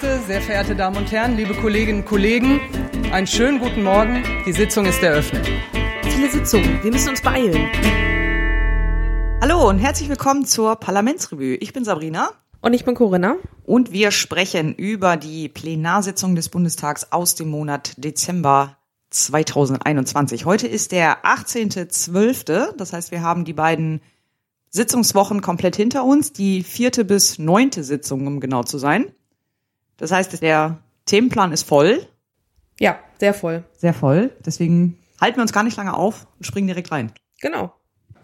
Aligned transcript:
Gäste, 0.00 0.20
sehr 0.26 0.42
verehrte 0.42 0.76
Damen 0.76 0.96
und 0.96 1.10
Herren, 1.10 1.36
liebe 1.36 1.54
Kolleginnen 1.54 2.00
und 2.00 2.06
Kollegen, 2.06 2.60
einen 3.12 3.26
schönen 3.26 3.58
guten 3.60 3.82
Morgen. 3.82 4.22
Die 4.44 4.52
Sitzung 4.52 4.84
ist 4.84 5.02
eröffnet. 5.02 5.48
Viele 6.02 6.30
Sitzungen, 6.30 6.82
wir 6.82 6.90
müssen 6.90 7.10
uns 7.10 7.22
beeilen. 7.22 7.68
Hallo 9.40 9.68
und 9.68 9.78
herzlich 9.78 10.08
willkommen 10.10 10.44
zur 10.44 10.76
Parlamentsrevue. 10.76 11.56
Ich 11.56 11.72
bin 11.72 11.84
Sabrina. 11.84 12.30
Und 12.60 12.74
ich 12.74 12.84
bin 12.84 12.94
Corinna. 12.94 13.36
Und 13.64 13.92
wir 13.92 14.10
sprechen 14.10 14.74
über 14.74 15.16
die 15.16 15.48
Plenarsitzung 15.48 16.34
des 16.34 16.50
Bundestags 16.50 17.12
aus 17.12 17.34
dem 17.34 17.48
Monat 17.48 17.92
Dezember 17.96 18.76
2021. 19.10 20.44
Heute 20.44 20.66
ist 20.66 20.92
der 20.92 21.24
18.12., 21.24 22.76
das 22.76 22.92
heißt, 22.92 23.12
wir 23.12 23.22
haben 23.22 23.44
die 23.46 23.54
beiden 23.54 24.02
Sitzungswochen 24.68 25.40
komplett 25.40 25.76
hinter 25.76 26.04
uns, 26.04 26.32
die 26.32 26.62
vierte 26.62 27.04
bis 27.06 27.38
neunte 27.38 27.82
Sitzung, 27.82 28.26
um 28.26 28.40
genau 28.40 28.62
zu 28.62 28.76
sein. 28.76 29.06
Das 29.96 30.12
heißt, 30.12 30.42
der 30.42 30.78
Themenplan 31.06 31.52
ist 31.52 31.66
voll. 31.66 32.06
Ja, 32.78 32.98
sehr 33.18 33.34
voll. 33.34 33.64
Sehr 33.76 33.94
voll. 33.94 34.30
Deswegen 34.44 34.98
halten 35.20 35.38
wir 35.38 35.42
uns 35.42 35.52
gar 35.52 35.62
nicht 35.62 35.76
lange 35.76 35.94
auf 35.94 36.26
und 36.38 36.44
springen 36.46 36.66
direkt 36.66 36.92
rein. 36.92 37.12
Genau. 37.40 37.72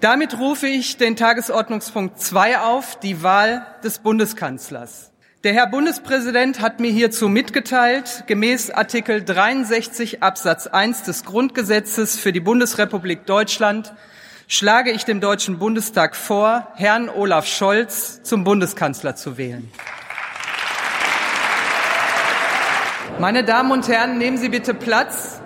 Damit 0.00 0.38
rufe 0.38 0.66
ich 0.66 0.96
den 0.96 1.16
Tagesordnungspunkt 1.16 2.20
2 2.20 2.58
auf, 2.58 2.98
die 2.98 3.22
Wahl 3.22 3.66
des 3.84 4.00
Bundeskanzlers. 4.00 5.12
Der 5.44 5.54
Herr 5.54 5.68
Bundespräsident 5.68 6.60
hat 6.60 6.80
mir 6.80 6.90
hierzu 6.90 7.28
mitgeteilt, 7.28 8.24
gemäß 8.26 8.70
Artikel 8.70 9.24
63 9.24 10.22
Absatz 10.22 10.66
1 10.66 11.02
des 11.02 11.24
Grundgesetzes 11.24 12.16
für 12.16 12.32
die 12.32 12.40
Bundesrepublik 12.40 13.26
Deutschland 13.26 13.92
schlage 14.46 14.90
ich 14.90 15.04
dem 15.04 15.20
Deutschen 15.20 15.58
Bundestag 15.58 16.14
vor, 16.14 16.68
Herrn 16.74 17.08
Olaf 17.08 17.46
Scholz 17.46 18.22
zum 18.22 18.44
Bundeskanzler 18.44 19.16
zu 19.16 19.38
wählen. 19.38 19.72
Meine 23.18 23.44
Damen 23.44 23.70
und 23.70 23.88
Herren, 23.88 24.16
nehmen 24.18 24.38
Sie 24.38 24.48
bitte 24.48 24.74
Platz. 24.74 25.40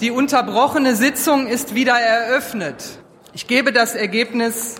Die 0.00 0.10
unterbrochene 0.10 0.96
Sitzung 0.96 1.46
ist 1.46 1.74
wieder 1.74 1.98
eröffnet. 1.98 2.98
Ich 3.32 3.46
gebe 3.46 3.72
das 3.72 3.94
Ergebnis 3.94 4.76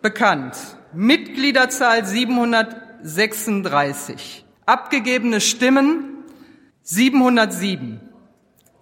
bekannt. 0.00 0.56
Mitgliederzahl 0.94 2.06
736. 2.06 4.46
Abgegebene 4.66 5.40
Stimmen 5.40 6.24
707. 6.82 8.00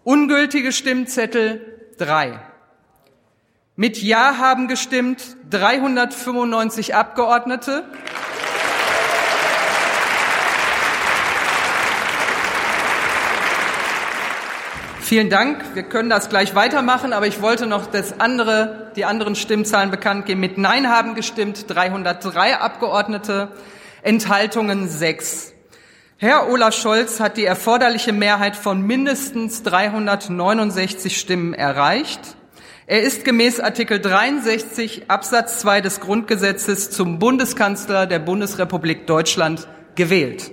Ungültige 0.04 0.70
Stimmzettel 0.70 1.80
3. 1.98 2.38
Mit 3.74 4.02
Ja 4.02 4.36
haben 4.38 4.68
gestimmt 4.68 5.36
395 5.50 6.94
Abgeordnete. 6.94 7.84
Vielen 15.06 15.30
Dank. 15.30 15.64
Wir 15.74 15.84
können 15.84 16.10
das 16.10 16.30
gleich 16.30 16.56
weitermachen, 16.56 17.12
aber 17.12 17.28
ich 17.28 17.40
wollte 17.40 17.66
noch 17.66 17.86
das 17.86 18.18
andere, 18.18 18.90
die 18.96 19.04
anderen 19.04 19.36
Stimmzahlen 19.36 19.92
bekannt 19.92 20.26
geben. 20.26 20.40
Mit 20.40 20.58
Nein 20.58 20.90
haben 20.90 21.14
gestimmt 21.14 21.66
303 21.68 22.56
Abgeordnete, 22.56 23.52
Enthaltungen 24.02 24.88
6. 24.88 25.54
Herr 26.16 26.50
Olaf 26.50 26.74
Scholz 26.74 27.20
hat 27.20 27.36
die 27.36 27.44
erforderliche 27.44 28.12
Mehrheit 28.12 28.56
von 28.56 28.82
mindestens 28.82 29.62
369 29.62 31.16
Stimmen 31.16 31.54
erreicht. 31.54 32.36
Er 32.88 33.02
ist 33.02 33.24
gemäß 33.24 33.60
Artikel 33.60 34.00
63 34.00 35.08
Absatz 35.08 35.60
2 35.60 35.82
des 35.82 36.00
Grundgesetzes 36.00 36.90
zum 36.90 37.20
Bundeskanzler 37.20 38.08
der 38.08 38.18
Bundesrepublik 38.18 39.06
Deutschland 39.06 39.68
gewählt. 39.94 40.50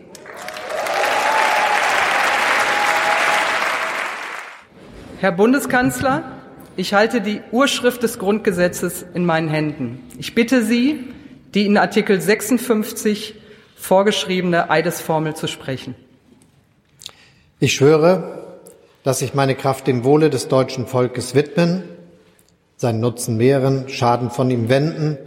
Herr 5.24 5.32
Bundeskanzler, 5.32 6.24
ich 6.76 6.94
halte 6.94 7.22
die 7.22 7.40
Urschrift 7.54 8.04
des 8.04 8.20
Grundgesetzes 8.20 9.06
in 9.14 9.24
meinen 9.24 9.48
Händen. 9.48 10.00
Ich 10.20 10.36
bitte 10.36 10.66
Sie, 10.66 11.00
die 11.54 11.66
in 11.66 11.78
Artikel 11.78 12.20
56 12.20 13.34
vorgeschriebene 13.78 14.70
Eidesformel 14.70 15.34
zu 15.34 15.48
sprechen. 15.48 15.96
Ich 17.62 17.74
schwöre, 17.74 18.58
dass 19.06 19.22
ich 19.22 19.34
meine 19.34 19.56
Kraft 19.56 19.88
dem 19.88 20.04
Wohle 20.04 20.30
des 20.30 20.50
deutschen 20.50 20.88
Volkes 20.88 21.36
widmen 21.36 21.84
seinen 22.76 23.00
Nutzen 23.00 23.38
mehren, 23.38 23.88
Schaden 23.88 24.30
von 24.30 24.52
ihm 24.52 24.68
wenden, 24.68 25.18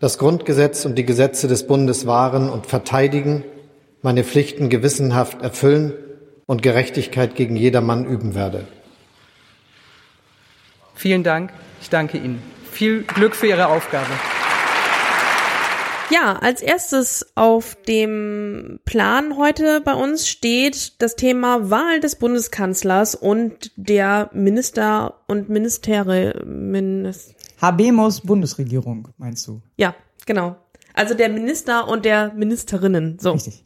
das 0.00 0.18
Grundgesetz 0.18 0.84
und 0.84 0.96
die 0.96 1.06
Gesetze 1.06 1.46
des 1.46 1.64
Bundes 1.68 2.08
wahren 2.08 2.50
und 2.50 2.66
verteidigen, 2.66 3.44
meine 4.02 4.24
Pflichten 4.24 4.68
gewissenhaft 4.68 5.42
erfüllen 5.42 5.92
und 6.46 6.60
Gerechtigkeit 6.60 7.36
gegen 7.36 7.54
jedermann 7.54 8.04
üben 8.04 8.34
werde. 8.34 8.66
Vielen 10.98 11.22
Dank. 11.22 11.52
Ich 11.80 11.90
danke 11.90 12.18
Ihnen. 12.18 12.42
Viel 12.72 13.04
Glück 13.04 13.36
für 13.36 13.46
Ihre 13.46 13.68
Aufgabe. 13.68 14.10
Ja, 16.10 16.36
als 16.40 16.60
erstes 16.60 17.24
auf 17.36 17.76
dem 17.86 18.80
Plan 18.84 19.36
heute 19.36 19.80
bei 19.80 19.94
uns 19.94 20.26
steht 20.26 21.00
das 21.00 21.14
Thema 21.14 21.70
Wahl 21.70 22.00
des 22.00 22.16
Bundeskanzlers 22.16 23.14
und 23.14 23.70
der 23.76 24.28
Minister 24.32 25.20
und 25.28 25.48
Ministere. 25.48 26.42
Minis 26.44 27.32
Habemos 27.62 28.22
Bundesregierung, 28.22 29.08
meinst 29.18 29.46
du? 29.46 29.62
Ja, 29.76 29.94
genau. 30.26 30.56
Also 30.94 31.14
der 31.14 31.28
Minister 31.28 31.86
und 31.86 32.04
der 32.04 32.32
Ministerinnen. 32.34 33.18
So. 33.20 33.32
Richtig. 33.32 33.64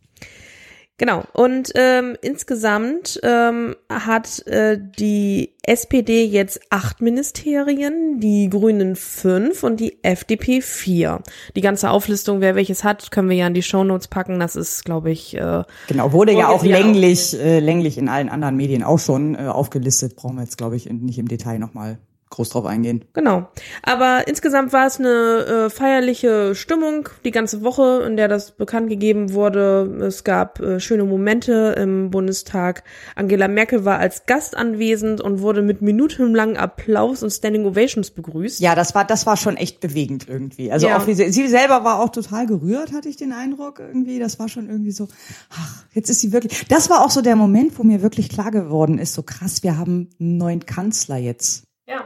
Genau. 0.98 1.24
Und 1.32 1.72
ähm, 1.74 2.16
insgesamt 2.20 3.18
ähm, 3.22 3.74
hat 3.88 4.46
äh, 4.46 4.78
die 4.78 5.54
SPD 5.62 6.24
jetzt 6.24 6.60
acht 6.70 7.00
Ministerien, 7.00 8.20
die 8.20 8.48
Grünen 8.50 8.94
fünf 8.94 9.62
und 9.62 9.80
die 9.80 9.98
FDP 10.04 10.60
vier. 10.60 11.22
Die 11.56 11.60
ganze 11.60 11.90
Auflistung, 11.90 12.40
wer 12.40 12.54
welches 12.54 12.84
hat, 12.84 13.10
können 13.10 13.30
wir 13.30 13.36
ja 13.36 13.46
in 13.46 13.54
die 13.54 13.62
Shownotes 13.62 14.08
packen. 14.08 14.38
Das 14.38 14.54
ist, 14.54 14.84
glaube 14.84 15.10
ich. 15.10 15.34
Äh, 15.34 15.64
genau, 15.88 16.12
wurde 16.12 16.32
ja 16.32 16.48
auch 16.48 16.64
länglich, 16.64 17.38
äh, 17.40 17.58
länglich 17.58 17.98
in 17.98 18.08
allen 18.08 18.28
anderen 18.28 18.56
Medien 18.56 18.82
auch 18.82 18.98
schon 18.98 19.34
äh, 19.34 19.48
aufgelistet. 19.48 20.14
Brauchen 20.16 20.36
wir 20.36 20.42
jetzt, 20.42 20.58
glaube 20.58 20.76
ich, 20.76 20.88
nicht 20.90 21.18
im 21.18 21.26
Detail 21.26 21.58
nochmal 21.58 21.98
groß 22.32 22.48
drauf 22.48 22.66
eingehen. 22.66 23.04
Genau. 23.12 23.48
Aber 23.82 24.26
insgesamt 24.26 24.72
war 24.72 24.86
es 24.86 24.98
eine 24.98 25.08
äh, 25.08 25.70
feierliche 25.70 26.54
Stimmung 26.54 27.08
die 27.24 27.30
ganze 27.30 27.62
Woche, 27.62 28.02
in 28.06 28.16
der 28.16 28.26
das 28.26 28.52
bekannt 28.52 28.88
gegeben 28.88 29.32
wurde. 29.32 30.00
Es 30.02 30.24
gab 30.24 30.60
äh, 30.60 30.80
schöne 30.80 31.04
Momente 31.04 31.74
im 31.78 32.10
Bundestag. 32.10 32.82
Angela 33.14 33.48
Merkel 33.48 33.84
war 33.84 33.98
als 33.98 34.26
Gast 34.26 34.56
anwesend 34.56 35.20
und 35.20 35.40
wurde 35.40 35.62
mit 35.62 35.82
minutenlangen 35.82 36.56
Applaus 36.56 37.22
und 37.22 37.30
Standing 37.30 37.64
Ovations 37.66 38.10
begrüßt. 38.10 38.60
Ja, 38.60 38.74
das 38.74 38.94
war 38.94 39.04
das 39.04 39.26
war 39.26 39.36
schon 39.36 39.56
echt 39.56 39.80
bewegend 39.80 40.28
irgendwie. 40.28 40.72
Also 40.72 40.88
ja. 40.88 40.98
auch 40.98 41.06
wie 41.06 41.14
sie, 41.14 41.30
sie 41.30 41.48
selber 41.48 41.84
war 41.84 42.00
auch 42.00 42.10
total 42.10 42.46
gerührt, 42.46 42.92
hatte 42.92 43.08
ich 43.08 43.16
den 43.16 43.32
Eindruck 43.32 43.78
irgendwie. 43.78 44.18
Das 44.18 44.38
war 44.38 44.48
schon 44.48 44.68
irgendwie 44.68 44.92
so, 44.92 45.08
ach, 45.50 45.84
jetzt 45.92 46.08
ist 46.08 46.20
sie 46.20 46.32
wirklich. 46.32 46.66
Das 46.68 46.90
war 46.90 47.04
auch 47.04 47.10
so 47.10 47.20
der 47.20 47.36
Moment, 47.36 47.78
wo 47.78 47.82
mir 47.82 48.02
wirklich 48.02 48.28
klar 48.30 48.50
geworden 48.50 48.98
ist, 48.98 49.12
so 49.14 49.22
krass, 49.22 49.62
wir 49.62 49.76
haben 49.76 50.08
einen 50.18 50.38
neuen 50.38 50.66
Kanzler 50.66 51.18
jetzt. 51.18 51.64
Ja 51.86 52.04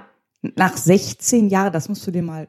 nach 0.57 0.77
16 0.77 1.49
Jahren, 1.49 1.73
das 1.73 1.89
musst 1.89 2.07
du 2.07 2.11
dir 2.11 2.23
mal. 2.23 2.49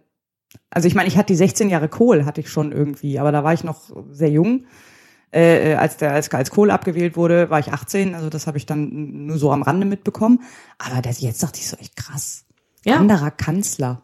Also 0.70 0.88
ich 0.88 0.96
meine, 0.96 1.08
ich 1.08 1.18
hatte 1.18 1.34
die 1.34 1.38
16 1.38 1.70
Jahre 1.70 1.90
Kohl, 1.90 2.26
hatte 2.26 2.42
ich 2.42 2.50
schon 2.50 2.72
irgendwie, 2.72 3.20
aber 3.20 3.32
da 3.32 3.44
war 3.44 3.54
ich 3.54 3.64
noch 3.64 3.92
sehr 4.12 4.30
jung. 4.30 4.66
Äh, 5.32 5.76
als 5.76 5.98
der 5.98 6.14
als, 6.14 6.32
als 6.32 6.52
Kohl 6.52 6.72
abgewählt 6.72 7.18
wurde, 7.18 7.50
war 7.50 7.60
ich 7.60 7.74
18, 7.74 8.16
also 8.16 8.30
das 8.30 8.48
habe 8.48 8.58
ich 8.58 8.66
dann 8.66 9.26
nur 9.26 9.38
so 9.38 9.52
am 9.52 9.62
Rande 9.62 9.86
mitbekommen. 9.86 10.42
Aber 10.78 11.02
das, 11.02 11.20
jetzt 11.20 11.44
dachte 11.44 11.60
ich 11.60 11.68
so 11.68 11.76
echt 11.78 11.96
krass. 11.98 12.46
Ja. 12.86 12.96
Anderer 12.96 13.32
Kanzler. 13.32 14.04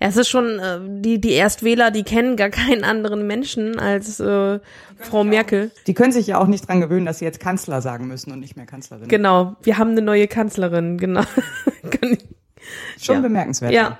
Es 0.00 0.16
ist 0.16 0.28
schon, 0.28 0.58
äh, 0.58 0.80
die, 0.82 1.20
die 1.20 1.32
Erstwähler, 1.32 1.90
die 1.90 2.02
kennen 2.02 2.36
gar 2.36 2.50
keinen 2.50 2.84
anderen 2.84 3.26
Menschen 3.26 3.78
als 3.78 4.20
äh, 4.20 4.58
Frau 4.98 5.24
Merkel. 5.24 5.70
Die 5.86 5.94
können 5.94 6.12
sich 6.12 6.26
ja 6.26 6.38
auch 6.38 6.46
nicht 6.46 6.68
dran 6.68 6.80
gewöhnen, 6.80 7.06
dass 7.06 7.20
sie 7.20 7.24
jetzt 7.24 7.40
Kanzler 7.40 7.80
sagen 7.80 8.08
müssen 8.08 8.32
und 8.32 8.40
nicht 8.40 8.56
mehr 8.56 8.66
Kanzlerin. 8.66 9.08
Genau, 9.08 9.56
wir 9.62 9.78
haben 9.78 9.90
eine 9.90 10.02
neue 10.02 10.26
Kanzlerin, 10.26 10.98
genau. 10.98 11.22
Schon 12.98 13.16
ja. 13.16 13.20
bemerkenswert. 13.20 13.72
Ja. 13.72 13.98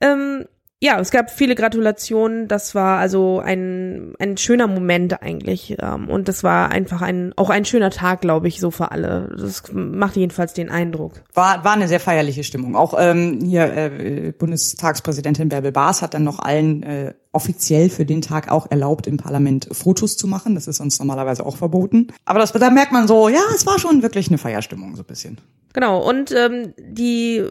Ähm, 0.00 0.46
ja, 0.82 0.98
es 0.98 1.10
gab 1.10 1.30
viele 1.30 1.54
Gratulationen. 1.54 2.48
Das 2.48 2.74
war 2.74 2.98
also 2.98 3.38
ein, 3.38 4.14
ein 4.18 4.38
schöner 4.38 4.66
Moment 4.66 5.22
eigentlich. 5.22 5.76
Ähm, 5.78 6.08
und 6.08 6.26
das 6.26 6.42
war 6.42 6.70
einfach 6.70 7.02
ein, 7.02 7.34
auch 7.36 7.50
ein 7.50 7.66
schöner 7.66 7.90
Tag, 7.90 8.22
glaube 8.22 8.48
ich, 8.48 8.60
so 8.60 8.70
für 8.70 8.90
alle. 8.90 9.30
Das 9.38 9.64
macht 9.72 10.16
jedenfalls 10.16 10.54
den 10.54 10.70
Eindruck. 10.70 11.22
War, 11.34 11.64
war 11.64 11.72
eine 11.74 11.86
sehr 11.86 12.00
feierliche 12.00 12.44
Stimmung. 12.44 12.76
Auch 12.76 12.94
ähm, 12.98 13.40
hier 13.44 13.70
äh, 13.74 14.32
Bundestagspräsidentin 14.32 15.50
Bärbel 15.50 15.70
Baas 15.70 16.00
hat 16.00 16.14
dann 16.14 16.24
noch 16.24 16.38
allen 16.38 16.82
äh, 16.82 17.12
offiziell 17.32 17.90
für 17.90 18.04
den 18.04 18.22
Tag 18.22 18.50
auch 18.50 18.70
erlaubt, 18.70 19.06
im 19.06 19.16
Parlament 19.16 19.68
Fotos 19.70 20.16
zu 20.16 20.26
machen. 20.26 20.54
Das 20.54 20.66
ist 20.66 20.80
uns 20.80 20.98
normalerweise 20.98 21.46
auch 21.46 21.56
verboten. 21.56 22.08
Aber 22.24 22.40
das, 22.40 22.52
da 22.52 22.70
merkt 22.70 22.92
man 22.92 23.06
so, 23.06 23.28
ja, 23.28 23.42
es 23.54 23.66
war 23.66 23.78
schon 23.78 24.02
wirklich 24.02 24.28
eine 24.28 24.38
Feierstimmung, 24.38 24.96
so 24.96 25.02
ein 25.02 25.06
bisschen. 25.06 25.40
Genau, 25.72 26.06
und 26.06 26.32
ähm, 26.32 26.74
die, 26.76 27.44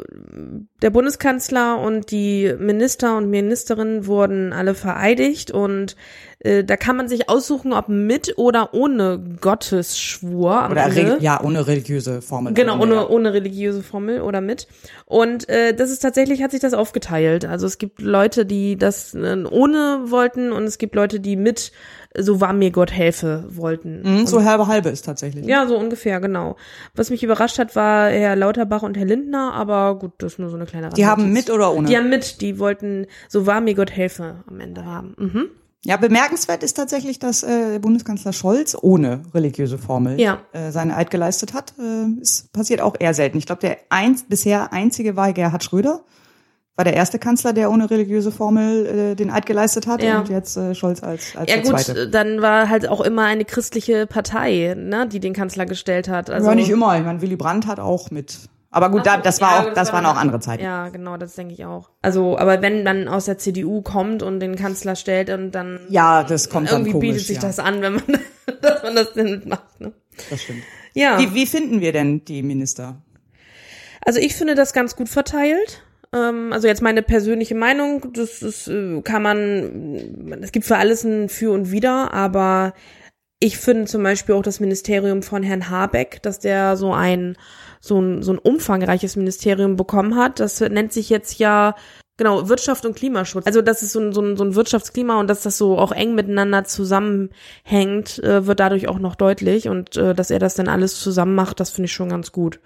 der 0.82 0.90
Bundeskanzler 0.90 1.80
und 1.80 2.12
die 2.12 2.54
Minister 2.60 3.16
und 3.16 3.30
Ministerinnen 3.30 4.08
wurden 4.08 4.52
alle 4.52 4.76
vereidigt 4.76 5.52
und 5.52 5.96
äh, 6.40 6.64
da 6.64 6.78
kann 6.78 6.96
man 6.98 7.08
sich 7.08 7.30
aussuchen, 7.30 7.74
ob 7.74 7.90
mit 7.90 8.38
oder 8.38 8.74
ohne 8.74 9.20
Gottesschwur. 9.42 10.68
Oder 10.72 10.86
Ende. 10.86 11.18
ja, 11.22 11.42
ohne 11.44 11.68
religiöse 11.68 12.22
Formel. 12.22 12.54
Genau, 12.54 12.76
Ja. 12.76 12.82
ohne, 12.82 13.08
ohne 13.10 13.34
religiöse 13.34 13.84
Formel 13.84 14.22
oder 14.22 14.42
mit. 14.42 14.68
Und 15.06 15.50
äh, 15.50 15.74
das 15.74 15.92
ist 15.92 16.00
tatsächlich, 16.00 16.42
hat 16.42 16.52
sich 16.52 16.60
das 16.62 16.74
aufgeteilt. 16.74 17.46
Also 17.46 17.66
es 17.68 17.78
gibt 17.78 18.02
Leute, 18.02 18.46
die 18.46 18.78
das 18.78 19.14
äh, 19.14 19.44
ohne 19.50 20.02
wollten 20.06 20.52
und 20.52 20.64
es 20.64 20.78
gibt 20.78 20.96
Leute, 20.96 21.20
die 21.20 21.36
mit 21.36 21.72
so 22.18 22.42
wahr 22.42 22.54
mir 22.54 22.72
Gott 22.72 22.92
helfe 22.92 23.46
wollten. 23.50 24.02
Mhm, 24.04 24.26
so 24.26 24.44
halbe 24.44 24.66
halbe 24.66 24.90
ist 24.90 25.06
tatsächlich. 25.06 25.46
Ja, 25.46 25.68
so 25.68 25.78
ungefähr, 25.78 26.20
genau. 26.20 26.56
Was 26.96 27.12
mich 27.12 27.22
überrascht 27.24 27.60
hat, 27.60 27.76
war 27.76 28.10
Herr 28.10 28.36
Lauterbach 28.36 28.82
und 28.82 28.98
Herr 28.98 29.06
Lindner, 29.06 29.54
aber 29.54 30.00
gut, 30.00 30.14
das 30.18 30.34
ist 30.34 30.40
nur 30.40 30.50
so 30.50 30.56
eine 30.56 30.66
kleine 30.66 30.90
Die 30.90 31.06
haben 31.06 31.32
mit 31.34 31.52
oder 31.52 31.72
ohne? 31.72 31.88
Die 31.88 31.96
haben 31.96 32.10
mit, 32.10 32.42
die 32.42 32.58
wollten 32.58 33.06
so 33.28 33.46
wahr 33.46 33.62
mir 33.62 33.76
Gott 33.76 33.92
helfe 33.92 34.44
am 34.48 34.60
Ende 34.60 34.86
haben. 34.86 35.14
Mhm. 35.20 35.46
Ja, 35.86 35.96
bemerkenswert 35.96 36.62
ist 36.62 36.74
tatsächlich, 36.76 37.20
dass 37.20 37.42
äh, 37.44 37.80
Bundeskanzler 37.80 38.34
Scholz 38.34 38.76
ohne 38.82 39.22
religiöse 39.34 39.78
Formel 39.78 40.20
Ja. 40.20 40.40
äh, 40.52 40.72
seine 40.72 40.98
Eid 40.98 41.10
geleistet 41.10 41.54
hat. 41.54 41.74
Äh, 41.80 42.22
es 42.22 42.50
passiert 42.52 42.82
auch 42.82 42.96
eher 43.00 43.14
selten. 43.14 43.38
Ich 43.38 43.46
glaube, 43.46 43.62
der 43.62 43.78
eins, 43.90 44.24
bisher 44.28 44.74
einzige 44.74 45.16
war 45.16 45.32
Gerhard 45.32 45.64
Schröder. 45.64 46.02
War 46.76 46.84
der 46.86 46.94
erste 46.96 47.18
Kanzler, 47.20 47.52
der 47.54 47.72
ohne 47.72 47.90
religiöse 47.90 48.32
Formel 48.32 48.86
äh, 49.12 49.16
den 49.16 49.30
Eid 49.32 49.46
geleistet 49.46 49.88
hat 49.88 50.04
Ja. 50.04 50.20
und 50.20 50.30
jetzt 50.30 50.58
äh, 50.58 50.76
Scholz 50.76 51.02
als, 51.02 51.36
als 51.38 51.50
Ja 51.50 51.58
der 51.58 51.64
gut, 51.72 51.80
zweite. 51.80 52.10
dann 52.10 52.42
war 52.42 52.68
halt 52.70 52.88
auch 52.88 53.02
immer 53.02 53.24
eine 53.24 53.46
christliche 53.46 54.06
Partei, 54.06 54.76
ne, 54.78 55.08
die 55.08 55.20
den 55.22 55.34
Kanzler 55.34 55.66
gestellt 55.66 56.10
hat. 56.10 56.30
Also 56.30 56.50
ja, 56.50 56.56
nicht 56.56 56.70
immer. 56.70 56.98
Ich 56.98 57.06
meine, 57.06 57.22
Willy 57.22 57.36
Brandt 57.38 57.68
hat 57.68 57.80
auch 57.80 58.12
mit. 58.12 58.38
Aber 58.72 58.92
gut, 58.92 59.06
da, 59.06 59.18
das 59.18 59.42
war 59.42 59.64
Ja, 59.64 59.70
auch, 59.70 59.74
das 59.74 59.92
waren 59.94 60.04
dann- 60.04 60.16
auch 60.16 60.20
andere 60.20 60.40
Zeiten. 60.40 60.64
Ja, 60.64 60.90
genau, 60.90 61.18
das 61.18 61.34
denke 61.36 61.54
ich 61.54 61.66
auch. 61.66 61.90
Also, 62.04 62.38
aber 62.38 62.62
wenn 62.62 62.86
dann 62.86 63.08
aus 63.08 63.26
der 63.26 63.38
CDU 63.40 63.82
kommt 63.82 64.22
und 64.22 64.40
den 64.40 64.56
Kanzler 64.56 64.96
stellt 64.96 65.30
und 65.32 65.52
dann 65.52 65.80
Ja, 65.90 66.24
das 66.24 66.50
kommt 66.50 66.68
dann 66.72 66.82
irgendwie 66.86 66.92
komisch. 66.92 67.08
bietet 67.14 67.26
sich 67.28 67.36
ja. 67.38 67.42
das 67.42 67.58
an, 67.60 67.82
wenn 67.82 67.94
man, 67.96 68.04
dass 68.62 68.84
man 68.84 68.96
das 68.96 69.14
denn 69.14 69.32
mitmacht. 69.32 69.80
Ne? 69.82 69.92
Das 70.30 70.42
stimmt. 70.44 70.62
Ja, 70.94 71.18
Wie, 71.20 71.34
wie 71.34 71.46
finden 71.46 71.82
wir 71.82 71.92
denn 71.94 72.24
die 72.26 72.44
Minister? 72.44 73.02
also 74.06 74.20
ich 74.20 74.36
finde 74.36 74.56
das 74.56 74.74
ganz 74.74 74.96
gut 74.96 75.10
verteilt. 75.10 75.84
Ähm, 76.14 76.52
also 76.54 76.68
jetzt 76.68 76.82
meine 76.82 77.02
persönliche 77.04 77.54
Meinung, 77.56 78.12
das 78.14 78.42
ist, 78.42 78.68
äh, 78.68 79.02
kann 79.02 79.22
man, 79.22 80.40
es 80.42 80.52
gibt 80.52 80.66
für 80.66 80.78
alles 80.78 81.04
ein 81.04 81.30
Für 81.30 81.52
und 81.52 81.72
Wider, 81.72 82.14
aber 82.14 82.74
ich 83.40 83.58
finde 83.58 83.86
zum 83.86 84.02
Beispiel 84.04 84.36
auch 84.36 84.42
das 84.42 84.60
Ministerium 84.60 85.22
von 85.22 85.44
Herrn 85.44 85.70
Habeck, 85.70 86.22
dass 86.24 86.40
der 86.40 86.76
so 86.78 86.94
ein, 86.94 87.38
so 87.80 88.00
ein, 88.00 88.22
so 88.22 88.34
ein 88.34 88.38
umfangreiches 88.38 89.16
Ministerium 89.16 89.76
bekommen 89.76 90.16
hat. 90.16 90.40
Das 90.40 90.60
nennt 90.60 90.94
sich 90.94 91.10
jetzt 91.10 91.40
ja 91.40 91.76
Genau, 92.20 92.50
Wirtschaft 92.50 92.86
und 92.86 92.98
Klimaschutz. 92.98 93.48
Also, 93.48 93.62
dass 93.62 93.82
es 93.82 93.94
so 93.94 94.02
ein, 94.02 94.12
so 94.12 94.20
ein, 94.22 94.36
so 94.36 94.44
ein 94.44 94.54
Wirtschaftsklima 94.54 95.22
und 95.22 95.30
dass 95.30 95.42
das 95.42 95.58
so 95.58 95.78
auch 95.78 95.94
eng 95.94 96.16
miteinander 96.16 96.66
zusammenhängt, 96.66 98.22
äh, 98.22 98.46
wird 98.46 98.60
dadurch 98.60 98.90
auch 98.90 99.00
noch 99.00 99.16
deutlich. 99.16 99.70
Und 99.70 99.96
äh, 99.96 100.14
dass 100.14 100.30
er 100.30 100.40
das 100.40 100.56
dann 100.56 100.68
alles 100.68 101.00
zusammen 101.00 101.34
macht, 101.34 101.62
das 101.62 101.70
finde 101.70 101.86
ich 101.86 101.94
schon 101.94 102.10
ganz 102.10 102.34
gut. 102.34 102.60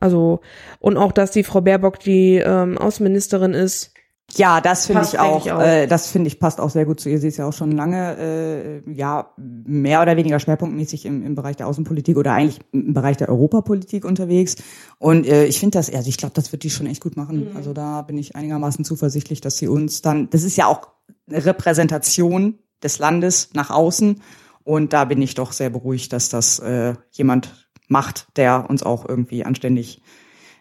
Also, 0.00 0.40
und 0.80 0.96
auch, 0.96 1.12
dass 1.12 1.32
die 1.32 1.44
Frau 1.44 1.60
Baerbock 1.60 2.00
die 2.00 2.36
ähm, 2.36 2.78
Außenministerin 2.78 3.52
ist. 3.52 3.92
Ja, 4.36 4.60
das 4.60 4.86
finde 4.86 5.02
ich 5.02 5.18
auch. 5.18 5.36
eigentlich 5.36 5.52
auch. 5.52 5.60
Äh, 5.60 5.86
das 5.86 6.10
finde 6.10 6.28
ich 6.28 6.38
passt 6.38 6.60
auch 6.60 6.68
sehr 6.68 6.84
gut 6.84 7.00
zu 7.00 7.08
ihr. 7.08 7.18
Sie 7.18 7.28
ist 7.28 7.38
ja 7.38 7.48
auch 7.48 7.52
schon 7.52 7.72
lange, 7.72 8.82
äh, 8.86 8.92
ja, 8.92 9.32
mehr 9.36 10.02
oder 10.02 10.16
weniger 10.16 10.38
schwerpunktmäßig 10.38 11.06
im, 11.06 11.24
im 11.24 11.34
Bereich 11.34 11.56
der 11.56 11.66
Außenpolitik 11.66 12.16
oder 12.18 12.32
eigentlich 12.32 12.60
im 12.72 12.92
Bereich 12.92 13.16
der 13.16 13.30
Europapolitik 13.30 14.04
unterwegs. 14.04 14.56
Und 14.98 15.26
äh, 15.26 15.46
ich 15.46 15.58
finde 15.58 15.78
das, 15.78 15.92
also 15.92 16.08
ich 16.08 16.18
glaube, 16.18 16.34
das 16.34 16.52
wird 16.52 16.62
die 16.62 16.70
schon 16.70 16.86
echt 16.86 17.02
gut 17.02 17.16
machen. 17.16 17.52
Also 17.56 17.72
da 17.72 18.02
bin 18.02 18.18
ich 18.18 18.36
einigermaßen 18.36 18.84
zuversichtlich, 18.84 19.40
dass 19.40 19.56
sie 19.56 19.68
uns 19.68 20.02
dann, 20.02 20.28
das 20.28 20.42
ist 20.42 20.56
ja 20.56 20.66
auch 20.66 20.88
eine 21.26 21.44
Repräsentation 21.44 22.58
des 22.82 22.98
Landes 22.98 23.50
nach 23.54 23.70
außen. 23.70 24.20
Und 24.62 24.92
da 24.92 25.06
bin 25.06 25.22
ich 25.22 25.34
doch 25.34 25.52
sehr 25.52 25.70
beruhigt, 25.70 26.12
dass 26.12 26.28
das 26.28 26.58
äh, 26.58 26.94
jemand 27.12 27.70
macht, 27.88 28.28
der 28.36 28.68
uns 28.68 28.82
auch 28.82 29.08
irgendwie 29.08 29.44
anständig 29.44 30.02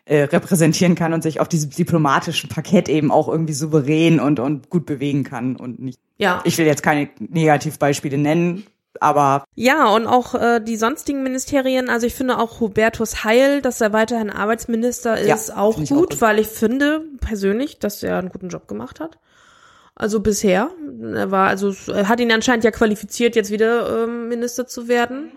äh, 0.07 0.23
repräsentieren 0.23 0.95
kann 0.95 1.13
und 1.13 1.21
sich 1.21 1.39
auf 1.39 1.47
diesem 1.47 1.69
diplomatischen 1.69 2.49
Parkett 2.49 2.89
eben 2.89 3.11
auch 3.11 3.27
irgendwie 3.27 3.53
souverän 3.53 4.19
und, 4.19 4.39
und 4.39 4.69
gut 4.69 4.85
bewegen 4.85 5.23
kann 5.23 5.55
und 5.55 5.79
nicht. 5.79 5.99
Ja. 6.17 6.41
Ich 6.45 6.57
will 6.57 6.65
jetzt 6.65 6.81
keine 6.83 7.09
Negativbeispiele 7.19 8.17
nennen, 8.17 8.65
aber 8.99 9.43
Ja, 9.55 9.87
und 9.89 10.07
auch 10.07 10.33
äh, 10.35 10.59
die 10.59 10.77
sonstigen 10.77 11.23
Ministerien, 11.23 11.89
also 11.89 12.07
ich 12.07 12.15
finde 12.15 12.37
auch 12.39 12.59
Hubertus 12.59 13.23
Heil, 13.23 13.61
dass 13.61 13.81
er 13.81 13.93
weiterhin 13.93 14.29
Arbeitsminister 14.29 15.23
Ja, 15.23 15.35
ist, 15.35 15.55
auch 15.55 15.73
finde 15.73 15.83
ich 15.83 15.89
gut, 15.89 15.97
auch 15.97 16.09
gut. 16.11 16.21
weil 16.21 16.39
ich 16.39 16.47
finde 16.47 17.01
persönlich, 17.19 17.79
dass 17.79 18.01
er 18.01 18.17
einen 18.17 18.29
guten 18.29 18.49
Job 18.49 18.67
gemacht 18.67 18.99
hat. 18.99 19.19
Also 19.93 20.19
bisher. 20.19 20.69
Er 21.15 21.31
war, 21.31 21.47
also 21.47 21.73
er 21.91 22.07
hat 22.07 22.19
ihn 22.19 22.31
anscheinend 22.31 22.63
ja 22.63 22.71
qualifiziert, 22.71 23.35
jetzt 23.35 23.49
wieder 23.51 24.03
ähm, 24.03 24.27
Minister 24.29 24.67
zu 24.67 24.87
werden. 24.87 25.31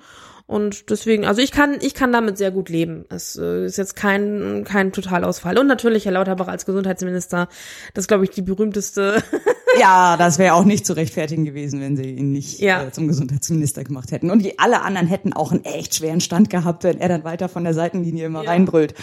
Und 0.50 0.90
deswegen, 0.90 1.26
also 1.26 1.40
ich 1.40 1.52
kann, 1.52 1.78
ich 1.80 1.94
kann 1.94 2.10
damit 2.10 2.36
sehr 2.36 2.50
gut 2.50 2.70
leben. 2.70 3.04
Es 3.08 3.36
äh, 3.36 3.66
ist 3.66 3.78
jetzt 3.78 3.94
kein, 3.94 4.64
kein 4.64 4.90
Totalausfall. 4.90 5.56
Und 5.56 5.68
natürlich 5.68 6.06
Herr 6.06 6.12
Lauterbach 6.12 6.48
als 6.48 6.66
Gesundheitsminister, 6.66 7.48
das 7.94 8.08
glaube 8.08 8.24
ich, 8.24 8.30
die 8.30 8.42
berühmteste 8.42 9.22
ja, 9.78 10.16
das 10.16 10.40
wäre 10.40 10.54
auch 10.54 10.64
nicht 10.64 10.84
zu 10.84 10.94
rechtfertigen 10.94 11.44
gewesen, 11.44 11.80
wenn 11.80 11.96
sie 11.96 12.10
ihn 12.10 12.32
nicht 12.32 12.58
Ja. 12.58 12.82
äh, 12.82 12.90
zum 12.90 13.06
Gesundheitsminister 13.06 13.84
gemacht 13.84 14.10
hätten. 14.10 14.28
Und 14.28 14.44
die 14.44 14.58
alle 14.58 14.82
anderen 14.82 15.06
hätten 15.06 15.32
auch 15.32 15.52
einen 15.52 15.64
echt 15.64 15.94
schweren 15.94 16.20
Stand 16.20 16.50
gehabt, 16.50 16.82
wenn 16.82 16.98
er 16.98 17.08
dann 17.08 17.22
weiter 17.22 17.48
von 17.48 17.62
der 17.62 17.74
Seitenlinie 17.74 18.26
immer 18.26 18.44
reinbrüllt. 18.44 18.94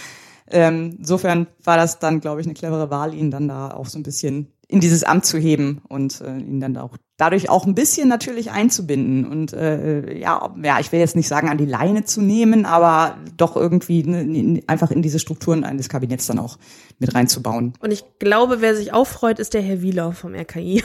Ähm, 0.51 0.97
insofern 0.99 1.47
war 1.63 1.77
das 1.77 1.99
dann, 1.99 2.19
glaube 2.19 2.41
ich, 2.41 2.47
eine 2.47 2.55
clevere 2.55 2.89
Wahl, 2.89 3.13
ihn 3.13 3.31
dann 3.31 3.47
da 3.47 3.71
auch 3.71 3.85
so 3.85 3.97
ein 3.97 4.03
bisschen 4.03 4.51
in 4.67 4.81
dieses 4.81 5.05
Amt 5.05 5.25
zu 5.25 5.37
heben 5.37 5.81
und 5.87 6.19
äh, 6.19 6.37
ihn 6.39 6.59
dann 6.59 6.75
auch 6.75 6.97
dadurch 7.17 7.49
auch 7.49 7.65
ein 7.65 7.73
bisschen 7.75 8.07
natürlich 8.07 8.51
einzubinden 8.51 9.25
und 9.25 9.51
äh, 9.53 10.17
ja, 10.19 10.53
ja, 10.63 10.79
ich 10.79 10.91
will 10.91 10.99
jetzt 10.99 11.15
nicht 11.15 11.27
sagen 11.27 11.49
an 11.49 11.57
die 11.57 11.65
Leine 11.65 12.05
zu 12.05 12.21
nehmen, 12.21 12.65
aber 12.65 13.17
doch 13.37 13.55
irgendwie 13.55 14.03
ne, 14.03 14.21
in- 14.21 14.63
einfach 14.67 14.91
in 14.91 15.01
diese 15.01 15.17
Strukturen 15.19 15.63
eines 15.63 15.89
Kabinetts 15.89 16.27
dann 16.27 16.37
auch 16.39 16.57
mit 16.99 17.13
reinzubauen. 17.15 17.73
Und 17.79 17.91
ich 17.91 18.03
glaube, 18.19 18.61
wer 18.61 18.75
sich 18.75 18.93
auch 18.93 19.07
freut, 19.07 19.39
ist 19.39 19.53
der 19.55 19.61
Herr 19.63 19.81
Wieler 19.81 20.11
vom 20.13 20.35
RKI. 20.35 20.83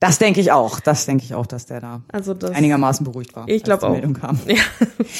Das 0.00 0.18
denke 0.18 0.40
ich 0.40 0.52
auch. 0.52 0.78
Das 0.78 1.06
denke 1.06 1.24
ich 1.24 1.34
auch, 1.34 1.46
dass 1.46 1.66
der 1.66 1.80
da 1.80 2.02
Also 2.12 2.32
das. 2.32 2.52
einigermaßen 2.52 3.04
beruhigt 3.04 3.34
war. 3.34 3.48
Ich 3.48 3.54
als 3.54 3.62
glaub 3.64 3.80
die 3.80 3.86
auch. 3.86 3.90
Meldung 3.90 4.14
kam. 4.14 4.38
Ja. 4.46 4.56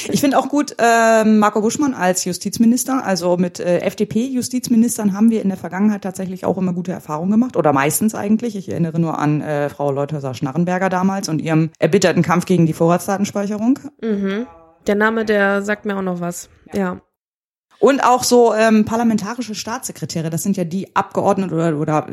Ich 0.09 0.21
finde 0.21 0.39
auch 0.39 0.47
gut 0.47 0.75
äh, 0.79 1.25
Marco 1.25 1.59
Buschmann 1.61 1.93
als 1.93 2.23
Justizminister. 2.23 3.03
Also 3.05 3.35
mit 3.35 3.59
äh, 3.59 3.79
FDP-Justizministern 3.79 5.13
haben 5.13 5.31
wir 5.31 5.41
in 5.41 5.49
der 5.49 5.57
Vergangenheit 5.57 6.01
tatsächlich 6.03 6.45
auch 6.45 6.57
immer 6.57 6.71
gute 6.73 6.93
Erfahrungen 6.93 7.31
gemacht. 7.31 7.57
Oder 7.57 7.73
meistens 7.73 8.15
eigentlich. 8.15 8.55
Ich 8.55 8.69
erinnere 8.69 8.99
nur 8.99 9.17
an 9.19 9.41
äh, 9.41 9.67
Frau 9.69 9.91
Leuthäuser-Schnarrenberger 9.91 10.87
damals 10.89 11.27
und 11.27 11.41
ihrem 11.41 11.71
erbitterten 11.79 12.23
Kampf 12.23 12.45
gegen 12.45 12.65
die 12.65 12.73
Vorratsdatenspeicherung. 12.73 13.79
Mhm. 14.01 14.47
Der 14.87 14.95
Name, 14.95 15.25
der 15.25 15.61
sagt 15.61 15.85
mir 15.85 15.97
auch 15.97 16.01
noch 16.01 16.21
was. 16.21 16.49
Ja. 16.71 17.01
Und 17.79 18.01
auch 18.03 18.23
so 18.23 18.53
ähm, 18.53 18.85
parlamentarische 18.85 19.55
Staatssekretäre. 19.55 20.29
Das 20.29 20.43
sind 20.43 20.55
ja 20.55 20.63
die 20.63 20.95
Abgeordneten 20.95 21.53
oder, 21.53 21.77
oder 21.77 22.07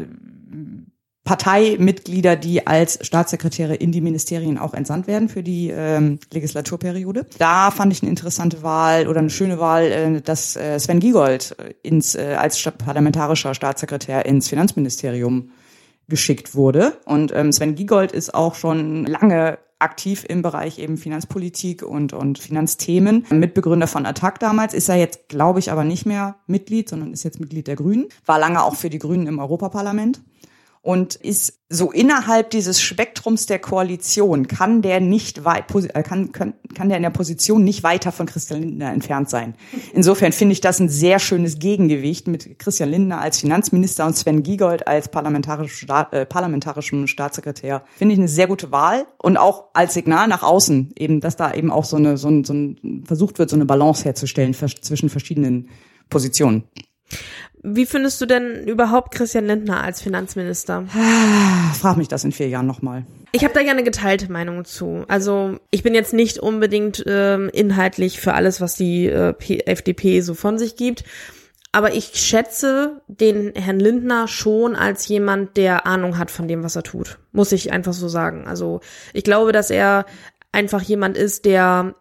Parteimitglieder, 1.27 2.37
die 2.37 2.67
als 2.67 3.05
Staatssekretäre 3.05 3.75
in 3.75 3.93
die 3.93 4.01
Ministerien 4.01 4.57
auch 4.57 4.73
entsandt 4.73 5.09
werden 5.09 5.29
für 5.29 5.43
die 5.43 5.71
ähm, 5.71 6.21
Legislaturperiode. 6.33 7.27
Da 7.37 7.73
fand 7.73 7.93
ich 7.93 8.01
eine 8.01 8.11
interessante 8.11 8.63
Wahl 8.63 9.09
oder 9.09 9.19
eine 9.19 9.29
schöne 9.29 9.59
Wahl, 9.59 9.85
äh, 9.85 10.21
dass 10.23 10.57
äh, 10.57 10.79
Sven 10.79 11.01
Giegold 11.01 11.57
äh, 11.59 11.75
ins, 11.83 12.15
äh, 12.15 12.37
als 12.39 12.63
parlamentarischer 12.79 13.55
Staatssekretär 13.55 14.25
ins 14.25 14.49
Finanzministerium 14.49 15.51
geschickt 16.09 16.55
wurde. 16.55 16.97
Und 17.05 17.33
ähm, 17.35 17.51
Sven 17.51 17.75
Giegold 17.75 18.13
ist 18.13 18.33
auch 18.33 18.55
schon 18.55 19.05
lange 19.05 19.59
aktiv 19.79 20.25
im 20.29 20.43
Bereich 20.43 20.79
eben 20.79 20.97
Finanzpolitik 20.97 21.83
und, 21.83 22.13
und 22.13 22.39
Finanzthemen. 22.39 23.27
Mitbegründer 23.31 23.87
von 23.87 24.07
Attac 24.07 24.39
damals 24.39 24.75
ist 24.75 24.89
er 24.89 24.97
jetzt, 24.97 25.29
glaube 25.29 25.59
ich, 25.59 25.71
aber 25.71 25.85
nicht 25.85 26.07
mehr 26.07 26.37
Mitglied, 26.47 26.89
sondern 26.89 27.13
ist 27.13 27.25
jetzt 27.25 27.41
Mitglied 27.41 27.67
der 27.67 27.77
Grünen. 27.77 28.07
War 28.25 28.39
lange 28.39 28.63
auch 28.63 28.77
für 28.77 28.91
die 28.91 28.99
Grünen 28.99 29.27
im 29.27 29.39
Europaparlament 29.39 30.21
und 30.87 31.17
ist 31.17 31.59
so 31.69 31.91
innerhalb 31.91 32.51
dieses 32.51 32.81
Spektrums 32.81 33.47
der 33.47 33.59
Koalition 33.59 34.47
kann 34.47 34.83
der 34.83 35.01
nicht 35.01 35.45
weit 35.45 35.65
äh, 35.75 36.03
kann, 36.05 36.31
kann 36.31 36.55
kann 36.77 36.89
der 36.89 36.97
in 36.97 37.03
der 37.03 37.11
Position 37.11 37.65
nicht 37.65 37.83
weiter 37.83 38.13
von 38.13 38.27
Christian 38.27 38.61
Lindner 38.61 38.93
entfernt 38.93 39.29
sein. 39.29 39.57
Insofern 39.95 40.31
finde 40.31 40.53
ich 40.53 40.61
das 40.61 40.79
ein 40.79 40.89
sehr 40.89 41.19
schönes 41.19 41.59
Gegengewicht 41.59 42.29
mit 42.29 42.61
Christian 42.61 42.91
Lindner 42.91 43.21
als 43.21 43.41
Finanzminister 43.41 44.07
und 44.07 44.17
Sven 44.17 44.45
Giegold 44.45 44.87
als 44.87 45.09
parlamentarisch, 45.09 45.85
äh, 46.13 46.25
parlamentarischem 46.25 47.09
Staatssekretär. 47.09 47.83
Finde 47.97 48.15
ich 48.15 48.21
eine 48.21 48.29
sehr 48.29 48.47
gute 48.47 48.71
Wahl 48.71 49.07
und 49.19 49.37
auch 49.37 49.65
als 49.73 49.95
Signal 49.95 50.29
nach 50.29 50.45
außen 50.45 50.93
eben, 50.97 51.21
dass 51.21 51.35
da 51.35 51.53
eben 51.53 51.73
auch 51.73 51.85
so 51.85 51.97
eine 51.97 52.17
so 52.17 52.29
ein, 52.29 52.45
so 52.45 52.55
ein 52.55 53.03
versucht 53.05 53.41
wird, 53.41 53.51
so 53.51 53.57
eine 53.57 53.67
Balance 53.67 54.05
herzustellen 54.05 54.55
zwischen 54.55 55.09
verschiedenen 55.09 55.69
Positionen. 56.11 56.63
Wie 57.63 57.87
findest 57.87 58.21
du 58.21 58.27
denn 58.27 58.67
überhaupt 58.67 59.13
Christian 59.15 59.47
Lindner 59.47 59.83
als 59.83 60.01
Finanzminister? 60.01 60.85
Frag 61.81 61.97
mich 61.97 62.09
das 62.09 62.23
in 62.25 62.33
vier 62.33 62.49
Jahren 62.49 62.67
nochmal. 62.67 63.05
Ich 63.33 63.45
habe 63.45 63.55
da 63.55 63.61
ja 63.61 63.73
eine 63.73 63.83
geteilte 63.83 64.31
Meinung 64.31 64.65
zu. 64.65 65.05
Also 65.09 65.59
ich 65.71 65.83
bin 65.83 65.95
jetzt 65.95 66.13
nicht 66.13 66.39
unbedingt 66.39 67.03
ähm, 67.07 67.51
inhaltlich 67.53 68.21
für 68.21 68.35
alles, 68.35 68.61
was 68.61 68.77
die 68.77 69.07
äh, 69.07 69.35
FDP 69.67 70.21
so 70.21 70.35
von 70.35 70.59
sich 70.59 70.77
gibt. 70.77 71.05
aber 71.73 71.93
ich 71.95 72.13
schätze 72.15 73.03
den 73.07 73.53
Herrn 73.55 73.79
Lindner 73.79 74.29
schon 74.29 74.77
als 74.77 75.07
jemand, 75.09 75.59
der 75.59 75.87
Ahnung 75.87 76.17
hat 76.17 76.31
von 76.31 76.49
dem, 76.49 76.63
was 76.63 76.75
er 76.75 76.83
tut. 76.83 77.19
Muss 77.33 77.53
ich 77.53 77.71
einfach 77.71 77.93
so 77.93 78.09
sagen. 78.09 78.47
Also 78.47 78.81
ich 79.13 79.25
glaube, 79.25 79.53
dass 79.53 79.69
er 79.71 80.07
einfach 80.53 80.81
jemand 80.81 81.19
ist, 81.19 81.45
der 81.45 81.95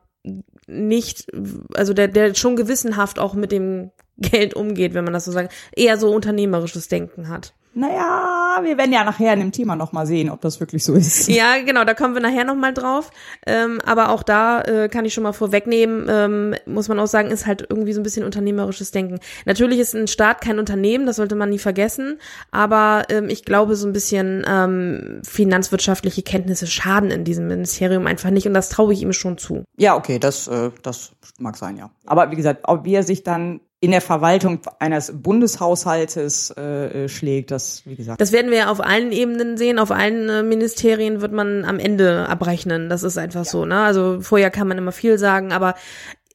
nicht, 0.67 1.27
also 1.73 1.93
der, 1.93 2.07
der 2.07 2.35
schon 2.35 2.55
gewissenhaft 2.55 3.19
auch 3.19 3.33
mit 3.33 3.51
dem 3.51 3.91
Geld 4.17 4.53
umgeht, 4.53 4.93
wenn 4.93 5.03
man 5.03 5.13
das 5.13 5.25
so 5.25 5.31
sagt, 5.31 5.53
eher 5.75 5.97
so 5.97 6.11
unternehmerisches 6.11 6.87
Denken 6.87 7.29
hat. 7.29 7.53
Naja, 7.77 8.61
wir 8.63 8.77
werden 8.77 8.93
ja 8.93 9.03
nachher 9.03 9.33
in 9.33 9.41
dem 9.41 9.51
Thema 9.51 9.75
nochmal 9.75 10.07
sehen, 10.07 10.29
ob 10.29 10.39
das 10.39 10.61
wirklich 10.61 10.83
so 10.83 10.93
ist. 10.93 11.27
Ja, 11.35 11.61
genau, 11.61 11.83
da 11.83 11.93
kommen 11.93 12.13
wir 12.13 12.21
nachher 12.21 12.45
nochmal 12.45 12.73
drauf. 12.73 13.11
Ähm, 13.45 13.81
aber 13.85 14.09
auch 14.09 14.23
da 14.23 14.61
äh, 14.61 14.87
kann 14.87 15.03
ich 15.03 15.13
schon 15.13 15.23
mal 15.23 15.33
vorwegnehmen, 15.33 16.07
ähm, 16.09 16.55
muss 16.65 16.87
man 16.87 16.97
auch 16.99 17.07
sagen, 17.07 17.31
ist 17.31 17.45
halt 17.45 17.67
irgendwie 17.69 17.91
so 17.91 17.99
ein 17.99 18.03
bisschen 18.03 18.23
unternehmerisches 18.23 18.91
Denken. 18.91 19.19
Natürlich 19.45 19.79
ist 19.79 19.93
ein 19.93 20.07
Staat 20.07 20.39
kein 20.39 20.57
Unternehmen, 20.57 21.05
das 21.05 21.17
sollte 21.17 21.35
man 21.35 21.49
nie 21.49 21.59
vergessen, 21.59 22.19
aber 22.51 23.03
ähm, 23.09 23.27
ich 23.27 23.43
glaube, 23.43 23.75
so 23.75 23.87
ein 23.87 23.93
bisschen 23.93 24.45
ähm, 24.47 25.19
finanzwirtschaftliche 25.27 26.23
Kenntnisse 26.23 26.67
schaden 26.67 27.11
in 27.11 27.25
diesem 27.25 27.47
Ministerium 27.47 28.07
einfach 28.07 28.29
nicht 28.29 28.47
und 28.47 28.53
das 28.53 28.69
traue 28.69 28.93
ich 28.93 29.01
ihm 29.01 29.11
schon 29.11 29.37
zu. 29.37 29.65
Ja, 29.75 29.97
okay, 29.97 30.17
das, 30.17 30.47
äh, 30.47 30.71
das 30.81 31.11
mag 31.39 31.57
sein, 31.57 31.75
ja. 31.75 31.91
Aber 32.05 32.31
wie 32.31 32.37
gesagt, 32.37 32.61
ob 32.63 32.85
wie 32.85 32.93
er 32.93 33.03
sich 33.03 33.23
dann 33.23 33.59
in 33.85 33.91
der 33.91 34.01
Verwaltung 34.01 34.59
eines 34.79 35.11
Bundeshaushaltes 35.15 36.49
äh, 36.57 37.07
schlägt, 37.07 37.51
das 37.51 37.83
wie 37.85 37.95
gesagt. 37.95 38.19
Das 38.19 38.31
werden 38.31 38.49
wir 38.49 38.57
ja 38.57 38.71
auf 38.71 38.83
allen 38.83 39.11
Ebenen 39.11 39.57
sehen, 39.57 39.77
auf 39.77 39.91
allen 39.91 40.27
äh, 40.27 40.43
Ministerien 40.43 41.21
wird 41.21 41.31
man 41.31 41.63
am 41.65 41.77
Ende 41.77 42.27
abrechnen. 42.27 42.89
Das 42.89 43.03
ist 43.03 43.17
einfach 43.17 43.45
ja. 43.45 43.51
so, 43.51 43.65
ne? 43.65 43.81
Also 43.81 44.21
vorher 44.21 44.49
kann 44.49 44.67
man 44.67 44.79
immer 44.79 44.91
viel 44.91 45.19
sagen, 45.19 45.51
aber 45.51 45.75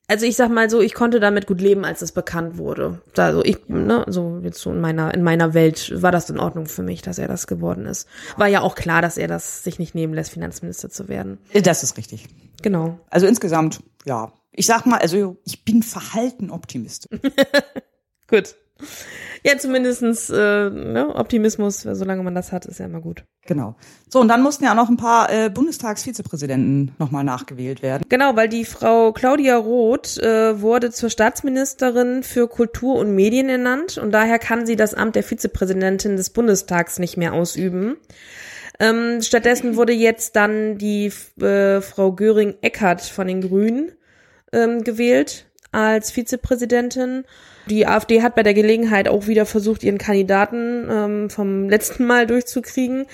also 0.06 0.26
ich 0.26 0.36
sag 0.36 0.50
mal 0.50 0.70
so, 0.70 0.80
ich 0.80 0.94
konnte 0.94 1.18
damit 1.18 1.46
gut 1.46 1.60
leben, 1.60 1.84
als 1.84 2.02
es 2.02 2.12
bekannt 2.12 2.56
wurde. 2.56 3.00
Also 3.16 3.44
ich, 3.44 3.68
ne, 3.68 4.04
so 4.08 4.40
jetzt 4.42 4.60
so 4.60 4.70
in 4.70 4.80
meiner 4.80 5.12
in 5.14 5.22
meiner 5.22 5.54
Welt 5.54 5.92
war 6.02 6.12
das 6.12 6.30
in 6.30 6.38
Ordnung 6.38 6.66
für 6.66 6.82
mich, 6.82 7.02
dass 7.02 7.18
er 7.18 7.28
das 7.28 7.46
geworden 7.48 7.86
ist. 7.86 8.08
War 8.36 8.48
ja 8.48 8.60
auch 8.60 8.76
klar, 8.76 9.02
dass 9.02 9.16
er 9.16 9.28
das 9.28 9.64
sich 9.64 9.78
nicht 9.78 9.94
nehmen 9.94 10.14
lässt, 10.14 10.32
Finanzminister 10.32 10.88
zu 10.88 11.08
werden. 11.08 11.38
Das 11.52 11.82
ist 11.82 11.96
richtig. 11.96 12.26
Genau. 12.62 12.98
Also 13.08 13.26
insgesamt, 13.26 13.80
ja, 14.04 14.32
ich 14.52 14.66
sag 14.66 14.86
mal, 14.86 14.98
also 14.98 15.36
ich 15.44 15.64
bin 15.64 15.82
verhalten 15.82 16.50
optimistisch. 16.50 17.20
gut. 18.28 18.54
Ja, 19.42 19.56
zumindestens 19.56 20.28
äh, 20.28 20.70
ne, 20.70 21.14
Optimismus, 21.14 21.80
solange 21.80 22.22
man 22.22 22.34
das 22.34 22.52
hat, 22.52 22.66
ist 22.66 22.78
ja 22.78 22.86
immer 22.86 23.00
gut. 23.00 23.24
Genau. 23.46 23.74
So, 24.08 24.20
und 24.20 24.28
dann 24.28 24.42
mussten 24.42 24.64
ja 24.64 24.72
auch 24.72 24.76
noch 24.76 24.90
ein 24.90 24.98
paar 24.98 25.32
äh, 25.32 25.48
Bundestagsvizepräsidenten 25.48 26.92
nochmal 26.98 27.24
nachgewählt 27.24 27.82
werden. 27.82 28.04
Genau, 28.08 28.36
weil 28.36 28.48
die 28.48 28.66
Frau 28.66 29.12
Claudia 29.12 29.56
Roth 29.56 30.18
äh, 30.18 30.60
wurde 30.60 30.90
zur 30.90 31.08
Staatsministerin 31.08 32.22
für 32.22 32.48
Kultur 32.48 32.96
und 32.96 33.14
Medien 33.14 33.48
ernannt 33.48 33.96
und 33.96 34.12
daher 34.12 34.38
kann 34.38 34.66
sie 34.66 34.76
das 34.76 34.92
Amt 34.92 35.16
der 35.16 35.22
Vizepräsidentin 35.22 36.16
des 36.16 36.30
Bundestags 36.30 36.98
nicht 36.98 37.16
mehr 37.16 37.32
ausüben. 37.32 37.96
Ähm, 38.78 39.22
stattdessen 39.22 39.74
wurde 39.76 39.94
jetzt 39.94 40.36
dann 40.36 40.76
die 40.76 41.10
äh, 41.40 41.80
Frau 41.80 42.12
Göring-Eckert 42.12 43.00
von 43.00 43.26
den 43.26 43.40
Grünen 43.40 43.92
ähm, 44.52 44.84
gewählt 44.84 45.46
als 45.72 46.10
Vizepräsidentin. 46.10 47.24
Die 47.66 47.86
AfD 47.86 48.22
hat 48.22 48.34
bei 48.34 48.42
der 48.42 48.54
Gelegenheit 48.54 49.08
auch 49.08 49.26
wieder 49.26 49.46
versucht, 49.46 49.84
ihren 49.84 49.98
Kandidaten 49.98 50.88
ähm, 50.90 51.30
vom 51.30 51.68
letzten 51.68 52.06
Mal 52.06 52.26
durchzukriegen 52.26 53.06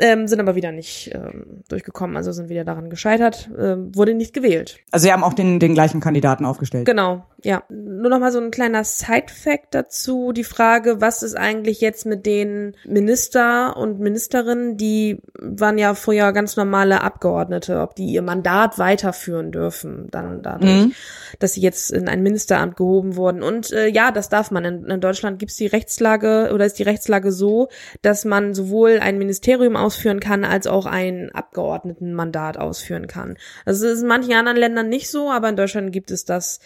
ähm, 0.00 0.26
sind 0.26 0.40
aber 0.40 0.54
wieder 0.54 0.72
nicht 0.72 1.10
ähm, 1.14 1.62
durchgekommen, 1.68 2.16
also 2.16 2.32
sind 2.32 2.48
wieder 2.48 2.64
daran 2.64 2.90
gescheitert, 2.90 3.50
ähm, 3.58 3.94
wurde 3.94 4.14
nicht 4.14 4.32
gewählt. 4.32 4.78
Also 4.90 5.04
sie 5.04 5.12
haben 5.12 5.22
auch 5.22 5.34
den, 5.34 5.60
den 5.60 5.74
gleichen 5.74 6.00
Kandidaten 6.00 6.44
aufgestellt. 6.44 6.86
Genau, 6.86 7.24
ja. 7.42 7.62
Nur 7.68 8.10
noch 8.10 8.18
mal 8.18 8.32
so 8.32 8.40
ein 8.40 8.50
kleiner 8.50 8.84
Side-Fact 8.84 9.74
dazu, 9.74 10.32
die 10.32 10.44
Frage, 10.44 11.00
was 11.00 11.22
ist 11.22 11.36
eigentlich 11.36 11.80
jetzt 11.80 12.06
mit 12.06 12.26
den 12.26 12.74
Minister 12.86 13.76
und 13.76 14.00
Ministerinnen, 14.00 14.76
die 14.76 15.20
waren 15.38 15.78
ja 15.78 15.94
vorher 15.94 16.32
ganz 16.32 16.56
normale 16.56 17.02
Abgeordnete, 17.02 17.80
ob 17.80 17.94
die 17.94 18.06
ihr 18.06 18.22
Mandat 18.22 18.78
weiterführen 18.78 19.52
dürfen, 19.52 20.08
dann 20.10 20.42
dadurch, 20.42 20.86
mhm. 20.86 20.92
dass 21.38 21.54
sie 21.54 21.60
jetzt 21.60 21.90
in 21.90 22.08
ein 22.08 22.22
Ministeramt 22.22 22.76
gehoben 22.76 23.16
wurden. 23.16 23.42
Und 23.42 23.70
äh, 23.72 23.88
ja, 23.88 24.10
das 24.10 24.28
darf 24.28 24.50
man. 24.50 24.64
In, 24.64 24.84
in 24.86 25.00
Deutschland 25.00 25.38
gibt's 25.38 25.56
die 25.56 25.66
Rechtslage 25.66 26.50
oder 26.54 26.64
ist 26.64 26.78
die 26.78 26.84
Rechtslage 26.84 27.32
so, 27.32 27.68
dass 28.02 28.24
man 28.24 28.54
sowohl 28.54 28.98
ein 29.00 29.18
Ministerium 29.18 29.76
aus 29.76 29.89
ausführen 29.90 30.20
kann, 30.20 30.44
als 30.44 30.68
auch 30.68 30.86
ein 30.86 31.30
Abgeordnetenmandat 31.34 32.56
ausführen 32.58 33.08
kann. 33.08 33.36
Das 33.64 33.80
ist 33.80 34.02
in 34.02 34.06
manchen 34.06 34.34
anderen 34.34 34.56
Ländern 34.56 34.88
nicht 34.88 35.10
so, 35.10 35.32
aber 35.32 35.48
in 35.48 35.56
Deutschland 35.56 35.92
gibt 35.92 36.12
es 36.12 36.24
das, 36.24 36.60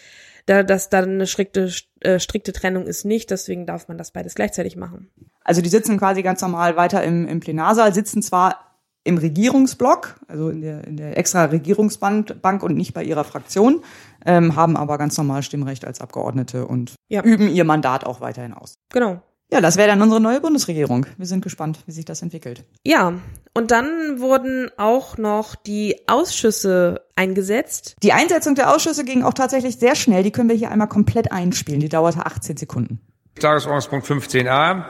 da 0.45 0.61
dass 0.61 0.89
da 0.89 0.99
eine 0.99 1.25
strikte, 1.25 1.71
äh, 2.01 2.19
strikte 2.19 2.53
Trennung 2.53 2.85
ist 2.85 3.03
nicht, 3.03 3.31
deswegen 3.31 3.65
darf 3.65 3.87
man 3.87 3.97
das 3.97 4.11
beides 4.11 4.35
gleichzeitig 4.35 4.75
machen. 4.75 5.09
Also 5.43 5.63
die 5.63 5.69
sitzen 5.69 5.97
quasi 5.97 6.21
ganz 6.21 6.41
normal 6.41 6.77
weiter 6.77 7.03
im, 7.03 7.27
im 7.27 7.39
Plenarsaal, 7.39 7.93
sitzen 7.95 8.21
zwar 8.21 8.77
im 9.03 9.17
Regierungsblock, 9.17 10.19
also 10.27 10.49
in 10.49 10.61
der, 10.61 10.83
in 10.85 10.97
der 10.97 11.17
extra 11.17 11.45
Regierungsbank 11.45 12.61
und 12.61 12.75
nicht 12.75 12.93
bei 12.93 13.03
ihrer 13.03 13.23
Fraktion, 13.23 13.81
ähm, 14.23 14.55
haben 14.55 14.77
aber 14.77 14.99
ganz 14.99 15.17
normal 15.17 15.41
Stimmrecht 15.41 15.85
als 15.85 15.99
Abgeordnete 15.99 16.67
und 16.67 16.93
ja. 17.07 17.23
üben 17.23 17.49
ihr 17.49 17.65
Mandat 17.65 18.05
auch 18.05 18.21
weiterhin 18.21 18.53
aus. 18.53 18.75
Genau. 18.91 19.21
Ja, 19.51 19.61
das 19.61 19.77
wäre 19.77 19.87
dann 19.87 20.01
unsere 20.01 20.19
neue 20.19 20.41
Bundesregierung. 20.41 21.05
Wir 21.17 21.27
sind 21.27 21.43
gespannt, 21.43 21.79
wie 21.85 21.91
sich 21.91 22.05
das 22.05 22.21
entwickelt. 22.21 22.63
Ja, 22.83 23.13
und 23.53 23.71
dann 23.71 24.19
wurden 24.19 24.71
auch 24.77 25.17
noch 25.17 25.55
die 25.55 25.95
Ausschüsse 26.07 27.01
eingesetzt. 27.15 27.95
Die 28.01 28.11
Einsetzung 28.11 28.55
der 28.55 28.73
Ausschüsse 28.73 29.05
ging 29.05 29.23
auch 29.23 29.33
tatsächlich 29.33 29.77
sehr 29.77 29.95
schnell. 29.95 30.23
Die 30.23 30.31
können 30.31 30.49
wir 30.49 30.55
hier 30.55 30.71
einmal 30.71 30.87
komplett 30.87 31.31
einspielen. 31.31 31.79
Die 31.79 31.89
dauerte 31.89 32.25
18 32.25 32.57
Sekunden. 32.57 32.99
Tagesordnungspunkt 33.39 34.07
15a. 34.07 34.85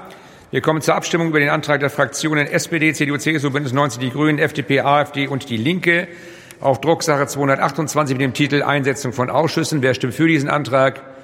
Wir 0.52 0.62
kommen 0.62 0.82
zur 0.82 0.96
Abstimmung 0.96 1.28
über 1.28 1.40
den 1.40 1.50
Antrag 1.50 1.82
der 1.82 1.90
Fraktionen 1.90 2.48
SPD, 2.48 2.94
CDU, 2.94 3.18
CSU, 3.18 3.52
Bündnis 3.52 3.74
90, 3.74 4.00
die 4.00 4.10
Grünen, 4.10 4.40
FDP, 4.40 4.82
AfD 4.82 5.28
und 5.28 5.50
die 5.50 5.58
Linke 5.58 6.08
auf 6.62 6.80
Drucksache 6.80 7.28
228 7.28 8.16
mit 8.16 8.24
dem 8.24 8.34
Titel 8.34 8.64
Einsetzung 8.64 9.12
von 9.12 9.30
Ausschüssen. 9.30 9.82
Wer 9.82 9.94
stimmt 9.94 10.14
für 10.14 10.28
diesen 10.28 10.50
Antrag? 10.50 11.15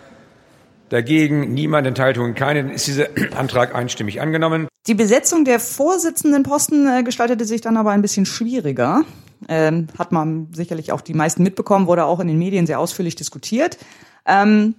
Dagegen 0.91 1.53
niemand, 1.53 1.87
Enthaltungen 1.87 2.35
keine. 2.35 2.73
Ist 2.73 2.85
dieser 2.85 3.07
Antrag 3.37 3.73
einstimmig 3.73 4.19
angenommen. 4.19 4.67
Die 4.87 4.93
Besetzung 4.93 5.45
der 5.45 5.61
Vorsitzendenposten 5.61 6.85
äh, 6.85 7.03
gestaltete 7.03 7.45
sich 7.45 7.61
dann 7.61 7.77
aber 7.77 7.91
ein 7.91 8.01
bisschen 8.01 8.25
schwieriger. 8.25 9.03
Ähm, 9.47 9.87
hat 9.97 10.11
man 10.11 10.49
sicherlich 10.51 10.91
auch 10.91 10.99
die 10.99 11.13
meisten 11.13 11.43
mitbekommen, 11.43 11.87
wurde 11.87 12.03
auch 12.03 12.19
in 12.19 12.27
den 12.27 12.37
Medien 12.37 12.67
sehr 12.67 12.77
ausführlich 12.77 13.15
diskutiert. 13.15 13.77
Ähm, 14.25 14.75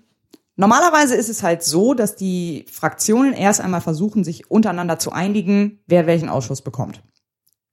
normalerweise 0.57 1.15
ist 1.15 1.31
es 1.31 1.43
halt 1.43 1.63
so, 1.63 1.95
dass 1.95 2.15
die 2.15 2.67
Fraktionen 2.71 3.33
erst 3.33 3.63
einmal 3.63 3.81
versuchen, 3.81 4.23
sich 4.23 4.51
untereinander 4.51 4.99
zu 4.99 5.13
einigen, 5.13 5.81
wer 5.87 6.07
welchen 6.07 6.29
Ausschuss 6.29 6.61
bekommt. 6.61 7.01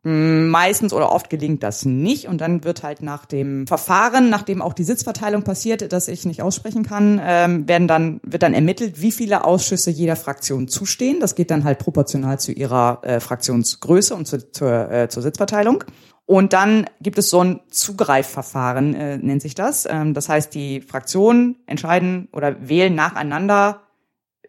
Meistens 0.02 0.94
oder 0.94 1.12
oft 1.12 1.30
gelingt 1.30 1.62
das 1.62 1.84
nicht 1.84 2.30
und 2.30 2.40
dann 2.40 2.64
wird 2.64 2.84
halt 2.84 3.02
nach 3.02 3.26
dem 3.26 3.68
Verfahren, 3.68 4.30
nachdem 4.30 4.62
auch 4.62 4.72
die 4.72 4.86
Sitzverteilung 4.86 5.44
passiert, 5.44 5.92
das 5.92 6.08
ich 6.08 6.26
nicht 6.26 6.42
aussprechen 6.42 6.84
kann, 6.84 7.20
ähm, 7.22 7.68
werden 7.68 7.90
dann 7.90 8.22
wird 8.24 8.44
dann 8.44 8.54
ermittelt, 8.54 9.02
wie 9.02 9.12
viele 9.12 9.44
Ausschüsse 9.44 9.92
jeder 9.92 10.16
Fraktion 10.16 10.70
zustehen. 10.70 11.20
Das 11.20 11.36
geht 11.36 11.52
dann 11.52 11.66
halt 11.66 11.80
proportional 11.80 12.40
zu 12.40 12.54
ihrer 12.54 13.02
äh, 13.04 13.20
Fraktionsgröße 13.20 14.16
und 14.16 14.26
zu, 14.26 14.50
zur, 14.52 14.90
äh, 14.90 15.10
zur 15.10 15.22
Sitzverteilung. 15.22 15.84
Und 16.26 16.54
dann 16.54 16.86
gibt 17.02 17.18
es 17.18 17.30
so 17.30 17.44
ein 17.44 17.60
Zugreifverfahren, 17.70 18.94
äh, 18.94 19.18
nennt 19.18 19.42
sich 19.42 19.54
das. 19.54 19.86
Ähm, 19.86 20.14
das 20.14 20.30
heißt, 20.30 20.54
die 20.56 20.80
Fraktionen 20.80 21.58
entscheiden 21.66 22.30
oder 22.32 22.56
wählen 22.70 22.96
nacheinander 22.96 23.82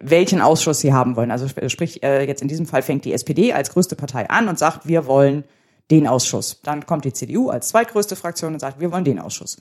welchen 0.00 0.40
Ausschuss 0.40 0.80
sie 0.80 0.92
haben 0.92 1.16
wollen. 1.16 1.30
Also 1.30 1.46
sprich, 1.68 2.02
äh, 2.02 2.26
jetzt 2.26 2.42
in 2.42 2.48
diesem 2.48 2.66
Fall 2.66 2.82
fängt 2.82 3.04
die 3.04 3.12
SPD 3.12 3.52
als 3.52 3.70
größte 3.70 3.96
Partei 3.96 4.28
an 4.28 4.48
und 4.48 4.58
sagt, 4.58 4.88
wir 4.88 5.06
wollen 5.06 5.44
den 5.90 6.06
Ausschuss. 6.06 6.60
Dann 6.62 6.86
kommt 6.86 7.04
die 7.04 7.12
CDU 7.12 7.50
als 7.50 7.68
zweitgrößte 7.68 8.16
Fraktion 8.16 8.54
und 8.54 8.60
sagt, 8.60 8.80
wir 8.80 8.92
wollen 8.92 9.04
den 9.04 9.18
Ausschuss. 9.18 9.60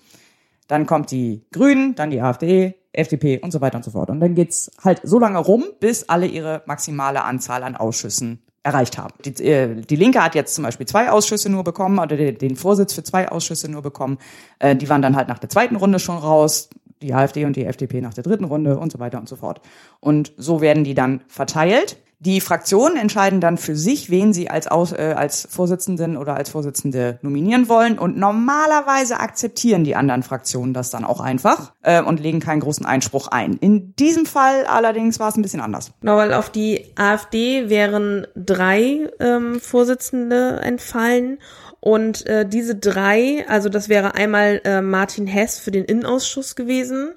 Dann 0.68 0.86
kommt 0.86 1.12
die 1.12 1.42
Grünen, 1.52 1.96
dann 1.96 2.12
die 2.12 2.22
AfD, 2.22 2.76
FDP 2.94 3.40
und 3.40 3.52
so 3.52 3.62
weiter 3.62 3.78
und 3.78 3.84
so 3.84 3.92
fort. 3.92 4.10
Und 4.10 4.20
dann 4.20 4.36
geht's 4.36 4.72
halt 4.84 5.02
so 5.04 5.20
lange 5.20 5.40
rum, 5.40 5.66
bis 5.80 6.08
alle 6.08 6.28
ihre 6.28 6.64
maximale 6.66 7.24
Anzahl 7.24 7.64
an 7.64 7.76
Ausschüssen 7.76 8.40
erreicht 8.62 8.98
haben. 8.98 9.14
Die, 9.26 9.44
äh, 9.44 9.82
die 9.82 9.96
Linke 9.96 10.24
hat 10.24 10.36
jetzt 10.36 10.54
zum 10.54 10.64
Beispiel 10.64 10.86
zwei 10.86 11.10
Ausschüsse 11.10 11.50
nur 11.50 11.64
bekommen 11.64 11.98
oder 11.98 12.16
den 12.16 12.56
Vorsitz 12.56 12.94
für 12.94 13.04
zwei 13.04 13.30
Ausschüsse 13.30 13.70
nur 13.70 13.82
bekommen. 13.82 14.20
Äh, 14.60 14.76
die 14.76 14.90
waren 14.90 15.02
dann 15.02 15.16
halt 15.16 15.28
nach 15.28 15.40
der 15.40 15.50
zweiten 15.50 15.76
Runde 15.76 16.00
schon 16.00 16.18
raus 16.18 16.70
die 17.02 17.14
AfD 17.14 17.46
und 17.46 17.56
die 17.56 17.66
FDP 17.66 18.02
nach 18.02 18.14
der 18.14 18.24
dritten 18.24 18.46
Runde 18.46 18.78
und 18.78 18.92
so 18.92 19.00
weiter 19.00 19.20
und 19.20 19.30
so 19.30 19.36
fort. 19.36 19.62
Und 20.00 20.34
so 20.38 20.62
werden 20.62 20.84
die 20.84 20.94
dann 20.94 21.22
verteilt. 21.28 21.98
Die 22.22 22.42
Fraktionen 22.42 22.98
entscheiden 22.98 23.40
dann 23.40 23.58
für 23.58 23.78
sich, 23.78 24.10
wen 24.10 24.34
sie 24.34 24.50
als, 24.50 24.68
Aus, 24.68 24.92
äh, 24.92 25.16
als 25.16 25.48
Vorsitzenden 25.50 26.18
oder 26.18 26.36
als 26.36 26.50
Vorsitzende 26.50 27.18
nominieren 27.22 27.70
wollen. 27.70 27.98
Und 27.98 28.18
normalerweise 28.18 29.22
akzeptieren 29.22 29.86
die 29.86 29.96
anderen 29.96 30.22
Fraktionen 30.22 30.74
das 30.74 30.90
dann 30.90 31.06
auch 31.06 31.22
einfach 31.22 31.72
äh, 31.82 32.02
und 32.02 32.20
legen 32.20 32.42
keinen 32.42 32.60
großen 32.60 32.86
Einspruch 32.86 33.30
ein. 33.30 33.54
In 33.54 33.96
diesem 33.96 34.26
Fall 34.26 34.66
allerdings 34.66 35.18
war 35.22 35.30
es 35.30 35.38
ein 35.38 35.42
bisschen 35.42 35.62
anders. 35.62 35.94
Genau, 36.02 36.18
weil 36.18 36.34
auf 36.34 36.50
die 36.50 36.92
AfD 36.98 37.70
wären 37.70 38.28
drei 38.36 39.10
ähm, 39.22 39.62
Vorsitzende 39.62 40.60
entfallen 40.62 41.38
und 41.80 42.26
äh, 42.28 42.46
diese 42.46 42.76
drei, 42.76 43.46
also 43.48 43.70
das 43.70 43.90
wäre 43.90 44.16
einmal 44.16 44.62
äh, 44.64 44.82
Martin 44.82 45.28
Hess 45.28 45.60
für 45.60 45.72
den 45.72 45.86
Innenausschuss 45.86 46.56
gewesen, 46.56 47.14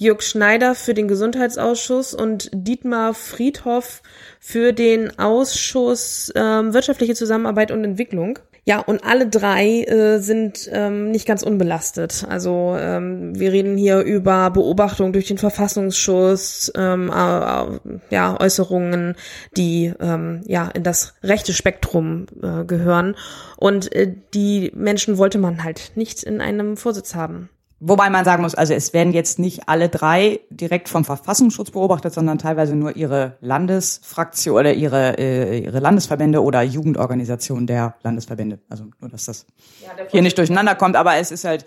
Jörg 0.00 0.22
Schneider 0.22 0.76
für 0.76 0.94
den 0.94 1.08
Gesundheitsausschuss 1.08 2.14
und 2.14 2.50
Dietmar 2.54 3.14
Friedhoff 3.14 4.02
für 4.38 4.72
den 4.72 5.18
Ausschuss 5.18 6.32
ähm, 6.36 6.72
wirtschaftliche 6.72 7.16
Zusammenarbeit 7.16 7.72
und 7.72 7.82
Entwicklung. 7.82 8.38
Ja, 8.68 8.80
und 8.80 9.02
alle 9.02 9.26
drei 9.26 9.84
äh, 9.84 10.18
sind 10.18 10.68
ähm, 10.70 11.10
nicht 11.10 11.26
ganz 11.26 11.42
unbelastet. 11.42 12.26
Also 12.28 12.76
ähm, 12.78 13.32
wir 13.34 13.50
reden 13.50 13.78
hier 13.78 14.00
über 14.00 14.50
Beobachtung 14.50 15.14
durch 15.14 15.26
den 15.26 15.38
Verfassungsschutz, 15.38 16.70
ähm, 16.76 17.08
äh, 17.08 17.94
ja, 18.10 18.38
Äußerungen, 18.38 19.16
die 19.56 19.94
ähm, 19.98 20.42
ja 20.44 20.68
in 20.68 20.82
das 20.82 21.14
rechte 21.22 21.54
Spektrum 21.54 22.26
äh, 22.42 22.66
gehören. 22.66 23.16
Und 23.56 23.90
äh, 23.94 24.14
die 24.34 24.70
Menschen 24.74 25.16
wollte 25.16 25.38
man 25.38 25.64
halt 25.64 25.92
nicht 25.94 26.22
in 26.22 26.42
einem 26.42 26.76
Vorsitz 26.76 27.14
haben. 27.14 27.48
Wobei 27.80 28.10
man 28.10 28.24
sagen 28.24 28.42
muss, 28.42 28.56
also 28.56 28.74
es 28.74 28.92
werden 28.92 29.12
jetzt 29.12 29.38
nicht 29.38 29.68
alle 29.68 29.88
drei 29.88 30.40
direkt 30.50 30.88
vom 30.88 31.04
Verfassungsschutz 31.04 31.70
beobachtet, 31.70 32.12
sondern 32.12 32.38
teilweise 32.38 32.74
nur 32.74 32.96
ihre 32.96 33.36
Landesfraktion 33.40 34.56
oder 34.58 34.74
ihre, 34.74 35.16
äh, 35.16 35.60
ihre 35.60 35.78
Landesverbände 35.78 36.42
oder 36.42 36.62
Jugendorganisationen 36.62 37.68
der 37.68 37.94
Landesverbände. 38.02 38.58
Also 38.68 38.86
nur, 39.00 39.10
dass 39.10 39.26
das 39.26 39.46
ja, 39.80 39.90
hier 40.10 40.22
nicht 40.22 40.36
durcheinander 40.36 40.74
kommt, 40.74 40.96
aber 40.96 41.16
es 41.16 41.30
ist 41.30 41.44
halt, 41.44 41.66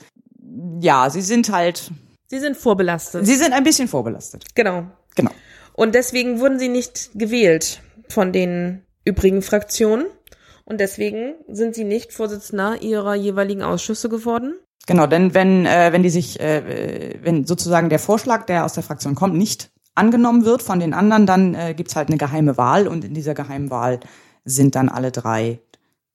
ja, 0.82 1.10
sie 1.10 1.22
sind 1.22 1.50
halt. 1.50 1.92
Sie 2.28 2.40
sind 2.40 2.58
vorbelastet. 2.58 3.26
Sie 3.26 3.36
sind 3.36 3.54
ein 3.54 3.64
bisschen 3.64 3.88
vorbelastet. 3.88 4.44
Genau. 4.54 4.88
Genau. 5.16 5.32
Und 5.74 5.96
deswegen 5.96 6.40
wurden 6.40 6.60
sie 6.60 6.70
nicht 6.70 7.12
gewählt 7.16 7.82
von 8.10 8.34
den 8.34 8.84
übrigen 9.06 9.42
Fraktionen. 9.42 10.06
Und 10.66 10.80
deswegen 10.80 11.36
sind 11.48 11.76
sie 11.76 11.84
nicht 11.84 12.14
Vorsitzender 12.14 12.82
ihrer 12.82 13.16
jeweiligen 13.16 13.64
Ausschüsse 13.64 14.10
geworden. 14.10 14.56
Genau, 14.88 15.08
denn 15.08 15.34
wenn, 15.34 15.66
äh, 15.66 15.90
wenn 15.92 16.04
die 16.04 16.10
sich, 16.10 16.40
äh, 16.40 17.20
wenn 17.22 17.46
sozusagen 17.46 17.90
der 17.90 18.00
Vorschlag, 18.00 18.46
der 18.46 18.66
aus 18.66 18.74
der 18.74 18.84
Fraktion 18.84 19.16
kommt, 19.16 19.36
nicht 19.36 19.72
angenommen 19.94 20.46
wird 20.46 20.64
von 20.64 20.80
den 20.80 20.94
anderen, 20.94 21.26
dann 21.26 21.54
äh, 21.54 21.74
gibt's 21.76 21.96
halt 21.96 22.10
eine 22.10 22.18
geheime 22.18 22.58
Wahl 22.58 22.88
und 22.88 23.06
in 23.06 23.14
dieser 23.14 23.34
geheimen 23.34 23.70
Wahl 23.70 24.00
sind 24.44 24.76
dann 24.76 24.90
alle 24.90 25.12
drei 25.12 25.60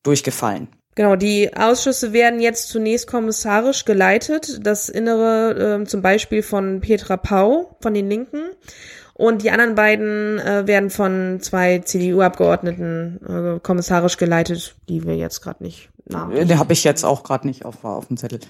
durchgefallen. 0.03 0.69
Genau, 0.97 1.15
die 1.15 1.55
Ausschüsse 1.55 2.15
werden 2.15 2.41
jetzt 2.41 2.69
zunächst 2.69 3.07
kommissarisch 3.07 3.85
geleitet. 3.85 4.61
Das 4.67 4.89
Innere 4.89 5.81
äh, 5.83 5.85
zum 5.85 6.01
Beispiel 6.01 6.43
von 6.43 6.81
Petra 6.81 7.19
Pau 7.19 7.77
von 7.81 7.93
den 7.93 8.09
Linken 8.09 8.51
und 9.17 9.43
die 9.43 9.51
anderen 9.51 9.75
beiden 9.75 10.39
äh, 10.39 10.67
werden 10.67 10.91
von 10.91 11.39
zwei 11.41 11.79
CDU-Abgeordneten 11.79 13.21
äh, 13.27 13.61
kommissarisch 13.61 14.19
geleitet, 14.19 14.77
die 14.91 15.05
wir 15.05 15.17
jetzt 15.17 15.41
gerade 15.41 15.65
nicht 15.65 15.89
Namen. 16.05 16.47
Den 16.47 16.59
habe 16.59 16.75
ich 16.75 16.85
jetzt 16.85 17.03
auch 17.03 17.23
gerade 17.23 17.47
nicht 17.47 17.65
auf, 17.65 17.83
auf 17.83 18.09
dem 18.09 18.19
Zettel. 18.19 18.41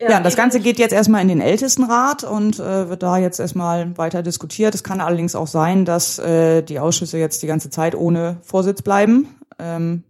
Ja, 0.00 0.10
ja, 0.10 0.20
das 0.20 0.36
Ganze 0.36 0.58
geht 0.58 0.78
jetzt 0.78 0.92
erstmal 0.92 1.20
in 1.20 1.28
den 1.28 1.40
Ältestenrat 1.40 2.24
und 2.24 2.58
äh, 2.58 2.88
wird 2.88 3.02
da 3.02 3.18
jetzt 3.18 3.38
erstmal 3.38 3.96
weiter 3.96 4.22
diskutiert. 4.22 4.74
Es 4.74 4.82
kann 4.82 5.00
allerdings 5.00 5.36
auch 5.36 5.46
sein, 5.46 5.84
dass 5.84 6.18
äh, 6.18 6.62
die 6.62 6.80
Ausschüsse 6.80 7.18
jetzt 7.18 7.42
die 7.42 7.46
ganze 7.46 7.70
Zeit 7.70 7.94
ohne 7.94 8.38
Vorsitz 8.42 8.80
bleiben. 8.80 9.28
Ähm, 9.58 10.02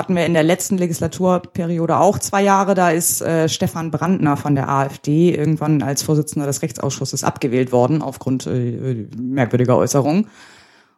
hatten 0.00 0.16
wir 0.16 0.24
in 0.24 0.32
der 0.32 0.42
letzten 0.42 0.78
Legislaturperiode 0.78 1.98
auch 1.98 2.18
zwei 2.18 2.42
Jahre. 2.42 2.74
Da 2.74 2.90
ist 2.90 3.20
äh, 3.20 3.50
Stefan 3.50 3.90
Brandner 3.90 4.38
von 4.38 4.54
der 4.54 4.70
AfD 4.70 5.34
irgendwann 5.34 5.82
als 5.82 6.02
Vorsitzender 6.02 6.46
des 6.46 6.62
Rechtsausschusses 6.62 7.22
abgewählt 7.22 7.70
worden 7.70 8.00
aufgrund 8.00 8.46
äh, 8.46 9.06
merkwürdiger 9.14 9.76
Äußerungen. 9.76 10.28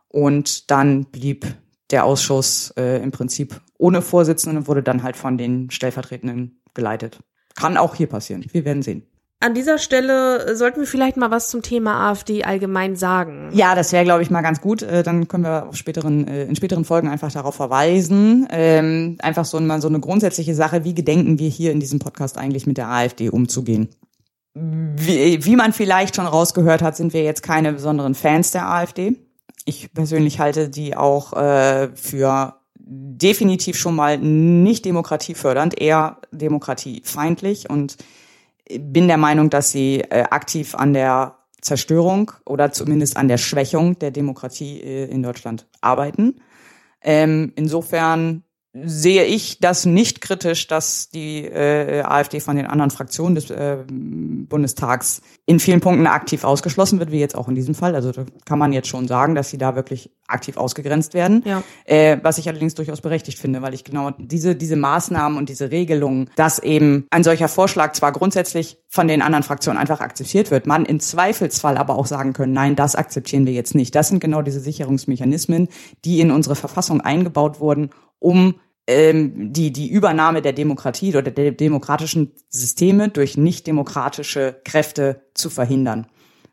Und 0.07 0.71
dann 0.71 1.07
blieb 1.07 1.53
der 1.91 2.05
Ausschuss 2.05 2.73
äh, 2.77 3.03
im 3.03 3.11
Prinzip 3.11 3.61
ohne 3.77 4.03
Vorsitzenden 4.03 4.59
und 4.59 4.69
wurde 4.69 4.85
dann 4.85 5.03
halt 5.03 5.17
von 5.17 5.37
den 5.37 5.69
Stellvertretenden 5.73 6.63
geleitet. 6.73 7.19
Kann 7.57 7.77
auch 7.77 7.97
hier 7.97 8.07
passieren. 8.07 8.45
Wir 8.53 8.65
werden 8.65 8.83
sehen. 8.83 9.03
An 9.43 9.55
dieser 9.55 9.79
Stelle 9.79 10.57
sollten 10.57 10.79
wir 10.79 10.87
vielleicht 10.87 11.17
mal 11.17 11.33
was 11.33 11.49
zum 11.49 11.63
Thema 11.63 12.09
AfD 12.11 12.45
allgemein 12.45 12.95
sagen. 12.95 13.51
Ja, 13.53 13.75
das 13.75 13.91
wäre, 13.91 14.05
glaube 14.05 14.23
ich, 14.23 14.31
mal 14.31 14.41
ganz 14.41 14.61
gut. 14.61 14.83
Äh, 14.83 15.03
dann 15.03 15.27
können 15.27 15.43
wir 15.43 15.67
auf 15.67 15.77
späteren, 15.77 16.29
äh, 16.29 16.45
in 16.45 16.55
späteren 16.55 16.85
Folgen 16.85 17.09
einfach 17.09 17.33
darauf 17.33 17.57
verweisen. 17.57 18.47
Ähm, 18.53 19.17
einfach 19.21 19.45
so 19.45 19.59
mal 19.59 19.81
so 19.81 19.89
eine 19.89 19.99
grundsätzliche 19.99 20.55
Sache, 20.55 20.85
wie 20.85 20.95
gedenken 20.95 21.41
wir 21.41 21.49
hier 21.49 21.73
in 21.73 21.81
diesem 21.81 21.99
Podcast 21.99 22.39
eigentlich 22.39 22.69
mit 22.69 22.79
der 22.79 22.89
AfD 22.89 23.31
umzugehen? 23.31 23.89
Wie, 24.55 25.45
wie 25.45 25.57
man 25.57 25.73
vielleicht 25.73 26.15
schon 26.15 26.27
rausgehört 26.27 26.81
hat, 26.81 26.97
sind 26.97 27.13
wir 27.13 27.25
jetzt 27.25 27.43
keine 27.43 27.73
besonderen 27.73 28.15
Fans 28.15 28.53
der 28.53 28.69
AfD. 28.69 29.17
Ich 29.65 29.93
persönlich 29.93 30.39
halte 30.39 30.69
die 30.69 30.97
auch 30.97 31.33
äh, 31.33 31.89
für 31.97 32.61
definitiv 32.77 33.77
schon 33.77 33.97
mal 33.97 34.19
nicht 34.19 34.85
demokratiefördernd, 34.85 35.81
eher 35.81 36.19
demokratiefeindlich 36.31 37.69
und 37.69 37.97
bin 38.79 39.09
der 39.09 39.19
Meinung, 39.19 39.51
dass 39.51 39.71
sie 39.71 40.01
äh, 40.01 40.25
aktiv 40.31 40.75
an 40.75 40.93
der 40.93 41.39
Zerstörung 41.61 42.33
oder 42.45 42.73
zumindest 42.73 43.17
an 43.17 43.29
der 43.29 43.39
Schwächung 43.39 43.99
der 43.99 44.11
Demokratie 44.11 44.81
äh, 44.81 45.05
in 45.11 45.23
Deutschland 45.23 45.67
arbeiten. 45.81 46.41
Ähm, 47.03 47.53
insofern 47.57 48.45
sehe 48.75 49.25
ich 49.25 49.59
das 49.61 49.85
nicht 49.85 50.23
kritisch, 50.23 50.67
dass 50.67 51.11
die 51.11 51.45
äh, 51.45 52.03
AfD 52.03 52.41
von 52.41 52.57
den 52.57 52.67
anderen 52.67 52.91
Fraktionen 52.91 53.35
des 53.35 53.51
äh, 53.51 53.79
Bundestags 53.87 55.21
in 55.45 55.61
vielen 55.61 55.81
Punkten 55.81 56.07
aktiv 56.07 56.43
ausgeschlossen 56.45 56.99
wird, 56.99 57.13
wie 57.13 57.21
jetzt 57.21 57.37
auch 57.37 57.49
in 57.49 57.55
diesem 57.55 57.75
Fall. 57.75 57.95
Also 57.95 58.13
da 58.13 58.25
kann 58.47 58.59
man 58.59 58.73
jetzt 58.73 58.89
schon 58.89 59.07
sagen, 59.09 59.35
dass 59.35 59.51
sie 59.51 59.59
da 59.59 59.77
wirklich 59.77 60.11
aktiv 60.27 60.57
ausgegrenzt 60.57 61.13
werden. 61.13 61.43
Ja. 61.45 61.63
Äh, 61.85 62.19
was 62.23 62.39
ich 62.39 62.49
allerdings 62.49 62.75
durchaus 62.75 63.03
berechtigt 63.03 63.39
finde, 63.39 63.61
weil 63.61 63.75
ich 63.75 63.85
genau 63.85 64.13
diese, 64.17 64.57
diese 64.57 64.77
Maßnahmen 64.77 65.37
und 65.37 65.51
diese 65.51 65.71
Regelungen, 65.71 66.31
dass 66.37 66.59
eben 66.59 67.07
ein 67.11 67.25
solcher 67.25 67.49
Vorschlag 67.49 67.93
zwar 67.93 68.13
grundsätzlich 68.13 68.79
von 68.89 69.07
den 69.07 69.21
anderen 69.21 69.43
Fraktionen 69.43 69.79
einfach 69.79 70.01
akzeptiert 70.01 70.51
wird, 70.51 70.67
man 70.67 70.87
im 70.87 70.99
Zweifelsfall 70.99 71.77
aber 71.77 71.97
auch 71.97 72.07
sagen 72.07 72.33
können, 72.33 72.55
nein, 72.55 72.75
das 72.75 72.95
akzeptieren 72.97 73.45
wir 73.45 73.53
jetzt 73.53 73.75
nicht. 73.75 73.95
Das 73.95 74.09
sind 74.09 74.21
genau 74.21 74.41
diese 74.41 74.61
Sicherungsmechanismen, 74.61 75.69
die 76.07 76.21
in 76.21 76.31
unsere 76.31 76.57
Verfassung 76.57 77.03
eingebaut 77.03 77.61
wurden, 77.61 77.91
um 78.23 78.55
ähm, 78.87 79.53
die, 79.53 79.73
die 79.73 79.89
Übernahme 79.89 80.43
der 80.43 80.53
Demokratie 80.53 81.15
oder 81.17 81.31
der 81.31 81.53
demokratischen 81.53 82.33
Systeme 82.49 83.09
durch 83.09 83.37
nicht 83.37 83.67
demokratische 83.67 84.61
Kräfte 84.65 85.23
zu 85.35 85.51
verhindern. 85.51 86.07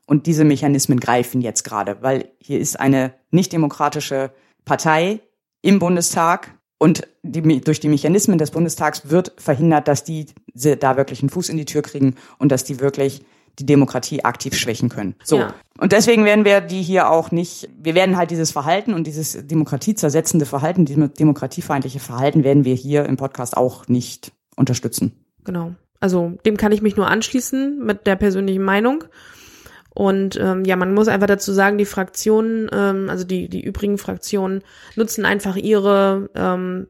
Und 0.05 0.25
diese 0.25 0.43
Mechanismen 0.43 0.99
greifen 0.99 1.41
jetzt 1.41 1.63
gerade, 1.63 2.01
weil 2.01 2.31
hier 2.39 2.59
ist 2.59 2.79
eine 2.79 3.13
nicht 3.31 3.53
demokratische 3.53 4.31
Partei 4.65 5.21
im 5.61 5.79
Bundestag 5.79 6.57
und 6.79 7.07
die, 7.23 7.61
durch 7.61 7.79
die 7.79 7.89
Mechanismen 7.89 8.37
des 8.37 8.51
Bundestags 8.51 9.09
wird 9.09 9.33
verhindert, 9.37 9.87
dass 9.87 10.03
die 10.03 10.27
da 10.53 10.97
wirklich 10.97 11.21
einen 11.21 11.29
Fuß 11.29 11.49
in 11.49 11.57
die 11.57 11.65
Tür 11.65 11.81
kriegen 11.81 12.15
und 12.37 12.51
dass 12.51 12.63
die 12.63 12.79
wirklich 12.79 13.23
die 13.59 13.65
Demokratie 13.65 14.23
aktiv 14.23 14.55
schwächen 14.55 14.89
können. 14.89 15.15
So. 15.23 15.37
Ja. 15.37 15.53
Und 15.77 15.91
deswegen 15.91 16.25
werden 16.25 16.45
wir 16.45 16.61
die 16.61 16.81
hier 16.81 17.09
auch 17.09 17.31
nicht, 17.31 17.69
wir 17.81 17.95
werden 17.95 18.17
halt 18.17 18.31
dieses 18.31 18.51
Verhalten 18.51 18.93
und 18.93 19.07
dieses 19.07 19.47
demokratiezersetzende 19.47 20.45
Verhalten, 20.45 20.85
dieses 20.85 21.13
demokratiefeindliche 21.13 21.99
Verhalten 21.99 22.43
werden 22.43 22.65
wir 22.65 22.75
hier 22.75 23.05
im 23.05 23.17
Podcast 23.17 23.55
auch 23.55 23.87
nicht 23.87 24.31
unterstützen. 24.55 25.13
Genau. 25.43 25.73
Also 25.99 26.37
dem 26.45 26.57
kann 26.57 26.71
ich 26.71 26.81
mich 26.81 26.95
nur 26.95 27.07
anschließen 27.07 27.83
mit 27.85 28.07
der 28.07 28.15
persönlichen 28.15 28.63
Meinung. 28.63 29.03
Und 29.93 30.37
ähm, 30.39 30.63
ja, 30.65 30.75
man 30.75 30.93
muss 30.93 31.07
einfach 31.07 31.27
dazu 31.27 31.51
sagen, 31.51 31.77
die 31.77 31.85
Fraktionen, 31.85 32.69
ähm, 32.71 33.09
also 33.09 33.25
die, 33.25 33.49
die 33.49 33.61
übrigen 33.61 33.97
Fraktionen 33.97 34.63
nutzen 34.95 35.25
einfach 35.25 35.55
ihre 35.55 36.29
ähm, 36.35 36.87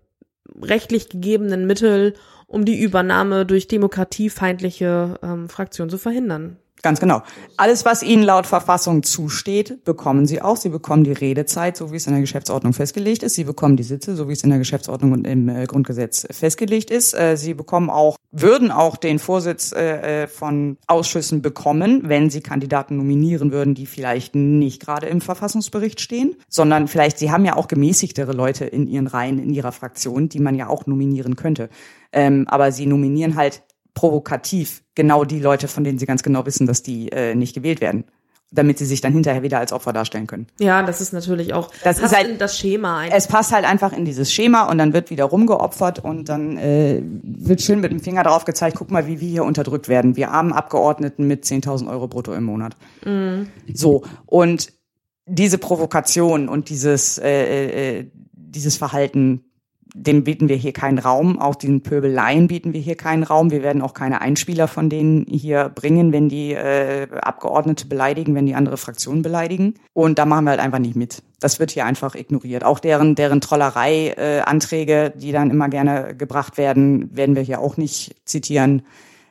rechtlich 0.62 1.10
gegebenen 1.10 1.66
Mittel, 1.66 2.14
um 2.50 2.66
die 2.66 2.82
Übernahme 2.82 3.46
durch 3.46 3.68
demokratiefeindliche 3.68 5.20
ähm, 5.24 5.50
Fraktionen 5.50 5.90
zu 5.90 5.98
verhindern. 5.98 6.58
Ganz 6.82 7.02
genau. 7.02 7.22
Alles, 7.58 7.84
was 7.84 8.04
Ihnen 8.04 8.24
laut 8.24 8.48
Verfassung 8.48 9.04
zusteht, 9.04 9.84
bekommen 9.84 10.26
Sie 10.26 10.42
auch. 10.42 10.56
Sie 10.56 10.70
bekommen 10.70 11.04
die 11.04 11.12
Redezeit, 11.12 11.76
so 11.76 11.92
wie 11.92 11.98
es 11.98 12.08
in 12.08 12.14
der 12.14 12.22
Geschäftsordnung 12.22 12.72
festgelegt 12.72 13.22
ist. 13.22 13.36
Sie 13.36 13.44
bekommen 13.44 13.76
die 13.76 13.84
Sitze, 13.84 14.16
so 14.16 14.30
wie 14.30 14.34
es 14.34 14.44
in 14.44 14.50
der 14.50 14.60
Geschäftsordnung 14.60 15.12
und 15.12 15.28
im 15.28 15.50
äh, 15.50 15.66
Grundgesetz 15.66 16.26
festgelegt 16.32 16.90
ist. 16.90 17.14
Äh, 17.14 17.36
Sie 17.36 17.54
bekommen 17.54 17.90
auch, 17.90 18.16
würden 18.32 18.72
auch 18.72 18.96
den 18.96 19.20
Vorsitz 19.20 19.74
äh, 19.74 20.28
von 20.28 20.78
Ausschüssen 20.88 21.42
bekommen, 21.42 22.04
wenn 22.06 22.30
Sie 22.30 22.40
Kandidaten 22.40 22.96
nominieren 22.96 23.52
würden, 23.52 23.76
die 23.76 23.86
vielleicht 23.86 24.36
nicht 24.36 24.82
gerade 24.82 25.08
im 25.08 25.20
Verfassungsbericht 25.20 26.00
stehen, 26.00 26.36
sondern 26.48 26.88
vielleicht, 26.88 27.18
Sie 27.18 27.30
haben 27.30 27.44
ja 27.44 27.58
auch 27.58 27.68
gemäßigtere 27.68 28.32
Leute 28.32 28.64
in 28.64 28.88
Ihren 28.88 29.08
Reihen, 29.08 29.38
in 29.38 29.54
Ihrer 29.54 29.74
Fraktion, 29.74 30.30
die 30.30 30.40
man 30.40 30.56
ja 30.56 30.68
auch 30.68 30.86
nominieren 30.86 31.36
könnte. 31.36 31.70
Ähm, 32.14 32.46
aber 32.48 32.72
Sie 32.72 32.86
nominieren 32.86 33.36
halt 33.36 33.64
provokativ 33.94 34.84
genau 34.96 35.26
die 35.26 35.40
Leute, 35.40 35.68
von 35.68 35.84
denen 35.84 36.00
sie 36.00 36.06
ganz 36.06 36.24
genau 36.24 36.46
wissen, 36.46 36.68
dass 36.68 36.84
die 36.84 37.12
äh, 37.12 37.36
nicht 37.36 37.54
gewählt 37.54 37.82
werden 37.82 38.06
damit 38.52 38.80
sie 38.80 38.86
sich 38.86 39.02
dann 39.02 39.14
hinterher 39.14 39.44
wieder 39.44 39.60
als 39.60 39.72
Opfer 39.72 39.94
darstellen 39.94 40.26
können. 40.26 40.48
Ja, 40.60 40.82
das 40.82 41.02
ist 41.02 41.14
natürlich 41.14 41.54
auch 41.54 41.70
das 41.84 42.00
ist 42.00 42.16
halt 42.16 42.42
das 42.42 42.58
Schema. 42.58 43.00
Eigentlich. 43.00 43.14
Es 43.14 43.28
passt 43.28 43.52
halt 43.52 43.66
einfach 43.66 43.94
in 43.94 44.06
dieses 44.06 44.34
Schema 44.34 44.64
und 44.64 44.78
dann 44.80 44.94
wird 44.94 45.12
wieder 45.12 45.26
rumgeopfert 45.26 46.04
und 46.04 46.30
dann 46.30 46.58
äh, 46.58 47.02
wird 47.04 47.62
schön 47.62 47.80
mit 47.80 47.92
dem 47.92 48.00
Finger 48.00 48.24
drauf 48.24 48.46
gezeigt, 48.46 48.78
guck 48.78 48.90
mal, 48.90 49.06
wie 49.08 49.22
wir 49.22 49.30
hier 49.30 49.44
unterdrückt 49.44 49.88
werden. 49.88 50.16
Wir 50.16 50.32
armen 50.32 50.52
Abgeordneten 50.52 51.28
mit 51.28 51.44
10.000 51.44 51.90
Euro 51.90 52.08
brutto 52.08 52.34
im 52.34 52.44
Monat. 52.44 52.76
Mhm. 53.06 53.50
So 53.72 54.04
und 54.26 54.74
diese 55.28 55.60
Provokation 55.60 56.50
und 56.50 56.70
dieses 56.70 57.20
äh, 57.20 58.00
äh, 58.00 58.12
dieses 58.34 58.78
Verhalten 58.78 59.44
dem 59.96 60.24
bieten 60.24 60.50
wir 60.50 60.56
hier 60.56 60.74
keinen 60.74 61.00
Raum. 61.00 61.40
Auch 61.40 61.56
den 61.56 61.82
Pöbeleien 61.82 62.48
bieten 62.48 62.74
wir 62.74 62.82
hier 62.82 62.96
keinen 62.96 63.24
Raum. 63.24 63.52
Wir 63.52 63.64
werden 63.64 63.82
auch 63.82 63.94
keine 63.94 64.22
Einspieler 64.22 64.68
von 64.68 64.90
denen 64.90 65.26
hier 65.28 65.70
bringen, 65.70 66.14
wenn 66.14 66.30
die 66.30 66.54
äh, 66.54 67.08
Abgeordnete 67.22 67.88
beleidigen, 67.88 68.36
wenn 68.36 68.46
die 68.46 68.56
andere 68.56 68.78
Fraktionen 68.78 69.22
beleidigen. 69.22 69.76
Und 69.94 70.20
da 70.20 70.26
machen 70.26 70.46
wir 70.46 70.52
halt 70.52 70.60
einfach 70.60 70.80
nicht 70.80 70.96
mit. 70.96 71.24
Das 71.40 71.60
wird 71.60 71.72
hier 71.72 71.86
einfach 71.86 72.16
ignoriert. 72.16 72.64
Auch 72.64 72.80
deren, 72.80 73.16
deren 73.16 73.42
Trollerei-Anträge, 73.42 75.06
äh, 75.06 75.18
die 75.18 75.32
dann 75.32 75.50
immer 75.50 75.70
gerne 75.70 76.16
gebracht 76.16 76.58
werden, 76.58 77.16
werden 77.16 77.36
wir 77.36 77.44
hier 77.44 77.60
auch 77.60 77.78
nicht 77.78 78.16
zitieren, 78.26 78.84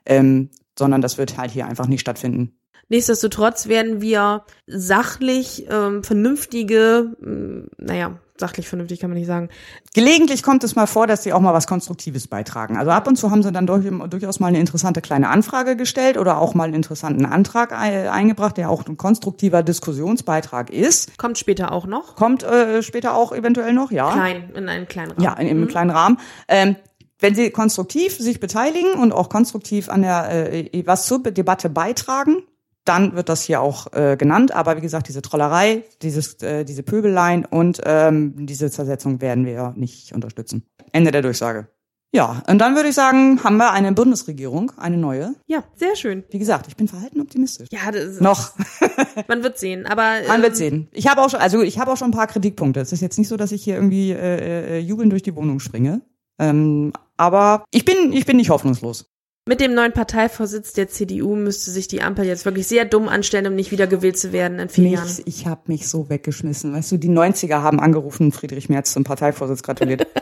ähm, 0.06 0.50
sondern 0.76 1.00
das 1.00 1.18
wird 1.18 1.38
halt 1.38 1.50
hier 1.50 1.66
einfach 1.66 1.86
nicht 1.86 2.00
stattfinden. 2.00 2.57
Nichtsdestotrotz 2.88 3.68
werden 3.68 4.00
wir 4.00 4.44
sachlich 4.66 5.66
ähm, 5.70 6.02
vernünftige, 6.02 7.16
mh, 7.20 7.66
naja, 7.78 8.18
sachlich 8.40 8.68
vernünftig 8.68 9.00
kann 9.00 9.10
man 9.10 9.18
nicht 9.18 9.26
sagen. 9.26 9.48
Gelegentlich 9.94 10.42
kommt 10.42 10.64
es 10.64 10.76
mal 10.76 10.86
vor, 10.86 11.06
dass 11.06 11.22
sie 11.22 11.32
auch 11.32 11.40
mal 11.40 11.52
was 11.52 11.66
Konstruktives 11.66 12.28
beitragen. 12.28 12.76
Also 12.76 12.90
ab 12.90 13.06
und 13.06 13.16
zu 13.16 13.30
haben 13.30 13.42
sie 13.42 13.52
dann 13.52 13.66
durch, 13.66 13.86
durchaus 14.08 14.40
mal 14.40 14.48
eine 14.48 14.60
interessante 14.60 15.00
kleine 15.00 15.28
Anfrage 15.28 15.76
gestellt 15.76 16.16
oder 16.16 16.38
auch 16.38 16.54
mal 16.54 16.64
einen 16.64 16.74
interessanten 16.74 17.26
Antrag 17.26 17.72
eingebracht, 17.72 18.56
der 18.56 18.70
auch 18.70 18.86
ein 18.86 18.96
konstruktiver 18.96 19.62
Diskussionsbeitrag 19.62 20.70
ist. 20.70 21.18
Kommt 21.18 21.38
später 21.38 21.72
auch 21.72 21.86
noch. 21.86 22.16
Kommt 22.16 22.42
äh, 22.42 22.82
später 22.82 23.14
auch 23.14 23.32
eventuell 23.32 23.72
noch, 23.72 23.90
ja. 23.90 24.12
Klein, 24.12 24.50
in 24.54 24.68
einem 24.68 24.86
kleinen 24.86 25.12
Rahmen. 25.12 25.22
Ja, 25.22 25.32
in, 25.34 25.48
einem 25.48 25.60
mhm. 25.62 25.68
kleinen 25.68 25.90
Rahmen. 25.90 26.18
Ähm, 26.46 26.76
wenn 27.20 27.34
sie 27.34 27.50
konstruktiv 27.50 28.16
sich 28.16 28.38
beteiligen 28.38 28.92
und 28.92 29.12
auch 29.12 29.28
konstruktiv 29.28 29.88
an 29.88 30.02
der 30.02 30.52
äh, 30.52 30.86
was 30.86 31.06
zur 31.06 31.20
Debatte 31.20 31.68
beitragen, 31.68 32.44
dann 32.88 33.14
wird 33.14 33.28
das 33.28 33.42
hier 33.42 33.60
auch 33.60 33.92
äh, 33.92 34.16
genannt. 34.16 34.52
Aber 34.52 34.76
wie 34.76 34.80
gesagt, 34.80 35.08
diese 35.08 35.22
Trollerei, 35.22 35.84
dieses, 36.02 36.34
äh, 36.42 36.64
diese 36.64 36.82
Pöbeleien 36.82 37.44
und 37.44 37.80
ähm, 37.84 38.46
diese 38.46 38.70
Zersetzung 38.70 39.20
werden 39.20 39.46
wir 39.46 39.74
nicht 39.76 40.12
unterstützen. 40.12 40.64
Ende 40.92 41.10
der 41.10 41.22
Durchsage. 41.22 41.68
Ja, 42.10 42.42
und 42.48 42.58
dann 42.58 42.74
würde 42.74 42.88
ich 42.88 42.94
sagen, 42.94 43.44
haben 43.44 43.58
wir 43.58 43.72
eine 43.72 43.92
Bundesregierung, 43.92 44.72
eine 44.78 44.96
neue. 44.96 45.34
Ja, 45.46 45.64
sehr 45.74 45.94
schön. 45.94 46.24
Wie 46.30 46.38
gesagt, 46.38 46.66
ich 46.66 46.74
bin 46.74 46.88
verhalten 46.88 47.20
optimistisch. 47.20 47.68
Ja, 47.70 47.90
das 47.92 48.04
ist, 48.04 48.20
noch. 48.22 48.52
man 49.28 49.42
wird 49.42 49.58
sehen, 49.58 49.84
aber 49.84 50.20
ähm, 50.22 50.28
man 50.28 50.40
wird 50.40 50.52
ähm, 50.52 50.56
sehen. 50.56 50.88
Ich 50.92 51.06
habe 51.06 51.20
auch 51.20 51.28
schon, 51.28 51.40
also 51.40 51.60
ich 51.60 51.78
habe 51.78 51.92
auch 51.92 51.98
schon 51.98 52.08
ein 52.08 52.16
paar 52.16 52.26
Kritikpunkte. 52.26 52.80
Es 52.80 52.92
ist 52.92 53.02
jetzt 53.02 53.18
nicht 53.18 53.28
so, 53.28 53.36
dass 53.36 53.52
ich 53.52 53.62
hier 53.62 53.74
irgendwie 53.74 54.12
äh, 54.12 54.76
äh, 54.76 54.78
jubeln 54.78 55.10
durch 55.10 55.22
die 55.22 55.36
Wohnung 55.36 55.60
springe. 55.60 56.00
Ähm, 56.38 56.94
aber 57.18 57.64
ich 57.70 57.84
bin, 57.84 58.12
ich 58.14 58.24
bin 58.24 58.38
nicht 58.38 58.48
hoffnungslos. 58.48 59.10
Mit 59.48 59.62
dem 59.62 59.72
neuen 59.72 59.92
Parteivorsitz 59.92 60.74
der 60.74 60.90
CDU 60.90 61.34
müsste 61.34 61.70
sich 61.70 61.88
die 61.88 62.02
Ampel 62.02 62.26
jetzt 62.26 62.44
wirklich 62.44 62.66
sehr 62.66 62.84
dumm 62.84 63.08
anstellen, 63.08 63.46
um 63.46 63.54
nicht 63.54 63.70
wieder 63.70 63.86
gewählt 63.86 64.18
zu 64.18 64.30
werden 64.30 64.58
in 64.58 64.68
vier 64.68 64.88
Jahren. 64.88 65.08
Ich 65.24 65.46
habe 65.46 65.62
mich 65.68 65.88
so 65.88 66.10
weggeschmissen. 66.10 66.74
Weißt 66.74 66.92
du, 66.92 66.98
die 66.98 67.08
90er 67.08 67.62
haben 67.62 67.80
angerufen 67.80 68.24
und 68.24 68.32
Friedrich 68.32 68.68
Merz 68.68 68.92
zum 68.92 69.04
Parteivorsitz 69.04 69.62
gratuliert. 69.62 70.06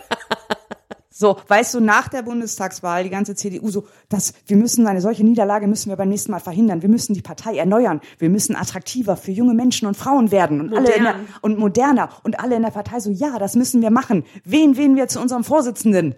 So, 1.18 1.38
weißt 1.48 1.72
du, 1.72 1.80
nach 1.80 2.08
der 2.08 2.20
Bundestagswahl 2.20 3.02
die 3.02 3.08
ganze 3.08 3.34
CDU 3.34 3.70
so, 3.70 3.86
dass 4.10 4.34
wir 4.48 4.58
müssen 4.58 4.86
eine 4.86 5.00
solche 5.00 5.24
Niederlage 5.24 5.66
müssen 5.66 5.88
wir 5.88 5.96
beim 5.96 6.10
nächsten 6.10 6.30
Mal 6.30 6.40
verhindern. 6.40 6.82
Wir 6.82 6.90
müssen 6.90 7.14
die 7.14 7.22
Partei 7.22 7.56
erneuern. 7.56 8.02
Wir 8.18 8.28
müssen 8.28 8.54
attraktiver 8.54 9.16
für 9.16 9.30
junge 9.30 9.54
Menschen 9.54 9.88
und 9.88 9.96
Frauen 9.96 10.30
werden 10.30 10.60
und 10.60 10.68
Modern. 10.72 10.86
alle 10.86 11.00
der, 11.00 11.14
und 11.40 11.58
moderner 11.58 12.10
und 12.22 12.38
alle 12.38 12.56
in 12.56 12.62
der 12.62 12.70
Partei 12.70 13.00
so, 13.00 13.10
ja, 13.10 13.38
das 13.38 13.54
müssen 13.54 13.80
wir 13.80 13.90
machen. 13.90 14.24
Wen 14.44 14.76
wählen 14.76 14.94
wir 14.94 15.08
zu 15.08 15.18
unserem 15.18 15.42
Vorsitzenden? 15.42 16.16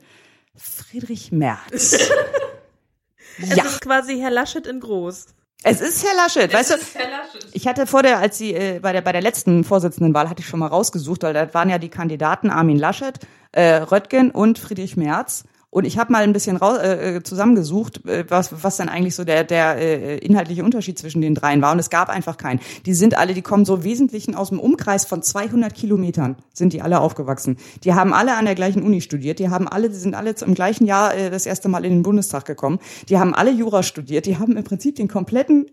Friedrich 0.56 1.30
Merz. 1.30 1.96
Es 3.40 3.56
ja. 3.56 3.64
ist 3.64 3.80
quasi 3.80 4.18
Herr 4.18 4.30
Laschet 4.30 4.66
in 4.66 4.80
groß. 4.80 5.26
Es 5.64 5.80
ist 5.80 6.06
Herr 6.06 6.14
Laschet, 6.16 6.48
es 6.48 6.54
weißt 6.54 6.70
du? 6.70 6.74
Herr 6.94 7.10
Laschet. 7.10 7.46
Ich 7.52 7.66
hatte 7.66 7.86
vor 7.86 8.02
der, 8.02 8.18
als 8.18 8.38
sie 8.38 8.54
äh, 8.54 8.78
bei 8.80 8.92
der 8.92 9.00
bei 9.00 9.12
der 9.12 9.22
letzten 9.22 9.64
Vorsitzendenwahl 9.64 10.28
hatte 10.28 10.40
ich 10.40 10.46
schon 10.46 10.60
mal 10.60 10.68
rausgesucht, 10.68 11.22
weil 11.24 11.34
da 11.34 11.52
waren 11.52 11.68
ja 11.68 11.78
die 11.78 11.88
Kandidaten 11.88 12.50
Armin 12.50 12.78
Laschet, 12.78 13.18
äh, 13.52 13.76
Röttgen 13.76 14.30
und 14.30 14.58
Friedrich 14.58 14.96
Merz. 14.96 15.44
Und 15.70 15.84
ich 15.84 15.98
habe 15.98 16.10
mal 16.12 16.22
ein 16.22 16.32
bisschen 16.32 16.56
raus, 16.56 16.78
äh, 16.78 17.16
äh, 17.16 17.22
zusammengesucht, 17.22 18.06
äh, 18.06 18.24
was, 18.28 18.64
was 18.64 18.78
dann 18.78 18.88
eigentlich 18.88 19.14
so 19.14 19.24
der, 19.24 19.44
der 19.44 19.76
äh, 19.76 20.16
inhaltliche 20.18 20.64
Unterschied 20.64 20.98
zwischen 20.98 21.20
den 21.20 21.34
dreien 21.34 21.60
war. 21.60 21.72
Und 21.72 21.78
es 21.78 21.90
gab 21.90 22.08
einfach 22.08 22.38
keinen. 22.38 22.60
Die 22.86 22.94
sind 22.94 23.18
alle, 23.18 23.34
die 23.34 23.42
kommen 23.42 23.66
so 23.66 23.84
Wesentlichen 23.84 24.34
aus 24.34 24.48
dem 24.48 24.60
Umkreis 24.60 25.04
von 25.04 25.22
200 25.22 25.74
Kilometern, 25.74 26.36
sind 26.54 26.72
die 26.72 26.80
alle 26.80 27.00
aufgewachsen. 27.00 27.58
Die 27.84 27.92
haben 27.92 28.14
alle 28.14 28.36
an 28.36 28.46
der 28.46 28.54
gleichen 28.54 28.82
Uni 28.82 29.02
studiert. 29.02 29.40
Die 29.40 29.50
haben 29.50 29.68
alle, 29.68 29.90
die 29.90 29.96
sind 29.96 30.14
alle 30.14 30.34
im 30.40 30.54
gleichen 30.54 30.86
Jahr 30.86 31.14
äh, 31.14 31.28
das 31.30 31.44
erste 31.44 31.68
Mal 31.68 31.84
in 31.84 31.92
den 31.92 32.02
Bundestag 32.02 32.46
gekommen. 32.46 32.78
Die 33.10 33.18
haben 33.18 33.34
alle 33.34 33.50
Jura 33.50 33.82
studiert. 33.82 34.24
Die 34.24 34.38
haben 34.38 34.56
im 34.56 34.64
Prinzip 34.64 34.96
den 34.96 35.08
kompletten 35.08 35.66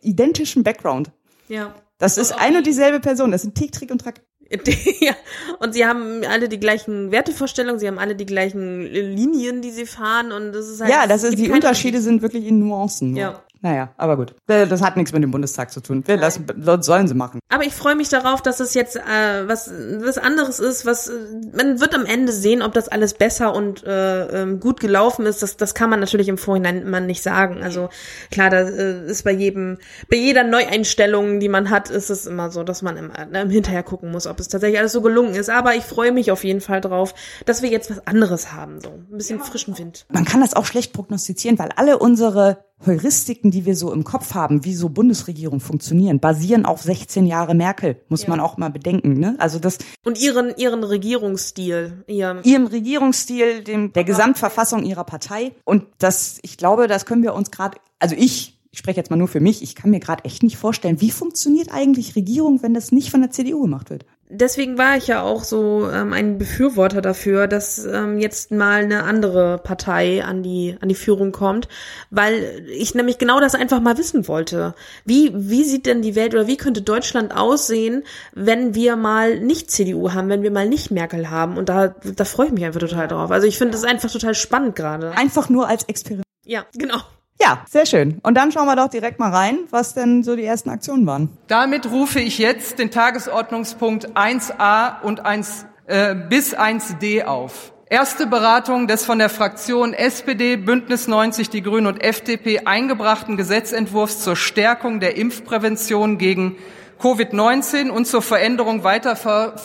identischen 0.00 0.62
Background. 0.62 1.10
Ja. 1.48 1.74
Das 1.98 2.16
ist 2.16 2.32
ein 2.32 2.56
und 2.56 2.66
dieselbe 2.66 3.00
Person. 3.00 3.32
Das 3.32 3.42
sind 3.42 3.56
Tick, 3.56 3.72
Trick 3.72 3.90
und 3.90 4.00
Track. 4.00 4.22
ja, 5.00 5.14
und 5.58 5.74
sie 5.74 5.84
haben 5.84 6.22
alle 6.24 6.48
die 6.48 6.58
gleichen 6.58 7.10
Wertevorstellungen, 7.10 7.78
sie 7.78 7.86
haben 7.86 7.98
alle 7.98 8.14
die 8.14 8.24
gleichen 8.24 8.82
Linien, 8.82 9.60
die 9.60 9.70
sie 9.70 9.84
fahren 9.84 10.32
und 10.32 10.52
das 10.52 10.68
ist 10.68 10.80
halt. 10.80 10.90
Ja, 10.90 11.06
das 11.06 11.22
ist, 11.22 11.38
die 11.38 11.50
Unterschiede 11.50 12.00
sind 12.00 12.22
wirklich 12.22 12.46
in 12.46 12.58
Nuancen. 12.60 13.14
Ja. 13.14 13.42
Naja, 13.60 13.90
aber 13.96 14.16
gut. 14.16 14.34
Das 14.46 14.82
hat 14.82 14.96
nichts 14.96 15.12
mit 15.12 15.22
dem 15.22 15.30
Bundestag 15.30 15.72
zu 15.72 15.80
tun. 15.80 16.04
Das 16.06 16.40
sollen 16.80 17.08
sie 17.08 17.14
machen. 17.14 17.40
Aber 17.48 17.64
ich 17.64 17.74
freue 17.74 17.96
mich 17.96 18.08
darauf, 18.08 18.40
dass 18.40 18.60
es 18.60 18.74
jetzt 18.74 18.96
äh, 18.96 19.48
was 19.48 19.70
was 19.70 20.18
anderes 20.18 20.60
ist, 20.60 20.86
was 20.86 21.10
man 21.52 21.80
wird 21.80 21.94
am 21.94 22.06
Ende 22.06 22.32
sehen, 22.32 22.62
ob 22.62 22.72
das 22.72 22.88
alles 22.88 23.14
besser 23.14 23.54
und 23.54 23.84
äh, 23.84 24.42
ähm, 24.42 24.60
gut 24.60 24.80
gelaufen 24.80 25.26
ist. 25.26 25.42
Das, 25.42 25.56
das 25.56 25.74
kann 25.74 25.90
man 25.90 25.98
natürlich 25.98 26.28
im 26.28 26.38
Vorhinein 26.38 26.82
immer 26.82 27.00
nicht 27.00 27.22
sagen. 27.22 27.62
Also 27.62 27.88
klar, 28.30 28.50
da 28.50 28.60
äh, 28.60 29.06
ist 29.06 29.24
bei 29.24 29.32
jedem, 29.32 29.78
bei 30.08 30.16
jeder 30.16 30.44
Neueinstellung, 30.44 31.40
die 31.40 31.48
man 31.48 31.70
hat, 31.70 31.90
ist 31.90 32.10
es 32.10 32.26
immer 32.26 32.50
so, 32.50 32.62
dass 32.62 32.82
man 32.82 32.96
im, 32.96 33.10
äh, 33.10 33.40
im 33.40 33.50
Hinterher 33.50 33.82
gucken 33.82 34.10
muss, 34.12 34.26
ob 34.26 34.38
es 34.38 34.48
tatsächlich 34.48 34.78
alles 34.78 34.92
so 34.92 35.02
gelungen 35.02 35.34
ist. 35.34 35.50
Aber 35.50 35.74
ich 35.74 35.84
freue 35.84 36.12
mich 36.12 36.30
auf 36.30 36.44
jeden 36.44 36.60
Fall 36.60 36.80
drauf, 36.80 37.14
dass 37.44 37.62
wir 37.62 37.70
jetzt 37.70 37.90
was 37.90 38.06
anderes 38.06 38.52
haben, 38.52 38.80
so 38.80 38.90
ein 38.90 39.16
bisschen 39.16 39.38
ja. 39.38 39.44
frischen 39.44 39.76
Wind. 39.78 40.06
Man 40.10 40.24
kann 40.24 40.40
das 40.40 40.54
auch 40.54 40.64
schlecht 40.64 40.92
prognostizieren, 40.92 41.58
weil 41.58 41.70
alle 41.76 41.98
unsere 41.98 42.58
Heuristiken, 42.86 43.50
die 43.50 43.64
wir 43.66 43.76
so 43.76 43.92
im 43.92 44.04
Kopf 44.04 44.34
haben, 44.34 44.64
wie 44.64 44.74
so 44.74 44.88
Bundesregierung 44.88 45.60
funktionieren, 45.60 46.20
basieren 46.20 46.64
auf 46.64 46.82
16 46.82 47.26
Jahre 47.26 47.54
Merkel, 47.54 48.00
muss 48.08 48.22
ja. 48.22 48.28
man 48.30 48.40
auch 48.40 48.56
mal 48.56 48.70
bedenken. 48.70 49.18
Ne? 49.18 49.36
Also 49.38 49.58
das 49.58 49.78
und 50.04 50.20
ihren 50.20 50.56
ihren 50.56 50.84
Regierungsstil, 50.84 52.04
ihrem, 52.06 52.40
ihrem 52.44 52.66
Regierungsstil, 52.66 53.64
dem 53.64 53.92
der 53.92 54.04
Gesamtverfassung 54.04 54.84
ihrer 54.84 55.04
Partei. 55.04 55.52
Und 55.64 55.86
das, 55.98 56.38
ich 56.42 56.56
glaube, 56.56 56.86
das 56.86 57.06
können 57.06 57.22
wir 57.22 57.34
uns 57.34 57.50
gerade, 57.50 57.78
also 57.98 58.14
ich 58.16 58.54
ich 58.70 58.80
spreche 58.80 58.98
jetzt 58.98 59.10
mal 59.10 59.16
nur 59.16 59.28
für 59.28 59.40
mich, 59.40 59.62
ich 59.62 59.74
kann 59.74 59.90
mir 59.90 59.98
gerade 59.98 60.24
echt 60.24 60.42
nicht 60.42 60.58
vorstellen, 60.58 61.00
wie 61.00 61.10
funktioniert 61.10 61.72
eigentlich 61.72 62.16
Regierung, 62.16 62.62
wenn 62.62 62.74
das 62.74 62.92
nicht 62.92 63.10
von 63.10 63.22
der 63.22 63.30
CDU 63.30 63.62
gemacht 63.62 63.88
wird 63.88 64.04
deswegen 64.28 64.78
war 64.78 64.96
ich 64.96 65.06
ja 65.06 65.22
auch 65.22 65.44
so 65.44 65.88
ähm, 65.90 66.12
ein 66.12 66.38
Befürworter 66.38 67.00
dafür, 67.00 67.46
dass 67.46 67.84
ähm, 67.84 68.18
jetzt 68.18 68.50
mal 68.50 68.82
eine 68.82 69.04
andere 69.04 69.58
Partei 69.58 70.24
an 70.24 70.42
die 70.42 70.76
an 70.80 70.88
die 70.88 70.94
Führung 70.94 71.32
kommt, 71.32 71.68
weil 72.10 72.66
ich 72.70 72.94
nämlich 72.94 73.18
genau 73.18 73.40
das 73.40 73.54
einfach 73.54 73.80
mal 73.80 73.98
wissen 73.98 74.28
wollte. 74.28 74.74
Wie 75.04 75.32
wie 75.34 75.64
sieht 75.64 75.86
denn 75.86 76.02
die 76.02 76.14
Welt 76.14 76.34
oder 76.34 76.46
wie 76.46 76.56
könnte 76.56 76.82
Deutschland 76.82 77.34
aussehen, 77.34 78.04
wenn 78.34 78.74
wir 78.74 78.96
mal 78.96 79.40
nicht 79.40 79.70
CDU 79.70 80.12
haben, 80.12 80.28
wenn 80.28 80.42
wir 80.42 80.50
mal 80.50 80.68
nicht 80.68 80.90
Merkel 80.90 81.30
haben? 81.30 81.56
Und 81.56 81.68
da 81.68 81.88
da 81.88 82.24
freue 82.24 82.46
ich 82.46 82.52
mich 82.52 82.64
einfach 82.64 82.80
total 82.80 83.08
drauf. 83.08 83.30
Also 83.30 83.46
ich 83.46 83.58
finde 83.58 83.72
das 83.72 83.84
einfach 83.84 84.10
total 84.10 84.34
spannend 84.34 84.76
gerade. 84.76 85.12
Einfach 85.12 85.48
nur 85.48 85.68
als 85.68 85.84
Experiment. 85.84 86.24
Ja, 86.44 86.64
genau. 86.74 86.98
Ja, 87.40 87.64
sehr 87.68 87.86
schön. 87.86 88.18
Und 88.22 88.34
dann 88.34 88.50
schauen 88.50 88.66
wir 88.66 88.76
doch 88.76 88.88
direkt 88.88 89.20
mal 89.20 89.30
rein, 89.30 89.60
was 89.70 89.94
denn 89.94 90.22
so 90.22 90.34
die 90.34 90.44
ersten 90.44 90.70
Aktionen 90.70 91.06
waren. 91.06 91.30
Damit 91.46 91.90
rufe 91.90 92.20
ich 92.20 92.38
jetzt 92.38 92.78
den 92.78 92.90
Tagesordnungspunkt 92.90 94.16
1a 94.16 95.02
und 95.02 95.24
1 95.24 95.66
äh, 95.86 96.14
bis 96.14 96.56
1d 96.56 97.24
auf. 97.24 97.72
Erste 97.90 98.26
Beratung 98.26 98.86
des 98.86 99.06
von 99.06 99.18
der 99.18 99.30
Fraktion 99.30 99.94
SPD, 99.94 100.56
Bündnis 100.56 101.08
90, 101.08 101.48
die 101.48 101.62
Grünen 101.62 101.86
und 101.86 102.02
FDP 102.02 102.66
eingebrachten 102.66 103.38
Gesetzentwurfs 103.38 104.22
zur 104.22 104.36
Stärkung 104.36 105.00
der 105.00 105.16
Impfprävention 105.16 106.18
gegen 106.18 106.56
Covid-19 107.00 107.88
und 107.88 108.06
zur 108.06 108.20
Veränderung 108.20 108.84
weiter, 108.84 109.16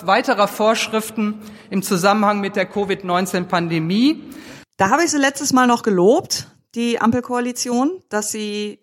weiterer 0.05 0.47
Vorschriften 0.47 1.41
im 1.69 1.81
Zusammenhang 1.81 2.39
mit 2.39 2.55
der 2.55 2.65
Covid-19-Pandemie. 2.65 4.23
Da 4.77 4.89
habe 4.89 5.03
ich 5.03 5.11
sie 5.11 5.17
letztes 5.17 5.51
Mal 5.51 5.67
noch 5.67 5.83
gelobt 5.83 6.47
die 6.75 6.99
Ampelkoalition, 6.99 8.01
dass 8.09 8.31
sie 8.31 8.79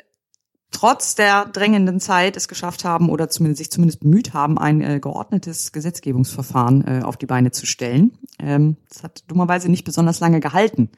trotz 0.71 1.15
der 1.15 1.47
drängenden 1.47 2.01
Zeit 2.01 2.37
es 2.37 2.49
geschafft 2.49 2.85
haben 2.85 3.09
oder 3.11 3.29
zumindest 3.29 3.59
sich 3.59 3.71
zumindest 3.71 4.01
bemüht 4.01 4.35
haben, 4.35 4.59
ein 4.59 4.81
äh, 4.81 5.01
geordnetes 5.01 5.73
Gesetzgebungsverfahren 5.73 6.87
äh, 6.87 7.03
auf 7.03 7.17
die 7.17 7.27
Beine 7.27 7.51
zu 7.51 7.67
stellen. 7.67 8.17
Ähm, 8.39 8.77
das 8.89 9.03
hat 9.03 9.25
dummerweise 9.29 9.69
nicht 9.69 9.85
besonders 9.85 10.21
lange 10.21 10.41
gehalten. 10.41 10.91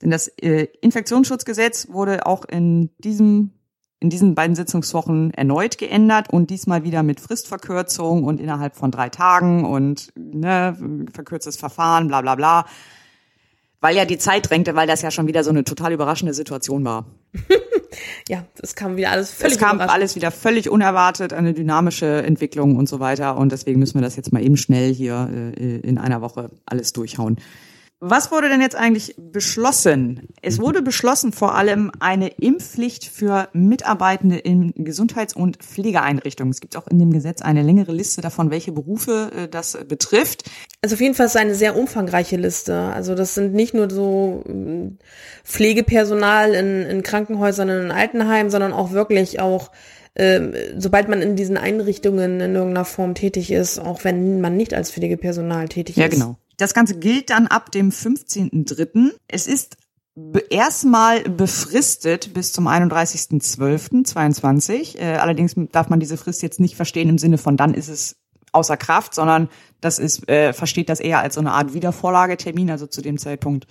Denn 0.00 0.10
das 0.10 0.28
äh, 0.28 0.68
Infektionsschutzgesetz 0.80 1.88
wurde 1.88 2.26
auch 2.26 2.44
in 2.44 2.90
diesem 2.98 3.52
in 4.00 4.10
diesen 4.10 4.34
beiden 4.34 4.56
Sitzungswochen 4.56 5.32
erneut 5.32 5.78
geändert 5.78 6.28
und 6.32 6.50
diesmal 6.50 6.82
wieder 6.82 7.04
mit 7.04 7.20
Fristverkürzung 7.20 8.24
und 8.24 8.40
innerhalb 8.40 8.74
von 8.74 8.90
drei 8.90 9.10
Tagen 9.10 9.64
und 9.64 10.12
ne, 10.16 10.76
verkürztes 11.12 11.56
Verfahren, 11.56 12.08
bla 12.08 12.20
bla 12.20 12.34
bla 12.34 12.66
weil 13.82 13.96
ja 13.96 14.06
die 14.06 14.16
Zeit 14.16 14.48
drängte, 14.48 14.74
weil 14.74 14.86
das 14.86 15.02
ja 15.02 15.10
schon 15.10 15.26
wieder 15.26 15.44
so 15.44 15.50
eine 15.50 15.64
total 15.64 15.92
überraschende 15.92 16.32
Situation 16.32 16.84
war. 16.84 17.04
ja, 18.28 18.46
das 18.56 18.74
kam 18.74 18.96
wieder 18.96 19.10
alles 19.10 19.32
völlig 19.32 19.54
es 19.54 19.58
kam 19.58 19.80
alles 19.80 20.14
wieder 20.14 20.30
völlig 20.30 20.70
unerwartet, 20.70 21.32
eine 21.32 21.52
dynamische 21.52 22.22
Entwicklung 22.22 22.76
und 22.76 22.88
so 22.88 23.00
weiter. 23.00 23.36
Und 23.36 23.52
deswegen 23.52 23.80
müssen 23.80 23.94
wir 23.94 24.02
das 24.02 24.16
jetzt 24.16 24.32
mal 24.32 24.42
eben 24.42 24.56
schnell 24.56 24.94
hier 24.94 25.28
äh, 25.58 25.78
in 25.80 25.98
einer 25.98 26.22
Woche 26.22 26.50
alles 26.64 26.92
durchhauen. 26.92 27.36
Was 28.04 28.32
wurde 28.32 28.48
denn 28.48 28.60
jetzt 28.60 28.74
eigentlich 28.74 29.14
beschlossen? 29.16 30.26
Es 30.42 30.58
wurde 30.58 30.82
beschlossen 30.82 31.30
vor 31.30 31.54
allem 31.54 31.92
eine 32.00 32.30
Impfpflicht 32.30 33.04
für 33.04 33.48
Mitarbeitende 33.52 34.38
in 34.38 34.72
Gesundheits- 34.74 35.36
und 35.36 35.58
Pflegeeinrichtungen. 35.58 36.50
Es 36.50 36.60
gibt 36.60 36.76
auch 36.76 36.88
in 36.88 36.98
dem 36.98 37.12
Gesetz 37.12 37.42
eine 37.42 37.62
längere 37.62 37.92
Liste 37.92 38.20
davon, 38.20 38.50
welche 38.50 38.72
Berufe 38.72 39.30
äh, 39.36 39.48
das 39.48 39.78
betrifft. 39.86 40.50
Also 40.82 40.94
auf 40.94 41.00
jeden 41.00 41.14
Fall 41.14 41.26
ist 41.26 41.36
es 41.36 41.40
eine 41.40 41.54
sehr 41.54 41.76
umfangreiche 41.76 42.36
Liste. 42.36 42.74
Also 42.74 43.14
das 43.14 43.34
sind 43.34 43.54
nicht 43.54 43.72
nur 43.72 43.88
so 43.88 44.42
mm, 44.48 44.98
Pflegepersonal 45.44 46.54
in, 46.54 46.82
in 46.82 47.02
Krankenhäusern, 47.04 47.68
in 47.68 47.92
Altenheimen, 47.92 48.50
sondern 48.50 48.72
auch 48.72 48.90
wirklich 48.90 49.38
auch 49.38 49.70
ähm, 50.16 50.54
sobald 50.76 51.08
man 51.08 51.22
in 51.22 51.36
diesen 51.36 51.56
Einrichtungen 51.56 52.40
in 52.40 52.54
irgendeiner 52.54 52.84
Form 52.84 53.14
tätig 53.14 53.52
ist, 53.52 53.78
auch 53.78 54.02
wenn 54.02 54.40
man 54.40 54.56
nicht 54.56 54.74
als 54.74 54.90
Pflegepersonal 54.90 55.68
tätig 55.68 55.96
Ja, 55.96 56.06
ist. 56.06 56.14
genau. 56.14 56.36
Das 56.62 56.74
Ganze 56.74 56.96
gilt 56.96 57.30
dann 57.30 57.48
ab 57.48 57.72
dem 57.72 57.90
15.03. 57.90 59.14
Es 59.26 59.48
ist 59.48 59.78
erstmal 60.48 61.22
befristet 61.22 62.32
bis 62.34 62.52
zum 62.52 62.68
31.12.22. 62.68 64.96
Äh, 64.96 65.16
allerdings 65.16 65.56
darf 65.72 65.88
man 65.88 65.98
diese 65.98 66.16
Frist 66.16 66.40
jetzt 66.40 66.60
nicht 66.60 66.76
verstehen 66.76 67.08
im 67.08 67.18
Sinne 67.18 67.38
von 67.38 67.56
dann 67.56 67.74
ist 67.74 67.88
es 67.88 68.14
außer 68.52 68.76
Kraft, 68.76 69.12
sondern 69.12 69.48
das 69.80 69.98
ist, 69.98 70.28
äh, 70.28 70.52
versteht 70.52 70.88
das 70.88 71.00
eher 71.00 71.18
als 71.18 71.34
so 71.34 71.40
eine 71.40 71.50
Art 71.50 71.74
Wiedervorlagetermin. 71.74 72.70
Also 72.70 72.86
zu 72.86 73.02
dem 73.02 73.18
Zeitpunkt 73.18 73.66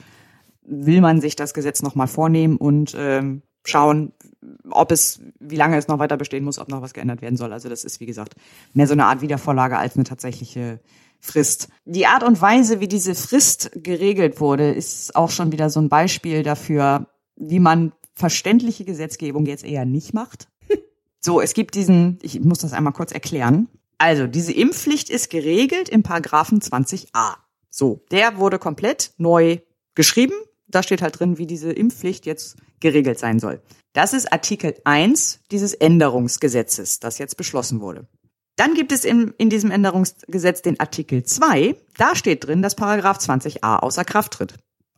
will 0.63 0.99
man 0.99 1.21
sich 1.21 1.37
das 1.37 1.53
Gesetz 1.53 1.81
nochmal 1.81 2.07
vornehmen 2.07 2.57
und 2.57 2.93
ähm, 2.97 3.41
schauen, 3.65 4.11
ob 4.69 4.91
es, 4.91 5.21
wie 5.39 5.55
lange 5.55 5.77
es 5.77 5.87
noch 5.87 5.99
weiter 5.99 6.17
bestehen 6.17 6.43
muss, 6.43 6.59
ob 6.59 6.67
noch 6.67 6.81
was 6.81 6.91
geändert 6.91 7.21
werden 7.21 7.37
soll. 7.37 7.53
Also 7.53 7.69
das 7.69 7.85
ist, 7.85 8.01
wie 8.01 8.05
gesagt, 8.05 8.35
mehr 8.73 8.87
so 8.87 8.91
eine 8.91 9.05
Art 9.05 9.21
Wiedervorlage 9.21 9.77
als 9.77 9.95
eine 9.95 10.03
tatsächliche 10.03 10.81
Frist. 11.21 11.69
Die 11.85 12.07
Art 12.07 12.23
und 12.23 12.41
Weise, 12.41 12.79
wie 12.79 12.87
diese 12.87 13.15
Frist 13.15 13.71
geregelt 13.75 14.39
wurde, 14.39 14.71
ist 14.71 15.15
auch 15.15 15.29
schon 15.29 15.51
wieder 15.51 15.69
so 15.69 15.79
ein 15.79 15.87
Beispiel 15.87 16.43
dafür, 16.43 17.07
wie 17.35 17.59
man 17.59 17.93
verständliche 18.15 18.83
Gesetzgebung 18.83 19.45
jetzt 19.45 19.63
eher 19.63 19.85
nicht 19.85 20.13
macht. 20.13 20.49
So, 21.23 21.39
es 21.39 21.53
gibt 21.53 21.75
diesen, 21.75 22.17
ich 22.23 22.39
muss 22.39 22.57
das 22.57 22.73
einmal 22.73 22.93
kurz 22.93 23.11
erklären. 23.11 23.67
Also, 23.99 24.25
diese 24.25 24.53
Impfpflicht 24.53 25.11
ist 25.11 25.29
geregelt 25.29 25.87
im 25.87 26.01
Paragraphen 26.01 26.61
20a. 26.61 27.35
So, 27.69 28.03
der 28.09 28.37
wurde 28.37 28.57
komplett 28.57 29.11
neu 29.19 29.59
geschrieben. 29.93 30.33
Da 30.67 30.81
steht 30.81 31.03
halt 31.03 31.19
drin, 31.19 31.37
wie 31.37 31.45
diese 31.45 31.71
Impfpflicht 31.71 32.25
jetzt 32.25 32.57
geregelt 32.79 33.19
sein 33.19 33.37
soll. 33.37 33.61
Das 33.93 34.13
ist 34.13 34.33
Artikel 34.33 34.73
1 34.83 35.41
dieses 35.51 35.75
Änderungsgesetzes, 35.75 36.99
das 36.99 37.19
jetzt 37.19 37.37
beschlossen 37.37 37.81
wurde. 37.81 38.07
Dann 38.55 38.73
gibt 38.73 38.91
es 38.91 39.05
in, 39.05 39.33
in 39.37 39.49
diesem 39.49 39.71
Änderungsgesetz 39.71 40.61
den 40.61 40.79
Artikel 40.79 41.23
2. 41.23 41.75
Da 41.97 42.15
steht 42.15 42.45
drin, 42.45 42.61
dass 42.61 42.75
Paragraph 42.75 43.17
20a 43.17 43.79
außer 43.79 44.05
Kraft 44.05 44.33
tritt. 44.33 44.55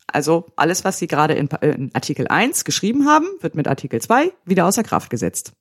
Also 0.07 0.45
alles, 0.55 0.83
was 0.83 0.99
Sie 0.99 1.07
gerade 1.07 1.33
in, 1.33 1.49
äh, 1.49 1.69
in 1.69 1.89
Artikel 1.93 2.27
1 2.27 2.65
geschrieben 2.65 3.07
haben, 3.07 3.27
wird 3.41 3.55
mit 3.55 3.67
Artikel 3.67 4.01
2 4.01 4.31
wieder 4.45 4.65
außer 4.65 4.83
Kraft 4.83 5.09
gesetzt. 5.09 5.53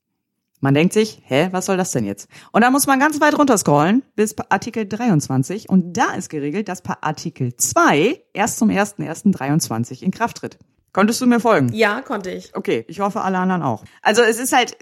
Man 0.60 0.74
denkt 0.74 0.92
sich, 0.92 1.20
hä, 1.24 1.48
was 1.50 1.66
soll 1.66 1.76
das 1.76 1.90
denn 1.90 2.04
jetzt? 2.04 2.28
Und 2.52 2.62
dann 2.62 2.72
muss 2.72 2.86
man 2.86 3.00
ganz 3.00 3.20
weit 3.20 3.36
runter 3.36 3.58
scrollen 3.58 4.04
bis 4.14 4.36
Artikel 4.48 4.86
23 4.86 5.68
und 5.68 5.94
da 5.94 6.14
ist 6.14 6.28
geregelt, 6.28 6.68
dass 6.68 6.82
per 6.82 7.02
Artikel 7.02 7.56
2 7.56 8.22
erst 8.32 8.58
zum 8.58 8.70
1.1.23 8.70 10.02
in 10.02 10.12
Kraft 10.12 10.36
tritt. 10.36 10.58
Konntest 10.92 11.20
du 11.20 11.26
mir 11.26 11.40
folgen? 11.40 11.72
Ja, 11.72 12.00
konnte 12.02 12.30
ich. 12.30 12.54
Okay, 12.54 12.84
ich 12.86 13.00
hoffe 13.00 13.22
alle 13.22 13.38
anderen 13.38 13.62
auch. 13.62 13.82
Also 14.02 14.22
es 14.22 14.38
ist 14.38 14.52
halt 14.52 14.76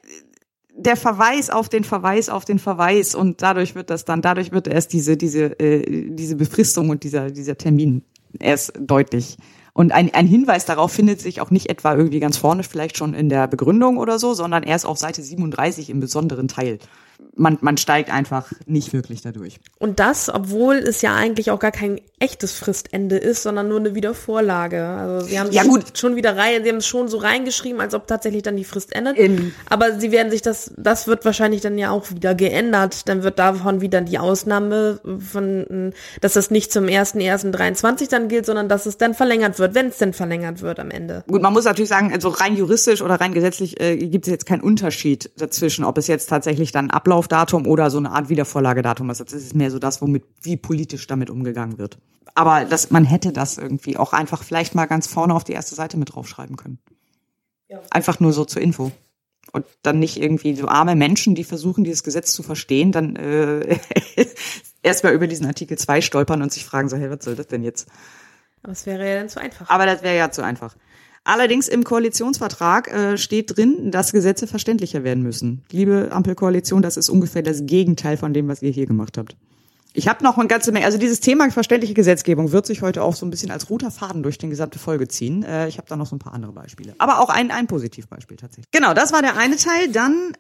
der 0.81 0.97
Verweis 0.97 1.51
auf 1.51 1.69
den 1.69 1.85
Verweis 1.85 2.29
auf 2.29 2.45
den 2.45 2.59
Verweis 2.59 3.15
und 3.15 3.43
dadurch 3.43 3.75
wird 3.75 3.91
das 3.91 4.05
dann, 4.05 4.23
dadurch 4.23 4.53
wird 4.53 4.67
erst 4.67 4.93
diese 4.93 5.17
diese 5.17 5.59
äh, 5.61 6.11
diese 6.11 6.37
Befristung 6.37 6.91
und 6.91 7.05
dieser 7.05 7.31
dieser 7.31 7.57
Termin 7.57 8.03
erst 8.39 8.73
deutlich. 8.79 9.37
Und 9.73 9.93
ein, 9.93 10.13
ein 10.15 10.27
Hinweis 10.27 10.65
darauf 10.65 10.93
findet 10.93 11.21
sich 11.21 11.41
auch 11.41 11.51
nicht 11.51 11.69
etwa 11.71 11.95
irgendwie 11.95 12.21
ganz 12.21 12.37
vorne, 12.37 12.63
vielleicht 12.63 12.97
schon 12.97 13.15
in 13.15 13.29
der 13.29 13.47
Begründung 13.47 13.99
oder 13.99 14.19
so, 14.19 14.35
sondern 14.35 14.63
erst 14.63 14.87
auf 14.87 14.99
Seite 14.99 15.23
37 15.23 15.91
im 15.91 16.01
besonderen 16.01 16.49
Teil. 16.49 16.79
Man, 17.37 17.59
man 17.61 17.77
steigt 17.77 18.11
einfach 18.11 18.51
nicht 18.65 18.95
wirklich 18.95 19.21
dadurch. 19.21 19.61
Und 19.79 20.01
das, 20.01 20.31
obwohl 20.33 20.77
es 20.77 21.03
ja 21.03 21.15
eigentlich 21.15 21.51
auch 21.51 21.59
gar 21.59 21.71
kein 21.71 22.01
echtes 22.19 22.53
Fristende 22.55 23.19
ist, 23.19 23.43
sondern 23.43 23.69
nur 23.69 23.79
eine 23.79 23.95
Wiedervorlage. 23.95 24.83
Also 24.87 25.27
sie 25.27 25.39
haben 25.39 25.53
Ja, 25.53 25.61
es 25.63 25.69
gut. 25.69 25.99
schon 25.99 26.17
wieder 26.17 26.37
rein, 26.39 26.63
sie 26.65 26.71
haben 26.71 26.79
es 26.79 26.87
schon 26.87 27.09
so 27.09 27.19
reingeschrieben, 27.19 27.79
als 27.81 27.93
ob 27.95 28.07
tatsächlich 28.07 28.43
dann 28.43 28.57
die 28.57 28.65
Frist 28.65 28.95
endet. 28.97 29.19
In- 29.19 29.53
Aber 29.69 30.01
sie 30.01 30.13
werden 30.13 30.31
sich 30.31 30.41
das, 30.41 30.73
das 30.79 31.07
wird 31.09 31.25
wahrscheinlich 31.27 31.61
dann 31.61 31.77
ja 31.77 31.91
auch 31.91 32.11
wieder 32.11 32.35
geändert. 32.35 33.07
Dann 33.09 33.23
wird 33.23 33.39
davon 33.39 33.83
wieder 33.83 34.01
die 34.01 34.19
Ausnahme 34.19 35.01
von, 35.31 35.93
dass 36.23 36.33
das 36.33 36.51
nicht 36.51 36.73
zum 36.73 36.87
1.1.23 36.87 38.09
dann 38.09 38.29
gilt, 38.29 38.47
sondern 38.47 38.69
dass 38.71 38.87
es 38.87 38.97
dann 38.97 39.13
verlängert 39.15 39.59
wird, 39.59 39.60
wenn 39.61 39.87
es 39.87 39.99
denn 39.99 40.13
verlängert 40.13 40.63
wird 40.63 40.81
am 40.81 40.91
Ende. 40.91 41.25
Gut, 41.29 41.43
man 41.43 41.53
muss 41.53 41.65
natürlich 41.65 41.89
sagen, 41.89 42.13
also 42.13 42.29
rein 42.29 42.57
juristisch 42.57 43.03
oder 43.03 43.21
rein 43.21 43.33
gesetzlich 43.33 43.81
äh, 43.81 43.97
gibt 43.97 44.27
es 44.27 44.31
jetzt 44.31 44.47
keinen 44.47 44.61
Unterschied 44.61 45.31
dazwischen, 45.37 45.85
ob 45.85 45.99
es 45.99 46.07
jetzt 46.07 46.29
tatsächlich 46.29 46.73
dann 46.73 46.91
Ablaufdatum 46.91 47.67
oder 47.67 47.91
so 47.91 47.99
eine 47.99 48.11
Art 48.11 48.29
Wiedervorlagedatum 48.29 49.11
ist. 49.11 49.21
Das 49.21 49.33
ist 49.33 49.55
mehr 49.55 49.71
so 49.71 49.79
das, 49.79 50.03
womit 50.03 50.25
wie 50.43 50.57
politisch 50.57 51.07
damit 51.07 51.31
umgegangen 51.31 51.79
wird. 51.79 51.99
Aber 52.35 52.65
das, 52.65 52.91
man 52.91 53.05
hätte 53.05 53.33
das 53.33 53.59
irgendwie 53.59 53.97
auch 53.97 54.13
einfach 54.13 54.43
vielleicht 54.43 54.75
mal 54.75 54.87
ganz 54.87 55.07
vorne 55.07 55.35
auf 55.35 55.45
die 55.45 55.53
erste 55.53 55.75
Seite 55.75 55.97
mit 55.97 56.15
draufschreiben 56.15 56.57
können. 56.57 56.79
Einfach 57.91 58.21
nur 58.21 58.33
so 58.33 58.45
zur 58.45 58.63
Info. 58.63 58.91
Und 59.53 59.67
dann 59.83 59.99
nicht 59.99 60.21
irgendwie 60.21 60.55
so 60.55 60.69
arme 60.69 60.95
Menschen, 60.95 61.35
die 61.35 61.45
versuchen, 61.45 61.83
dieses 61.83 62.05
Gesetz 62.05 62.33
zu 62.33 62.43
verstehen, 62.43 62.93
dann 62.93 63.17
äh, 63.17 63.79
erstmal 64.83 65.13
über 65.15 65.27
diesen 65.27 65.47
Artikel 65.47 65.77
2 65.77 66.03
stolpern 66.03 66.43
und 66.43 66.53
sich 66.53 66.65
fragen 66.65 66.89
so, 66.89 66.97
hey, 66.97 67.11
was 67.11 67.25
soll 67.25 67.35
das 67.35 67.49
denn 67.49 67.65
jetzt? 67.65 67.89
Aber 68.63 68.73
es 68.73 68.87
wäre 68.87 69.09
ja 69.09 69.19
dann 69.19 69.29
zu 69.29 69.41
einfach. 69.41 69.69
Aber 69.69 69.87
das 69.87 70.03
wäre 70.03 70.17
ja 70.17 70.31
zu 70.31 70.43
einfach. 70.43 70.77
Allerdings 71.25 71.69
im 71.69 71.85
Koalitionsvertrag 71.85 72.89
äh, 72.89 73.19
steht 73.19 73.57
drin, 73.57 73.91
dass 73.91 74.13
Gesetze 74.13 74.47
verständlicher 74.47 75.05
werden 75.05 75.23
müssen. 75.23 75.65
Liebe 75.71 76.09
Ampelkoalition, 76.11 76.81
das 76.83 76.97
ist 76.97 77.11
ungefähr 77.11 77.43
das 77.43 77.67
Gegenteil 77.67 78.17
von 78.17 78.33
dem, 78.33 78.49
was 78.49 78.63
ihr 78.63 78.71
hier 78.71 78.87
gemacht 78.87 79.19
habt. 79.19 79.37
Ich 79.93 80.09
habe 80.09 80.23
noch 80.23 80.39
eine 80.39 80.47
ganze 80.47 80.73
Menge, 80.73 80.87
also 80.87 80.99
dieses 80.99 81.21
Thema 81.21 81.51
verständliche 81.51 81.95
Gesetzgebung 81.95 82.53
wird 82.53 82.65
sich 82.65 82.81
heute 82.81 83.03
auch 83.03 83.17
so 83.17 83.27
ein 83.27 83.31
bisschen 83.31 83.51
als 83.51 83.71
roter 83.71 83.91
Faden 83.91 84.23
durch 84.23 84.39
den 84.39 84.49
gesamte 84.49 84.79
Folge 84.79 85.09
ziehen. 85.09 85.43
Äh, 85.43 85.69
ich 85.69 85.79
habe 85.79 85.89
da 85.89 85.97
noch 85.97 86.07
so 86.07 86.17
ein 86.17 86.21
paar 86.21 86.33
andere 86.33 86.53
Beispiele. 86.53 86.95
Aber 86.99 87.21
auch 87.21 87.29
ein, 87.29 87.51
ein 87.51 87.67
Positivbeispiel 87.67 88.37
tatsächlich. 88.37 88.71
Genau, 88.71 88.95
das 88.95 89.13
war 89.13 89.21
der 89.21 89.37
eine 89.37 89.57
Teil. 89.57 89.91
Dann 89.91 90.37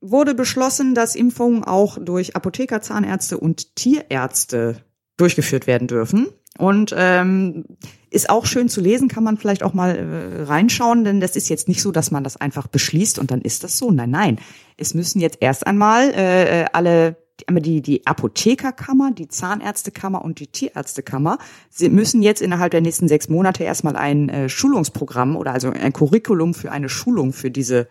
wurde 0.00 0.34
beschlossen, 0.34 0.94
dass 0.94 1.14
Impfungen 1.14 1.64
auch 1.64 1.98
durch 2.00 2.34
Apotheker, 2.34 2.80
Zahnärzte 2.80 3.38
und 3.38 3.76
Tierärzte 3.76 4.82
durchgeführt 5.16 5.66
werden 5.66 5.86
dürfen. 5.86 6.28
Und 6.58 6.94
ähm, 6.96 7.64
ist 8.10 8.30
auch 8.30 8.46
schön 8.46 8.68
zu 8.68 8.80
lesen, 8.80 9.08
kann 9.08 9.24
man 9.24 9.36
vielleicht 9.36 9.64
auch 9.64 9.74
mal 9.74 9.96
äh, 9.96 10.42
reinschauen, 10.44 11.04
denn 11.04 11.20
das 11.20 11.34
ist 11.34 11.48
jetzt 11.48 11.66
nicht 11.66 11.82
so, 11.82 11.90
dass 11.90 12.12
man 12.12 12.22
das 12.22 12.36
einfach 12.36 12.68
beschließt 12.68 13.18
und 13.18 13.30
dann 13.32 13.40
ist 13.40 13.64
das 13.64 13.76
so. 13.76 13.90
Nein, 13.90 14.10
nein. 14.10 14.38
Es 14.76 14.94
müssen 14.94 15.20
jetzt 15.20 15.38
erst 15.40 15.66
einmal 15.66 16.12
äh, 16.14 16.66
alle 16.72 17.16
einmal 17.46 17.62
die, 17.62 17.82
die 17.82 18.06
Apothekerkammer, 18.06 19.10
die 19.10 19.26
Zahnärztekammer 19.26 20.24
und 20.24 20.38
die 20.38 20.46
Tierärztekammer, 20.46 21.38
sie 21.68 21.88
müssen 21.88 22.22
jetzt 22.22 22.40
innerhalb 22.40 22.70
der 22.70 22.80
nächsten 22.80 23.08
sechs 23.08 23.28
Monate 23.28 23.64
erstmal 23.64 23.96
ein 23.96 24.28
äh, 24.28 24.48
Schulungsprogramm 24.48 25.36
oder 25.36 25.52
also 25.52 25.70
ein 25.70 25.92
Curriculum 25.92 26.54
für 26.54 26.70
eine 26.70 26.88
Schulung 26.88 27.32
für 27.32 27.50
diese 27.50 27.88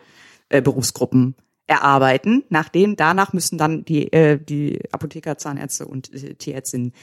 äh, 0.50 0.62
Berufsgruppen 0.62 1.36
erarbeiten. 1.68 2.44
Nachdem, 2.50 2.96
danach 2.96 3.34
müssen 3.34 3.58
dann 3.58 3.86
die, 3.86 4.12
äh, 4.14 4.40
die 4.40 4.80
Apotheker, 4.92 5.38
Zahnärzte 5.38 5.86
und 5.86 6.14
äh, 6.14 6.36
Tierärztinnen 6.36 6.94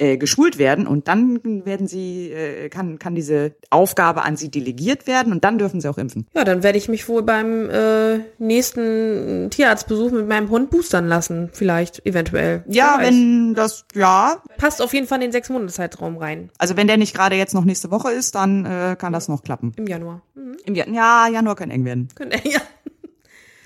äh, 0.00 0.16
geschult 0.16 0.56
werden 0.58 0.86
und 0.86 1.06
dann 1.08 1.38
werden 1.66 1.86
sie, 1.86 2.30
äh, 2.32 2.68
kann, 2.70 2.98
kann 2.98 3.14
diese 3.14 3.52
Aufgabe 3.70 4.22
an 4.22 4.36
sie 4.36 4.50
delegiert 4.50 5.06
werden 5.06 5.32
und 5.32 5.44
dann 5.44 5.58
dürfen 5.58 5.80
sie 5.80 5.88
auch 5.88 5.98
impfen. 5.98 6.26
Ja, 6.34 6.44
dann 6.44 6.62
werde 6.62 6.78
ich 6.78 6.88
mich 6.88 7.08
wohl 7.08 7.22
beim 7.22 7.68
äh, 7.70 8.20
nächsten 8.38 9.48
Tierarztbesuch 9.50 10.10
mit 10.12 10.28
meinem 10.28 10.48
Hund 10.50 10.70
boostern 10.70 11.06
lassen, 11.08 11.50
vielleicht, 11.52 12.04
eventuell. 12.06 12.64
Ja, 12.66 12.94
Wer 12.98 13.06
weiß. 13.06 13.14
wenn 13.14 13.54
das, 13.54 13.84
ja, 13.94 14.42
Passt 14.56 14.82
auf 14.82 14.92
jeden 14.94 15.06
Fall 15.06 15.16
in 15.18 15.22
den 15.22 15.32
sechs 15.32 15.48
Monate 15.50 15.72
Zeitraum 15.72 16.16
rein. 16.16 16.50
also 16.58 16.76
wenn 16.76 16.86
der 16.86 16.96
nicht 16.96 17.14
gerade 17.14 17.36
jetzt 17.36 17.54
noch 17.54 17.64
nächste 17.64 17.90
Woche 17.90 18.10
ist, 18.12 18.34
dann 18.34 18.64
äh, 18.64 18.96
kann 18.98 19.12
das 19.12 19.28
noch 19.28 19.42
klappen. 19.42 19.72
Im 19.76 19.86
Januar. 19.86 20.22
Mhm. 20.34 20.56
Im 20.64 20.74
ja, 20.74 21.28
Januar 21.28 21.56
kann 21.56 21.70
eng 21.70 21.84
werden. 21.84 22.08
Könnte- 22.14 22.38
Ja. 22.50 22.60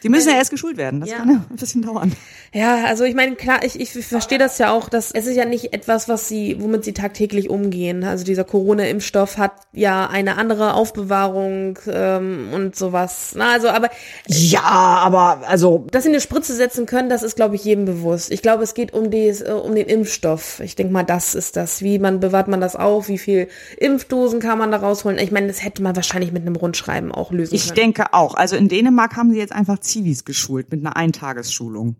Die 0.05 0.09
müssen 0.11 0.29
ja 0.29 0.37
erst 0.37 0.51
geschult 0.51 0.77
werden. 0.77 1.01
Das 1.01 1.11
Ja. 1.11 1.17
kann 1.19 1.31
ja 1.31 1.45
ein 1.51 1.57
bisschen 1.57 1.83
dauern. 1.83 2.13
Ja, 2.53 2.85
also 2.85 3.03
ich 3.05 3.15
meine, 3.17 3.35
klar, 3.35 3.65
ich, 3.65 3.81
ich 3.81 3.91
verstehe 4.07 4.39
das 4.39 4.59
ja 4.59 4.71
auch, 4.71 4.89
dass 4.89 5.11
es 5.11 5.27
ist 5.27 5.35
ja 5.35 5.45
nicht 5.45 5.73
etwas, 5.73 6.09
was 6.09 6.29
sie, 6.29 6.57
womit 6.61 6.85
sie 6.85 6.93
tagtäglich 6.93 7.51
umgehen. 7.51 8.05
Also 8.05 8.25
dieser 8.25 8.45
Corona-Impfstoff 8.45 9.39
hat 9.39 9.53
ja 9.73 10.07
eine 10.09 10.37
andere 10.37 10.75
Aufbewahrung 10.75 11.79
ähm, 11.89 12.51
und 12.53 12.77
sowas. 12.77 13.33
Na, 13.37 13.53
also, 13.53 13.69
aber 13.69 13.89
Ja, 14.29 14.61
aber 14.63 15.41
also 15.49 15.87
dass 15.91 16.05
sie 16.05 16.11
eine 16.11 16.21
Spritze 16.21 16.55
setzen 16.55 16.87
können, 16.87 17.09
das 17.09 17.23
ist, 17.23 17.35
glaube 17.37 17.57
ich, 17.57 17.65
jedem 17.65 17.85
bewusst. 17.87 18.31
Ich 18.31 18.43
glaube, 18.43 18.63
es 18.63 18.75
geht 18.75 18.93
um, 18.93 19.11
die, 19.11 19.27
äh, 19.29 19.51
um 19.53 19.75
den 19.75 19.87
Impfstoff. 19.87 20.61
Ich 20.61 20.77
denke 20.77 20.93
mal, 20.93 21.03
das 21.03 21.35
ist 21.35 21.57
das. 21.57 21.83
Wie 21.83 21.99
man 21.99 22.21
bewahrt 22.21 22.47
man 22.49 22.61
das 22.61 22.77
auf? 22.77 23.09
Wie 23.09 23.19
viel 23.19 23.49
Impfdosen 23.79 24.41
kann 24.41 24.59
man 24.59 24.71
da 24.71 24.77
rausholen? 24.79 25.19
Ich 25.19 25.33
meine, 25.33 25.47
das 25.49 25.65
hätte 25.65 25.83
man 25.83 25.97
wahrscheinlich 25.97 26.31
mit 26.33 26.43
einem 26.43 26.57
Rundschreiben 26.57 27.11
auch 27.13 27.33
lösen 27.33 27.55
ich 27.55 27.65
können. 27.67 27.77
denke 27.77 28.13
auch. 28.13 28.35
Also 28.35 28.57
in 28.57 28.69
Dänemark 28.69 29.17
haben 29.17 29.33
sie 29.33 29.39
jetzt 29.39 29.53
einfach 29.53 29.79
Zivis 29.95 30.25
geschult 30.25 30.71
mit 30.73 30.81
einer 30.81 30.97
Eintagesschulung. 30.97 31.97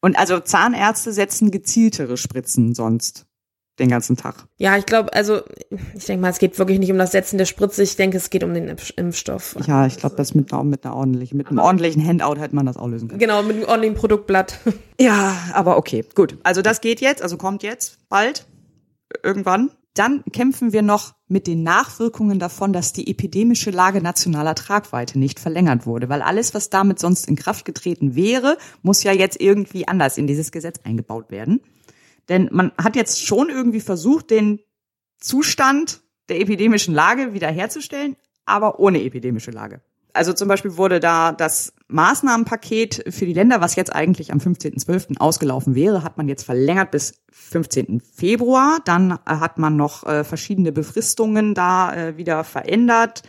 Und 0.00 0.18
also 0.18 0.40
Zahnärzte 0.40 1.12
setzen 1.12 1.50
gezieltere 1.50 2.16
Spritzen 2.16 2.74
sonst 2.74 3.26
den 3.78 3.88
ganzen 3.88 4.16
Tag. 4.16 4.46
Ja, 4.56 4.76
ich 4.76 4.86
glaube, 4.86 5.12
also 5.12 5.42
ich 5.94 6.04
denke 6.04 6.22
mal, 6.22 6.30
es 6.30 6.38
geht 6.38 6.58
wirklich 6.58 6.80
nicht 6.80 6.90
um 6.90 6.98
das 6.98 7.12
Setzen 7.12 7.38
der 7.38 7.44
Spritze. 7.44 7.82
Ich 7.84 7.94
denke, 7.94 8.16
es 8.16 8.30
geht 8.30 8.42
um 8.42 8.52
den 8.52 8.66
Impf 8.66 8.92
Impfstoff. 8.96 9.56
Ja, 9.66 9.86
ich 9.86 9.96
glaube, 9.98 10.16
das 10.16 10.34
mit 10.34 10.52
mit 10.64 10.84
einer 10.84 10.96
ordentlichen, 10.96 11.36
mit 11.36 11.48
einem 11.48 11.58
ordentlichen 11.58 12.04
Handout 12.04 12.40
hätte 12.40 12.56
man 12.56 12.66
das 12.66 12.76
auch 12.76 12.88
lösen 12.88 13.08
können. 13.08 13.20
Genau, 13.20 13.42
mit 13.42 13.56
einem 13.56 13.66
ordentlichen 13.66 13.96
Produktblatt. 13.96 14.58
Ja, 15.00 15.36
aber 15.52 15.76
okay, 15.76 16.04
gut. 16.16 16.38
Also 16.42 16.60
das 16.60 16.80
geht 16.80 17.00
jetzt, 17.00 17.22
also 17.22 17.36
kommt 17.36 17.62
jetzt 17.62 17.98
bald, 18.08 18.48
irgendwann. 19.22 19.70
Dann 19.94 20.24
kämpfen 20.32 20.72
wir 20.72 20.82
noch 20.82 21.14
mit 21.28 21.46
den 21.46 21.62
Nachwirkungen 21.62 22.38
davon, 22.38 22.72
dass 22.72 22.92
die 22.92 23.10
epidemische 23.10 23.70
Lage 23.70 24.00
nationaler 24.00 24.54
Tragweite 24.54 25.18
nicht 25.18 25.38
verlängert 25.38 25.86
wurde, 25.86 26.08
weil 26.08 26.22
alles, 26.22 26.54
was 26.54 26.70
damit 26.70 26.98
sonst 26.98 27.28
in 27.28 27.36
Kraft 27.36 27.64
getreten 27.64 28.14
wäre, 28.14 28.56
muss 28.82 29.02
ja 29.02 29.12
jetzt 29.12 29.40
irgendwie 29.40 29.86
anders 29.86 30.18
in 30.18 30.26
dieses 30.26 30.50
Gesetz 30.50 30.80
eingebaut 30.84 31.30
werden. 31.30 31.60
Denn 32.28 32.48
man 32.52 32.72
hat 32.82 32.96
jetzt 32.96 33.24
schon 33.24 33.50
irgendwie 33.50 33.80
versucht, 33.80 34.30
den 34.30 34.60
Zustand 35.18 36.02
der 36.28 36.40
epidemischen 36.40 36.94
Lage 36.94 37.34
wiederherzustellen, 37.34 38.16
aber 38.44 38.80
ohne 38.80 39.02
epidemische 39.02 39.50
Lage. 39.50 39.80
Also 40.18 40.32
zum 40.32 40.48
Beispiel 40.48 40.76
wurde 40.76 40.98
da 40.98 41.30
das 41.30 41.72
Maßnahmenpaket 41.86 43.04
für 43.08 43.24
die 43.24 43.32
Länder, 43.32 43.60
was 43.60 43.76
jetzt 43.76 43.94
eigentlich 43.94 44.32
am 44.32 44.38
15.12. 44.38 45.18
ausgelaufen 45.18 45.76
wäre, 45.76 46.02
hat 46.02 46.18
man 46.18 46.28
jetzt 46.28 46.42
verlängert 46.42 46.90
bis 46.90 47.22
15. 47.30 48.00
Februar. 48.00 48.80
Dann 48.84 49.12
äh, 49.12 49.16
hat 49.26 49.58
man 49.58 49.76
noch 49.76 50.04
äh, 50.04 50.24
verschiedene 50.24 50.72
Befristungen 50.72 51.54
da 51.54 51.94
äh, 51.94 52.16
wieder 52.16 52.42
verändert. 52.42 53.22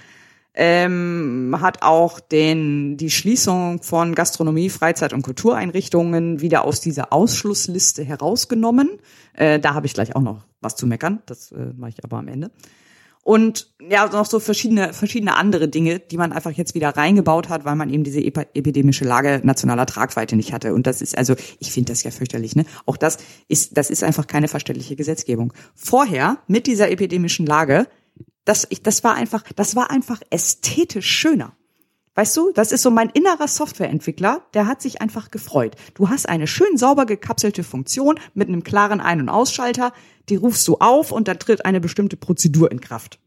Ähm, 0.56 1.56
hat 1.62 1.84
auch 1.84 2.20
den, 2.20 2.98
die 2.98 3.12
Schließung 3.12 3.84
von 3.84 4.16
Gastronomie, 4.16 4.72
Freizeit- 4.72 5.14
und 5.14 5.22
Kultureinrichtungen 5.22 6.42
wieder 6.42 6.66
aus 6.66 6.82
dieser 6.82 7.14
Ausschlussliste 7.14 8.04
herausgenommen. 8.04 8.90
Äh, 9.34 9.60
da 9.60 9.76
habe 9.76 9.86
ich 9.86 9.94
gleich 9.94 10.16
auch 10.16 10.22
noch 10.22 10.42
was 10.60 10.76
zu 10.76 10.88
meckern. 10.88 11.22
Das 11.28 11.54
mache 11.78 11.92
ich 11.92 12.04
aber 12.04 12.18
am 12.18 12.28
Ende. 12.28 12.50
Und 13.30 13.70
ja, 13.88 14.08
noch 14.08 14.26
so 14.26 14.40
verschiedene, 14.40 14.92
verschiedene 14.92 15.36
andere 15.36 15.68
Dinge, 15.68 16.00
die 16.00 16.18
man 16.18 16.34
einfach 16.34 16.50
jetzt 16.50 16.74
wieder 16.74 16.98
reingebaut 16.98 17.48
hat, 17.48 17.64
weil 17.64 17.76
man 17.76 17.92
eben 17.92 18.04
diese 18.04 18.18
epi- 18.22 18.48
epidemische 18.56 19.06
Lage 19.06 19.40
nationaler 19.44 19.86
Tragweite 19.86 20.36
nicht 20.36 20.52
hatte. 20.52 20.74
Und 20.74 20.88
das 20.88 21.00
ist 21.00 21.16
also, 21.16 21.36
ich 21.60 21.72
finde 21.72 21.92
das 21.92 22.02
ja 22.02 22.10
fürchterlich, 22.10 22.56
ne? 22.56 22.66
Auch 22.88 22.98
das 22.98 23.20
ist, 23.48 23.78
das 23.78 23.92
ist 23.92 24.04
einfach 24.04 24.26
keine 24.26 24.48
verständliche 24.48 24.96
Gesetzgebung. 24.96 25.54
Vorher, 25.76 26.40
mit 26.48 26.66
dieser 26.66 26.90
epidemischen 26.90 27.46
Lage, 27.46 27.86
das, 28.46 28.66
ich, 28.72 28.82
das 28.82 29.04
war 29.04 29.14
einfach, 29.14 29.44
das 29.56 29.76
war 29.76 29.92
einfach 29.92 30.22
ästhetisch 30.32 31.06
schöner. 31.06 31.56
Weißt 32.16 32.36
du, 32.36 32.52
das 32.52 32.72
ist 32.72 32.82
so 32.82 32.90
mein 32.90 33.12
innerer 33.12 33.48
Softwareentwickler, 33.48 34.42
der 34.56 34.66
hat 34.66 34.82
sich 34.82 35.02
einfach 35.02 35.30
gefreut. 35.30 35.76
Du 35.94 36.10
hast 36.10 36.28
eine 36.28 36.48
schön 36.48 36.78
sauber 36.78 37.06
gekapselte 37.06 37.64
Funktion 37.64 38.20
mit 38.34 38.48
einem 38.48 38.64
klaren 38.64 39.00
Ein- 39.00 39.22
und 39.22 39.30
Ausschalter, 39.30 39.94
die 40.30 40.36
rufst 40.36 40.68
du 40.68 40.78
auf 40.78 41.12
und 41.12 41.28
dann 41.28 41.40
tritt 41.40 41.66
eine 41.66 41.80
bestimmte 41.80 42.18
Prozedur 42.18 42.72
in 42.72 42.82
Kraft. 42.82 43.20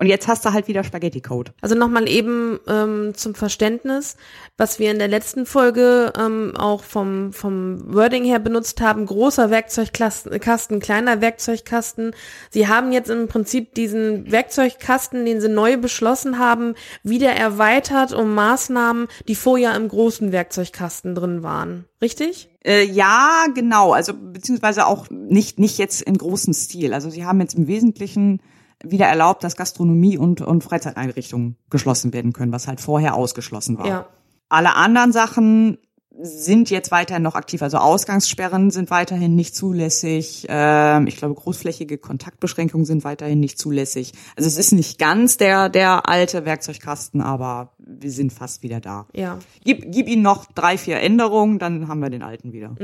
Und 0.00 0.06
jetzt 0.06 0.28
hast 0.28 0.46
du 0.46 0.54
halt 0.54 0.66
wieder 0.66 0.82
Spaghetti-Code. 0.82 1.52
Also 1.60 1.74
nochmal 1.74 2.08
eben 2.08 2.58
ähm, 2.66 3.12
zum 3.14 3.34
Verständnis, 3.34 4.16
was 4.56 4.78
wir 4.78 4.90
in 4.90 4.98
der 4.98 5.08
letzten 5.08 5.44
Folge 5.44 6.14
ähm, 6.18 6.54
auch 6.56 6.84
vom, 6.84 7.34
vom 7.34 7.82
Wording 7.94 8.24
her 8.24 8.38
benutzt 8.38 8.80
haben, 8.80 9.04
großer 9.04 9.50
Werkzeugkasten, 9.50 10.80
kleiner 10.80 11.20
Werkzeugkasten. 11.20 12.12
Sie 12.48 12.66
haben 12.66 12.92
jetzt 12.92 13.10
im 13.10 13.28
Prinzip 13.28 13.74
diesen 13.74 14.32
Werkzeugkasten, 14.32 15.26
den 15.26 15.42
sie 15.42 15.50
neu 15.50 15.76
beschlossen 15.76 16.38
haben, 16.38 16.76
wieder 17.02 17.32
erweitert 17.32 18.14
um 18.14 18.34
Maßnahmen, 18.34 19.06
die 19.28 19.34
vorher 19.34 19.76
im 19.76 19.86
großen 19.86 20.32
Werkzeugkasten 20.32 21.14
drin 21.14 21.42
waren. 21.42 21.84
Richtig? 22.00 22.48
Äh, 22.64 22.84
ja, 22.84 23.44
genau. 23.54 23.92
Also 23.92 24.14
beziehungsweise 24.14 24.86
auch 24.86 25.10
nicht 25.10 25.58
nicht 25.58 25.76
jetzt 25.76 26.00
im 26.00 26.16
großen 26.16 26.54
Stil. 26.54 26.94
Also 26.94 27.10
sie 27.10 27.26
haben 27.26 27.40
jetzt 27.42 27.54
im 27.54 27.66
Wesentlichen 27.66 28.40
wieder 28.84 29.06
erlaubt, 29.06 29.44
dass 29.44 29.56
Gastronomie 29.56 30.16
und 30.16 30.40
und 30.40 30.64
Freizeiteinrichtungen 30.64 31.56
geschlossen 31.70 32.12
werden 32.12 32.32
können, 32.32 32.52
was 32.52 32.66
halt 32.66 32.80
vorher 32.80 33.14
ausgeschlossen 33.14 33.78
war. 33.78 33.86
Ja. 33.86 34.06
Alle 34.48 34.74
anderen 34.74 35.12
Sachen 35.12 35.78
sind 36.22 36.70
jetzt 36.70 36.90
weiterhin 36.90 37.22
noch 37.22 37.34
aktiv. 37.34 37.62
Also 37.62 37.78
Ausgangssperren 37.78 38.70
sind 38.70 38.90
weiterhin 38.90 39.36
nicht 39.36 39.54
zulässig. 39.54 40.46
Ähm, 40.48 41.06
ich 41.06 41.16
glaube, 41.16 41.34
großflächige 41.34 41.98
Kontaktbeschränkungen 41.98 42.84
sind 42.84 43.04
weiterhin 43.04 43.40
nicht 43.40 43.58
zulässig. 43.58 44.12
Also 44.36 44.48
es 44.48 44.58
ist 44.58 44.72
nicht 44.72 44.98
ganz 44.98 45.36
der, 45.36 45.68
der 45.68 46.08
alte 46.08 46.44
Werkzeugkasten, 46.44 47.20
aber 47.20 47.74
wir 47.78 48.10
sind 48.10 48.32
fast 48.32 48.62
wieder 48.62 48.80
da. 48.80 49.06
Ja. 49.14 49.38
Gib, 49.64 49.92
gib 49.92 50.08
ihnen 50.08 50.22
noch 50.22 50.46
drei, 50.46 50.76
vier 50.78 51.00
Änderungen, 51.00 51.58
dann 51.58 51.88
haben 51.88 52.00
wir 52.00 52.10
den 52.10 52.22
alten 52.22 52.52
wieder. 52.52 52.74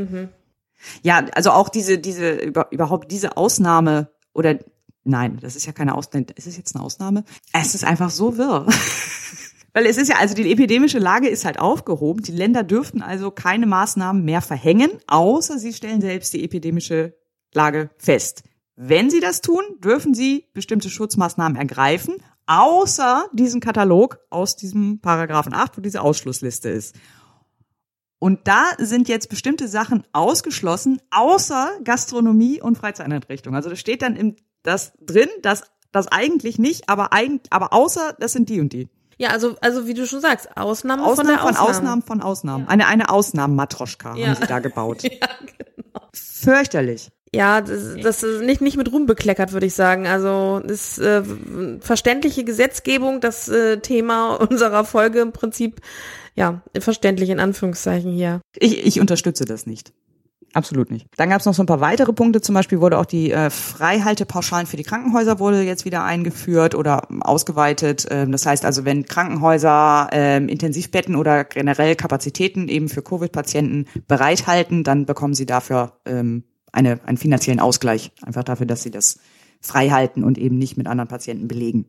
Ja, 1.02 1.24
also 1.34 1.50
auch 1.50 1.68
diese, 1.68 1.98
diese, 1.98 2.32
über, 2.34 2.68
überhaupt 2.70 3.10
diese 3.10 3.36
Ausnahme 3.36 4.08
oder 4.32 4.58
nein, 5.06 5.38
das 5.40 5.56
ist 5.56 5.66
ja 5.66 5.72
keine 5.72 5.94
Ausnahme. 5.94 6.26
Ist 6.34 6.46
es 6.46 6.56
jetzt 6.56 6.74
eine 6.74 6.84
Ausnahme? 6.84 7.24
Es 7.52 7.74
ist 7.74 7.84
einfach 7.84 8.10
so 8.10 8.36
wirr. 8.36 8.66
Weil 9.72 9.86
es 9.86 9.98
ist 9.98 10.08
ja, 10.08 10.16
also 10.16 10.34
die 10.34 10.50
epidemische 10.50 10.98
Lage 10.98 11.28
ist 11.28 11.44
halt 11.44 11.58
aufgehoben. 11.58 12.22
Die 12.22 12.32
Länder 12.32 12.62
dürften 12.62 13.02
also 13.02 13.30
keine 13.30 13.66
Maßnahmen 13.66 14.24
mehr 14.24 14.40
verhängen, 14.40 14.90
außer 15.06 15.58
sie 15.58 15.74
stellen 15.74 16.00
selbst 16.00 16.32
die 16.32 16.42
epidemische 16.44 17.14
Lage 17.52 17.90
fest. 17.98 18.42
Wenn 18.76 19.10
sie 19.10 19.20
das 19.20 19.42
tun, 19.42 19.62
dürfen 19.82 20.14
sie 20.14 20.46
bestimmte 20.54 20.88
Schutzmaßnahmen 20.88 21.58
ergreifen, 21.58 22.16
außer 22.46 23.26
diesen 23.32 23.60
Katalog 23.60 24.18
aus 24.30 24.56
diesem 24.56 25.00
Paragraphen 25.00 25.52
8, 25.52 25.76
wo 25.76 25.80
diese 25.82 26.00
Ausschlussliste 26.00 26.70
ist. 26.70 26.94
Und 28.18 28.48
da 28.48 28.64
sind 28.78 29.08
jetzt 29.08 29.28
bestimmte 29.28 29.68
Sachen 29.68 30.04
ausgeschlossen, 30.12 31.00
außer 31.10 31.70
Gastronomie 31.84 32.60
und 32.62 32.78
Freizeiteinrichtungen. 32.78 33.56
Also 33.56 33.68
da 33.68 33.76
steht 33.76 34.02
dann 34.02 34.16
im, 34.16 34.36
das 34.66 34.92
drin, 35.00 35.28
dass 35.42 35.62
das 35.92 36.08
eigentlich 36.08 36.58
nicht, 36.58 36.88
aber 36.88 37.12
eigentlich, 37.12 37.50
aber 37.52 37.72
außer 37.72 38.16
das 38.20 38.32
sind 38.32 38.48
die 38.48 38.60
und 38.60 38.72
die. 38.72 38.88
Ja, 39.18 39.30
also, 39.30 39.56
also 39.62 39.86
wie 39.86 39.94
du 39.94 40.06
schon 40.06 40.20
sagst, 40.20 40.56
Ausnahmen, 40.56 41.02
von 41.02 41.10
Ausnahmen 41.12 41.28
der 41.30 41.38
von 41.38 41.48
Ausnahme. 41.56 41.70
Ausnahmen 41.70 42.02
von 42.02 42.20
Ausnahmen. 42.22 42.68
Eine, 42.68 42.86
eine 42.86 43.08
Ausnahmen-Matroschka 43.08 44.14
Ja. 44.14 44.26
haben 44.28 44.36
sie 44.40 44.46
da 44.46 44.58
gebaut. 44.58 45.02
Ja, 45.04 45.28
genau. 45.46 46.06
Fürchterlich. 46.12 47.08
Ja, 47.34 47.60
das, 47.60 47.96
das 48.02 48.22
ist 48.22 48.42
nicht, 48.42 48.60
nicht 48.60 48.76
mit 48.76 48.92
Ruhm 48.92 49.06
bekleckert, 49.06 49.52
würde 49.52 49.66
ich 49.66 49.74
sagen. 49.74 50.06
Also 50.06 50.60
das 50.64 50.98
äh, 50.98 51.22
verständliche 51.80 52.44
Gesetzgebung, 52.44 53.20
das 53.20 53.48
äh, 53.48 53.78
Thema 53.78 54.34
unserer 54.50 54.84
Folge 54.84 55.20
im 55.20 55.32
Prinzip, 55.32 55.80
ja, 56.34 56.60
verständlich 56.78 57.30
in 57.30 57.40
Anführungszeichen 57.40 58.12
hier. 58.12 58.40
Ich, 58.54 58.86
ich 58.86 59.00
unterstütze 59.00 59.44
das 59.46 59.66
nicht. 59.66 59.92
Absolut 60.56 60.90
nicht. 60.90 61.06
Dann 61.18 61.28
gab 61.28 61.40
es 61.40 61.44
noch 61.44 61.52
so 61.52 61.62
ein 61.62 61.66
paar 61.66 61.82
weitere 61.82 62.14
Punkte. 62.14 62.40
Zum 62.40 62.54
Beispiel 62.54 62.80
wurde 62.80 62.98
auch 62.98 63.04
die 63.04 63.30
äh, 63.30 63.50
Freihaltepauschalen 63.50 64.66
für 64.66 64.78
die 64.78 64.84
Krankenhäuser 64.84 65.38
wurde 65.38 65.60
jetzt 65.60 65.84
wieder 65.84 66.02
eingeführt 66.02 66.74
oder 66.74 67.08
ausgeweitet. 67.20 68.06
Ähm, 68.10 68.32
das 68.32 68.46
heißt 68.46 68.64
also, 68.64 68.86
wenn 68.86 69.04
Krankenhäuser 69.04 70.08
ähm, 70.12 70.48
Intensivbetten 70.48 71.14
oder 71.14 71.44
generell 71.44 71.94
Kapazitäten 71.94 72.68
eben 72.68 72.88
für 72.88 73.02
Covid-Patienten 73.02 73.84
bereithalten, 74.08 74.82
dann 74.82 75.04
bekommen 75.04 75.34
sie 75.34 75.44
dafür 75.44 75.98
ähm, 76.06 76.44
eine, 76.72 77.00
einen 77.04 77.18
finanziellen 77.18 77.60
Ausgleich. 77.60 78.12
Einfach 78.24 78.42
dafür, 78.42 78.64
dass 78.64 78.82
sie 78.82 78.90
das 78.90 79.18
frei 79.60 79.90
halten 79.90 80.24
und 80.24 80.38
eben 80.38 80.56
nicht 80.56 80.78
mit 80.78 80.86
anderen 80.86 81.08
Patienten 81.08 81.48
belegen. 81.48 81.84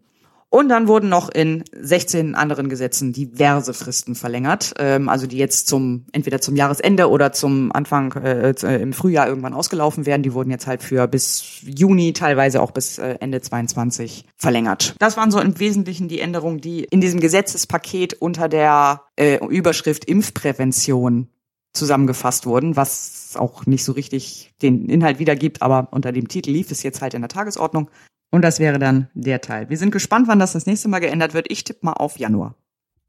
Und 0.50 0.70
dann 0.70 0.88
wurden 0.88 1.10
noch 1.10 1.28
in 1.30 1.66
16 1.74 2.34
anderen 2.34 2.70
Gesetzen 2.70 3.12
diverse 3.12 3.74
Fristen 3.74 4.16
verlängert, 4.16 4.74
ähm, 4.80 5.10
also 5.10 5.28
die 5.28 5.38
jetzt 5.38 5.68
zum 5.68 6.06
entweder 6.14 6.40
zum 6.40 6.56
Jahresende 6.56 7.10
oder 7.10 7.34
zum 7.34 7.72
Anfang 7.74 8.14
äh, 8.14 8.52
äh, 8.52 8.82
im 8.82 8.94
Frühjahr 8.94 9.28
irgendwann 9.28 9.54
ausgelaufen 9.54 10.06
werden. 10.06 10.24
Die 10.24 10.34
wurden 10.34 10.50
jetzt 10.50 10.66
halt 10.66 10.84
für 10.84 11.06
bis 11.08 11.60
Juni, 11.64 12.14
teilweise 12.14 12.62
auch 12.62 12.72
bis 12.72 12.98
äh, 12.98 13.18
Ende 13.20 13.42
22 13.42 14.24
verlängert. 14.38 14.96
Das 15.00 15.18
waren 15.18 15.32
so 15.32 15.42
im 15.42 15.60
Wesentlichen 15.60 16.08
die 16.08 16.22
Änderungen, 16.22 16.62
die 16.62 16.86
in 16.86 17.02
diesem 17.02 17.20
Gesetzespaket 17.20 18.14
unter 18.14 18.48
der 18.48 19.02
äh, 19.18 19.46
Überschrift 19.46 20.06
Impfprävention 20.06 21.28
zusammengefasst 21.74 22.46
wurden, 22.46 22.76
was 22.76 23.34
auch 23.36 23.66
nicht 23.66 23.84
so 23.84 23.92
richtig 23.92 24.54
den 24.62 24.90
Inhalt 24.90 25.20
wiedergibt, 25.20 25.62
aber 25.62 25.90
unter 25.92 26.12
dem 26.12 26.30
Titel 26.30 26.52
lief 26.52 26.72
es 26.72 26.84
jetzt 26.84 27.02
halt 27.02 27.14
in 27.14 27.22
der 27.22 27.30
Tagesordnung. 27.30 27.90
Und 28.30 28.42
das 28.42 28.60
wäre 28.60 28.80
dann 28.80 29.10
der 29.14 29.42
Teil. 29.42 29.70
Wir 29.70 29.78
sind 29.78 29.92
gespannt, 29.92 30.28
wann 30.28 30.40
das 30.40 30.54
das 30.54 30.66
nächste 30.66 30.90
Mal 30.90 31.00
geändert 31.00 31.34
wird. 31.34 31.50
Ich 31.50 31.64
tippe 31.64 31.86
mal 31.86 31.94
auf 31.94 32.18
Januar. 32.18 32.56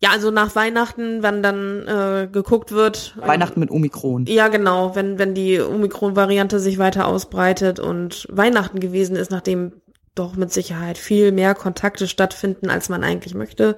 Ja, 0.01 0.11
also 0.11 0.31
nach 0.31 0.55
Weihnachten, 0.55 1.25
wenn 1.25 1.43
dann 1.43 1.89
äh, 1.89 2.29
geguckt 2.31 2.71
wird. 2.71 3.17
Weihnachten 3.21 3.59
mit 3.59 3.73
Omikron. 3.73 4.27
Ja, 4.27 4.47
genau, 4.47 4.95
wenn, 4.95 5.19
wenn 5.19 5.35
die 5.35 5.61
Omikron-Variante 5.61 6.61
sich 6.61 6.79
weiter 6.79 7.09
ausbreitet 7.09 7.81
und 7.81 8.29
Weihnachten 8.31 8.79
gewesen 8.79 9.17
ist, 9.17 9.33
nachdem 9.33 9.73
doch 10.15 10.37
mit 10.37 10.53
Sicherheit 10.53 10.99
viel 10.99 11.33
mehr 11.33 11.55
Kontakte 11.55 12.07
stattfinden, 12.07 12.71
als 12.71 12.89
man 12.89 13.03
eigentlich 13.03 13.35
möchte 13.35 13.77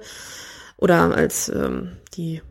oder 0.77 1.15
als 1.15 1.49
ähm, 1.49 1.97
die 2.15 2.41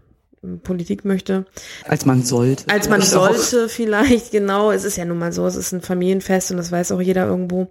Politik 0.62 1.04
möchte. 1.04 1.44
Als 1.86 2.06
man 2.06 2.22
sollte. 2.22 2.64
Als 2.72 2.88
man 2.88 3.02
sollte 3.02 3.68
vielleicht, 3.68 4.32
genau. 4.32 4.70
Es 4.70 4.84
ist 4.84 4.96
ja 4.96 5.04
nun 5.04 5.18
mal 5.18 5.32
so, 5.32 5.46
es 5.46 5.56
ist 5.56 5.72
ein 5.72 5.82
Familienfest 5.82 6.50
und 6.50 6.56
das 6.56 6.72
weiß 6.72 6.92
auch 6.92 7.00
jeder 7.00 7.26
irgendwo. 7.26 7.68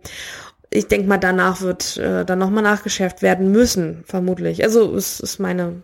Ich 0.72 0.88
denke 0.88 1.08
mal, 1.08 1.18
danach 1.18 1.62
wird 1.62 1.98
äh, 1.98 2.26
dann 2.26 2.40
nochmal 2.40 2.64
nachgeschärft 2.64 3.22
werden 3.22 3.52
müssen, 3.52 4.04
vermutlich. 4.06 4.64
Also 4.64 4.96
es 4.96 5.20
ist 5.20 5.40
meine 5.40 5.84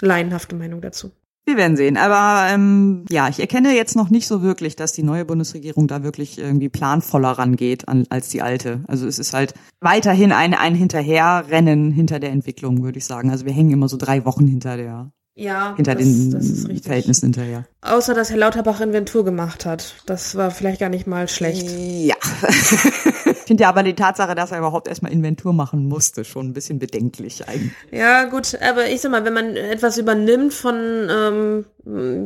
laienhafte 0.00 0.54
Meinung 0.54 0.80
dazu. 0.80 1.10
Wir 1.48 1.56
werden 1.56 1.78
sehen. 1.78 1.96
Aber 1.96 2.52
ähm, 2.52 3.06
ja, 3.08 3.30
ich 3.30 3.40
erkenne 3.40 3.74
jetzt 3.74 3.96
noch 3.96 4.10
nicht 4.10 4.28
so 4.28 4.42
wirklich, 4.42 4.76
dass 4.76 4.92
die 4.92 5.02
neue 5.02 5.24
Bundesregierung 5.24 5.88
da 5.88 6.02
wirklich 6.02 6.38
irgendwie 6.38 6.68
planvoller 6.68 7.30
rangeht 7.30 7.88
an, 7.88 8.04
als 8.10 8.28
die 8.28 8.42
alte. 8.42 8.84
Also 8.86 9.06
es 9.06 9.18
ist 9.18 9.32
halt 9.32 9.54
weiterhin 9.80 10.30
ein, 10.30 10.52
ein 10.52 10.74
Hinterherrennen 10.74 11.90
hinter 11.90 12.20
der 12.20 12.32
Entwicklung, 12.32 12.82
würde 12.82 12.98
ich 12.98 13.06
sagen. 13.06 13.30
Also 13.30 13.46
wir 13.46 13.52
hängen 13.54 13.70
immer 13.70 13.88
so 13.88 13.96
drei 13.96 14.26
Wochen 14.26 14.46
hinter 14.46 14.76
der 14.76 15.10
Ja, 15.36 15.74
hinter 15.74 15.94
das, 15.94 16.04
den 16.04 16.30
das. 16.32 16.82
Verhältnissen 16.82 17.26
hinterher. 17.26 17.64
Außer, 17.80 18.12
dass 18.12 18.28
Herr 18.28 18.36
Lauterbach 18.36 18.82
Inventur 18.82 19.24
gemacht 19.24 19.64
hat. 19.64 19.94
Das 20.04 20.34
war 20.34 20.50
vielleicht 20.50 20.80
gar 20.80 20.90
nicht 20.90 21.06
mal 21.06 21.28
schlecht. 21.28 21.66
Ja. 21.70 22.16
ich 23.48 23.50
finde 23.50 23.62
ja 23.62 23.70
aber 23.70 23.82
die 23.82 23.94
Tatsache, 23.94 24.34
dass 24.34 24.52
er 24.52 24.58
überhaupt 24.58 24.88
erstmal 24.88 25.10
Inventur 25.10 25.54
machen 25.54 25.88
musste, 25.88 26.26
schon 26.26 26.48
ein 26.48 26.52
bisschen 26.52 26.78
bedenklich 26.78 27.48
eigentlich. 27.48 27.72
Ja, 27.90 28.24
gut, 28.24 28.54
aber 28.60 28.90
ich 28.90 29.00
sag 29.00 29.10
mal, 29.10 29.24
wenn 29.24 29.32
man 29.32 29.56
etwas 29.56 29.96
übernimmt 29.96 30.52
von 30.52 30.74
ähm, 31.10 31.64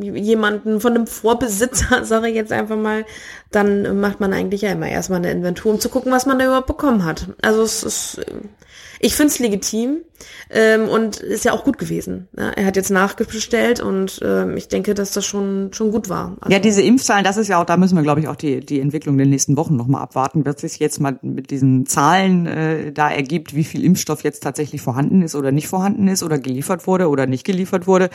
jemanden, 0.03 0.81
von 0.81 0.93
einem 0.93 1.07
Vorbesitzer, 1.07 2.03
sage 2.03 2.27
ich 2.27 2.35
jetzt 2.35 2.51
einfach 2.51 2.75
mal, 2.75 3.05
dann 3.51 4.01
macht 4.01 4.19
man 4.19 4.33
eigentlich 4.33 4.63
ja 4.63 4.73
immer 4.73 4.89
erstmal 4.89 5.19
eine 5.19 5.31
Inventur, 5.31 5.71
um 5.71 5.79
zu 5.79 5.87
gucken, 5.87 6.11
was 6.11 6.25
man 6.25 6.39
da 6.39 6.45
überhaupt 6.45 6.67
bekommen 6.67 7.05
hat. 7.05 7.29
Also 7.41 7.61
es 7.61 7.83
ist, 7.83 8.17
äh, 8.17 8.25
ich 9.03 9.15
finde 9.15 9.33
es 9.33 9.39
legitim 9.39 9.97
ähm, 10.49 10.87
und 10.87 11.17
ist 11.17 11.43
ja 11.43 11.51
auch 11.51 11.65
gut 11.65 11.77
gewesen. 11.77 12.29
Ne? 12.31 12.53
Er 12.55 12.65
hat 12.65 12.77
jetzt 12.77 12.89
nachgestellt 12.89 13.81
und 13.81 14.21
ähm, 14.23 14.55
ich 14.55 14.69
denke, 14.69 14.93
dass 14.93 15.11
das 15.11 15.25
schon 15.25 15.71
schon 15.73 15.91
gut 15.91 16.07
war. 16.07 16.37
Also, 16.39 16.53
Ja, 16.53 16.59
diese 16.59 16.81
Impfzahlen, 16.81 17.25
das 17.25 17.35
ist 17.35 17.49
ja 17.49 17.61
auch, 17.61 17.65
da 17.65 17.75
müssen 17.75 17.95
wir, 17.95 18.01
glaube 18.01 18.21
ich, 18.21 18.29
auch 18.29 18.37
die, 18.37 18.61
die 18.61 18.79
Entwicklung 18.79 19.15
in 19.15 19.19
den 19.19 19.29
nächsten 19.31 19.57
Wochen 19.57 19.75
nochmal 19.75 20.03
abwarten, 20.03 20.45
wird 20.45 20.57
sich 20.57 20.79
jetzt 20.79 21.01
mal 21.01 21.19
mit 21.21 21.51
diesen 21.51 21.85
Zahlen 21.85 22.45
äh, 22.45 22.93
da 22.93 23.11
ergibt, 23.11 23.53
wie 23.53 23.65
viel 23.65 23.83
Impfstoff 23.83 24.23
jetzt 24.23 24.41
tatsächlich 24.41 24.81
vorhanden 24.81 25.21
ist 25.21 25.35
oder 25.35 25.51
nicht 25.51 25.67
vorhanden 25.67 26.07
ist 26.07 26.23
oder 26.23 26.39
geliefert 26.39 26.87
wurde 26.87 27.09
oder 27.09 27.27
nicht 27.27 27.43
geliefert 27.43 27.87
wurde. 27.87 28.09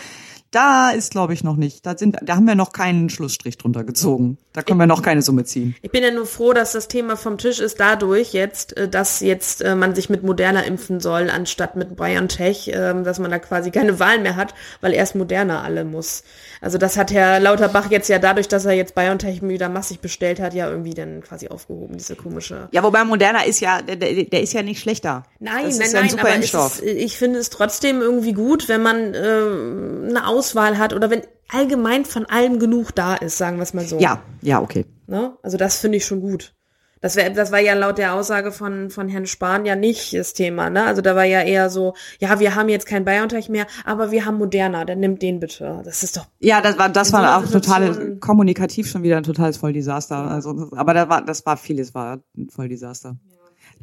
Da 0.50 0.90
ist, 0.90 1.10
glaube 1.10 1.34
ich, 1.34 1.44
noch 1.44 1.56
nicht. 1.56 1.84
Da 1.84 1.96
sind, 1.96 2.16
da 2.22 2.36
haben 2.36 2.46
wir 2.46 2.54
noch 2.54 2.72
keinen 2.72 3.10
Schlussstrich 3.10 3.58
drunter 3.58 3.84
gezogen. 3.84 4.38
Da 4.54 4.62
können 4.62 4.80
wir 4.80 4.86
noch 4.86 5.02
keine 5.02 5.20
Summe 5.20 5.44
ziehen. 5.44 5.76
Ich 5.82 5.90
bin 5.90 6.02
ja 6.02 6.10
nur 6.10 6.26
froh, 6.26 6.52
dass 6.52 6.72
das 6.72 6.88
Thema 6.88 7.16
vom 7.16 7.36
Tisch 7.36 7.60
ist 7.60 7.78
dadurch 7.78 8.32
jetzt, 8.32 8.76
äh, 8.76 8.88
dass 8.88 9.20
jetzt 9.20 9.62
äh, 9.62 9.74
man 9.74 9.94
sich 9.94 10.08
mit 10.08 10.22
Moderna 10.22 10.62
impfen 10.62 11.00
soll, 11.00 11.28
anstatt 11.30 11.76
mit 11.76 11.96
BioNTech, 11.96 12.70
ähm, 12.74 13.04
dass 13.04 13.18
man 13.18 13.30
da 13.30 13.38
quasi 13.38 13.70
keine 13.70 14.00
Wahl 14.00 14.20
mehr 14.20 14.36
hat, 14.36 14.54
weil 14.80 14.94
erst 14.94 15.14
Moderna 15.14 15.62
alle 15.62 15.84
muss. 15.84 16.24
Also 16.60 16.78
das 16.78 16.96
hat 16.96 17.12
Herr 17.12 17.38
Lauterbach 17.40 17.90
jetzt 17.90 18.08
ja 18.08 18.18
dadurch, 18.18 18.48
dass 18.48 18.64
er 18.64 18.72
jetzt 18.72 18.94
BioNTech 18.94 19.42
wieder 19.42 19.68
massig 19.68 20.00
bestellt 20.00 20.40
hat, 20.40 20.54
ja 20.54 20.68
irgendwie 20.68 20.94
dann 20.94 21.22
quasi 21.22 21.48
aufgehoben, 21.48 21.96
diese 21.96 22.16
komische. 22.16 22.68
Ja, 22.72 22.82
wobei 22.82 23.04
Moderna 23.04 23.44
ist 23.44 23.60
ja, 23.60 23.80
der, 23.82 23.96
der 23.96 24.42
ist 24.42 24.54
ja 24.54 24.62
nicht 24.62 24.80
schlechter. 24.80 25.24
Nein, 25.38 25.66
das 25.66 25.78
nein, 25.78 25.86
ist 25.86 25.92
ja 25.92 25.98
ein 26.00 26.06
nein, 26.06 26.10
super 26.10 26.58
aber 26.58 26.66
ist, 26.66 26.82
ich 26.82 27.16
finde 27.16 27.38
es 27.38 27.50
trotzdem 27.50 28.00
irgendwie 28.00 28.32
gut, 28.32 28.68
wenn 28.68 28.82
man 28.82 29.14
äh, 29.14 29.18
eine 29.18 30.26
Auswahl 30.38 30.78
hat 30.78 30.92
oder 30.92 31.10
wenn 31.10 31.22
allgemein 31.48 32.04
von 32.04 32.26
allem 32.26 32.58
genug 32.58 32.94
da 32.94 33.14
ist, 33.14 33.38
sagen 33.38 33.56
wir 33.56 33.62
es 33.64 33.74
mal 33.74 33.84
so. 33.84 33.98
Ja, 33.98 34.22
ja, 34.42 34.60
okay. 34.60 34.86
Ne? 35.06 35.32
Also 35.42 35.56
das 35.56 35.78
finde 35.78 35.96
ich 35.98 36.04
schon 36.06 36.20
gut. 36.20 36.54
Das, 37.00 37.14
wär, 37.14 37.30
das 37.30 37.52
war 37.52 37.60
ja 37.60 37.74
laut 37.74 37.96
der 37.98 38.14
Aussage 38.14 38.50
von, 38.50 38.90
von 38.90 39.08
Herrn 39.08 39.26
Spahn 39.26 39.64
ja 39.64 39.76
nicht 39.76 40.12
das 40.14 40.32
Thema. 40.32 40.68
Ne? 40.68 40.84
Also 40.84 41.00
da 41.00 41.14
war 41.14 41.24
ja 41.24 41.42
eher 41.42 41.70
so, 41.70 41.94
ja, 42.18 42.40
wir 42.40 42.56
haben 42.56 42.68
jetzt 42.68 42.86
kein 42.86 43.04
BioNTech 43.04 43.48
mehr, 43.48 43.66
aber 43.84 44.10
wir 44.10 44.24
haben 44.26 44.36
Moderna, 44.36 44.84
dann 44.84 44.98
nimmt 44.98 45.22
den 45.22 45.38
bitte. 45.38 45.80
Das 45.84 46.02
ist 46.02 46.16
doch 46.16 46.26
Ja, 46.40 46.60
das 46.60 46.76
war, 46.76 46.88
das 46.88 47.08
so 47.08 47.12
war 47.14 47.20
einer 47.20 47.36
auch 47.38 47.48
Situation- 47.48 48.18
kommunikativ 48.18 48.90
schon 48.90 49.04
wieder 49.04 49.16
ein 49.16 49.22
totales 49.22 49.58
Volldesaster. 49.58 50.16
Also, 50.16 50.70
aber 50.72 50.92
da 50.92 51.08
war, 51.08 51.24
das 51.24 51.46
war 51.46 51.56
vieles 51.56 51.94
war 51.94 52.18
ein 52.36 52.50
Volldesaster. 52.50 53.16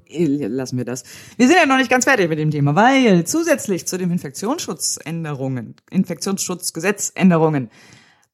Lassen 0.10 0.78
wir 0.78 0.86
das. 0.86 1.03
Wir 1.38 1.47
sind 1.47 1.58
ja 1.58 1.66
noch 1.66 1.78
nicht 1.78 1.89
ganz 1.89 2.06
fertig 2.06 2.30
mit 2.30 2.39
dem 2.39 2.51
Thema, 2.51 2.76
weil 2.76 3.26
zusätzlich 3.26 3.88
zu 3.88 3.97
den 3.97 4.12
Infektionsschutzänderungen, 4.12 5.76
Infektionsschutzgesetzänderungen, 5.89 7.70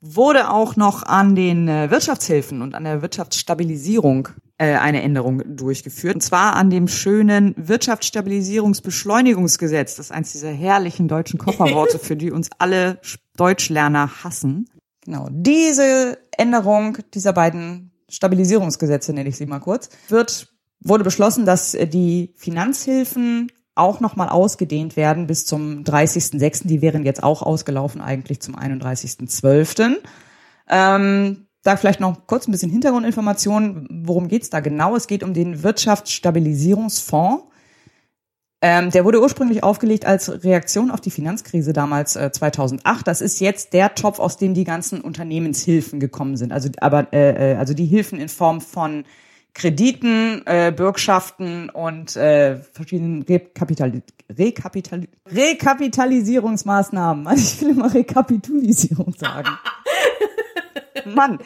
wurde 0.01 0.49
auch 0.49 0.75
noch 0.75 1.03
an 1.03 1.35
den 1.35 1.67
äh, 1.67 1.91
Wirtschaftshilfen 1.91 2.63
und 2.63 2.73
an 2.73 2.85
der 2.85 3.03
Wirtschaftsstabilisierung 3.03 4.29
äh, 4.57 4.73
eine 4.75 5.03
Änderung 5.03 5.43
durchgeführt. 5.55 6.15
Und 6.15 6.21
zwar 6.21 6.55
an 6.55 6.71
dem 6.71 6.87
schönen 6.87 7.53
Wirtschaftsstabilisierungsbeschleunigungsgesetz. 7.55 9.93
Das 9.95 10.07
ist 10.07 10.11
eins 10.11 10.31
dieser 10.31 10.51
herrlichen 10.51 11.07
deutschen 11.07 11.37
Kofferworte, 11.37 11.99
für 11.99 12.15
die 12.15 12.31
uns 12.31 12.49
alle 12.57 12.99
Deutschlerner 13.37 14.23
hassen. 14.23 14.67
Genau. 15.05 15.27
Diese 15.31 16.17
Änderung 16.35 16.97
dieser 17.13 17.33
beiden 17.33 17.91
Stabilisierungsgesetze, 18.09 19.13
nenne 19.13 19.29
ich 19.29 19.37
sie 19.37 19.45
mal 19.45 19.59
kurz, 19.59 19.89
wird, 20.09 20.50
wurde 20.81 21.03
beschlossen, 21.03 21.45
dass 21.45 21.73
äh, 21.73 21.87
die 21.87 22.33
Finanzhilfen 22.35 23.51
auch 23.75 23.99
nochmal 23.99 24.29
ausgedehnt 24.29 24.95
werden 24.97 25.27
bis 25.27 25.45
zum 25.45 25.83
30.06. 25.83 26.67
Die 26.67 26.81
wären 26.81 27.05
jetzt 27.05 27.23
auch 27.23 27.41
ausgelaufen 27.41 28.01
eigentlich 28.01 28.41
zum 28.41 28.55
31.12. 28.57 29.97
Ähm, 30.69 31.47
da 31.63 31.77
vielleicht 31.77 31.99
noch 31.99 32.27
kurz 32.27 32.47
ein 32.47 32.51
bisschen 32.51 32.71
Hintergrundinformationen. 32.71 34.03
Worum 34.05 34.27
geht's 34.27 34.49
da 34.49 34.59
genau? 34.59 34.95
Es 34.95 35.07
geht 35.07 35.23
um 35.23 35.33
den 35.33 35.63
Wirtschaftsstabilisierungsfonds. 35.63 37.45
Ähm, 38.63 38.91
der 38.91 39.05
wurde 39.05 39.21
ursprünglich 39.21 39.63
aufgelegt 39.63 40.05
als 40.05 40.43
Reaktion 40.43 40.91
auf 40.91 41.01
die 41.01 41.09
Finanzkrise 41.09 41.73
damals 41.73 42.15
äh, 42.15 42.31
2008. 42.31 43.07
Das 43.07 43.21
ist 43.21 43.39
jetzt 43.39 43.73
der 43.73 43.95
Topf, 43.95 44.19
aus 44.19 44.37
dem 44.37 44.53
die 44.53 44.65
ganzen 44.65 45.01
Unternehmenshilfen 45.01 45.99
gekommen 45.99 46.37
sind. 46.37 46.51
Also 46.51 46.69
aber 46.79 47.11
äh, 47.11 47.53
äh, 47.53 47.55
also 47.55 47.73
die 47.73 47.85
Hilfen 47.85 48.19
in 48.19 48.29
Form 48.29 48.61
von 48.61 49.05
Krediten, 49.53 50.43
äh, 50.45 50.73
Bürgschaften 50.75 51.69
und 51.69 52.15
äh, 52.15 52.57
verschiedenen 52.71 53.23
Rekapital 53.23 54.01
Rekapital 54.29 55.07
Rekapitalisierungsmaßnahmen. 55.27 57.27
Also 57.27 57.41
ich 57.41 57.61
will 57.61 57.71
immer 57.71 57.93
Rekapitulisierung 57.93 59.13
sagen. 59.17 59.49
Mann, 61.13 61.39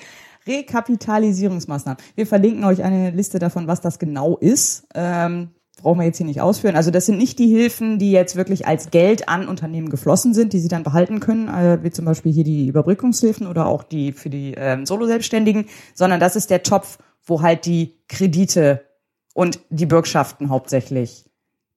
Rekapitalisierungsmaßnahmen. 0.47 2.01
Wir 2.15 2.27
verlinken 2.27 2.63
euch 2.63 2.83
eine 2.83 3.09
Liste 3.09 3.39
davon, 3.39 3.67
was 3.67 3.81
das 3.81 3.97
genau 3.97 4.37
ist. 4.37 4.87
Ähm, 4.93 5.49
brauchen 5.81 5.99
wir 5.99 6.05
jetzt 6.05 6.17
hier 6.17 6.25
nicht 6.25 6.41
ausführen. 6.41 6.75
Also 6.75 6.91
das 6.91 7.05
sind 7.05 7.17
nicht 7.17 7.39
die 7.39 7.47
Hilfen, 7.47 7.99
die 7.99 8.11
jetzt 8.11 8.35
wirklich 8.35 8.67
als 8.67 8.91
Geld 8.91 9.27
an 9.27 9.47
Unternehmen 9.47 9.89
geflossen 9.89 10.33
sind, 10.33 10.53
die 10.53 10.59
sie 10.59 10.67
dann 10.67 10.83
behalten 10.83 11.19
können, 11.19 11.47
äh, 11.47 11.83
wie 11.83 11.91
zum 11.91 12.05
Beispiel 12.05 12.31
hier 12.31 12.43
die 12.43 12.67
Überbrückungshilfen 12.67 13.47
oder 13.47 13.65
auch 13.65 13.83
die 13.83 14.11
für 14.11 14.29
die 14.29 14.53
ähm, 14.55 14.85
Solo-Selbstständigen, 14.85 15.65
sondern 15.93 16.19
das 16.19 16.35
ist 16.35 16.49
der 16.49 16.63
Topf, 16.63 16.97
wo 17.25 17.41
halt 17.41 17.65
die 17.65 17.97
Kredite 18.07 18.85
und 19.33 19.59
die 19.69 19.85
Bürgschaften 19.85 20.49
hauptsächlich 20.49 21.25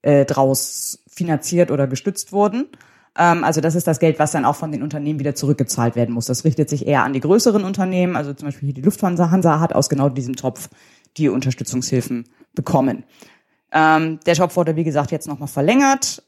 äh, 0.03 0.24
draus 0.24 1.03
finanziert 1.09 1.70
oder 1.70 1.86
gestützt 1.86 2.32
wurden. 2.32 2.66
Ähm, 3.16 3.44
also 3.44 3.61
das 3.61 3.74
ist 3.74 3.86
das 3.86 3.99
Geld, 3.99 4.18
was 4.18 4.32
dann 4.32 4.44
auch 4.44 4.57
von 4.57 4.72
den 4.72 4.82
Unternehmen 4.82 5.18
wieder 5.18 5.34
zurückgezahlt 5.34 5.96
werden 5.96 6.14
muss. 6.14 6.26
Das 6.26 6.44
richtet 6.44 6.68
sich 6.70 6.86
eher 6.86 7.03
an 7.03 7.12
die 7.12 7.20
größeren 7.20 7.64
Unternehmen. 7.64 8.16
Also 8.16 8.32
zum 8.32 8.49
Beispiel 8.49 8.66
hier 8.66 8.74
die 8.74 8.82
Lufthansa 8.82 9.30
Hansa 9.30 9.61
hat 9.61 9.74
aus 9.74 9.88
genau 9.88 10.09
diesem 10.09 10.36
Topf 10.36 10.70
die 11.16 11.28
Unterstützungshilfen 11.28 12.28
bekommen. 12.55 13.05
Ähm, 13.72 14.20
der 14.24 14.34
Topf 14.34 14.57
wurde, 14.57 14.76
wie 14.76 14.84
gesagt, 14.84 15.11
jetzt 15.11 15.26
nochmal 15.26 15.49
verlängert 15.49 16.22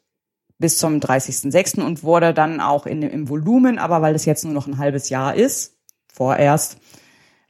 bis 0.59 0.77
zum 0.77 0.99
30.06. 0.99 1.81
und 1.81 2.03
wurde 2.03 2.35
dann 2.35 2.61
auch 2.61 2.85
in, 2.85 3.03
im 3.03 3.31
Volumen, 3.31 3.79
aber 3.79 4.03
weil 4.03 4.14
es 4.14 4.27
jetzt 4.27 4.45
nur 4.45 4.53
noch 4.53 4.66
ein 4.66 4.77
halbes 4.77 5.09
Jahr 5.09 5.35
ist, 5.35 5.79
vorerst, 6.12 6.77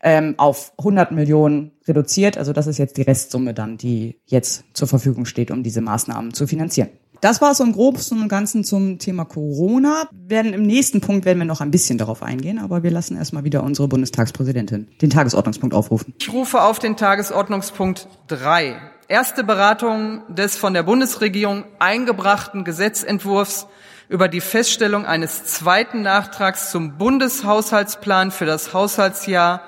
ähm, 0.03 0.35
auf 0.39 0.73
100 0.79 1.13
Millionen 1.13 1.73
reduziert. 1.87 2.39
Also 2.39 2.53
das 2.53 2.67
ist 2.67 2.79
jetzt 2.79 2.97
die 2.97 3.03
Restsumme 3.03 3.55
dann, 3.55 3.77
die 3.77 4.19
jetzt 4.27 4.65
zur 4.73 4.89
Verfügung 4.89 5.25
steht, 5.25 5.51
um 5.51 5.63
diese 5.63 5.81
Maßnahmen 5.81 6.35
zu 6.35 6.47
finanzieren. 6.47 6.89
Das 7.21 7.43
war 7.43 7.55
so 7.55 7.65
im 7.65 7.73
Großen 7.73 8.21
und 8.21 8.29
Ganzen 8.29 8.65
zum 8.65 8.99
Thema 8.99 9.27
Corona. 9.27 10.09
Werden 10.11 10.55
Im 10.55 10.63
nächsten 10.63 11.03
Punkt 11.03 11.27
werden 11.27 11.39
wir 11.39 11.45
noch 11.45 11.61
ein 11.61 11.71
bisschen 11.71 11.99
darauf 11.99 12.23
eingehen, 12.23 12.59
aber 12.59 12.83
wir 12.83 12.91
lassen 12.91 13.17
erstmal 13.17 13.45
wieder 13.45 13.63
unsere 13.63 13.89
Bundestagspräsidentin 13.89 14.89
den 15.03 15.11
Tagesordnungspunkt 15.11 15.75
aufrufen. 15.75 16.15
Ich 16.19 16.33
rufe 16.33 16.63
auf 16.63 16.79
den 16.79 16.97
Tagesordnungspunkt 16.97 18.09
3. 18.29 18.77
Erste 19.09 19.45
Beratung 19.45 20.23
des 20.29 20.57
von 20.57 20.73
der 20.73 20.83
Bundesregierung 20.83 21.65
eingebrachten 21.79 22.65
Gesetzentwurfs 22.65 23.67
über 24.09 24.29
die 24.29 24.41
Feststellung 24.41 25.05
eines 25.05 25.45
zweiten 25.45 26.01
Nachtrags 26.01 26.71
zum 26.71 26.97
Bundeshaushaltsplan 26.97 28.31
für 28.31 28.47
das 28.47 28.73
Haushaltsjahr 28.73 29.61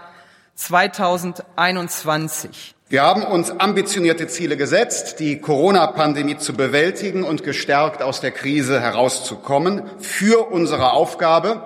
2021. 0.54 2.74
Wir 2.88 3.02
haben 3.02 3.22
uns 3.22 3.50
ambitionierte 3.50 4.26
Ziele 4.26 4.56
gesetzt, 4.58 5.18
die 5.18 5.38
Corona-Pandemie 5.38 6.36
zu 6.36 6.52
bewältigen 6.52 7.24
und 7.24 7.42
gestärkt 7.42 8.02
aus 8.02 8.20
der 8.20 8.32
Krise 8.32 8.80
herauszukommen 8.80 9.84
für 9.98 10.52
unsere 10.52 10.92
Aufgabe, 10.92 11.62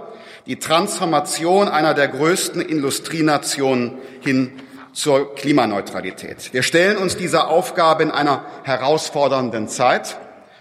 die 0.47 0.61
Transformation 0.61 1.67
einer 1.67 1.95
der 1.95 2.07
größten 2.07 2.61
Industrienationen 2.61 3.99
hin 4.21 4.53
zur 4.93 5.35
Klimaneutralität. 5.35 6.53
Wir 6.53 6.63
stellen 6.63 6.97
uns 6.97 7.17
dieser 7.17 7.49
Aufgabe 7.49 8.05
in 8.05 8.13
einer 8.13 8.45
herausfordernden 8.63 9.67
Zeit. 9.67 10.17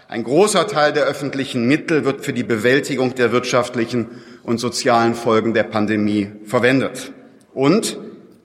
Ein 0.08 0.24
großer 0.24 0.66
Teil 0.66 0.92
der 0.92 1.04
öffentlichen 1.04 1.68
Mittel 1.68 2.04
wird 2.04 2.24
für 2.24 2.32
die 2.32 2.42
Bewältigung 2.42 3.14
der 3.14 3.30
wirtschaftlichen 3.30 4.20
und 4.42 4.58
sozialen 4.58 5.14
Folgen 5.14 5.54
der 5.54 5.62
Pandemie 5.62 6.32
verwendet. 6.44 7.12
Und 7.54 7.96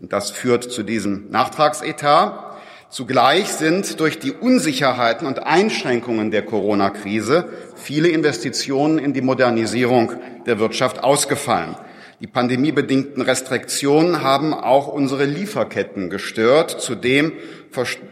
und 0.02 0.12
das 0.12 0.32
führt 0.32 0.72
zu 0.72 0.84
diesem 0.84 1.30
Nachtragsetat. 1.30 2.52
Zugleich 2.90 3.48
sind 3.48 4.00
durch 4.00 4.20
die 4.20 4.34
Unsicherheiten 4.34 5.26
und 5.26 5.40
Einschränkungen 5.40 6.32
der 6.32 6.42
Corona-Krise 6.42 7.48
viele 7.76 8.10
Investitionen 8.10 9.00
in 9.00 9.14
die 9.14 9.22
Modernisierung 9.22 10.14
der 10.46 10.60
Wirtschaft 10.60 11.04
ausgefallen. 11.04 11.78
Die 12.20 12.28
pandemiebedingten 12.28 13.22
Restriktionen 13.22 14.22
haben 14.22 14.54
auch 14.54 14.88
unsere 14.88 15.26
Lieferketten 15.26 16.10
gestört. 16.10 16.82
Zudem 16.82 17.34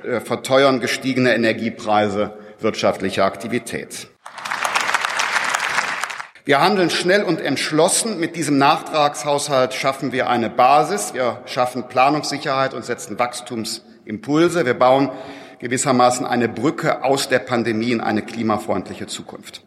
äh, 0.03 0.19
verteuern 0.19 0.79
gestiegene 0.79 1.35
Energiepreise 1.35 2.33
wirtschaftliche 2.59 3.23
Aktivität. 3.23 4.07
Wir 6.49 6.61
handeln 6.61 6.89
schnell 6.89 7.21
und 7.21 7.41
entschlossen. 7.41 8.19
Mit 8.19 8.35
diesem 8.35 8.57
Nachtragshaushalt 8.57 9.75
schaffen 9.75 10.11
wir 10.11 10.29
eine 10.29 10.49
Basis. 10.49 11.13
Wir 11.13 11.43
schaffen 11.45 11.87
Planungssicherheit 11.87 12.73
und 12.73 12.83
setzen 12.83 13.19
Wachstumsimpulse. 13.19 14.65
Wir 14.65 14.73
bauen 14.73 15.11
gewissermaßen 15.59 16.25
eine 16.25 16.49
Brücke 16.49 17.03
aus 17.03 17.29
der 17.29 17.37
Pandemie 17.37 17.91
in 17.91 18.01
eine 18.01 18.23
klimafreundliche 18.23 19.05
Zukunft. 19.05 19.61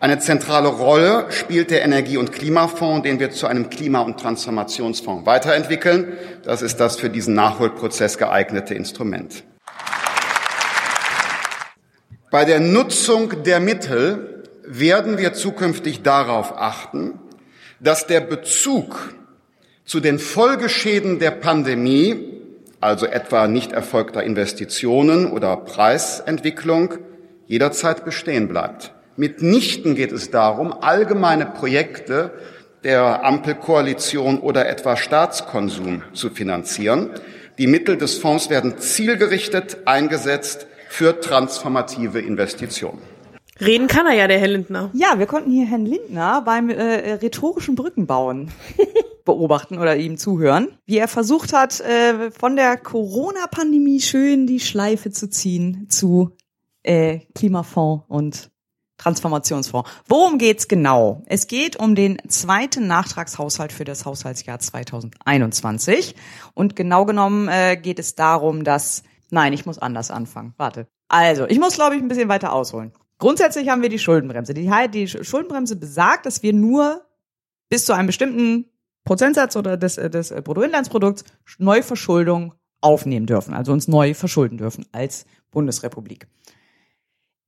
Eine 0.00 0.18
zentrale 0.18 0.68
Rolle 0.68 1.26
spielt 1.28 1.70
der 1.70 1.82
Energie- 1.82 2.16
und 2.16 2.32
Klimafonds, 2.32 3.02
den 3.02 3.20
wir 3.20 3.30
zu 3.30 3.46
einem 3.46 3.68
Klima- 3.68 4.00
und 4.00 4.18
Transformationsfonds 4.18 5.26
weiterentwickeln. 5.26 6.14
Das 6.42 6.62
ist 6.62 6.80
das 6.80 6.96
für 6.96 7.10
diesen 7.10 7.34
Nachholprozess 7.34 8.16
geeignete 8.16 8.72
Instrument. 8.72 9.44
Bei 12.30 12.46
der 12.46 12.60
Nutzung 12.60 13.42
der 13.42 13.60
Mittel 13.60 14.33
werden 14.66 15.18
wir 15.18 15.32
zukünftig 15.34 16.02
darauf 16.02 16.56
achten, 16.56 17.18
dass 17.80 18.06
der 18.06 18.20
Bezug 18.20 19.14
zu 19.84 20.00
den 20.00 20.18
Folgeschäden 20.18 21.18
der 21.18 21.32
Pandemie, 21.32 22.40
also 22.80 23.06
etwa 23.06 23.46
nicht 23.46 23.72
erfolgter 23.72 24.22
Investitionen 24.22 25.30
oder 25.30 25.56
Preisentwicklung, 25.56 26.94
jederzeit 27.46 28.04
bestehen 28.04 28.48
bleibt. 28.48 28.92
Mitnichten 29.16 29.94
geht 29.94 30.12
es 30.12 30.30
darum, 30.30 30.72
allgemeine 30.72 31.46
Projekte 31.46 32.32
der 32.82 33.24
Ampelkoalition 33.24 34.38
oder 34.38 34.68
etwa 34.68 34.96
Staatskonsum 34.96 36.02
zu 36.12 36.30
finanzieren. 36.30 37.10
Die 37.58 37.66
Mittel 37.66 37.96
des 37.96 38.16
Fonds 38.16 38.50
werden 38.50 38.78
zielgerichtet 38.78 39.78
eingesetzt 39.84 40.66
für 40.88 41.20
transformative 41.20 42.20
Investitionen. 42.20 43.13
Reden 43.60 43.86
kann 43.86 44.06
er 44.06 44.14
ja, 44.14 44.26
der 44.26 44.38
Herr 44.38 44.48
Lindner. 44.48 44.90
Ja, 44.94 45.18
wir 45.18 45.26
konnten 45.26 45.50
hier 45.50 45.66
Herrn 45.66 45.86
Lindner 45.86 46.42
beim 46.42 46.70
äh, 46.70 47.14
rhetorischen 47.14 47.76
Brückenbauen 47.76 48.50
beobachten 49.24 49.78
oder 49.78 49.96
ihm 49.96 50.18
zuhören, 50.18 50.76
wie 50.86 50.98
er 50.98 51.08
versucht 51.08 51.52
hat, 51.52 51.80
äh, 51.80 52.30
von 52.30 52.56
der 52.56 52.76
Corona-Pandemie 52.76 54.00
schön 54.00 54.46
die 54.46 54.60
Schleife 54.60 55.10
zu 55.10 55.30
ziehen 55.30 55.86
zu 55.88 56.36
äh, 56.82 57.20
Klimafonds 57.34 58.04
und 58.08 58.50
Transformationsfonds. 58.98 59.90
Worum 60.08 60.38
geht's 60.38 60.68
genau? 60.68 61.22
Es 61.26 61.46
geht 61.46 61.76
um 61.76 61.94
den 61.94 62.18
zweiten 62.28 62.86
Nachtragshaushalt 62.86 63.72
für 63.72 63.84
das 63.84 64.04
Haushaltsjahr 64.04 64.58
2021. 64.58 66.14
Und 66.54 66.76
genau 66.76 67.04
genommen 67.04 67.48
äh, 67.48 67.76
geht 67.76 67.98
es 67.98 68.14
darum, 68.14 68.64
dass, 68.64 69.02
nein, 69.30 69.52
ich 69.52 69.66
muss 69.66 69.78
anders 69.78 70.10
anfangen. 70.10 70.54
Warte. 70.56 70.86
Also, 71.08 71.46
ich 71.46 71.58
muss, 71.58 71.74
glaube 71.74 71.96
ich, 71.96 72.02
ein 72.02 72.08
bisschen 72.08 72.28
weiter 72.28 72.52
ausholen. 72.52 72.92
Grundsätzlich 73.18 73.68
haben 73.68 73.82
wir 73.82 73.88
die 73.88 73.98
Schuldenbremse. 73.98 74.54
Die, 74.54 74.70
die 74.92 75.08
Schuldenbremse 75.08 75.76
besagt, 75.76 76.26
dass 76.26 76.42
wir 76.42 76.52
nur 76.52 77.04
bis 77.68 77.84
zu 77.84 77.92
einem 77.92 78.06
bestimmten 78.06 78.66
Prozentsatz 79.04 79.56
oder 79.56 79.76
des, 79.76 79.96
des 79.96 80.30
Bruttoinlandsprodukts 80.30 81.24
Neuverschuldung 81.58 82.54
aufnehmen 82.80 83.26
dürfen, 83.26 83.54
also 83.54 83.72
uns 83.72 83.88
neu 83.88 84.14
verschulden 84.14 84.58
dürfen 84.58 84.86
als 84.92 85.26
Bundesrepublik. 85.50 86.26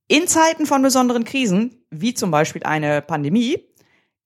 In 0.07 0.27
Zeiten 0.27 0.65
von 0.65 0.81
besonderen 0.81 1.25
Krisen, 1.25 1.83
wie 1.91 2.13
zum 2.13 2.31
Beispiel 2.31 2.63
eine 2.63 3.01
Pandemie, 3.01 3.59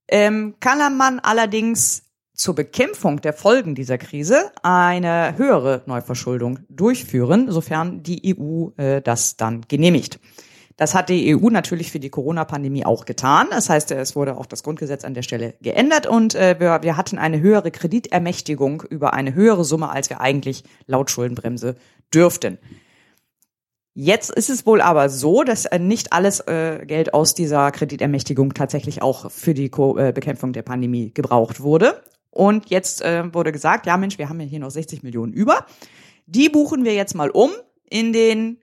ähm, 0.07 0.55
kann 0.59 0.95
man 0.97 1.19
allerdings 1.19 2.03
zur 2.33 2.55
Bekämpfung 2.55 3.21
der 3.21 3.33
Folgen 3.33 3.75
dieser 3.75 3.97
Krise 3.97 4.51
eine 4.63 5.37
höhere 5.37 5.83
Neuverschuldung 5.85 6.59
durchführen, 6.69 7.51
sofern 7.51 8.03
die 8.03 8.35
EU 8.35 8.69
äh, 8.77 9.01
das 9.01 9.37
dann 9.37 9.61
genehmigt. 9.67 10.19
Das 10.81 10.95
hat 10.95 11.09
die 11.09 11.35
EU 11.37 11.51
natürlich 11.51 11.91
für 11.91 11.99
die 11.99 12.09
Corona-Pandemie 12.09 12.85
auch 12.85 13.05
getan. 13.05 13.45
Das 13.51 13.69
heißt, 13.69 13.91
es 13.91 14.15
wurde 14.15 14.35
auch 14.35 14.47
das 14.47 14.63
Grundgesetz 14.63 15.05
an 15.05 15.13
der 15.13 15.21
Stelle 15.21 15.53
geändert 15.61 16.07
und 16.07 16.33
äh, 16.33 16.59
wir, 16.59 16.81
wir 16.81 16.97
hatten 16.97 17.19
eine 17.19 17.39
höhere 17.39 17.69
Kreditermächtigung 17.69 18.81
über 18.89 19.13
eine 19.13 19.35
höhere 19.35 19.63
Summe, 19.63 19.91
als 19.91 20.09
wir 20.09 20.21
eigentlich 20.21 20.63
laut 20.87 21.11
Schuldenbremse 21.11 21.75
dürften. 22.11 22.57
Jetzt 23.93 24.31
ist 24.31 24.49
es 24.49 24.65
wohl 24.65 24.81
aber 24.81 25.09
so, 25.09 25.43
dass 25.43 25.65
äh, 25.65 25.77
nicht 25.77 26.13
alles 26.13 26.39
äh, 26.47 26.83
Geld 26.87 27.13
aus 27.13 27.35
dieser 27.35 27.69
Kreditermächtigung 27.69 28.55
tatsächlich 28.55 29.03
auch 29.03 29.29
für 29.29 29.53
die 29.53 29.69
Bekämpfung 29.69 30.51
der 30.51 30.63
Pandemie 30.63 31.13
gebraucht 31.13 31.61
wurde. 31.61 32.01
Und 32.31 32.71
jetzt 32.71 33.01
wurde 33.03 33.51
gesagt, 33.51 33.85
ja 33.85 33.97
Mensch, 33.97 34.17
wir 34.17 34.29
haben 34.29 34.39
ja 34.39 34.47
hier 34.47 34.59
noch 34.59 34.71
60 34.71 35.03
Millionen 35.03 35.31
über. 35.31 35.63
Die 36.25 36.49
buchen 36.49 36.85
wir 36.85 36.95
jetzt 36.95 37.13
mal 37.13 37.29
um 37.29 37.51
in 37.87 38.13
den 38.13 38.57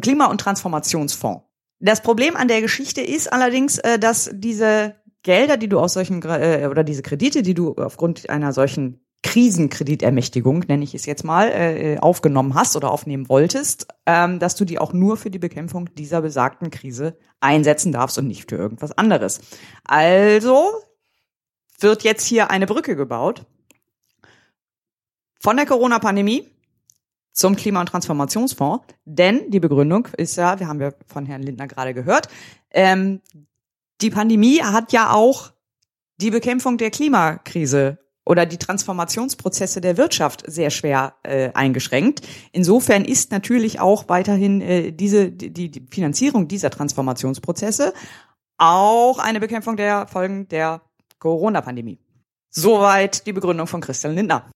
Klima- 0.00 0.26
und 0.26 0.40
Transformationsfonds. 0.40 1.47
Das 1.80 2.02
Problem 2.02 2.36
an 2.36 2.48
der 2.48 2.60
Geschichte 2.60 3.00
ist 3.00 3.32
allerdings, 3.32 3.78
äh, 3.78 3.98
dass 3.98 4.30
diese 4.32 4.96
Gelder, 5.22 5.56
die 5.56 5.68
du 5.68 5.78
aus 5.78 5.92
solchen 5.92 6.22
äh, 6.22 6.68
oder 6.70 6.84
diese 6.84 7.02
Kredite, 7.02 7.42
die 7.42 7.54
du 7.54 7.74
aufgrund 7.74 8.28
einer 8.30 8.52
solchen 8.52 9.00
Krisenkreditermächtigung, 9.22 10.60
nenne 10.68 10.84
ich 10.84 10.94
es 10.94 11.04
jetzt 11.04 11.24
mal, 11.24 11.48
äh, 11.50 11.98
aufgenommen 11.98 12.54
hast 12.54 12.76
oder 12.76 12.90
aufnehmen 12.90 13.28
wolltest, 13.28 13.88
ähm, 14.06 14.38
dass 14.38 14.54
du 14.54 14.64
die 14.64 14.78
auch 14.78 14.92
nur 14.92 15.16
für 15.16 15.30
die 15.30 15.40
Bekämpfung 15.40 15.92
dieser 15.94 16.22
besagten 16.22 16.70
Krise 16.70 17.16
einsetzen 17.40 17.92
darfst 17.92 18.18
und 18.18 18.28
nicht 18.28 18.48
für 18.48 18.56
irgendwas 18.56 18.96
anderes. 18.96 19.40
Also 19.84 20.68
wird 21.80 22.04
jetzt 22.04 22.24
hier 22.26 22.50
eine 22.50 22.66
Brücke 22.66 22.96
gebaut 22.96 23.44
von 25.40 25.56
der 25.56 25.66
Corona-Pandemie 25.66 26.48
zum 27.38 27.54
Klima- 27.54 27.80
und 27.80 27.86
Transformationsfonds. 27.86 28.84
Denn 29.04 29.48
die 29.50 29.60
Begründung 29.60 30.08
ist 30.16 30.36
ja, 30.36 30.58
wir 30.58 30.66
haben 30.66 30.80
ja 30.80 30.90
von 31.06 31.24
Herrn 31.24 31.42
Lindner 31.42 31.68
gerade 31.68 31.94
gehört, 31.94 32.28
ähm, 32.70 33.20
die 34.00 34.10
Pandemie 34.10 34.60
hat 34.60 34.92
ja 34.92 35.12
auch 35.12 35.52
die 36.20 36.30
Bekämpfung 36.30 36.78
der 36.78 36.90
Klimakrise 36.90 37.98
oder 38.24 38.44
die 38.44 38.58
Transformationsprozesse 38.58 39.80
der 39.80 39.96
Wirtschaft 39.96 40.44
sehr 40.46 40.70
schwer 40.70 41.14
äh, 41.22 41.50
eingeschränkt. 41.54 42.26
Insofern 42.52 43.04
ist 43.04 43.30
natürlich 43.30 43.78
auch 43.78 44.08
weiterhin 44.08 44.60
äh, 44.60 44.92
diese 44.92 45.30
die, 45.30 45.70
die 45.70 45.86
Finanzierung 45.90 46.48
dieser 46.48 46.70
Transformationsprozesse 46.70 47.94
auch 48.58 49.20
eine 49.20 49.38
Bekämpfung 49.38 49.76
der 49.76 50.08
Folgen 50.08 50.48
der 50.48 50.82
Corona-Pandemie. 51.20 52.00
Soweit 52.50 53.26
die 53.26 53.32
Begründung 53.32 53.68
von 53.68 53.80
Christian 53.80 54.16
Lindner. 54.16 54.50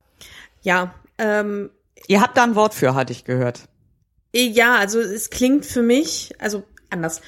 Ja, 0.63 0.95
ähm, 1.19 1.71
Ihr 2.09 2.21
habt 2.21 2.37
da 2.37 2.45
ein 2.45 2.55
Wort 2.55 2.75
für, 2.75 2.95
hatte 2.95 3.13
ich 3.13 3.25
gehört. 3.25 3.63
Äh, 4.35 4.47
ja, 4.47 4.77
also 4.77 5.01
es 5.01 5.31
klingt 5.31 5.67
für 5.67 5.83
mich, 5.83 6.33
also 6.39 6.65
anders. 6.91 7.21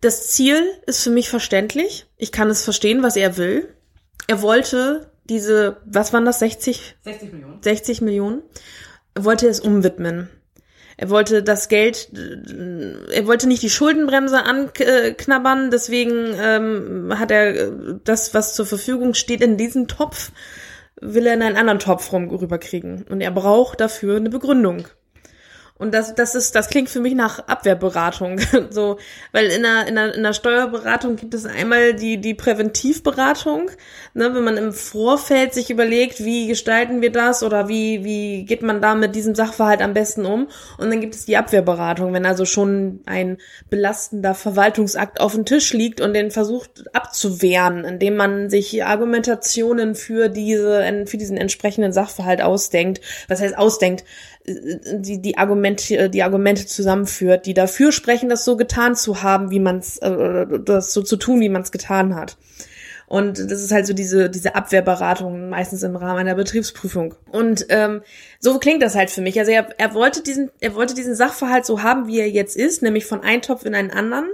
Das 0.00 0.28
Ziel 0.28 0.62
ist 0.86 1.02
für 1.02 1.10
mich 1.10 1.28
verständlich. 1.28 2.06
Ich 2.16 2.32
kann 2.32 2.48
es 2.48 2.64
verstehen, 2.64 3.02
was 3.02 3.16
er 3.16 3.36
will. 3.36 3.68
Er 4.26 4.42
wollte 4.42 5.10
diese, 5.28 5.76
was 5.84 6.12
waren 6.12 6.24
das, 6.24 6.38
60? 6.38 6.96
60 7.04 7.32
Millionen. 7.32 7.62
60 7.62 8.00
Millionen. 8.00 8.42
Er 9.14 9.24
wollte 9.24 9.48
es 9.48 9.60
umwidmen. 9.60 10.30
Er 10.96 11.08
wollte 11.08 11.42
das 11.42 11.68
Geld, 11.68 12.10
äh, 12.14 13.14
er 13.14 13.26
wollte 13.26 13.46
nicht 13.46 13.62
die 13.62 13.70
Schuldenbremse 13.70 14.42
anknabbern, 14.42 15.70
deswegen 15.70 16.34
ähm, 16.38 17.18
hat 17.18 17.30
er 17.30 17.70
das, 18.04 18.34
was 18.34 18.54
zur 18.54 18.66
Verfügung 18.66 19.14
steht, 19.14 19.40
in 19.40 19.56
diesen 19.56 19.88
Topf 19.88 20.30
will 21.00 21.26
er 21.26 21.34
in 21.34 21.42
einen 21.42 21.56
anderen 21.56 21.78
Topf 21.78 22.12
rüberkriegen. 22.12 23.04
Und 23.08 23.20
er 23.20 23.30
braucht 23.30 23.80
dafür 23.80 24.16
eine 24.16 24.30
Begründung. 24.30 24.86
Und 25.80 25.94
das, 25.94 26.14
das 26.14 26.34
ist, 26.34 26.54
das 26.54 26.68
klingt 26.68 26.90
für 26.90 27.00
mich 27.00 27.14
nach 27.14 27.48
Abwehrberatung. 27.48 28.38
so, 28.70 28.98
weil 29.32 29.46
in 29.46 29.62
der, 29.62 29.86
in 29.86 29.94
der, 29.94 30.14
in 30.14 30.22
der 30.22 30.34
Steuerberatung 30.34 31.16
gibt 31.16 31.32
es 31.32 31.46
einmal 31.46 31.94
die, 31.94 32.18
die 32.18 32.34
Präventivberatung, 32.34 33.70
ne, 34.12 34.34
wenn 34.34 34.44
man 34.44 34.58
im 34.58 34.74
Vorfeld 34.74 35.54
sich 35.54 35.70
überlegt, 35.70 36.22
wie 36.22 36.48
gestalten 36.48 37.00
wir 37.00 37.10
das 37.10 37.42
oder 37.42 37.68
wie, 37.68 38.04
wie 38.04 38.44
geht 38.44 38.60
man 38.60 38.82
da 38.82 38.94
mit 38.94 39.14
diesem 39.14 39.34
Sachverhalt 39.34 39.80
am 39.80 39.94
besten 39.94 40.26
um. 40.26 40.48
Und 40.76 40.90
dann 40.90 41.00
gibt 41.00 41.14
es 41.14 41.24
die 41.24 41.38
Abwehrberatung, 41.38 42.12
wenn 42.12 42.26
also 42.26 42.44
schon 42.44 43.00
ein 43.06 43.38
belastender 43.70 44.34
Verwaltungsakt 44.34 45.18
auf 45.18 45.32
dem 45.32 45.46
Tisch 45.46 45.72
liegt 45.72 46.02
und 46.02 46.12
den 46.12 46.30
versucht 46.30 46.94
abzuwehren, 46.94 47.86
indem 47.86 48.16
man 48.16 48.50
sich 48.50 48.84
Argumentationen 48.84 49.94
für 49.94 50.28
diese, 50.28 51.06
für 51.06 51.16
diesen 51.16 51.38
entsprechenden 51.38 51.94
Sachverhalt 51.94 52.42
ausdenkt. 52.42 53.00
Was 53.28 53.40
heißt 53.40 53.56
ausdenkt? 53.56 54.04
Die, 54.46 55.20
die 55.20 55.38
Argumente, 55.38 56.08
die 56.10 56.22
Argumente 56.22 56.66
zusammenführt, 56.66 57.46
die 57.46 57.54
dafür 57.54 57.92
sprechen, 57.92 58.28
das 58.28 58.44
so 58.44 58.56
getan 58.56 58.96
zu 58.96 59.22
haben, 59.22 59.50
wie 59.50 59.60
man 59.60 59.78
es, 59.78 59.98
äh, 59.98 60.46
das 60.64 60.92
so 60.92 61.02
zu 61.02 61.16
tun, 61.16 61.40
wie 61.40 61.48
man 61.48 61.62
es 61.62 61.72
getan 61.72 62.14
hat. 62.14 62.36
Und 63.06 63.38
das 63.38 63.64
ist 63.64 63.72
halt 63.72 63.88
so 63.88 63.92
diese, 63.92 64.30
diese 64.30 64.54
Abwehrberatung, 64.54 65.48
meistens 65.48 65.82
im 65.82 65.96
Rahmen 65.96 66.20
einer 66.20 66.36
Betriebsprüfung. 66.36 67.16
Und 67.32 67.66
ähm, 67.68 68.02
so 68.38 68.58
klingt 68.60 68.82
das 68.82 68.94
halt 68.94 69.10
für 69.10 69.20
mich. 69.20 69.36
Also 69.36 69.50
er, 69.50 69.68
er 69.78 69.94
wollte 69.94 70.22
diesen, 70.22 70.50
er 70.60 70.76
wollte 70.76 70.94
diesen 70.94 71.16
Sachverhalt 71.16 71.66
so 71.66 71.82
haben, 71.82 72.06
wie 72.06 72.20
er 72.20 72.30
jetzt 72.30 72.56
ist, 72.56 72.82
nämlich 72.82 73.06
von 73.06 73.22
einem 73.22 73.42
Topf 73.42 73.64
in 73.64 73.74
einen 73.74 73.90
anderen. 73.90 74.28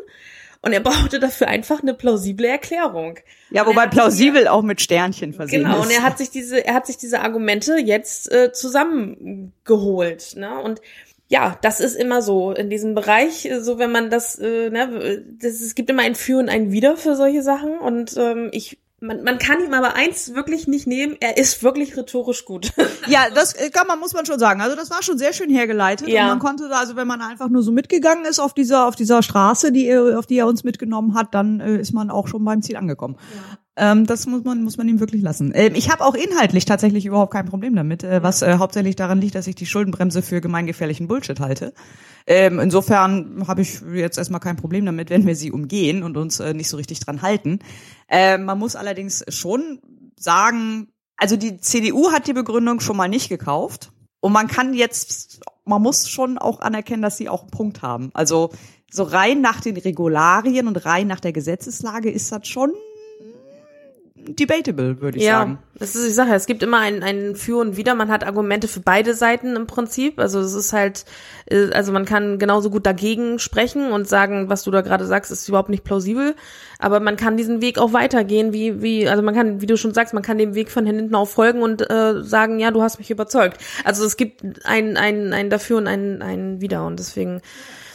Und 0.63 0.73
er 0.73 0.81
brauchte 0.81 1.21
dafür 1.21 1.49
einfach 1.49 1.83
eine 1.83 1.95
plausible 1.95 2.47
Erklärung. 2.47 3.19
Ja, 3.51 3.67
wobei 3.67 3.87
plausibel 3.87 4.49
auch 4.49 4.63
mit 4.63 4.81
Sternchen 4.81 5.33
versehen 5.33 5.63
genau, 5.63 5.81
ist. 5.81 5.89
Genau, 5.89 5.89
und 5.89 6.03
er 6.03 6.03
hat 6.03 6.19
sich 6.19 6.31
diese, 6.31 6.65
er 6.65 6.75
hat 6.75 6.87
sich 6.87 6.97
diese 6.97 7.21
Argumente 7.21 7.77
jetzt 7.79 8.31
äh, 8.33 8.53
zusammengeholt. 8.53 10.35
Ne? 10.37 10.59
Und 10.61 10.81
ja, 11.29 11.59
das 11.63 11.81
ist 11.81 11.97
immer 11.97 12.23
so 12.23 12.53
in 12.53 12.71
diesem 12.71 12.95
Bereich, 12.95 13.47
äh, 13.47 13.61
so 13.61 13.79
wenn 13.79 13.93
man 13.93 14.11
das, 14.11 14.39
äh, 14.39 14.71
ne, 14.71 15.25
das, 15.41 15.61
es 15.61 15.75
gibt 15.75 15.91
immer 15.91 16.03
ein 16.03 16.15
Für 16.15 16.39
und 16.39 16.49
ein 16.49 16.71
Wider 16.73 16.97
für 16.97 17.17
solche 17.17 17.43
Sachen. 17.43 17.79
Und 17.79 18.17
ähm, 18.17 18.49
ich 18.53 18.79
man, 19.01 19.23
man 19.25 19.39
kann 19.39 19.63
ihm 19.63 19.75
aber 19.75 19.95
eins 19.95 20.35
wirklich 20.35 20.67
nicht 20.67 20.87
nehmen, 20.87 21.17
er 21.21 21.37
ist 21.37 21.63
wirklich 21.63 21.97
rhetorisch 21.97 22.45
gut. 22.45 22.73
Ja, 23.09 23.27
das 23.33 23.53
äh, 23.53 23.71
kann 23.71 23.87
man, 23.87 24.01
muss 24.01 24.15
man 24.15 24.27
schon 24.27 24.41
sagen. 24.41 24.61
Also 24.61 24.75
das 24.75 24.91
war 24.91 25.01
schon 25.01 25.17
sehr 25.17 25.33
schön 25.33 25.49
hergeleitet. 25.49 26.09
Ja. 26.09 26.23
Und 26.23 26.29
man 26.31 26.39
konnte 26.41 26.69
da, 26.69 26.81
also 26.81 26.97
wenn 26.97 27.07
man 27.07 27.21
einfach 27.21 27.49
nur 27.49 27.63
so 27.63 27.71
mitgegangen 27.71 28.25
ist 28.25 28.41
auf 28.41 28.53
dieser, 28.53 28.89
auf 28.89 28.97
dieser 28.97 29.23
Straße, 29.23 29.71
die, 29.71 29.97
auf 29.97 30.27
die 30.27 30.39
er 30.39 30.49
uns 30.49 30.65
mitgenommen 30.65 31.15
hat, 31.15 31.33
dann 31.33 31.61
äh, 31.61 31.77
ist 31.77 31.93
man 31.93 32.11
auch 32.11 32.27
schon 32.27 32.45
beim 32.45 32.63
Ziel 32.63 32.77
angekommen. 32.77 33.17
Ja. 33.33 33.59
Ähm, 33.77 34.07
das 34.07 34.27
muss 34.27 34.43
man, 34.45 34.63
muss 34.63 34.79
man 34.79 34.89
ihm 34.89 35.01
wirklich 35.01 35.23
lassen. 35.23 35.53
Ähm, 35.55 35.75
ich 35.75 35.91
habe 35.91 36.05
auch 36.05 36.15
inhaltlich 36.15 36.65
tatsächlich 36.65 37.05
überhaupt 37.05 37.33
kein 37.33 37.45
Problem 37.45 37.77
damit, 37.77 38.03
äh, 38.05 38.23
was 38.23 38.41
äh, 38.41 38.57
hauptsächlich 38.59 38.97
daran 38.97 39.21
liegt, 39.21 39.35
dass 39.35 39.47
ich 39.47 39.55
die 39.55 39.67
Schuldenbremse 39.67 40.23
für 40.23 40.41
gemeingefährlichen 40.41 41.09
Bullshit 41.09 41.41
halte. 41.41 41.75
Ähm, 42.27 42.59
insofern 42.59 43.45
habe 43.47 43.61
ich 43.61 43.83
jetzt 43.93 44.17
erstmal 44.17 44.41
kein 44.41 44.57
Problem 44.57 44.87
damit, 44.87 45.11
wenn 45.11 45.27
wir 45.27 45.37
sie 45.37 45.53
umgehen 45.53 46.03
und 46.03 46.17
uns 46.17 46.41
äh, 46.41 46.55
nicht 46.55 46.71
so 46.71 46.79
richtig 46.79 47.01
dran 47.01 47.21
halten. 47.21 47.59
Äh, 48.09 48.39
man 48.39 48.59
muss 48.59 48.77
allerdings 48.77 49.25
schon 49.29 49.81
sagen, 50.17 50.89
also 51.19 51.37
die 51.37 51.59
CDU 51.59 52.13
hat 52.13 52.27
die 52.27 52.33
Begründung 52.33 52.81
schon 52.81 52.97
mal 52.97 53.09
nicht 53.09 53.29
gekauft. 53.29 53.93
Und 54.21 54.33
man 54.33 54.49
kann 54.49 54.73
jetzt, 54.73 55.41
man 55.67 55.83
muss 55.83 56.09
schon 56.09 56.39
auch 56.39 56.61
anerkennen, 56.61 57.03
dass 57.03 57.19
sie 57.19 57.29
auch 57.29 57.43
einen 57.43 57.51
Punkt 57.51 57.83
haben. 57.83 58.11
Also 58.15 58.51
so 58.91 59.03
rein 59.03 59.43
nach 59.43 59.61
den 59.61 59.77
Regularien 59.77 60.67
und 60.67 60.85
rein 60.87 61.07
nach 61.07 61.21
der 61.21 61.33
Gesetzeslage 61.33 62.11
ist 62.11 62.33
das 62.33 62.49
schon 62.49 62.73
debatable, 64.29 65.01
würde 65.01 65.19
ich 65.19 65.25
ja, 65.25 65.39
sagen. 65.39 65.59
Ja, 65.63 65.79
das 65.79 65.95
ist 65.95 66.07
die 66.07 66.13
Sache. 66.13 66.35
Es 66.35 66.47
gibt 66.47 66.63
immer 66.63 66.79
ein, 66.79 67.03
ein 67.03 67.37
Für 67.37 67.59
und 67.59 67.77
Wider. 67.77 67.95
Man 67.95 68.11
hat 68.11 68.25
Argumente 68.25 68.67
für 68.67 68.81
beide 68.81 69.15
Seiten 69.15 69.55
im 69.55 69.67
Prinzip. 69.67 70.19
Also 70.19 70.41
es 70.41 70.55
ist 70.55 70.73
halt, 70.73 71.05
äh, 71.47 71.71
also 71.71 71.93
man 71.93 72.05
kann 72.05 72.39
genauso 72.39 72.71
gut 72.71 72.87
dagegen 72.87 73.39
sprechen 73.39 73.93
und 73.93 74.09
sagen, 74.09 74.49
was 74.49 74.65
du 74.65 74.71
da 74.71 74.81
gerade 74.81 75.07
sagst, 75.07 75.31
ist 75.31 75.49
überhaupt 75.49 75.69
nicht 75.69 75.85
plausibel. 75.85 76.35
Aber 76.79 77.01
man 77.01 77.17
kann 77.17 77.37
diesen 77.37 77.63
Weg 77.63 77.79
auch 77.79 77.93
weitergehen, 77.93 78.53
wie, 78.53 78.83
wie, 78.83 79.09
also 79.09 79.23
man 79.23 79.35
kann, 79.35 79.61
wie 79.61 79.67
du 79.67 79.77
schon 79.77 79.95
sagst, 79.95 80.13
man 80.13 80.23
kann 80.23 80.39
dem 80.39 80.55
Weg 80.55 80.71
von 80.71 80.85
hinten 80.85 81.15
auf 81.15 81.37
folgen 81.37 81.63
und 81.63 81.89
äh, 81.91 82.23
sagen, 82.23 82.59
ja, 82.59 82.71
du 82.71 82.83
hast 82.83 82.99
mich 82.99 83.11
überzeugt. 83.11 83.61
Also 83.85 84.05
es 84.05 84.17
gibt 84.17 84.43
ein, 84.65 84.97
ein, 84.97 85.33
ein 85.35 85.51
dafür 85.51 85.77
und 85.77 85.87
ein, 85.87 86.23
ein 86.23 86.61
Wider 86.61 86.87
und 86.87 86.99
deswegen. 86.99 87.43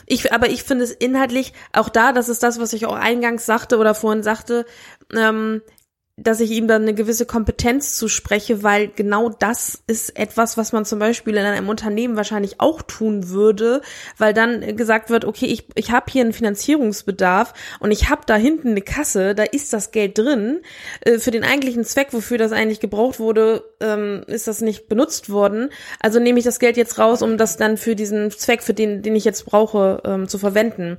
Ich, 0.05 0.31
aber 0.31 0.49
ich 0.49 0.63
finde 0.63 0.83
es 0.83 0.91
inhaltlich 0.91 1.53
auch 1.73 1.89
da, 1.89 2.11
das 2.11 2.29
ist 2.29 2.43
das, 2.43 2.59
was 2.59 2.73
ich 2.73 2.85
auch 2.85 2.95
eingangs 2.95 3.45
sagte 3.45 3.77
oder 3.77 3.95
vorhin 3.95 4.23
sagte, 4.23 4.65
ähm, 5.15 5.61
dass 6.17 6.39
ich 6.39 6.51
ihm 6.51 6.67
dann 6.67 6.83
eine 6.83 6.93
gewisse 6.93 7.25
Kompetenz 7.25 7.95
zuspreche, 7.95 8.63
weil 8.63 8.89
genau 8.89 9.29
das 9.29 9.81
ist 9.87 10.17
etwas, 10.17 10.57
was 10.57 10.71
man 10.71 10.85
zum 10.85 10.99
Beispiel 10.99 11.35
in 11.35 11.45
einem 11.45 11.69
Unternehmen 11.69 12.15
wahrscheinlich 12.15 12.59
auch 12.59 12.81
tun 12.81 13.29
würde, 13.29 13.81
weil 14.17 14.33
dann 14.33 14.75
gesagt 14.75 15.09
wird, 15.09 15.25
okay, 15.25 15.47
ich, 15.47 15.67
ich 15.75 15.91
habe 15.91 16.11
hier 16.11 16.21
einen 16.21 16.33
Finanzierungsbedarf 16.33 17.53
und 17.79 17.91
ich 17.91 18.09
habe 18.09 18.21
da 18.25 18.35
hinten 18.35 18.69
eine 18.69 18.81
Kasse, 18.81 19.33
da 19.35 19.43
ist 19.43 19.73
das 19.73 19.91
Geld 19.91 20.17
drin. 20.17 20.61
Äh, 21.01 21.17
für 21.17 21.31
den 21.31 21.43
eigentlichen 21.43 21.85
Zweck, 21.85 22.09
wofür 22.11 22.37
das 22.37 22.51
eigentlich 22.51 22.79
gebraucht 22.79 23.19
wurde, 23.19 23.63
ähm, 23.79 24.23
ist 24.27 24.47
das 24.47 24.61
nicht 24.61 24.89
benutzt 24.89 25.29
worden. 25.29 25.69
Also 25.99 26.19
nehme 26.19 26.39
ich 26.39 26.45
das 26.45 26.59
Geld 26.59 26.77
jetzt 26.77 26.99
raus, 26.99 27.21
um 27.21 27.37
das 27.37 27.57
dann 27.57 27.77
für 27.77 27.95
diesen 27.95 28.31
Zweck, 28.31 28.63
für 28.63 28.73
den, 28.73 29.01
den 29.01 29.15
ich 29.15 29.25
jetzt 29.25 29.45
brauche, 29.45 30.01
ähm, 30.05 30.27
zu 30.27 30.37
verwenden 30.37 30.97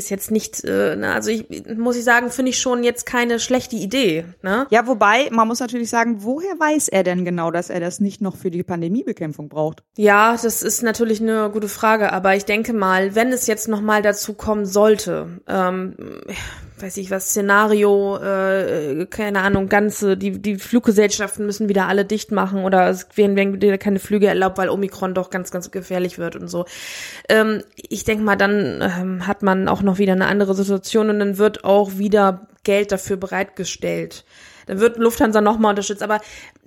ist 0.00 0.10
jetzt 0.10 0.30
nicht, 0.30 0.64
äh, 0.64 0.96
ne, 0.96 1.12
also 1.12 1.30
ich 1.30 1.46
muss 1.76 1.96
ich 1.96 2.04
sagen, 2.04 2.30
finde 2.30 2.50
ich 2.50 2.58
schon 2.58 2.82
jetzt 2.82 3.04
keine 3.04 3.38
schlechte 3.38 3.76
Idee. 3.76 4.24
Ne? 4.42 4.66
Ja, 4.70 4.86
wobei, 4.86 5.28
man 5.30 5.46
muss 5.46 5.60
natürlich 5.60 5.90
sagen, 5.90 6.24
woher 6.24 6.58
weiß 6.58 6.88
er 6.88 7.04
denn 7.04 7.24
genau, 7.24 7.50
dass 7.50 7.68
er 7.68 7.80
das 7.80 8.00
nicht 8.00 8.22
noch 8.22 8.36
für 8.36 8.50
die 8.50 8.62
Pandemiebekämpfung 8.62 9.48
braucht? 9.48 9.82
Ja, 9.96 10.32
das 10.32 10.62
ist 10.62 10.82
natürlich 10.82 11.20
eine 11.20 11.50
gute 11.50 11.68
Frage, 11.68 12.12
aber 12.12 12.34
ich 12.34 12.46
denke 12.46 12.72
mal, 12.72 13.14
wenn 13.14 13.28
es 13.28 13.46
jetzt 13.46 13.68
noch 13.68 13.82
mal 13.82 14.00
dazu 14.00 14.32
kommen 14.32 14.64
sollte, 14.64 15.40
ähm, 15.46 15.94
weiß 16.82 16.96
ich 16.96 17.10
was, 17.10 17.30
Szenario, 17.30 18.16
äh, 18.16 19.06
keine 19.06 19.40
Ahnung, 19.40 19.68
ganze, 19.68 20.16
die, 20.16 20.40
die 20.40 20.56
Fluggesellschaften 20.56 21.46
müssen 21.46 21.68
wieder 21.68 21.88
alle 21.88 22.04
dicht 22.04 22.32
machen 22.32 22.64
oder 22.64 22.88
es 22.88 23.08
werden, 23.16 23.36
werden 23.36 23.60
wieder 23.60 23.78
keine 23.78 23.98
Flüge 23.98 24.26
erlaubt, 24.26 24.58
weil 24.58 24.68
Omikron 24.68 25.14
doch 25.14 25.30
ganz, 25.30 25.50
ganz 25.50 25.70
gefährlich 25.70 26.18
wird 26.18 26.36
und 26.36 26.48
so. 26.48 26.64
Ähm, 27.28 27.62
ich 27.76 28.04
denke 28.04 28.24
mal, 28.24 28.36
dann 28.36 28.82
ähm, 28.82 29.26
hat 29.26 29.42
man 29.42 29.68
auch 29.68 29.82
noch 29.82 29.98
wieder 29.98 30.12
eine 30.12 30.26
andere 30.26 30.54
Situation 30.54 31.10
und 31.10 31.18
dann 31.18 31.38
wird 31.38 31.64
auch 31.64 31.98
wieder 31.98 32.48
Geld 32.64 32.92
dafür 32.92 33.16
bereitgestellt. 33.16 34.24
Dann 34.66 34.80
wird 34.80 34.98
Lufthansa 34.98 35.40
nochmal 35.40 35.70
unterstützt. 35.70 36.02
Aber 36.02 36.20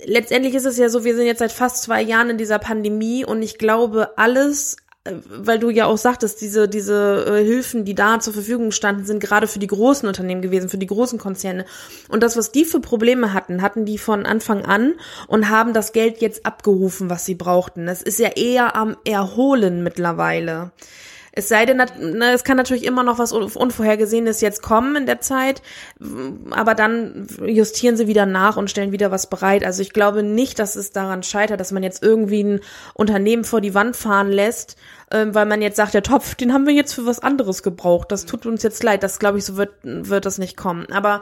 letztendlich 0.03 0.55
ist 0.55 0.66
es 0.66 0.78
ja 0.78 0.89
so, 0.89 1.05
wir 1.05 1.16
sind 1.16 1.26
jetzt 1.26 1.39
seit 1.39 1.51
fast 1.51 1.84
zwei 1.84 2.01
Jahren 2.01 2.32
in 2.32 2.38
dieser 2.38 2.59
Pandemie 2.59 3.24
und 3.24 3.41
ich 3.41 3.57
glaube, 3.57 4.18
alles 4.18 4.76
weil 5.06 5.60
du 5.60 5.70
ja 5.70 5.86
auch 5.86 5.97
sagtest, 5.97 6.39
diese, 6.39 6.70
diese 6.70 7.26
äh, 7.28 7.43
Hilfen, 7.43 7.84
die 7.84 7.93
da 7.93 8.22
zur 8.22 8.32
Verfügung 8.32 8.72
standen, 8.72 9.06
sind 9.06 9.20
gerade 9.20 9.47
für 9.47 9.60
die 9.60 9.68
großen 9.68 10.08
Unternehmen 10.08 10.41
gewesen, 10.41 10.70
für 10.70 10.78
die 10.78 10.88
großen 10.88 11.20
Konzerne. 11.20 11.66
Und 12.08 12.24
das, 12.24 12.38
was 12.38 12.54
die 12.54 12.64
für 12.64 12.80
Probleme 12.80 13.34
hatten, 13.34 13.62
hatten 13.62 13.84
die 13.84 13.97
von 13.97 14.26
Anfang 14.26 14.64
an 14.64 14.93
und 15.28 15.49
haben 15.49 15.74
das 15.74 15.91
Geld 15.91 16.22
jetzt 16.22 16.45
abgerufen, 16.45 17.10
was 17.10 17.26
sie 17.26 17.36
brauchten. 17.36 17.89
Es 17.89 18.01
ist 18.01 18.18
ja 18.18 18.30
eher 18.30 18.78
am 18.78 18.95
Erholen 19.04 19.84
mittlerweile. 19.84 20.72
Es 21.36 21.50
sei 21.50 21.66
denn, 21.66 21.82
na, 22.00 22.32
es 22.32 22.44
kann 22.44 22.58
natürlich 22.58 22.86
immer 22.86 23.02
noch 23.02 23.18
was 23.18 23.32
Unvorhergesehenes 23.32 24.40
jetzt 24.42 24.62
kommen 24.62 24.96
in 24.96 25.08
der 25.08 25.20
Zeit, 25.20 25.64
aber 26.52 26.76
dann 26.76 27.26
justieren 27.44 27.98
sie 27.98 28.06
wieder 28.06 28.28
nach 28.28 28.56
und 28.56 28.70
stellen 28.70 28.92
wieder 28.92 29.10
was 29.10 29.28
bereit. 29.32 29.66
Also 29.66 29.82
ich 29.82 29.94
glaube 29.94 30.22
nicht, 30.22 30.60
dass 30.60 30.76
es 30.76 30.92
daran 30.92 31.24
scheitert, 31.24 31.60
dass 31.60 31.72
man 31.72 31.82
jetzt 31.82 32.04
irgendwie 32.04 32.44
ein 32.44 32.60
Unternehmen 32.94 33.46
vor 33.46 33.62
die 33.62 33.74
Wand 33.74 33.96
fahren 33.96 34.32
lässt, 34.32 34.78
ähm, 35.10 35.34
weil 35.34 35.48
man 35.48 35.64
jetzt 35.64 35.78
sagt, 35.78 35.96
der 35.96 36.04
Topf, 36.04 36.36
den 36.36 36.54
haben 36.54 36.68
wir 36.68 36.74
jetzt 36.74 36.94
für 36.94 37.08
was 37.08 37.18
anderes 37.18 37.64
gebraucht. 37.64 38.12
Das 38.12 38.26
tut 38.26 38.46
uns 38.46 38.62
jetzt 38.62 38.84
leid. 38.84 39.02
Das 39.02 39.18
glaube 39.18 39.40
ich, 39.40 39.46
so 39.46 39.58
wird, 39.58 39.72
wird 39.82 40.28
das 40.28 40.38
nicht 40.38 40.56
kommen. 40.56 40.86
Aber 40.92 41.22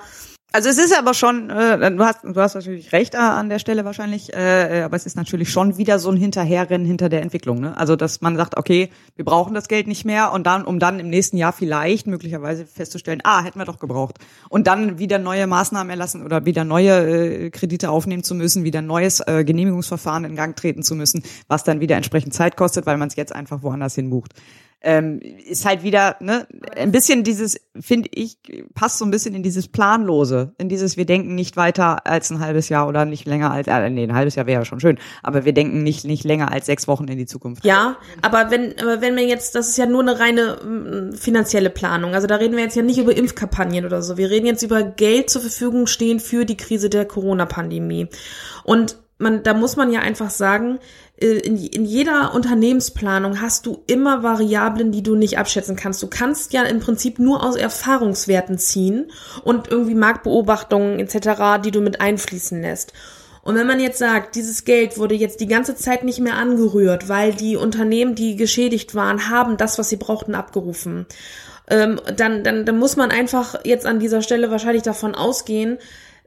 also 0.54 0.68
es 0.68 0.78
ist 0.78 0.98
aber 0.98 1.14
schon, 1.14 1.50
äh, 1.50 1.92
du 1.92 2.04
hast 2.04 2.24
du 2.24 2.36
hast 2.36 2.56
natürlich 2.56 2.92
recht 2.92 3.14
äh, 3.14 3.18
an 3.18 3.48
der 3.48 3.60
Stelle 3.60 3.86
wahrscheinlich, 3.86 4.34
äh, 4.34 4.82
aber 4.84 4.98
es 4.98 5.06
ist 5.06 5.16
natürlich 5.16 5.50
schon 5.50 5.78
wieder 5.78 5.98
so 5.98 6.10
ein 6.10 6.18
Hinterherrennen 6.18 6.86
hinter 6.86 7.08
der 7.08 7.22
Entwicklung. 7.22 7.62
Ne? 7.62 7.78
Also 7.78 7.96
dass 7.96 8.20
man 8.20 8.36
sagt, 8.36 8.58
okay, 8.58 8.90
wir 9.16 9.24
brauchen 9.24 9.54
das 9.54 9.70
Geld 9.70 9.88
nicht 9.88 10.04
mehr 10.04 10.34
und 10.34 10.46
dann, 10.46 10.66
um 10.66 10.80
dann 10.80 11.00
im 11.00 11.10
nächsten 11.10 11.38
Jahr 11.38 11.54
vielleicht 11.54 12.06
möglicherweise 12.06 12.66
festzustellen, 12.66 13.22
ah, 13.24 13.44
hätten 13.44 13.60
wir 13.60 13.66
doch 13.66 13.80
gebraucht. 13.80 14.18
Und 14.50 14.68
dann 14.68 15.00
wieder 15.00 15.20
neue 15.20 15.48
Maßnahmen 15.48 15.90
erlassen 15.90 16.24
oder 16.26 16.46
wieder 16.46 16.66
neue 16.66 17.46
äh, 17.46 17.50
Kredite 17.50 17.90
aufnehmen 17.90 18.24
zu 18.24 18.36
müssen, 18.36 18.66
wieder 18.66 18.82
neues 18.82 19.22
äh, 19.22 19.46
Genehmigungsverfahren 19.46 20.26
in 20.26 20.36
Gang 20.36 20.56
treten 20.56 20.84
zu 20.84 20.96
müssen, 20.96 21.24
was 21.48 21.64
dann 21.64 21.80
wieder 21.80 21.96
entsprechend 21.96 22.34
Zeit 22.34 22.58
kostet, 22.58 22.86
weil 22.86 22.98
man 22.98 23.08
es 23.08 23.16
jetzt 23.16 23.34
einfach 23.34 23.64
woanders 23.64 23.96
hin 23.96 24.10
bucht 24.10 24.34
ähm, 24.84 25.20
ist 25.20 25.66
halt 25.66 25.84
wieder 25.84 26.18
ne, 26.22 26.48
ein 26.76 26.92
bisschen 26.92 27.24
dieses, 27.24 27.60
finde 27.80 28.10
ich, 28.14 28.38
passt 28.74 28.98
so 28.98 29.06
ein 29.06 29.12
bisschen 29.12 29.36
in 29.36 29.44
dieses 29.44 29.68
Planlose, 29.68 30.54
in 30.58 30.70
dieses, 30.70 30.98
wir 30.98 31.06
denken 31.06 31.36
nicht 31.36 31.56
weiter 31.56 32.08
als 32.08 32.32
ein 32.32 32.40
halbes 32.40 32.70
Jahr 32.70 32.88
oder 32.88 33.06
nicht 33.06 33.28
länger 33.28 33.52
als, 33.52 33.68
äh, 33.68 33.90
nee, 33.90 34.04
ein 34.04 34.16
halbes 34.16 34.36
Jahr 34.36 34.48
wäre 34.48 34.62
ja 34.62 34.66
schon 34.66 34.80
schön, 34.80 34.98
aber 35.22 35.46
wir 35.46 35.54
denken 35.54 35.84
nicht, 35.84 36.06
nicht 36.06 36.24
länger 36.24 36.52
als 36.52 36.66
sechs 36.66 36.88
Wochen 36.88 37.08
in 37.08 37.18
die 37.18 37.28
Zukunft. 37.28 37.64
Ja, 37.64 37.98
aber 38.24 38.50
wenn, 38.50 38.74
aber 38.80 39.02
wenn 39.02 39.16
wir 39.16 39.26
jetzt, 39.26 39.54
das 39.54 39.70
ist 39.70 39.78
ja 39.78 39.86
nur 39.86 40.02
eine 40.02 40.20
reine 40.20 40.58
mm, 40.64 41.14
finanzielle 41.14 41.70
Planung, 41.70 42.16
also 42.16 42.26
da 42.26 42.38
reden 42.38 42.56
wir 42.56 42.64
jetzt 42.64 42.76
ja 42.76 42.82
nicht 42.82 42.98
über 42.98 43.16
Impfkampagnen 43.16 43.86
oder 43.86 44.02
so, 44.02 44.18
wir 44.18 44.32
reden 44.32 44.48
jetzt 44.48 44.64
über 44.64 44.82
Geld 44.82 45.30
zur 45.30 45.42
Verfügung 45.42 45.86
stehen 45.86 46.20
für 46.20 46.46
die 46.46 46.58
Krise 46.58 46.90
der 46.90 47.06
Corona-Pandemie. 47.06 48.08
Und 48.64 48.98
man, 49.22 49.44
da 49.44 49.54
muss 49.54 49.76
man 49.76 49.92
ja 49.92 50.02
einfach 50.02 50.30
sagen, 50.30 50.80
äh, 51.22 51.28
in, 51.28 51.58
in 51.58 51.86
jeder 51.86 52.34
Unternehmensplanung 52.34 53.42
hast 53.42 53.66
du 53.66 53.84
immer 53.88 54.24
Variablen, 54.24 54.92
die 54.92 55.04
du 55.04 55.16
nicht 55.16 55.38
abschätzen 55.38 55.76
kannst. 55.76 56.02
Du 56.04 56.08
kannst 56.08 56.54
ja 56.54 56.64
im 56.64 56.80
Prinzip 56.80 57.20
nur 57.20 57.46
aus 57.46 57.56
Erfahrungswerten 57.56 58.58
ziehen 58.58 59.12
und 59.44 59.70
irgendwie 59.70 59.96
Marktbeobachtungen 59.96 61.00
etc., 61.00 61.64
die 61.64 61.72
du 61.72 61.82
mit 61.82 62.02
einfließen 62.02 62.62
lässt. 62.62 62.94
Und 63.44 63.56
wenn 63.56 63.66
man 63.66 63.80
jetzt 63.80 63.98
sagt, 63.98 64.36
dieses 64.36 64.66
Geld 64.66 64.98
wurde 64.98 65.16
jetzt 65.16 65.40
die 65.40 65.48
ganze 65.48 65.76
Zeit 65.76 66.04
nicht 66.04 66.20
mehr 66.20 66.36
angerührt, 66.36 67.10
weil 67.10 67.34
die 67.34 67.56
Unternehmen, 67.56 68.14
die 68.14 68.36
geschädigt 68.36 68.94
waren, 68.94 69.30
haben 69.30 69.58
das, 69.58 69.80
was 69.80 69.90
sie 69.90 69.98
brauchten, 69.98 70.36
abgerufen, 70.36 71.08
ähm, 71.68 72.00
dann, 72.16 72.44
dann, 72.44 72.66
dann 72.66 72.78
muss 72.78 72.98
man 72.98 73.10
einfach 73.10 73.56
jetzt 73.64 73.88
an 73.88 74.00
dieser 74.00 74.22
Stelle 74.22 74.52
wahrscheinlich 74.52 74.84
davon 74.84 75.16
ausgehen, 75.16 75.80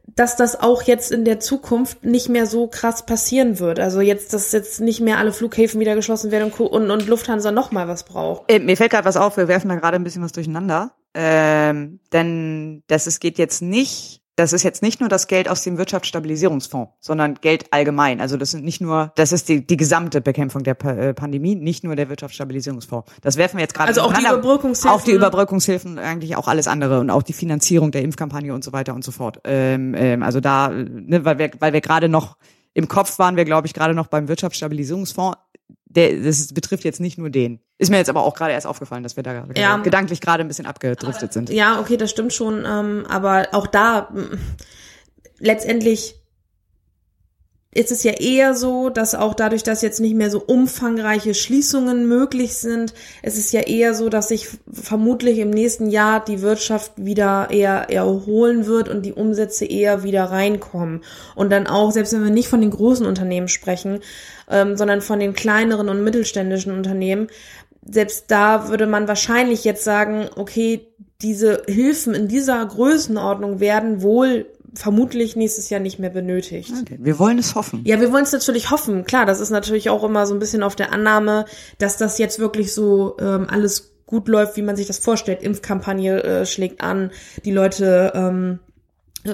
dass 0.07 0.37
das 0.37 0.61
auch 0.61 0.83
jetzt 0.83 1.13
in 1.13 1.25
der 1.25 1.41
Zukunft 1.41 2.05
nicht 2.05 2.29
mehr 2.29 2.47
so 2.47 2.67
krass 2.67 3.07
passieren 3.07 3.59
wird. 3.59 3.81
Also 3.81 4.01
jetzt, 4.01 4.33
dass 4.33 4.53
jetzt 4.53 4.81
nicht 4.81 5.01
mehr 5.01 5.19
alle 5.19 5.33
Flughäfen 5.33 5.81
wieder 5.81 5.95
geschlossen 5.95 6.31
werden 6.31 6.53
und, 6.53 6.61
und, 6.61 6.91
und 6.91 7.07
Lufthansa 7.07 7.51
noch 7.51 7.73
mal 7.73 7.89
was 7.89 8.05
braucht. 8.05 8.51
Äh, 8.51 8.59
mir 8.59 8.77
fällt 8.77 8.93
gerade 8.93 9.07
was 9.07 9.17
auf, 9.17 9.37
wir 9.37 9.49
werfen 9.49 9.69
da 9.69 9.77
gerade 9.77 9.97
ein 9.97 10.05
bisschen 10.05 10.23
was 10.23 10.33
durcheinander. 10.33 10.93
Ähm, 11.15 12.01
denn 12.13 12.83
das 12.89 13.07
es 13.07 13.21
geht 13.21 13.39
jetzt 13.39 13.63
nicht 13.63 14.24
das 14.37 14.53
ist 14.53 14.65
jetzt 14.65 14.83
nicht 14.83 15.01
nur 15.01 15.09
das 15.09 15.29
Geld 15.29 15.49
aus 15.49 15.63
dem 15.63 15.79
Wirtschaftsstabilisierungsfonds, 15.79 16.93
sondern 17.01 17.35
Geld 17.41 17.67
allgemein. 17.73 18.21
Also 18.21 18.37
das 18.37 18.51
sind 18.51 18.65
nicht 18.65 18.81
nur, 18.81 19.13
das 19.15 19.31
ist 19.31 19.49
die, 19.49 19.65
die 19.65 19.77
gesamte 19.77 20.21
Bekämpfung 20.21 20.65
der 20.65 20.83
äh, 20.85 21.15
Pandemie, 21.15 21.55
nicht 21.55 21.85
nur 21.85 21.95
der 21.95 22.09
Wirtschaftsstabilisierungsfonds. 22.09 23.11
Das 23.23 23.37
werfen 23.37 23.59
wir 23.59 23.63
jetzt 23.63 23.75
gerade 23.75 23.89
Also 23.89 24.03
auch 24.03 24.13
die 24.13 24.23
Überbrückungshilfen. 24.23 24.91
Auch 24.91 25.03
die 25.03 25.13
Überbrückungshilfen, 25.13 25.99
eigentlich 25.99 26.37
auch 26.37 26.49
alles 26.49 26.67
andere 26.67 26.99
und 26.99 27.11
auch 27.11 27.23
die 27.23 27.33
Finanzierung 27.33 27.93
der 27.93 28.03
Impfkampagne 28.03 28.53
und 28.53 28.65
so 28.65 28.73
weiter 28.73 28.95
und 28.95 29.05
so 29.05 29.13
fort. 29.13 29.41
Ähm, 29.45 29.95
ähm, 29.97 30.23
also 30.23 30.41
da, 30.41 30.69
ne, 30.69 31.25
weil 31.25 31.39
wir, 31.39 31.51
weil 31.61 31.73
wir 31.73 31.81
gerade 31.81 32.09
noch 32.09 32.37
im 32.73 32.89
Kopf 32.89 33.21
waren 33.21 33.37
wir, 33.37 33.45
glaube 33.45 33.69
ich, 33.69 33.73
gerade 33.73 33.95
noch 33.95 34.09
beim 34.09 34.27
Wirtschaftsstabilisierungsfonds 34.27 35.39
der, 35.95 36.23
das 36.23 36.53
betrifft 36.53 36.85
jetzt 36.85 37.01
nicht 37.01 37.19
nur 37.19 37.31
den. 37.31 37.61
Ist 37.79 37.91
mir 37.91 37.99
jetzt 37.99 38.09
aber 38.09 38.25
auch 38.25 38.35
gerade 38.35 38.53
erst 38.53 38.67
aufgefallen, 38.67 39.03
dass 39.03 39.17
wir 39.17 39.23
da 39.23 39.47
ja. 39.57 39.77
gedanklich 39.79 40.21
gerade 40.21 40.43
ein 40.43 40.49
bisschen 40.49 40.67
abgedriftet 40.67 41.33
sind. 41.33 41.51
Ja, 41.51 41.81
okay, 41.81 41.97
das 41.97 42.11
stimmt 42.11 42.33
schon. 42.33 42.65
Ähm, 42.67 43.05
aber 43.09 43.49
auch 43.53 43.67
da 43.67 44.09
letztendlich 45.39 46.17
ist 47.75 47.91
es 47.91 48.05
ja 48.05 48.13
eher 48.13 48.55
so, 48.55 48.89
dass 48.89 49.15
auch 49.15 49.35
dadurch, 49.35 49.65
dass 49.65 49.83
jetzt 49.83 50.01
nicht 50.01 50.15
mehr 50.15 50.31
so 50.31 50.41
umfangreiche 50.41 51.35
Schließungen 51.35 52.07
möglich 52.07 52.57
sind, 52.57 52.95
es 53.23 53.37
ist 53.37 53.53
ja 53.53 53.61
eher 53.61 53.95
so, 53.95 54.09
dass 54.09 54.29
sich 54.29 54.49
vermutlich 54.73 55.39
im 55.39 55.51
nächsten 55.51 55.91
Jahr 55.91 56.25
die 56.25 56.41
Wirtschaft 56.41 56.93
wieder 56.97 57.49
eher 57.51 57.91
erholen 57.91 58.67
wird 58.67 58.89
und 58.89 59.03
die 59.03 59.13
Umsätze 59.13 59.65
eher 59.65 60.05
wieder 60.05 60.25
reinkommen. 60.25 61.03
Und 61.35 61.51
dann 61.51 61.67
auch, 61.67 61.91
selbst 61.91 62.13
wenn 62.13 62.23
wir 62.23 62.31
nicht 62.31 62.49
von 62.49 62.61
den 62.61 62.71
großen 62.71 63.07
Unternehmen 63.07 63.49
sprechen, 63.49 64.01
ähm, 64.49 64.77
sondern 64.77 65.01
von 65.01 65.19
den 65.19 65.35
kleineren 65.35 65.89
und 65.89 66.05
mittelständischen 66.05 66.73
Unternehmen, 66.73 67.27
selbst 67.87 68.27
da 68.29 68.69
würde 68.69 68.87
man 68.87 69.09
wahrscheinlich 69.09 69.65
jetzt 69.65 69.85
sagen, 69.85 70.29
okay, 70.37 70.87
diese 71.21 71.63
Hilfen 71.67 72.15
in 72.15 72.29
dieser 72.29 72.65
Größenordnung 72.65 73.61
werden 73.61 74.03
wohl 74.03 74.47
vermutlich 74.75 75.37
nächstes 75.37 75.71
Jahr 75.71 75.81
nicht 75.81 75.99
mehr 75.99 76.11
benötigt. 76.11 76.73
Okay. 76.81 76.99
Wir 77.01 77.19
wollen 77.19 77.39
es 77.39 77.55
hoffen. 77.55 77.83
Ja, 77.85 78.01
wir 78.01 78.13
wollen 78.13 78.25
es 78.25 78.33
natürlich 78.33 78.71
hoffen. 78.71 79.05
Klar, 79.05 79.27
das 79.27 79.41
ist 79.41 79.51
natürlich 79.51 79.91
auch 79.91 80.05
immer 80.05 80.27
so 80.27 80.35
ein 80.35 80.41
bisschen 80.41 80.63
auf 80.63 80.77
der 80.77 80.93
Annahme, 80.93 81.45
dass 81.79 81.97
das 81.97 82.19
jetzt 82.19 82.39
wirklich 82.39 82.73
so 82.73 83.17
ähm, 83.21 83.47
alles 83.49 83.93
gut 84.07 84.29
läuft, 84.29 84.57
wie 84.57 84.63
man 84.63 84.77
sich 84.77 84.87
das 84.87 84.99
vorstellt. 84.99 85.43
Impfkampagne 85.43 86.23
äh, 86.23 86.47
schlägt 86.47 86.83
an, 86.83 87.11
die 87.45 87.53
Leute, 87.53 88.13
ähm, 88.15 88.59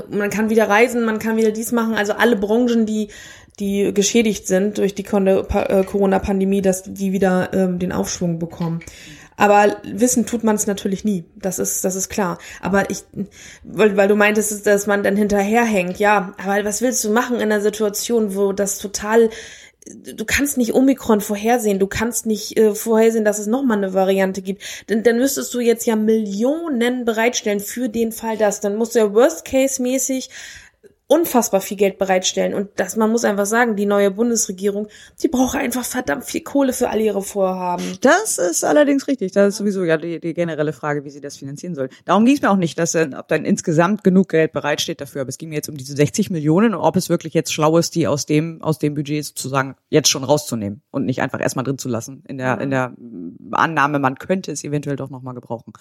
man 0.09 0.31
kann 0.31 0.51
wieder 0.51 0.69
reisen, 0.69 1.05
man 1.05 1.19
kann 1.19 1.37
wieder 1.37 1.51
dies 1.51 1.73
machen. 1.73 1.95
Also 1.95 2.13
alle 2.13 2.37
Branchen, 2.37 2.87
die 2.87 3.09
die 3.59 3.93
geschädigt 3.93 4.47
sind 4.47 4.79
durch 4.79 4.95
die 4.95 5.05
äh, 5.05 5.85
Corona-Pandemie, 5.85 6.63
dass 6.63 6.83
die 6.83 7.13
wieder 7.13 7.53
ähm, 7.53 7.79
den 7.79 7.93
Aufschwung 7.93 8.39
bekommen. 8.39 8.81
Aber 9.41 9.79
wissen 9.85 10.27
tut 10.27 10.45
man 10.45 10.57
es 10.57 10.67
natürlich 10.67 11.03
nie. 11.03 11.25
Das 11.35 11.59
ist, 11.59 11.83
das 11.83 11.97
ist 11.97 12.11
klar. 12.11 12.37
Aber 12.61 12.91
ich, 12.91 13.05
weil, 13.63 13.97
weil 13.97 14.07
du 14.07 14.15
meintest, 14.15 14.67
dass 14.67 14.87
man 14.87 15.03
dann 15.03 15.17
hinterherhängt. 15.17 15.99
Ja, 15.99 16.35
aber 16.37 16.63
was 16.67 16.83
willst 16.83 17.03
du 17.05 17.11
machen 17.11 17.37
in 17.37 17.43
einer 17.43 17.63
Situation, 17.63 18.37
wo 18.37 18.53
das 18.53 18.77
total 18.77 19.31
du 19.87 20.27
kannst 20.27 20.59
nicht 20.59 20.75
Omikron 20.75 21.23
vorhersehen, 21.23 21.79
du 21.79 21.87
kannst 21.87 22.27
nicht 22.27 22.59
äh, 22.59 22.75
vorhersehen, 22.75 23.25
dass 23.25 23.39
es 23.39 23.47
nochmal 23.47 23.79
eine 23.79 23.95
Variante 23.95 24.43
gibt. 24.43 24.63
Denn 24.91 25.03
dann 25.03 25.17
müsstest 25.17 25.55
du 25.55 25.61
jetzt 25.61 25.87
ja 25.87 25.97
Millionen 25.97 27.07
bereitstellen 27.07 27.61
für 27.61 27.89
den 27.89 28.13
Fall, 28.13 28.37
dass 28.37 28.61
dann 28.61 28.77
musst 28.77 28.95
du 28.95 28.99
ja 28.99 29.15
Worst-Case-mäßig 29.15 30.29
unfassbar 31.11 31.61
viel 31.61 31.77
Geld 31.77 31.99
bereitstellen. 31.99 32.55
Und 32.55 32.69
das, 32.77 32.95
man 32.95 33.11
muss 33.11 33.25
einfach 33.25 33.45
sagen, 33.45 33.75
die 33.75 33.85
neue 33.85 34.13
Bundesregierung, 34.13 34.87
die 35.21 35.27
braucht 35.27 35.57
einfach 35.57 35.85
verdammt 35.85 36.25
viel 36.25 36.43
Kohle 36.43 36.73
für 36.73 36.89
all 36.89 37.01
ihre 37.01 37.21
Vorhaben. 37.21 37.83
Das 38.01 38.39
ist 38.39 38.65
allerdings 38.65 39.09
richtig. 39.09 39.33
Das 39.33 39.49
ist 39.49 39.57
sowieso 39.57 39.83
ja 39.83 39.97
die, 39.97 40.21
die 40.21 40.35
generelle 40.35 40.73
Frage, 40.73 41.05
wie 41.05 41.11
sie 41.11 41.21
das 41.21 41.37
finanzieren 41.37 41.75
soll. 41.75 41.89
Darum 42.05 42.25
ging 42.25 42.37
es 42.37 42.43
mir 42.43 42.51
auch 42.51 42.57
nicht, 42.57 42.79
dass 42.79 42.95
ob 42.95 43.27
dann 43.27 43.45
insgesamt 43.45 44.05
genug 44.05 44.29
Geld 44.29 44.53
bereitsteht 44.53 45.01
dafür. 45.01 45.23
Aber 45.23 45.31
es 45.31 45.39
ging 45.39 45.49
mir 45.49 45.57
jetzt 45.57 45.69
um 45.69 45.77
diese 45.77 45.97
60 45.97 46.31
Millionen 46.31 46.75
und 46.75 46.81
ob 46.81 46.95
es 46.95 47.09
wirklich 47.09 47.35
jetzt 47.35 47.53
schlau 47.53 47.77
ist, 47.77 47.97
die 47.97 48.07
aus 48.07 48.25
dem, 48.25 48.63
aus 48.63 48.79
dem 48.79 48.95
Budget 48.95 49.25
sozusagen 49.25 49.75
jetzt 49.89 50.09
schon 50.09 50.23
rauszunehmen 50.23 50.81
und 50.93 51.07
nicht 51.07 51.23
einfach 51.23 51.41
erstmal 51.41 51.65
drin 51.65 51.79
zu 51.79 51.89
lassen. 51.89 52.23
In 52.29 52.39
der, 52.39 52.61
in 52.61 52.71
der 52.71 52.95
Annahme, 53.51 53.99
man 53.99 54.15
könnte 54.15 54.53
es 54.53 54.63
eventuell 54.63 54.97
doch 54.97 55.11
nochmal 55.11 55.35
gebrauchen. 55.35 55.73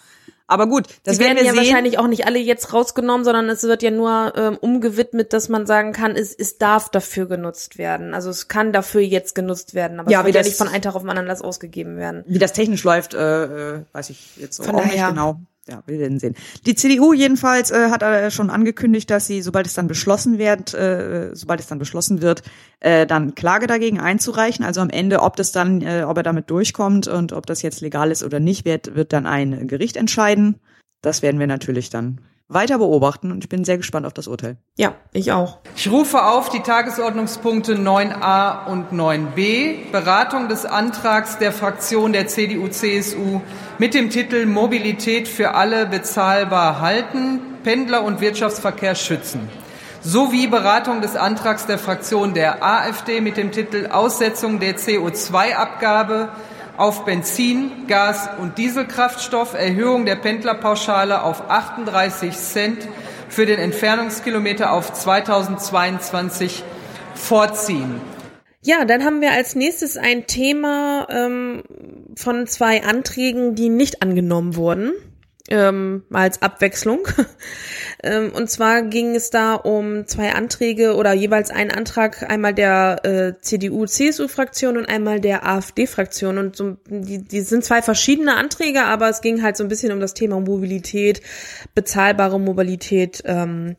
Aber 0.50 0.68
gut, 0.68 0.88
das 1.04 1.18
die 1.18 1.24
werden 1.24 1.38
wir 1.38 1.44
ja 1.46 1.52
sehen. 1.52 1.60
wahrscheinlich 1.60 2.00
auch 2.00 2.08
nicht 2.08 2.26
alle 2.26 2.40
jetzt 2.40 2.74
rausgenommen, 2.74 3.24
sondern 3.24 3.48
es 3.50 3.64
wird 3.64 3.84
ja 3.84 3.92
nur 3.92 4.34
ähm, 4.36 4.58
umgewidmet, 4.60 5.32
dass 5.32 5.48
man 5.48 5.68
sagen 5.68 5.94
kann, 5.94 6.16
es, 6.16 6.34
es 6.34 6.58
darf 6.58 6.90
dafür 6.90 7.28
genutzt 7.28 7.78
werden. 7.78 8.16
Also 8.16 8.32
es 8.32 8.48
kann 8.48 8.74
dafür 8.74 9.02
jetzt 9.02 9.36
genutzt 9.36 9.76
werden, 9.76 10.00
aber 10.00 10.10
ja, 10.10 10.22
es 10.22 10.26
wird 10.26 10.36
ja 10.36 10.42
nicht 10.42 10.58
von 10.58 10.68
einem 10.68 10.82
Tag 10.82 10.96
auf 10.96 11.04
den 11.04 11.10
anderen 11.12 11.28
das 11.28 11.44
ausgegeben 11.44 11.98
werden. 11.98 12.24
Wie 12.26 12.40
das 12.40 12.54
technisch 12.54 12.84
läuft, 12.84 13.14
äh, 13.14 13.76
äh 13.76 13.82
weiß 13.94 14.10
ich 14.10 14.38
jetzt 14.38 14.58
von 14.58 14.76
auch 14.76 14.82
daher. 14.82 14.92
nicht 14.92 15.08
genau 15.10 15.40
ja, 15.70 15.84
wir 15.86 16.00
werden 16.00 16.20
sehen. 16.20 16.36
Die 16.66 16.76
CDU 16.76 17.14
jedenfalls 17.14 17.72
äh, 17.72 17.90
hat 17.90 18.02
äh, 18.02 18.32
schon 18.32 18.50
angekündigt, 18.50 19.10
dass 19.10 19.28
sie, 19.28 19.42
sobald 19.42 19.68
es 19.68 19.74
dann 19.74 19.88
beschlossen 19.88 20.38
wird, 20.38 20.74
äh, 20.74 21.30
sobald 21.34 21.60
es 21.60 21.68
dann 21.68 21.80
beschlossen 21.80 22.22
wird, 22.22 22.44
äh, 22.80 23.06
dann 23.06 23.36
Klage 23.36 23.68
dagegen 23.68 24.00
einzureichen. 24.00 24.66
Also 24.66 24.82
am 24.82 24.90
Ende, 24.90 25.22
ob 25.22 25.36
das 25.36 25.52
dann, 25.52 25.82
äh, 25.82 26.04
ob 26.08 26.18
er 26.18 26.24
damit 26.24 26.50
durchkommt 26.50 27.08
und 27.08 27.34
ob 27.34 27.46
das 27.46 27.62
jetzt 27.62 27.82
legal 27.82 28.12
ist 28.12 28.24
oder 28.24 28.40
nicht, 28.40 28.66
wird, 28.66 28.96
wird 28.96 29.14
dann 29.14 29.26
ein 29.26 29.68
Gericht 29.68 29.98
entscheiden. 29.98 30.56
Das 31.02 31.22
werden 31.22 31.40
wir 31.40 31.48
natürlich 31.48 31.90
dann 31.90 32.20
weiter 32.50 32.80
beobachten 32.80 33.32
und 33.32 33.44
ich 33.44 33.50
bin 33.50 33.64
sehr 33.64 33.78
gespannt 33.78 34.08
auf 34.08 34.14
das 34.14 34.28
Urteil. 34.28 34.58
Ja, 34.76 34.96
ich 35.14 35.32
auch. 35.32 35.60
Ich 35.76 35.90
rufe 35.90 36.26
auf 36.26 36.50
die 36.50 36.62
Tagesordnungspunkte 36.62 37.76
9a 37.76 38.66
und 38.66 38.92
9b, 38.92 39.92
Beratung 39.92 40.50
des 40.50 40.66
Antrags 40.66 41.38
der 41.38 41.52
Fraktion 41.52 42.12
der 42.12 42.28
CDU-CSU 42.28 43.42
mit 43.78 43.94
dem 43.94 44.10
Titel 44.10 44.48
Mobilität 44.48 45.28
für 45.28 45.54
alle 45.54 45.86
bezahlbar 45.86 46.82
halten, 46.82 47.40
Pendler 47.64 48.04
und 48.04 48.20
Wirtschaftsverkehr 48.20 48.96
schützen, 48.96 49.48
sowie 50.02 50.48
Beratung 50.48 51.02
des 51.02 51.16
Antrags 51.16 51.68
der 51.68 51.78
Fraktion 51.78 52.34
der 52.34 52.64
AfD 52.64 53.22
mit 53.22 53.38
dem 53.38 53.52
Titel 53.52 53.88
Aussetzung 53.92 54.60
der 54.60 54.76
CO2-Abgabe 54.76 56.30
auf 56.80 57.04
Benzin, 57.04 57.88
Gas 57.88 58.30
und 58.40 58.58
Dieselkraftstoff, 58.58 59.54
Erhöhung 59.54 60.06
der 60.06 60.16
Pendlerpauschale 60.16 61.24
auf 61.24 61.50
38 61.50 62.36
Cent 62.36 62.88
für 63.28 63.46
den 63.46 63.60
Entfernungskilometer 63.60 64.72
auf 64.72 64.94
2022 64.94 66.64
vorziehen. 67.16 68.00
Ja, 68.62 68.86
dann 68.86 69.04
haben 69.04 69.20
wir 69.20 69.32
als 69.32 69.56
nächstes 69.56 69.98
ein 69.98 70.26
Thema 70.26 71.08
ähm, 71.10 71.64
von 72.16 72.48
zwei 72.48 72.84
Anträgen, 72.84 73.56
die 73.56 73.70
nicht 73.70 74.02
angenommen 74.02 74.56
wurden 74.56 74.94
ähm, 75.50 76.04
als 76.12 76.42
Abwechslung. 76.42 77.08
ähm, 78.04 78.32
und 78.34 78.50
zwar 78.50 78.84
ging 78.84 79.16
es 79.16 79.30
da 79.30 79.56
um 79.56 80.08
zwei 80.08 80.34
Anträge 80.34 80.96
oder 80.96 81.14
jeweils 81.14 81.50
einen 81.52 81.72
Antrag, 81.72 82.30
einmal 82.30 82.54
der 82.54 83.00
äh, 83.04 83.42
CDU-CSU-Fraktion 83.42 84.78
und 84.78 84.86
einmal 84.88 85.20
der 85.20 85.48
AfD-Fraktion. 85.48 86.38
Und 86.38 86.56
so, 86.56 86.78
die, 86.88 87.24
die 87.24 87.42
sind 87.42 87.66
zwei 87.66 87.82
verschiedene 87.82 88.36
Anträge, 88.36 88.84
aber 88.84 89.10
es 89.10 89.22
ging 89.22 89.42
halt 89.44 89.58
so 89.58 89.64
ein 89.64 89.70
bisschen 89.70 89.92
um 89.92 90.00
das 90.00 90.14
Thema 90.14 90.40
Mobilität, 90.40 91.22
bezahlbare 91.76 92.40
Mobilität. 92.40 93.24
Ähm, 93.26 93.76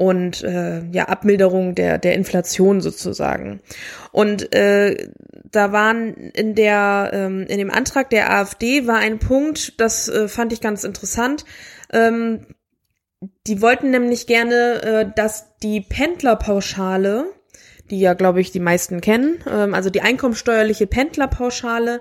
und 0.00 0.42
äh, 0.44 0.82
ja 0.92 1.10
Abmilderung 1.10 1.74
der 1.74 1.98
der 1.98 2.14
Inflation 2.14 2.80
sozusagen. 2.80 3.60
Und 4.12 4.54
äh, 4.54 5.10
da 5.52 5.72
waren 5.72 6.14
in 6.14 6.54
der 6.54 7.10
ähm, 7.12 7.46
in 7.48 7.58
dem 7.58 7.70
Antrag 7.70 8.10
der 8.10 8.32
AfD 8.32 8.86
war 8.86 8.96
ein 8.96 9.18
Punkt, 9.18 9.80
das 9.80 10.08
äh, 10.08 10.28
fand 10.28 10.52
ich 10.52 10.60
ganz 10.60 10.84
interessant. 10.84 11.44
Ähm, 11.92 12.46
die 13.46 13.60
wollten 13.60 13.90
nämlich 13.90 14.26
gerne, 14.26 14.82
äh, 14.82 15.12
dass 15.14 15.56
die 15.58 15.80
Pendlerpauschale, 15.80 17.26
die 17.90 18.00
ja 18.00 18.14
glaube 18.14 18.40
ich 18.40 18.50
die 18.50 18.60
meisten 18.60 19.00
kennen, 19.00 19.42
ähm, 19.50 19.74
also 19.74 19.90
die 19.90 20.02
einkommensteuerliche 20.02 20.86
Pendlerpauschale, 20.86 22.00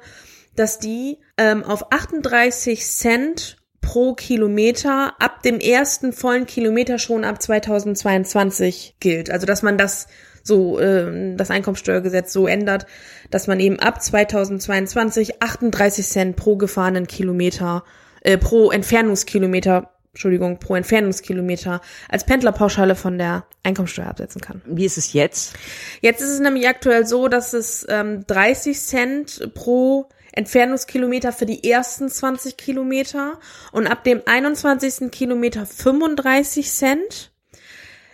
dass 0.56 0.80
die 0.80 1.20
ähm, 1.38 1.64
auf 1.64 1.92
38 1.92 2.86
Cent 2.86 3.59
pro 3.90 4.14
Kilometer 4.14 5.16
ab 5.18 5.42
dem 5.42 5.60
ersten 5.60 6.14
vollen 6.14 6.46
Kilometer 6.46 7.00
schon 7.00 7.24
ab 7.24 7.42
2022 7.42 8.98
gilt. 9.00 9.32
Also 9.32 9.48
dass 9.48 9.64
man 9.64 9.80
das 9.80 10.06
so 10.44 10.78
äh, 10.78 11.36
das 11.36 11.50
Einkommensteuergesetz 11.50 12.32
so 12.32 12.46
ändert, 12.46 12.86
dass 13.32 13.48
man 13.48 13.60
eben 13.60 13.80
ab 13.80 14.00
2022 14.00 15.42
38 15.42 16.06
Cent 16.06 16.36
pro 16.36 16.56
gefahrenen 16.56 17.08
Kilometer, 17.08 17.84
äh, 18.22 18.38
pro 18.38 18.70
Entfernungskilometer 18.70 19.90
Entschuldigung, 20.14 20.60
pro 20.60 20.76
Entfernungskilometer 20.76 21.82
als 22.10 22.26
Pendlerpauschale 22.26 22.94
von 22.94 23.18
der 23.18 23.46
Einkommensteuer 23.64 24.08
absetzen 24.08 24.42
kann. 24.42 24.62
Wie 24.66 24.86
ist 24.86 25.00
es 25.00 25.14
jetzt? 25.14 25.56
Jetzt 26.02 26.22
ist 26.22 26.30
es 26.30 26.40
nämlich 26.40 26.68
aktuell 26.68 27.08
so, 27.08 27.28
dass 27.28 27.54
es 27.54 27.88
ähm, 27.90 28.24
30 28.28 28.80
Cent 28.80 29.54
pro 29.56 30.10
Entfernungskilometer 30.34 31.32
für 31.32 31.46
die 31.46 31.70
ersten 31.70 32.10
20 32.10 32.58
Kilometer 32.58 33.40
und 33.72 33.88
ab 33.88 34.04
dem 34.04 34.22
21. 34.26 35.12
Kilometer 35.12 35.66
35 35.66 36.72
Cent 36.72 37.32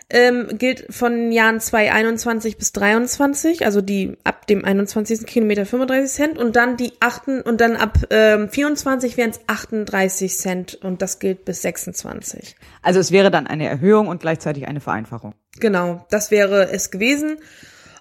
ähm, 0.08 0.46
gilt 0.58 0.86
von 0.90 1.12
den 1.12 1.32
Jahren 1.32 1.58
2021 1.58 2.56
bis 2.56 2.72
23, 2.72 3.64
also 3.64 3.80
die 3.80 4.16
ab 4.22 4.46
dem 4.46 4.64
21. 4.64 5.26
Kilometer 5.26 5.66
35 5.66 6.12
Cent 6.12 6.38
und 6.38 6.54
dann 6.54 6.76
die 6.76 6.92
achten 7.00 7.40
und 7.40 7.60
dann 7.60 7.74
ab 7.76 7.98
ähm, 8.10 8.48
24 8.48 9.16
wären 9.16 9.30
es 9.30 9.40
38 9.48 10.36
Cent 10.36 10.74
und 10.76 11.02
das 11.02 11.18
gilt 11.18 11.44
bis 11.44 11.62
26. 11.62 12.54
Also 12.82 13.00
es 13.00 13.10
wäre 13.10 13.30
dann 13.32 13.48
eine 13.48 13.68
Erhöhung 13.68 14.06
und 14.06 14.20
gleichzeitig 14.20 14.68
eine 14.68 14.80
Vereinfachung. 14.80 15.34
Genau, 15.58 16.06
das 16.10 16.30
wäre 16.30 16.70
es 16.70 16.90
gewesen. 16.92 17.38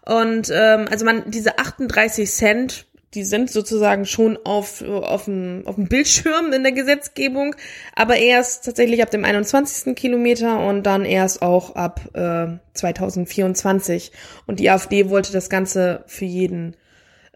Und 0.06 0.52
ähm, 0.54 0.86
also 0.92 1.06
man 1.06 1.32
diese 1.32 1.58
38 1.58 2.30
Cent 2.30 2.86
die 3.16 3.24
sind 3.24 3.50
sozusagen 3.50 4.06
schon 4.06 4.38
auf, 4.44 4.84
auf, 4.84 5.26
dem, 5.26 5.64
auf 5.66 5.76
dem 5.76 5.88
Bildschirm 5.88 6.52
in 6.54 6.64
der 6.64 6.74
Gesetzgebung, 6.74 7.56
aber 7.96 8.18
erst 8.18 8.66
tatsächlich 8.66 9.02
ab 9.02 9.10
dem 9.10 9.24
21. 9.24 9.96
Kilometer 9.96 10.60
und 10.60 10.84
dann 10.84 11.06
erst 11.06 11.42
auch 11.42 11.76
ab 11.76 12.02
äh, 12.14 12.48
2024. 12.74 14.12
Und 14.46 14.60
die 14.60 14.70
AfD 14.70 15.10
wollte 15.10 15.32
das 15.32 15.50
Ganze 15.50 16.04
für 16.08 16.26
jeden 16.26 16.76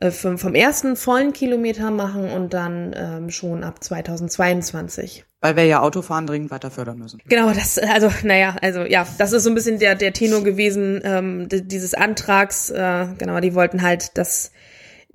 äh, 0.02 0.12
vom, 0.12 0.38
vom 0.38 0.56
ersten 0.56 0.96
vollen 0.96 1.34
Kilometer 1.34 1.92
machen 1.92 2.30
und 2.30 2.54
dann 2.54 2.94
ähm, 2.96 3.30
schon 3.30 3.64
ab 3.64 3.84
2022. 3.84 5.26
Weil 5.42 5.56
wir 5.56 5.66
ja 5.66 5.82
Autofahren 5.82 6.28
dringend 6.28 6.52
weiter 6.52 6.70
fördern 6.70 6.98
müssen. 6.98 7.22
Genau, 7.28 7.52
das, 7.54 7.78
also, 7.78 8.10
naja, 8.24 8.56
also 8.62 8.82
ja, 8.82 9.08
das 9.18 9.32
ist 9.32 9.44
so 9.44 9.50
ein 9.50 9.56
bisschen 9.56 9.80
der, 9.80 9.96
der 9.96 10.12
Tenor 10.12 10.44
gewesen, 10.44 11.02
ähm, 11.04 11.48
dieses 11.50 11.94
Antrags, 11.94 12.70
äh, 12.70 13.08
genau, 13.18 13.40
die 13.40 13.56
wollten 13.56 13.82
halt, 13.82 14.18
dass 14.18 14.52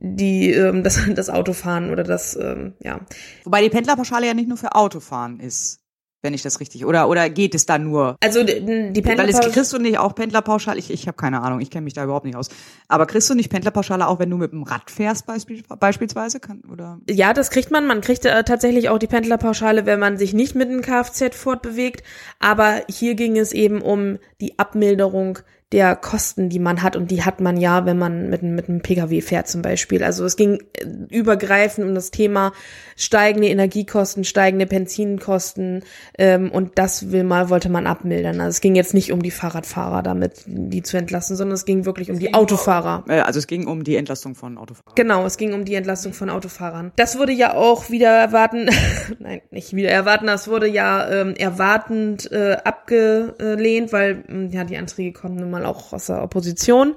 die 0.05 0.53
ähm, 0.53 0.83
das, 0.83 1.01
das 1.15 1.31
Autofahren 1.31 1.91
oder 1.91 2.05
das, 2.05 2.37
ähm, 2.37 2.75
ja. 2.81 3.01
Wobei 3.45 3.63
die 3.63 3.71
Pendlerpauschale 3.71 4.27
ja 4.27 4.35
nicht 4.35 4.49
nur 4.49 4.59
für 4.59 4.75
Autofahren 4.75 5.41
ist, 5.41 5.81
wenn 6.23 6.35
ich 6.35 6.43
das 6.43 6.61
richtig, 6.61 6.87
oder 6.87 7.09
oder 7.09 7.29
geht 7.29 7.55
es 7.55 7.67
da 7.67 7.79
nur? 7.79 8.17
Also 8.23 8.43
die 8.45 8.53
Pendlerpauschale. 8.53 9.45
Weil 9.45 9.53
kriegst 9.53 9.73
du 9.73 9.79
nicht 9.79 9.99
auch 9.99 10.15
Pendlerpauschale? 10.15 10.79
Ich, 10.79 10.91
ich 10.91 11.07
habe 11.07 11.17
keine 11.17 11.43
Ahnung, 11.43 11.61
ich 11.61 11.71
kenne 11.71 11.85
mich 11.85 11.93
da 11.93 12.05
überhaupt 12.05 12.25
nicht 12.25 12.37
aus. 12.37 12.49
Aber 12.89 13.07
kriegst 13.07 13.29
du 13.29 13.35
nicht 13.35 13.51
Pendlerpauschale 13.51 14.07
auch, 14.07 14.19
wenn 14.19 14.31
du 14.31 14.39
mit 14.39 14.53
dem 14.53 14.63
Rad 14.63 14.91
fährst 14.91 15.27
beispiel, 15.27 15.63
beispielsweise? 15.79 16.41
Kann, 16.41 16.63
oder? 16.71 16.99
Ja, 17.11 17.35
das 17.35 17.51
kriegt 17.51 17.71
man. 17.71 17.87
Man 17.87 18.01
kriegt 18.01 18.25
äh, 18.25 18.43
tatsächlich 18.43 18.89
auch 18.89 18.99
die 18.99 19.07
Pendlerpauschale, 19.07 19.85
wenn 19.85 20.01
man 20.01 20.17
sich 20.17 20.33
nicht 20.33 20.55
mit 20.55 20.71
dem 20.71 20.81
Kfz 20.81 21.37
fortbewegt. 21.37 22.03
Aber 22.41 22.83
hier 22.89 23.15
ging 23.15 23.39
es 23.39 23.53
eben 23.53 23.83
um 23.83 24.19
die 24.41 24.59
Abmilderung 24.59 25.41
der 25.73 25.97
Kosten, 25.97 26.49
die 26.49 26.59
man 26.59 26.83
hat. 26.83 26.95
Und 26.97 27.11
die 27.11 27.25
hat 27.25 27.41
man 27.41 27.57
ja, 27.57 27.85
wenn 27.87 27.99
man 27.99 28.31
mit, 28.31 28.43
mit 28.43 28.69
einem 28.69 28.81
Pkw 28.81 29.21
fährt 29.21 29.49
zum 29.49 29.63
Beispiel. 29.63 30.05
Also 30.05 30.25
es 30.25 30.37
ging 30.37 30.63
äh, 30.75 30.87
übergreifend 31.11 31.87
um 31.87 31.95
das 31.95 32.11
Thema 32.11 32.53
steigende 32.97 33.49
Energiekosten, 33.49 34.25
steigende 34.25 34.67
Benzinkosten. 34.67 35.83
Ähm, 36.17 36.53
und 36.53 36.79
das 36.79 37.11
will 37.11 37.25
mal, 37.25 37.51
wollte 37.51 37.71
man 37.71 37.87
abmildern. 37.87 38.41
Also 38.41 38.51
es 38.51 38.61
ging 38.61 38.75
jetzt 38.77 38.95
nicht 38.95 39.13
um 39.13 39.23
die 39.23 39.31
Fahrradfahrer 39.31 40.03
damit, 40.03 40.45
die 40.47 40.83
zu 40.83 40.97
entlassen, 40.97 41.37
sondern 41.37 41.55
es 41.55 41.65
ging 41.65 41.85
wirklich 41.85 42.11
um 42.11 42.19
die 42.19 42.35
Autofahrer. 42.35 43.05
Äh, 43.09 43.21
also 43.21 43.39
es 43.39 43.47
ging 43.47 43.67
um 43.67 43.83
die 43.83 43.97
Entlastung 43.97 44.35
von 44.35 44.59
Autofahrern. 44.59 44.95
Genau, 44.95 45.27
es 45.27 45.37
ging 45.39 45.55
um 45.55 45.65
die 45.65 45.75
Entlastung 45.75 46.13
von 46.13 46.31
Autofahrern. 46.31 46.93
Das 46.97 47.19
wurde 47.19 47.33
ja 47.33 47.55
auch 47.55 47.91
wieder 47.91 48.11
erwarten, 48.11 48.69
nein, 49.19 49.41
nicht 49.51 49.75
wieder 49.75 49.91
erwarten, 49.91 50.27
das 50.27 50.47
wurde 50.47 50.69
ja 50.69 51.09
ähm, 51.11 51.35
erwartend 51.35 52.31
äh, 52.31 52.59
abgelehnt, 52.65 53.93
weil 53.93 54.25
hm, 54.27 54.51
ja 54.51 54.65
die 54.65 54.77
Anträge 54.77 55.13
kommen 55.13 55.37
nun 55.37 55.51
mal 55.51 55.64
auch 55.65 55.93
aus 55.93 56.07
der 56.07 56.23
Opposition. 56.23 56.95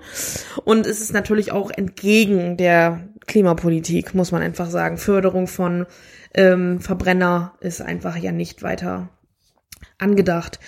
Und 0.64 0.86
es 0.86 1.02
ist 1.02 1.14
natürlich 1.14 1.52
auch 1.52 1.72
entgegen 1.72 2.58
der 2.58 3.10
Klimapolitik, 3.26 4.14
muss 4.16 4.32
man 4.32 4.42
einfach 4.42 4.70
sagen. 4.70 4.98
Förderung 4.98 5.48
von 5.48 5.86
ähm, 6.34 6.80
Verbrenner 6.80 7.54
ist 7.60 7.82
einfach 7.82 8.16
ja 8.16 8.32
nicht 8.32 8.64
weiter 8.64 9.10
angedacht. 9.98 10.60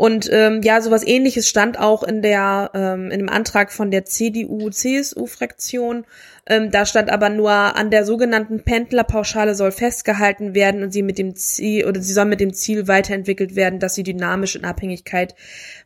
Und 0.00 0.30
ähm, 0.32 0.62
ja, 0.62 0.80
sowas 0.80 1.06
ähnliches 1.06 1.46
stand 1.46 1.78
auch 1.78 2.02
in 2.02 2.22
der 2.22 2.70
ähm, 2.72 3.10
in 3.10 3.18
dem 3.18 3.28
Antrag 3.28 3.70
von 3.70 3.90
der 3.90 4.06
CDU-CSU-Fraktion. 4.06 6.06
Ähm, 6.46 6.70
da 6.70 6.86
stand 6.86 7.10
aber 7.10 7.28
nur 7.28 7.50
an 7.50 7.90
der 7.90 8.06
sogenannten 8.06 8.62
Pendlerpauschale 8.62 9.54
soll 9.54 9.72
festgehalten 9.72 10.54
werden 10.54 10.82
und 10.82 10.90
sie 10.90 11.02
mit 11.02 11.18
dem 11.18 11.36
Ziel 11.36 11.84
oder 11.84 12.00
sie 12.00 12.14
soll 12.14 12.24
mit 12.24 12.40
dem 12.40 12.54
Ziel 12.54 12.88
weiterentwickelt 12.88 13.56
werden, 13.56 13.78
dass 13.78 13.94
sie 13.94 14.02
dynamisch 14.02 14.56
in 14.56 14.64
Abhängigkeit 14.64 15.34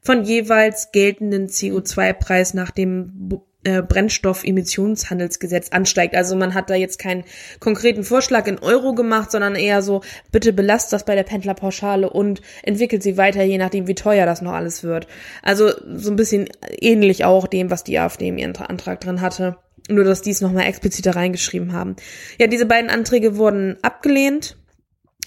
von 0.01 0.23
jeweils 0.23 0.93
geltenden 0.93 1.49
CO2-Preis 1.49 2.55
nach 2.55 2.71
dem 2.71 3.43
äh, 3.65 3.83
Brennstoffemissionshandelsgesetz 3.83 5.71
ansteigt. 5.71 6.15
Also 6.15 6.37
man 6.37 6.55
hat 6.55 6.71
da 6.71 6.75
jetzt 6.75 6.99
keinen 6.99 7.25
konkreten 7.61 8.05
Vorschlag 8.05 8.47
in 8.47 8.59
Euro 8.59 8.95
gemacht, 8.95 9.31
sondern 9.31 9.55
eher 9.55 9.83
so, 9.83 10.03
bitte 10.31 10.53
belasst 10.53 10.93
das 10.93 11.05
bei 11.05 11.15
der 11.15 11.25
Pendlerpauschale 11.25 12.09
und 12.09 12.41
entwickelt 12.63 13.03
sie 13.03 13.17
weiter, 13.17 13.43
je 13.43 13.59
nachdem, 13.59 13.87
wie 13.87 13.95
teuer 13.95 14.27
das 14.27 14.43
noch 14.43 14.53
alles 14.53 14.83
wird. 14.83 15.07
Also 15.43 15.73
so 15.95 16.11
ein 16.11 16.17
bisschen 16.17 16.49
ähnlich 16.81 17.25
auch 17.25 17.47
dem, 17.47 17.71
was 17.71 17.85
die 17.85 17.99
AfD 17.99 18.29
im 18.29 18.39
ihren 18.39 18.57
Antrag 18.57 19.01
drin 19.01 19.21
hatte. 19.21 19.57
Nur, 19.89 20.05
dass 20.05 20.23
die 20.23 20.31
es 20.31 20.41
nochmal 20.41 20.67
expliziter 20.67 21.15
reingeschrieben 21.15 21.73
haben. 21.75 21.97
Ja, 22.39 22.47
diese 22.47 22.65
beiden 22.65 22.89
Anträge 22.89 23.37
wurden 23.37 23.77
abgelehnt 23.83 24.57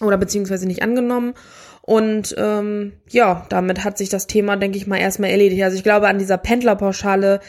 oder 0.01 0.17
beziehungsweise 0.17 0.65
nicht 0.65 0.81
angenommen. 0.81 1.33
Und 1.81 2.35
ähm, 2.38 2.93
ja, 3.07 3.45
damit 3.49 3.83
hat 3.83 3.97
sich 3.97 4.09
das 4.09 4.27
Thema, 4.27 4.57
denke 4.57 4.77
ich 4.77 4.88
mal, 4.88 4.97
erstmal 4.97 5.29
erledigt. 5.29 5.63
Also 5.63 5.77
ich 5.77 5.83
glaube, 5.83 6.07
an 6.07 6.19
dieser 6.19 6.38
Pendlerpauschale 6.38 7.39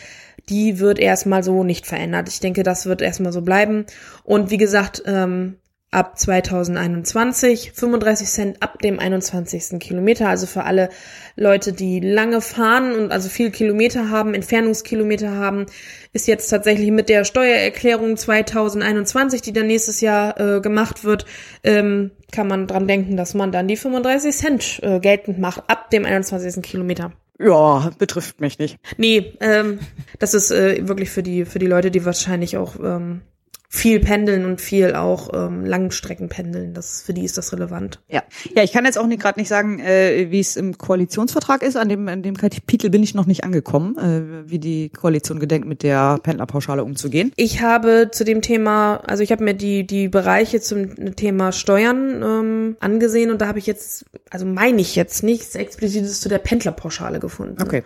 die 0.49 0.79
wird 0.79 0.99
erstmal 0.99 1.43
so 1.43 1.65
nicht 1.65 1.87
verändert. 1.87 2.29
Ich 2.29 2.41
denke, 2.41 2.63
das 2.63 2.87
wird 2.87 3.03
erstmal 3.03 3.33
so 3.33 3.43
bleiben. 3.43 3.87
Und 4.25 4.51
wie 4.51 4.57
gesagt, 4.57 5.03
ähm, 5.07 5.57
ab 5.91 6.19
2021 6.19 7.73
35 7.75 8.29
Cent 8.29 8.63
ab 8.63 8.81
dem 8.83 8.99
21. 8.99 9.79
Kilometer. 9.79 10.29
Also 10.29 10.47
für 10.47 10.65
alle 10.65 10.91
Leute, 11.37 11.73
die 11.73 12.01
lange 12.01 12.41
fahren 12.41 12.95
und 12.95 13.11
also 13.11 13.29
viel 13.29 13.51
Kilometer 13.51 14.11
haben, 14.11 14.35
Entfernungskilometer 14.35 15.35
haben, 15.35 15.67
ist 16.13 16.29
jetzt 16.29 16.49
tatsächlich 16.49 16.91
mit 16.91 17.09
der 17.09 17.25
Steuererklärung 17.25 18.17
2021, 18.17 19.41
die 19.41 19.53
dann 19.53 19.67
nächstes 19.67 20.01
Jahr 20.01 20.39
äh, 20.39 20.61
gemacht 20.61 21.05
wird, 21.05 21.25
ähm, 21.65 22.11
kann 22.33 22.49
man 22.49 22.67
dran 22.67 22.87
denken, 22.87 23.17
dass 23.17 23.33
man 23.33 23.53
dann 23.53 23.69
die 23.69 23.77
35 23.77 24.37
Cent 24.37 24.81
äh, 24.83 25.01
geltend 25.01 25.39
macht 25.39 25.65
ab 25.69 25.89
dem 25.91 26.05
21. 26.05 26.63
Kilometer. 26.63 27.13
Ja, 27.39 27.91
betrifft 27.99 28.41
mich 28.41 28.59
nicht. 28.59 28.79
Nee, 28.97 29.35
ähm, 29.41 29.79
das 30.19 30.35
ist 30.35 30.51
äh, 30.51 30.89
wirklich 30.89 31.11
für 31.11 31.23
die 31.23 31.45
für 31.45 31.59
die 31.59 31.67
Leute, 31.67 31.91
die 31.91 32.05
wahrscheinlich 32.05 32.57
auch 32.57 32.77
ähm, 32.83 33.23
viel 33.71 34.01
pendeln 34.01 34.47
und 34.47 34.63
viel 34.63 34.95
auch 34.95 35.29
ähm, 35.35 35.65
Langstrecken 35.65 36.31
pendeln. 36.31 36.73
Das 36.73 37.03
für 37.03 37.13
die 37.13 37.25
ist 37.25 37.37
das 37.37 37.53
relevant. 37.53 38.01
Ja, 38.09 38.23
ja, 38.57 38.63
ich 38.63 38.73
kann 38.73 38.87
jetzt 38.87 38.97
auch 38.97 39.09
gerade 39.09 39.39
nicht 39.39 39.49
sagen, 39.49 39.79
äh, 39.79 40.29
wie 40.31 40.41
es 40.41 40.57
im 40.57 40.79
Koalitionsvertrag 40.79 41.63
ist. 41.63 41.77
An 41.77 41.91
dem 41.91 42.09
an 42.09 42.23
dem 42.23 42.37
Kapitel 42.37 42.89
bin 42.89 43.03
ich 43.03 43.15
noch 43.15 43.27
nicht 43.27 43.45
angekommen, 43.45 43.99
äh, 43.99 44.51
wie 44.51 44.59
die 44.59 44.89
Koalition 44.89 45.39
gedenkt, 45.39 45.69
mit 45.69 45.83
der 45.83 46.19
Pendlerpauschale 46.23 46.83
umzugehen. 46.83 47.31
Ich 47.37 47.61
habe 47.61 48.09
zu 48.11 48.25
dem 48.25 48.41
Thema, 48.41 49.03
also 49.07 49.23
ich 49.23 49.31
habe 49.33 49.45
mir 49.45 49.55
die 49.55 49.87
die 49.87 50.09
Bereiche 50.09 50.61
zum 50.61 51.15
Thema 51.15 51.53
Steuern 51.53 52.23
ähm, 52.23 52.77
angesehen 52.81 53.31
und 53.31 53.43
da 53.43 53.49
habe 53.49 53.59
ich 53.59 53.67
jetzt, 53.67 54.07
also 54.31 54.47
meine 54.47 54.81
ich 54.81 54.97
jetzt 54.97 55.23
nichts 55.23 55.55
explizites 55.55 56.23
zu 56.23 56.31
der 56.31 56.39
Pendlerpauschale 56.39 57.21
gefunden. 57.21 57.61
Okay. 57.63 57.83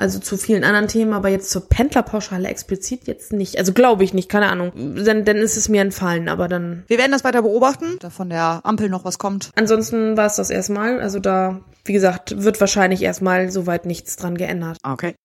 Also 0.00 0.18
zu 0.18 0.36
vielen 0.38 0.64
anderen 0.64 0.88
Themen, 0.88 1.12
aber 1.12 1.28
jetzt 1.28 1.50
zur 1.50 1.68
Pendlerpauschale 1.68 2.48
explizit 2.48 3.06
jetzt 3.06 3.34
nicht. 3.34 3.58
Also 3.58 3.74
glaube 3.74 4.02
ich 4.02 4.14
nicht, 4.14 4.30
keine 4.30 4.48
Ahnung. 4.48 4.72
Dann, 4.74 5.26
dann 5.26 5.36
ist 5.36 5.58
es 5.58 5.68
mir 5.68 5.82
entfallen, 5.82 6.30
aber 6.30 6.48
dann. 6.48 6.84
Wir 6.86 6.96
werden 6.96 7.12
das 7.12 7.22
weiter 7.22 7.42
beobachten, 7.42 7.98
da 8.00 8.08
von 8.08 8.30
der 8.30 8.60
Ampel 8.62 8.88
noch 8.88 9.04
was 9.04 9.18
kommt. 9.18 9.50
Ansonsten 9.56 10.16
war 10.16 10.24
es 10.24 10.36
das 10.36 10.48
erstmal. 10.48 11.02
Also 11.02 11.18
da, 11.18 11.60
wie 11.84 11.92
gesagt, 11.92 12.42
wird 12.42 12.58
wahrscheinlich 12.60 13.02
erstmal 13.02 13.50
soweit 13.50 13.84
nichts 13.84 14.16
dran 14.16 14.38
geändert. 14.38 14.78
Okay. 14.82 15.16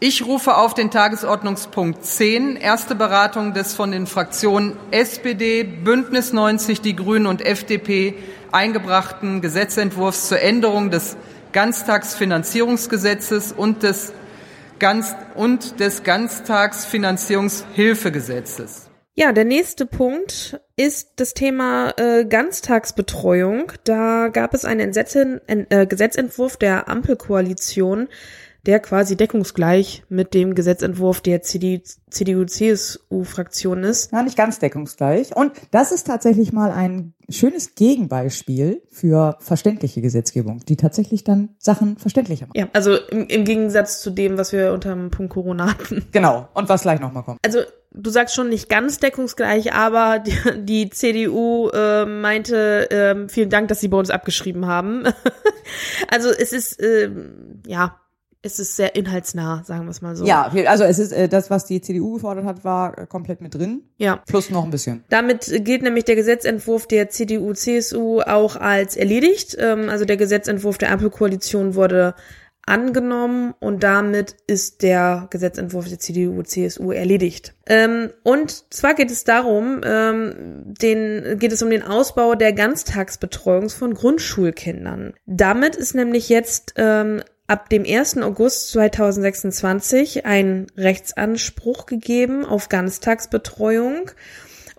Ich 0.00 0.26
rufe 0.26 0.56
auf 0.56 0.74
den 0.74 0.90
Tagesordnungspunkt 0.90 2.04
10, 2.04 2.56
erste 2.56 2.96
Beratung 2.96 3.54
des 3.54 3.74
von 3.74 3.92
den 3.92 4.08
Fraktionen 4.08 4.76
SPD, 4.90 5.62
Bündnis 5.62 6.32
90, 6.32 6.80
die 6.80 6.96
Grünen 6.96 7.26
und 7.26 7.40
FDP 7.40 8.14
eingebrachten 8.50 9.42
Gesetzentwurfs 9.42 10.26
zur 10.26 10.40
Änderung 10.40 10.90
des 10.90 11.16
Ganztagsfinanzierungsgesetzes 11.52 13.52
und 13.52 13.84
des 13.84 14.12
Ganz 14.78 15.14
und 15.34 15.80
des 15.80 16.02
Ganztagsfinanzierungshilfegesetzes. 16.02 18.90
Ja, 19.16 19.32
der 19.32 19.44
nächste 19.44 19.86
Punkt 19.86 20.60
ist 20.76 21.12
das 21.16 21.34
Thema 21.34 21.94
äh, 21.98 22.24
Ganztagsbetreuung. 22.24 23.72
Da 23.84 24.28
gab 24.28 24.54
es 24.54 24.64
einen 24.64 24.80
Entsetzen, 24.80 25.40
äh, 25.46 25.86
Gesetzentwurf 25.86 26.56
der 26.56 26.88
Ampelkoalition, 26.88 28.08
der 28.66 28.80
quasi 28.80 29.16
deckungsgleich 29.16 30.02
mit 30.08 30.34
dem 30.34 30.54
Gesetzentwurf 30.54 31.20
der 31.20 31.42
CDU-CSU-Fraktion 31.42 33.84
ist. 33.84 34.12
Ja, 34.12 34.22
nicht 34.22 34.36
ganz 34.36 34.58
deckungsgleich. 34.58 35.34
Und 35.36 35.52
das 35.70 35.92
ist 35.92 36.06
tatsächlich 36.06 36.52
mal 36.52 36.70
ein 36.70 37.14
schönes 37.28 37.74
Gegenbeispiel 37.74 38.82
für 38.90 39.36
verständliche 39.40 40.00
Gesetzgebung, 40.00 40.60
die 40.66 40.76
tatsächlich 40.76 41.24
dann 41.24 41.50
Sachen 41.58 41.98
verständlicher 41.98 42.46
macht. 42.46 42.56
Ja, 42.56 42.68
also 42.72 42.96
im, 42.96 43.26
im 43.26 43.44
Gegensatz 43.44 44.00
zu 44.00 44.10
dem, 44.10 44.38
was 44.38 44.52
wir 44.52 44.72
unter 44.72 44.94
dem 44.94 45.10
Punkt 45.10 45.32
Corona 45.32 45.70
hatten. 45.70 46.06
Genau. 46.12 46.48
Und 46.54 46.68
was 46.68 46.82
gleich 46.82 47.00
nochmal 47.00 47.22
kommt. 47.22 47.38
Also 47.44 47.60
du 47.92 48.10
sagst 48.10 48.34
schon 48.34 48.48
nicht 48.48 48.68
ganz 48.68 48.98
deckungsgleich, 48.98 49.72
aber 49.72 50.18
die, 50.18 50.64
die 50.64 50.90
CDU 50.90 51.70
äh, 51.70 52.04
meinte, 52.04 52.90
äh, 52.90 53.28
vielen 53.28 53.50
Dank, 53.50 53.68
dass 53.68 53.80
sie 53.80 53.88
bei 53.88 53.96
uns 53.96 54.10
abgeschrieben 54.10 54.66
haben. 54.66 55.04
also 56.08 56.30
es 56.30 56.52
ist, 56.52 56.80
äh, 56.80 57.10
ja, 57.66 58.00
es 58.44 58.58
ist 58.58 58.76
sehr 58.76 58.94
inhaltsnah, 58.94 59.62
sagen 59.64 59.84
wir 59.84 59.90
es 59.90 60.02
mal 60.02 60.14
so. 60.14 60.26
Ja, 60.26 60.52
also 60.66 60.84
es 60.84 60.98
ist 60.98 61.12
äh, 61.12 61.28
das, 61.28 61.50
was 61.50 61.64
die 61.64 61.80
CDU 61.80 62.14
gefordert 62.14 62.44
hat, 62.44 62.62
war 62.62 62.98
äh, 62.98 63.06
komplett 63.06 63.40
mit 63.40 63.54
drin. 63.54 63.82
Ja. 63.96 64.16
Plus 64.26 64.50
noch 64.50 64.64
ein 64.64 64.70
bisschen. 64.70 65.02
Damit 65.08 65.64
gilt 65.64 65.82
nämlich 65.82 66.04
der 66.04 66.14
Gesetzentwurf 66.14 66.86
der 66.86 67.08
CDU-CSU 67.08 68.20
auch 68.20 68.56
als 68.56 68.96
erledigt. 68.96 69.56
Ähm, 69.58 69.88
also 69.88 70.04
der 70.04 70.18
Gesetzentwurf 70.18 70.76
der 70.76 70.92
Ampelkoalition 70.92 71.74
wurde 71.74 72.14
angenommen 72.66 73.54
und 73.60 73.82
damit 73.82 74.36
ist 74.46 74.82
der 74.82 75.26
Gesetzentwurf 75.30 75.88
der 75.88 75.98
CDU-CSU 75.98 76.92
erledigt. 76.92 77.54
Ähm, 77.66 78.10
und 78.22 78.72
zwar 78.72 78.94
geht 78.94 79.10
es 79.10 79.24
darum, 79.24 79.80
ähm, 79.84 80.74
den, 80.80 81.38
geht 81.38 81.52
es 81.52 81.62
um 81.62 81.70
den 81.70 81.82
Ausbau 81.82 82.34
der 82.34 82.52
Ganztagsbetreuung 82.52 83.68
von 83.70 83.94
Grundschulkindern. 83.94 85.14
Damit 85.26 85.76
ist 85.76 85.94
nämlich 85.94 86.28
jetzt 86.28 86.74
ähm, 86.76 87.22
ab 87.46 87.68
dem 87.68 87.84
1. 87.84 88.18
August 88.18 88.70
2026 88.70 90.24
ein 90.24 90.66
Rechtsanspruch 90.76 91.86
gegeben 91.86 92.44
auf 92.44 92.68
Ganztagsbetreuung. 92.68 94.10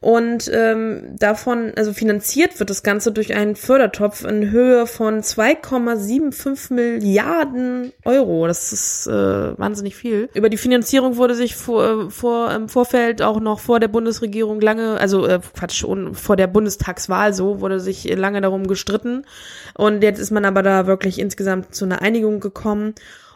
Und 0.01 0.51
ähm, 0.53 1.15
davon, 1.17 1.71
also 1.75 1.93
finanziert 1.93 2.59
wird 2.59 2.69
das 2.69 2.83
Ganze 2.83 3.11
durch 3.11 3.33
einen 3.33 3.55
Fördertopf 3.55 4.23
in 4.23 4.51
Höhe 4.51 4.87
von 4.87 5.21
2,75 5.21 6.73
Milliarden 6.73 7.91
Euro. 8.03 8.45
Das 8.45 8.73
ist 8.73 9.07
äh, 9.07 9.57
wahnsinnig 9.57 9.95
viel. 9.95 10.29
Über 10.33 10.49
die 10.49 10.57
Finanzierung 10.57 11.17
wurde 11.17 11.33
sich 11.33 11.55
vor, 11.55 12.11
vor 12.11 12.51
im 12.51 12.69
Vorfeld 12.69 13.21
auch 13.21 13.39
noch 13.39 13.59
vor 13.59 13.79
der 13.79 13.87
Bundesregierung 13.87 14.59
lange, 14.59 14.99
also 14.99 15.25
äh, 15.25 15.39
Quatsch, 15.57 15.85
vor 16.13 16.35
der 16.35 16.47
Bundestagswahl 16.47 17.33
so, 17.33 17.61
wurde 17.61 17.79
sich 17.79 18.03
lange 18.15 18.41
darum 18.41 18.67
gestritten. 18.67 19.25
Und 19.75 20.03
jetzt 20.03 20.19
ist 20.19 20.31
man 20.31 20.45
aber 20.45 20.61
da 20.61 20.87
wirklich 20.87 21.19
insgesamt 21.19 21.73
zu 21.73 21.85
einer 21.85 22.01
Einigung 22.01 22.41
gekommen 22.41 22.95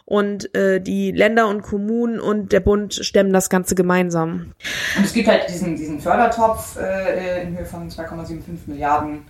und 0.09 0.55
äh, 0.55 0.81
die 0.81 1.11
Länder 1.11 1.47
und 1.47 1.61
Kommunen 1.61 2.19
und 2.19 2.51
der 2.51 2.61
Bund 2.61 2.95
stemmen 2.95 3.31
das 3.31 3.47
Ganze 3.51 3.75
gemeinsam. 3.75 4.53
Und 4.97 5.05
es 5.05 5.13
gibt 5.13 5.27
halt 5.27 5.47
diesen, 5.47 5.75
diesen 5.75 5.99
Fördertopf 5.99 6.79
äh, 6.79 7.43
in 7.43 7.55
Höhe 7.55 7.65
von 7.65 7.87
2,75 7.87 8.39
Milliarden 8.65 9.21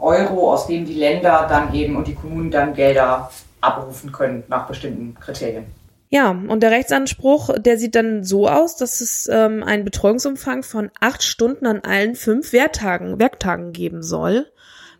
Euro, 0.00 0.52
aus 0.52 0.66
dem 0.66 0.84
die 0.84 0.94
Länder 0.94 1.46
dann 1.48 1.72
eben 1.72 1.94
und 1.94 2.08
die 2.08 2.16
Kommunen 2.16 2.50
dann 2.50 2.74
Gelder 2.74 3.30
abrufen 3.60 4.10
können 4.10 4.42
nach 4.48 4.66
bestimmten 4.66 5.14
Kriterien. 5.14 5.66
Ja, 6.08 6.30
und 6.30 6.60
der 6.60 6.72
Rechtsanspruch, 6.72 7.50
der 7.56 7.78
sieht 7.78 7.94
dann 7.94 8.24
so 8.24 8.48
aus, 8.48 8.76
dass 8.76 9.00
es 9.00 9.28
ähm, 9.32 9.62
einen 9.62 9.84
Betreuungsumfang 9.84 10.64
von 10.64 10.90
acht 10.98 11.22
Stunden 11.22 11.66
an 11.66 11.82
allen 11.84 12.16
fünf 12.16 12.52
Werktagen, 12.52 13.20
Werktagen 13.20 13.72
geben 13.72 14.02
soll. 14.02 14.46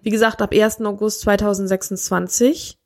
Wie 0.02 0.10
gesagt, 0.10 0.40
ab 0.40 0.54
1. 0.54 0.82
August 0.82 1.22
2026 1.22 2.78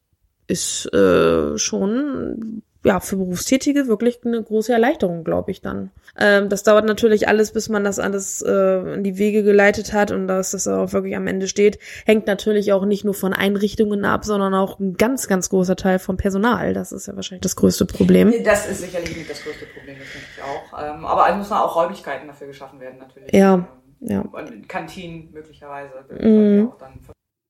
ist 0.50 0.92
äh, 0.92 1.56
schon 1.58 2.62
ja 2.82 2.98
für 3.00 3.16
Berufstätige 3.16 3.88
wirklich 3.88 4.20
eine 4.24 4.42
große 4.42 4.72
Erleichterung, 4.72 5.22
glaube 5.22 5.50
ich 5.50 5.60
dann. 5.60 5.90
Ähm, 6.18 6.48
das 6.48 6.62
dauert 6.62 6.86
natürlich 6.86 7.28
alles, 7.28 7.52
bis 7.52 7.68
man 7.68 7.84
das 7.84 7.98
alles 7.98 8.42
äh, 8.42 8.94
in 8.94 9.04
die 9.04 9.18
Wege 9.18 9.42
geleitet 9.42 9.92
hat 9.92 10.10
und 10.10 10.26
dass 10.28 10.52
das 10.52 10.66
auch 10.66 10.92
wirklich 10.92 11.14
am 11.14 11.26
Ende 11.26 11.46
steht. 11.46 11.78
Hängt 12.06 12.26
natürlich 12.26 12.72
auch 12.72 12.86
nicht 12.86 13.04
nur 13.04 13.14
von 13.14 13.34
Einrichtungen 13.34 14.04
ab, 14.04 14.24
sondern 14.24 14.54
auch 14.54 14.78
ein 14.78 14.96
ganz, 14.96 15.28
ganz 15.28 15.50
großer 15.50 15.76
Teil 15.76 15.98
vom 15.98 16.16
Personal. 16.16 16.72
Das 16.72 16.92
ist 16.92 17.06
ja 17.06 17.14
wahrscheinlich 17.16 17.42
das 17.42 17.56
größte 17.56 17.84
Problem. 17.84 18.32
Das 18.44 18.66
ist 18.66 18.80
sicherlich 18.80 19.14
nicht 19.14 19.30
das 19.30 19.42
größte 19.42 19.66
Problem, 19.66 19.96
das 19.98 20.08
denke 20.12 20.26
ich 20.36 20.42
auch. 20.42 20.82
Ähm, 20.82 21.04
aber 21.04 21.28
es 21.28 21.36
müssen 21.36 21.52
auch 21.52 21.76
Räumlichkeiten 21.76 22.28
dafür 22.28 22.46
geschaffen 22.46 22.80
werden, 22.80 22.98
natürlich. 22.98 23.32
Ja. 23.32 23.54
Ähm, 23.54 23.66
Ja. 24.00 24.20
Und 24.20 24.68
Kantinen 24.68 25.28
möglicherweise. 25.32 25.92
Mhm. 26.18 26.72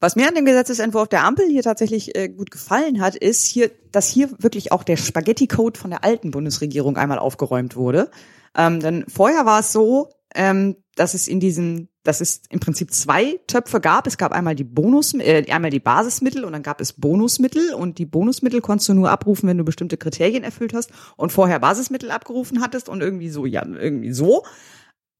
Was 0.01 0.17
mir 0.17 0.27
an 0.27 0.35
dem 0.35 0.47
Gesetzesentwurf 0.47 1.09
der 1.09 1.25
Ampel 1.25 1.47
hier 1.47 1.63
tatsächlich 1.63 2.17
äh, 2.17 2.31
gut 2.31 2.51
gefallen 2.51 3.03
hat, 3.03 3.17
ist 3.17 3.45
hier, 3.45 3.71
dass 3.93 4.09
hier 4.09 4.31
wirklich 4.39 4.73
auch 4.73 4.83
der 4.83 4.97
Spaghetti-Code 4.97 5.79
von 5.79 5.91
der 5.91 6.05
alten 6.05 6.31
Bundesregierung 6.31 6.97
einmal 6.97 7.19
aufgeräumt 7.19 7.77
wurde. 7.77 8.11
Ähm, 8.57 8.81
denn 8.81 9.05
vorher 9.09 9.45
war 9.45 9.61
es 9.61 9.73
so, 9.73 10.09
ähm, 10.35 10.77
dass 10.97 11.13
es 11.13 11.29
in 11.29 11.39
diesen, 11.39 11.89
dass 12.03 12.23
es 12.23 12.41
im 12.49 12.61
Prinzip 12.61 12.93
zwei 12.93 13.41
Töpfe 13.47 13.79
gab. 13.79 14.07
Es 14.07 14.17
gab 14.17 14.33
einmal 14.33 14.55
die 14.55 14.65
Bonus, 14.65 15.13
äh, 15.15 15.45
einmal 15.51 15.71
die 15.71 15.81
Basismittel 15.81 16.45
und 16.45 16.53
dann 16.55 16.63
gab 16.63 16.81
es 16.81 16.95
Bonusmittel 16.95 17.75
und 17.75 17.99
die 17.99 18.07
Bonusmittel 18.07 18.63
konntest 18.63 18.89
du 18.89 18.95
nur 18.95 19.11
abrufen, 19.11 19.51
wenn 19.51 19.59
du 19.59 19.65
bestimmte 19.65 19.99
Kriterien 19.99 20.45
erfüllt 20.45 20.73
hast 20.73 20.91
und 21.17 21.31
vorher 21.31 21.59
Basismittel 21.59 22.11
abgerufen 22.11 22.63
hattest 22.63 22.89
und 22.89 23.03
irgendwie 23.03 23.29
so, 23.29 23.45
ja, 23.45 23.67
irgendwie 23.67 24.13
so. 24.13 24.45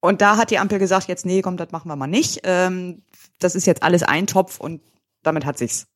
Und 0.01 0.23
da 0.23 0.37
hat 0.37 0.51
die 0.51 0.59
Ampel 0.59 0.79
gesagt, 0.79 1.09
jetzt 1.09 1.27
nee, 1.27 1.43
komm, 1.43 1.57
das 1.57 1.73
machen 1.73 1.89
wir 1.89 1.97
mal 1.97 2.07
nicht. 2.07 2.41
Ähm, 2.45 3.03
das 3.39 3.55
ist 3.55 3.67
jetzt 3.67 3.83
alles 3.83 4.03
ein 4.03 4.27
Topf 4.27 4.59
und 4.59 4.81
damit 5.23 5.45
hat 5.45 5.59
sich's. 5.59 5.87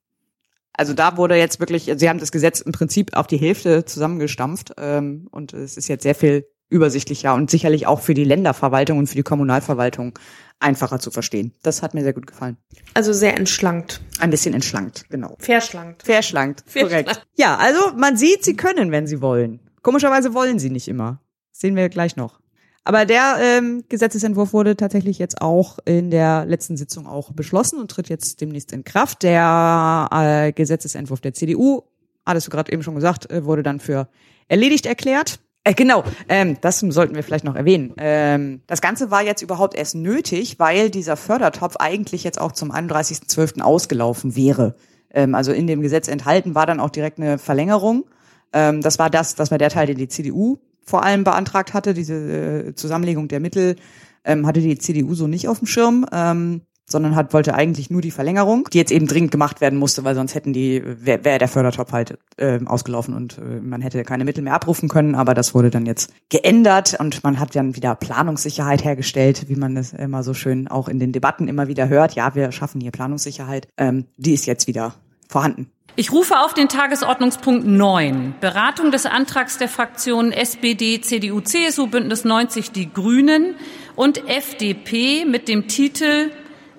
Also 0.73 0.93
da 0.93 1.17
wurde 1.17 1.37
jetzt 1.37 1.61
wirklich, 1.61 1.91
sie 1.97 2.09
haben 2.09 2.19
das 2.19 2.33
Gesetz 2.33 2.61
im 2.61 2.73
Prinzip 2.73 3.17
auf 3.17 3.27
die 3.27 3.37
Hälfte 3.37 3.85
zusammengestampft 3.85 4.75
ähm, 4.77 5.29
und 5.31 5.53
es 5.55 5.77
ist 5.77 5.89
jetzt 5.89 6.03
sehr 6.03 6.17
viel 6.17 6.47
übersichtlicher 6.69 7.35
und 7.35 7.51
sicherlich 7.51 7.87
auch 7.87 8.01
für 8.01 8.15
die 8.15 8.25
Länderverwaltung 8.25 8.99
und 8.99 9.07
für 9.07 9.15
die 9.15 9.23
Kommunalverwaltung 9.23 10.19
einfacher 10.59 10.99
zu 10.99 11.11
verstehen. 11.11 11.53
Das 11.63 11.83
hat 11.83 11.95
mir 11.95 12.03
sehr 12.03 12.13
gut 12.13 12.27
gefallen. 12.27 12.57
Also 12.95 13.13
sehr 13.13 13.37
entschlankt. 13.37 14.01
Ein 14.19 14.31
bisschen 14.31 14.55
entschlankt, 14.55 15.09
genau. 15.11 15.37
Verschlankt. 15.39 16.03
Verschlankt, 16.03 16.65
Verschlankt. 16.67 17.07
korrekt. 17.07 17.27
Ja, 17.37 17.57
also 17.57 17.97
man 17.97 18.17
sieht, 18.17 18.45
sie 18.45 18.57
können, 18.57 18.91
wenn 18.91 19.07
sie 19.07 19.21
wollen. 19.21 19.61
Komischerweise 19.83 20.35
wollen 20.35 20.59
sie 20.59 20.71
nicht 20.71 20.89
immer. 20.89 21.21
Das 21.53 21.61
sehen 21.61 21.77
wir 21.77 21.89
gleich 21.89 22.17
noch. 22.17 22.41
Aber 22.85 23.07
der 23.07 23.37
ähm, 23.41 23.83
Gesetzesentwurf 23.89 24.53
wurde 24.53 24.77
tatsächlich 24.77 25.19
jetzt 25.19 25.41
auch 25.41 25.79
in 25.87 26.11
der 26.11 26.45
letzten 26.45 26.77
Sitzung 26.77 27.07
auch 27.07 27.33
beschlossen 27.33 27.81
und 27.81 27.91
tritt 27.91 28.11
jetzt 28.11 28.43
demnächst 28.43 28.73
in 28.73 28.85
Kraft. 28.85 29.23
Der 29.23 30.09
äh, 30.13 30.53
Gesetzesentwurf 30.53 31.21
der 31.21 31.33
CDU, 31.33 31.83
hattest 32.27 32.47
du 32.47 32.51
gerade 32.51 32.71
eben 32.73 32.83
schon 32.83 32.95
gesagt, 32.95 33.31
äh, 33.31 33.45
wurde 33.45 33.63
dann 33.63 33.81
für 33.81 34.09
erledigt 34.49 34.85
erklärt. 34.85 35.41
Äh, 35.65 35.73
genau, 35.73 36.05
ähm, 36.29 36.59
das 36.61 36.81
sollten 36.81 37.15
wir 37.15 37.23
vielleicht 37.23 37.47
noch 37.47 37.57
erwähnen. 37.57 37.95
Ähm, 37.97 38.61
das 38.67 38.83
Ganze 38.83 39.11
war 39.11 39.23
jetzt 39.23 39.41
überhaupt 39.41 39.75
erst 39.75 39.95
nötig, 39.95 40.59
weil 40.59 40.91
dieser 40.91 41.17
Fördertopf 41.17 41.77
eigentlich 41.77 42.23
jetzt 42.23 42.39
auch 42.39 42.53
zum 42.53 42.71
31.12. 42.71 43.63
ausgelaufen 43.63 44.37
wäre. 44.37 44.75
Ähm, 45.11 45.35
also 45.35 45.53
in 45.53 45.67
dem 45.67 45.81
Gesetz 45.81 46.07
enthalten 46.07 46.55
war 46.55 46.67
dann 46.67 46.81
auch 46.81 46.91
direkt 46.91 47.19
eine 47.19 47.39
Verlängerung. 47.39 48.05
Ähm, 48.53 48.83
das 48.83 48.99
war 48.99 49.09
das, 49.09 49.37
das 49.37 49.51
war 49.51 49.57
der 49.57 49.71
Teil, 49.71 49.87
den 49.87 49.97
die 49.97 50.09
CDU 50.09 50.59
vor 50.85 51.05
allem 51.05 51.25
beantragt 51.25 51.75
hatte, 51.75 51.95
diese 51.95 52.15
äh, 52.15 52.75
Zusammenlegung 52.75 53.29
der 53.29 53.41
Mittel, 53.41 53.77
ähm, 54.25 54.47
hatte 54.47 54.61
die 54.61 54.79
CDU 54.79 55.15
so 55.15 55.27
nicht 55.27 55.49
auf 55.49 55.59
dem 55.59 55.67
Schirm, 55.67 56.07
ähm, 56.13 56.63
sondern 56.87 57.17
hat 57.17 57.33
wollte 57.33 57.55
eigentlich 57.55 57.91
nur 57.91 58.03
die 58.03 58.11
Verlängerung, 58.11 58.69
die 58.73 58.79
jetzt 58.79 58.93
eben 58.93 59.07
dringend 59.07 59.31
gemacht 59.31 59.61
werden 59.61 59.79
musste, 59.79 60.05
weil 60.05 60.15
sonst 60.15 60.35
hätten 60.35 60.53
die 60.53 60.83
wäre 60.85 61.25
wär 61.25 61.39
der 61.39 61.49
Fördertopf 61.49 61.93
halt 61.93 62.19
äh, 62.37 62.61
ausgelaufen 62.65 63.15
und 63.15 63.39
äh, 63.39 63.61
man 63.61 63.81
hätte 63.81 64.03
keine 64.05 64.25
Mittel 64.25 64.45
mehr 64.45 64.55
abrufen 64.55 64.89
können. 64.89 65.15
Aber 65.15 65.35
das 65.35 65.55
wurde 65.55 65.71
dann 65.71 65.87
jetzt 65.87 66.13
geändert 66.29 66.97
und 66.99 67.25
man 67.25 67.41
hat 67.41 67.57
dann 67.57 67.75
wieder 67.75 67.95
Planungssicherheit 67.95 68.85
hergestellt, 68.85 69.49
wie 69.49 69.57
man 69.57 69.75
das 69.75 69.93
immer 69.93 70.23
so 70.23 70.35
schön 70.35 70.69
auch 70.69 70.89
in 70.89 70.99
den 70.99 71.13
Debatten 71.13 71.49
immer 71.49 71.69
wieder 71.69 71.89
hört. 71.89 72.15
Ja, 72.15 72.35
wir 72.35 72.53
schaffen 72.53 72.81
hier 72.81 72.91
Planungssicherheit. 72.91 73.69
Ähm, 73.79 74.05
die 74.19 74.35
ist 74.35 74.47
jetzt 74.47 74.67
wieder 74.67 74.95
vorhanden. 75.29 75.71
Ich 75.97 76.11
rufe 76.11 76.41
auf 76.41 76.55
den 76.55 76.69
Tagesordnungspunkt 76.69 77.65
9, 77.65 78.35
Beratung 78.41 78.91
des 78.91 79.07
Antrags 79.07 79.59
der 79.59 79.69
Fraktionen 79.69 80.33
SPD, 80.33 81.01
CDU, 81.01 81.41
CSU, 81.41 81.87
Bündnis 81.87 82.25
90, 82.25 82.73
die 82.73 82.93
Grünen 82.93 83.55
und 83.95 84.29
FDP 84.29 85.25
mit 85.25 85.47
dem 85.47 85.69
Titel 85.69 86.33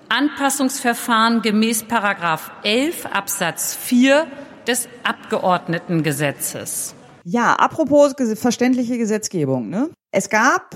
Anpassungsverfahren 0.09 1.41
gemäß 1.41 1.83
Paragraph 1.83 2.51
11 2.63 3.05
Absatz 3.05 3.73
4 3.73 4.27
des 4.67 4.89
Abgeordnetengesetzes. 5.03 6.93
Ja, 7.23 7.53
apropos 7.53 8.15
verständliche 8.35 8.97
Gesetzgebung. 8.97 9.69
Ne? 9.69 9.91
Es 10.11 10.29
gab 10.29 10.75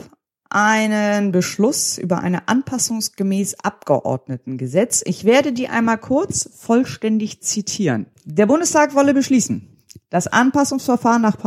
einen 0.50 1.32
Beschluss 1.32 1.98
über 1.98 2.20
eine 2.20 2.48
anpassungsgemäß 2.48 3.56
Abgeordnetengesetz. 3.64 5.04
Ich 5.06 5.24
werde 5.24 5.54
die 5.54 5.68
einmal 5.68 5.98
kurz 5.98 6.50
vollständig 6.56 7.42
zitieren. 7.42 8.08
Der 8.26 8.48
Bundestag 8.48 8.96
wolle 8.96 9.14
beschließen. 9.14 9.79
Das 10.12 10.26
Anpassungsverfahren 10.26 11.22
nach 11.22 11.38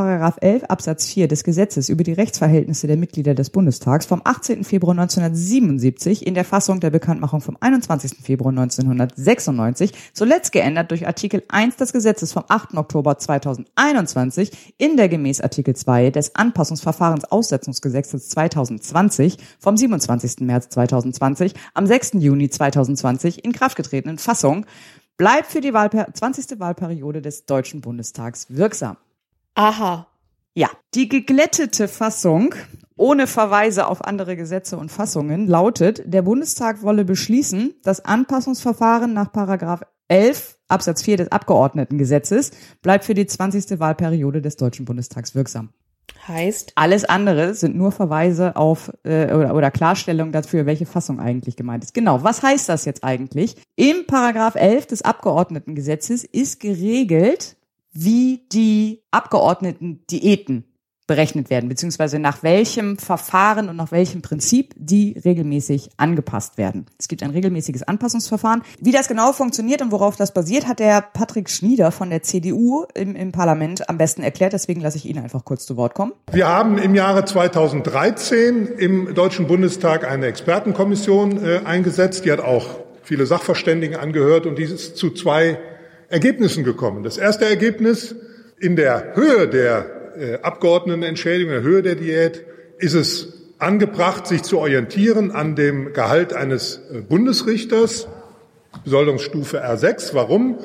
11 0.40 0.62
Absatz 0.68 1.06
4 1.06 1.26
des 1.26 1.42
Gesetzes 1.42 1.88
über 1.88 2.04
die 2.04 2.12
Rechtsverhältnisse 2.12 2.86
der 2.86 2.96
Mitglieder 2.96 3.34
des 3.34 3.50
Bundestags 3.50 4.06
vom 4.06 4.22
18. 4.22 4.62
Februar 4.62 4.92
1977 4.92 6.24
in 6.24 6.34
der 6.34 6.44
Fassung 6.44 6.78
der 6.78 6.90
Bekanntmachung 6.90 7.40
vom 7.40 7.56
21. 7.58 8.18
Februar 8.22 8.50
1996, 8.50 9.92
zuletzt 10.12 10.52
geändert 10.52 10.92
durch 10.92 11.08
Artikel 11.08 11.42
1 11.48 11.74
des 11.74 11.92
Gesetzes 11.92 12.32
vom 12.32 12.44
8. 12.46 12.76
Oktober 12.76 13.18
2021 13.18 14.52
in 14.78 14.96
der 14.96 15.08
gemäß 15.08 15.40
Artikel 15.40 15.74
2 15.74 16.10
des 16.10 16.36
Anpassungsverfahrensaussetzungsgesetzes 16.36 18.28
2020 18.28 19.38
vom 19.58 19.76
27. 19.76 20.38
März 20.42 20.68
2020 20.68 21.54
am 21.74 21.88
6. 21.88 22.12
Juni 22.20 22.48
2020 22.48 23.44
in 23.44 23.50
Kraft 23.50 23.74
getretenen 23.74 24.18
Fassung 24.18 24.66
bleibt 25.22 25.52
für 25.52 25.60
die 25.60 25.72
Wahlper 25.72 26.08
20. 26.12 26.58
Wahlperiode 26.58 27.22
des 27.22 27.46
Deutschen 27.46 27.80
Bundestags 27.80 28.46
wirksam. 28.48 28.96
Aha. 29.54 30.08
Ja, 30.52 30.68
die 30.96 31.08
geglättete 31.08 31.86
Fassung 31.86 32.56
ohne 32.96 33.28
Verweise 33.28 33.86
auf 33.86 34.04
andere 34.04 34.34
Gesetze 34.34 34.76
und 34.76 34.90
Fassungen 34.90 35.46
lautet, 35.46 36.02
der 36.12 36.22
Bundestag 36.22 36.82
wolle 36.82 37.04
beschließen, 37.04 37.72
das 37.84 38.04
Anpassungsverfahren 38.04 39.12
nach 39.12 39.30
Paragraph 39.30 39.82
11 40.08 40.58
Absatz 40.66 41.02
4 41.02 41.18
des 41.18 41.30
Abgeordnetengesetzes 41.30 42.50
bleibt 42.82 43.04
für 43.04 43.14
die 43.14 43.26
20. 43.26 43.78
Wahlperiode 43.78 44.42
des 44.42 44.56
Deutschen 44.56 44.86
Bundestags 44.86 45.36
wirksam. 45.36 45.68
Heißt? 46.26 46.72
Alles 46.76 47.04
andere 47.04 47.54
sind 47.54 47.76
nur 47.76 47.92
Verweise 47.92 48.56
auf 48.56 48.92
äh, 49.04 49.32
oder, 49.32 49.54
oder 49.54 49.70
Klarstellung 49.70 50.32
dafür, 50.32 50.66
welche 50.66 50.86
Fassung 50.86 51.18
eigentlich 51.20 51.56
gemeint 51.56 51.82
ist. 51.82 51.94
Genau, 51.94 52.22
was 52.22 52.42
heißt 52.42 52.68
das 52.68 52.84
jetzt 52.84 53.02
eigentlich? 53.02 53.56
Im 53.76 54.06
Paragraph 54.06 54.54
11 54.54 54.86
des 54.86 55.02
Abgeordnetengesetzes 55.02 56.24
ist 56.24 56.60
geregelt, 56.60 57.56
wie 57.92 58.46
die 58.52 59.02
Abgeordneten 59.10 60.04
Diäten 60.10 60.64
berechnet 61.12 61.50
werden, 61.50 61.68
beziehungsweise 61.68 62.18
nach 62.18 62.42
welchem 62.42 62.96
Verfahren 62.96 63.68
und 63.68 63.76
nach 63.76 63.92
welchem 63.92 64.22
Prinzip 64.22 64.72
die 64.76 65.14
regelmäßig 65.22 65.90
angepasst 65.98 66.56
werden. 66.56 66.86
Es 66.98 67.06
gibt 67.06 67.22
ein 67.22 67.28
regelmäßiges 67.28 67.82
Anpassungsverfahren. 67.82 68.62
Wie 68.80 68.92
das 68.92 69.08
genau 69.08 69.34
funktioniert 69.34 69.82
und 69.82 69.92
worauf 69.92 70.16
das 70.16 70.32
basiert, 70.32 70.66
hat 70.66 70.78
der 70.78 71.02
Patrick 71.02 71.50
Schnieder 71.50 71.92
von 71.92 72.08
der 72.08 72.22
CDU 72.22 72.86
im, 72.94 73.14
im 73.14 73.30
Parlament 73.30 73.90
am 73.90 73.98
besten 73.98 74.22
erklärt. 74.22 74.54
Deswegen 74.54 74.80
lasse 74.80 74.96
ich 74.96 75.04
ihn 75.04 75.18
einfach 75.18 75.44
kurz 75.44 75.66
zu 75.66 75.76
Wort 75.76 75.92
kommen. 75.92 76.12
Wir 76.32 76.48
haben 76.48 76.78
im 76.78 76.94
Jahre 76.94 77.26
2013 77.26 78.68
im 78.78 79.14
Deutschen 79.14 79.46
Bundestag 79.46 80.10
eine 80.10 80.28
Expertenkommission 80.28 81.44
äh, 81.44 81.60
eingesetzt. 81.66 82.24
Die 82.24 82.32
hat 82.32 82.40
auch 82.40 82.66
viele 83.02 83.26
Sachverständigen 83.26 83.98
angehört 83.98 84.46
und 84.46 84.56
die 84.56 84.62
ist 84.62 84.96
zu 84.96 85.10
zwei 85.10 85.58
Ergebnissen 86.08 86.64
gekommen. 86.64 87.02
Das 87.02 87.18
erste 87.18 87.44
Ergebnis 87.44 88.14
in 88.58 88.76
der 88.76 89.14
Höhe 89.14 89.46
der 89.46 90.01
äh, 90.16 90.38
Abgeordnetenentschädigung, 90.42 91.52
der 91.52 91.62
Höhe 91.62 91.82
der 91.82 91.94
Diät, 91.94 92.44
ist 92.78 92.94
es 92.94 93.42
angebracht, 93.58 94.26
sich 94.26 94.42
zu 94.42 94.58
orientieren 94.58 95.30
an 95.30 95.54
dem 95.54 95.92
Gehalt 95.92 96.32
eines 96.34 96.80
äh, 96.92 97.00
Bundesrichters, 97.00 98.08
Besoldungsstufe 98.84 99.64
R6. 99.64 100.14
Warum? 100.14 100.58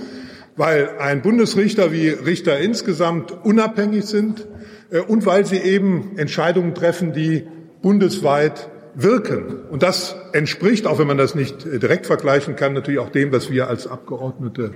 Weil 0.56 0.98
ein 0.98 1.22
Bundesrichter 1.22 1.92
wie 1.92 2.10
Richter 2.10 2.60
insgesamt 2.60 3.32
unabhängig 3.46 4.06
sind 4.06 4.48
äh, 4.90 5.00
und 5.00 5.26
weil 5.26 5.46
sie 5.46 5.58
eben 5.58 6.18
Entscheidungen 6.18 6.74
treffen, 6.74 7.14
die 7.14 7.44
bundesweit 7.82 8.70
wirken. 8.96 9.62
Und 9.70 9.84
das 9.84 10.16
entspricht, 10.34 10.88
auch 10.88 10.98
wenn 10.98 11.08
man 11.08 11.18
das 11.18 11.36
nicht 11.36 11.66
direkt 11.66 12.08
vergleichen 12.08 12.56
kann, 12.56 12.74
natürlich 12.74 13.00
auch 13.00 13.10
dem, 13.10 13.32
was 13.32 13.52
wir 13.52 13.68
als 13.68 13.86
Abgeordnete 13.86 14.74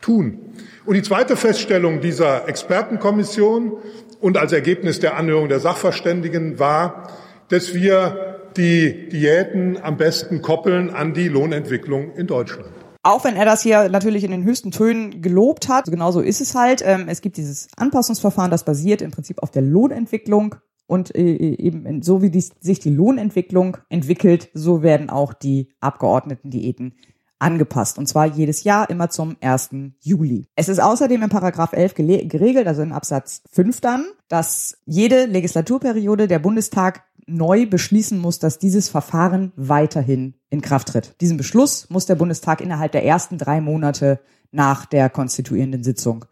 tun. 0.00 0.40
Und 0.84 0.94
die 0.94 1.02
zweite 1.02 1.36
Feststellung 1.36 2.00
dieser 2.00 2.48
Expertenkommission 2.48 3.74
und 4.20 4.36
als 4.36 4.52
Ergebnis 4.52 5.00
der 5.00 5.16
Anhörung 5.16 5.48
der 5.48 5.60
Sachverständigen 5.60 6.58
war, 6.58 7.10
dass 7.48 7.74
wir 7.74 8.40
die 8.56 9.08
Diäten 9.08 9.78
am 9.80 9.96
besten 9.96 10.42
koppeln 10.42 10.90
an 10.90 11.14
die 11.14 11.28
Lohnentwicklung 11.28 12.12
in 12.14 12.26
Deutschland. 12.26 12.70
Auch 13.02 13.24
wenn 13.24 13.36
er 13.36 13.46
das 13.46 13.62
hier 13.62 13.88
natürlich 13.88 14.24
in 14.24 14.30
den 14.30 14.44
höchsten 14.44 14.72
Tönen 14.72 15.22
gelobt 15.22 15.68
hat, 15.68 15.86
genauso 15.86 16.20
ist 16.20 16.40
es 16.40 16.54
halt. 16.54 16.82
Ähm, 16.84 17.06
es 17.08 17.22
gibt 17.22 17.38
dieses 17.38 17.68
Anpassungsverfahren, 17.76 18.50
das 18.50 18.64
basiert 18.64 19.00
im 19.00 19.10
Prinzip 19.10 19.42
auf 19.42 19.50
der 19.50 19.62
Lohnentwicklung 19.62 20.56
und 20.86 21.14
äh, 21.14 21.20
eben 21.22 22.02
so 22.02 22.20
wie 22.20 22.30
sich 22.38 22.78
die 22.80 22.90
Lohnentwicklung 22.90 23.78
entwickelt, 23.88 24.50
so 24.52 24.82
werden 24.82 25.08
auch 25.08 25.32
die 25.32 25.72
Abgeordnetendiäten 25.80 26.94
angepasst. 27.40 27.98
Und 27.98 28.06
zwar 28.06 28.26
jedes 28.26 28.64
Jahr 28.64 28.88
immer 28.90 29.10
zum 29.10 29.36
1. 29.40 29.70
Juli. 30.00 30.46
Es 30.54 30.68
ist 30.68 30.80
außerdem 30.80 31.22
in 31.22 31.28
Paragraph 31.28 31.72
11 31.72 31.94
geregelt, 31.94 32.66
also 32.66 32.82
in 32.82 32.92
Absatz 32.92 33.42
5 33.52 33.80
dann, 33.80 34.06
dass 34.28 34.78
jede 34.86 35.24
Legislaturperiode 35.24 36.28
der 36.28 36.38
Bundestag 36.38 37.02
neu 37.26 37.66
beschließen 37.66 38.18
muss, 38.18 38.38
dass 38.38 38.58
dieses 38.58 38.88
Verfahren 38.88 39.52
weiterhin 39.56 40.34
in 40.50 40.62
Kraft 40.62 40.88
tritt. 40.88 41.14
Diesen 41.20 41.36
Beschluss 41.36 41.88
muss 41.90 42.06
der 42.06 42.16
Bundestag 42.16 42.60
innerhalb 42.60 42.92
der 42.92 43.04
ersten 43.04 43.38
drei 43.38 43.60
Monate 43.60 44.20
nach 44.50 44.84
der 44.84 45.08
konstituierenden 45.10 45.84
Sitzung 45.84 46.24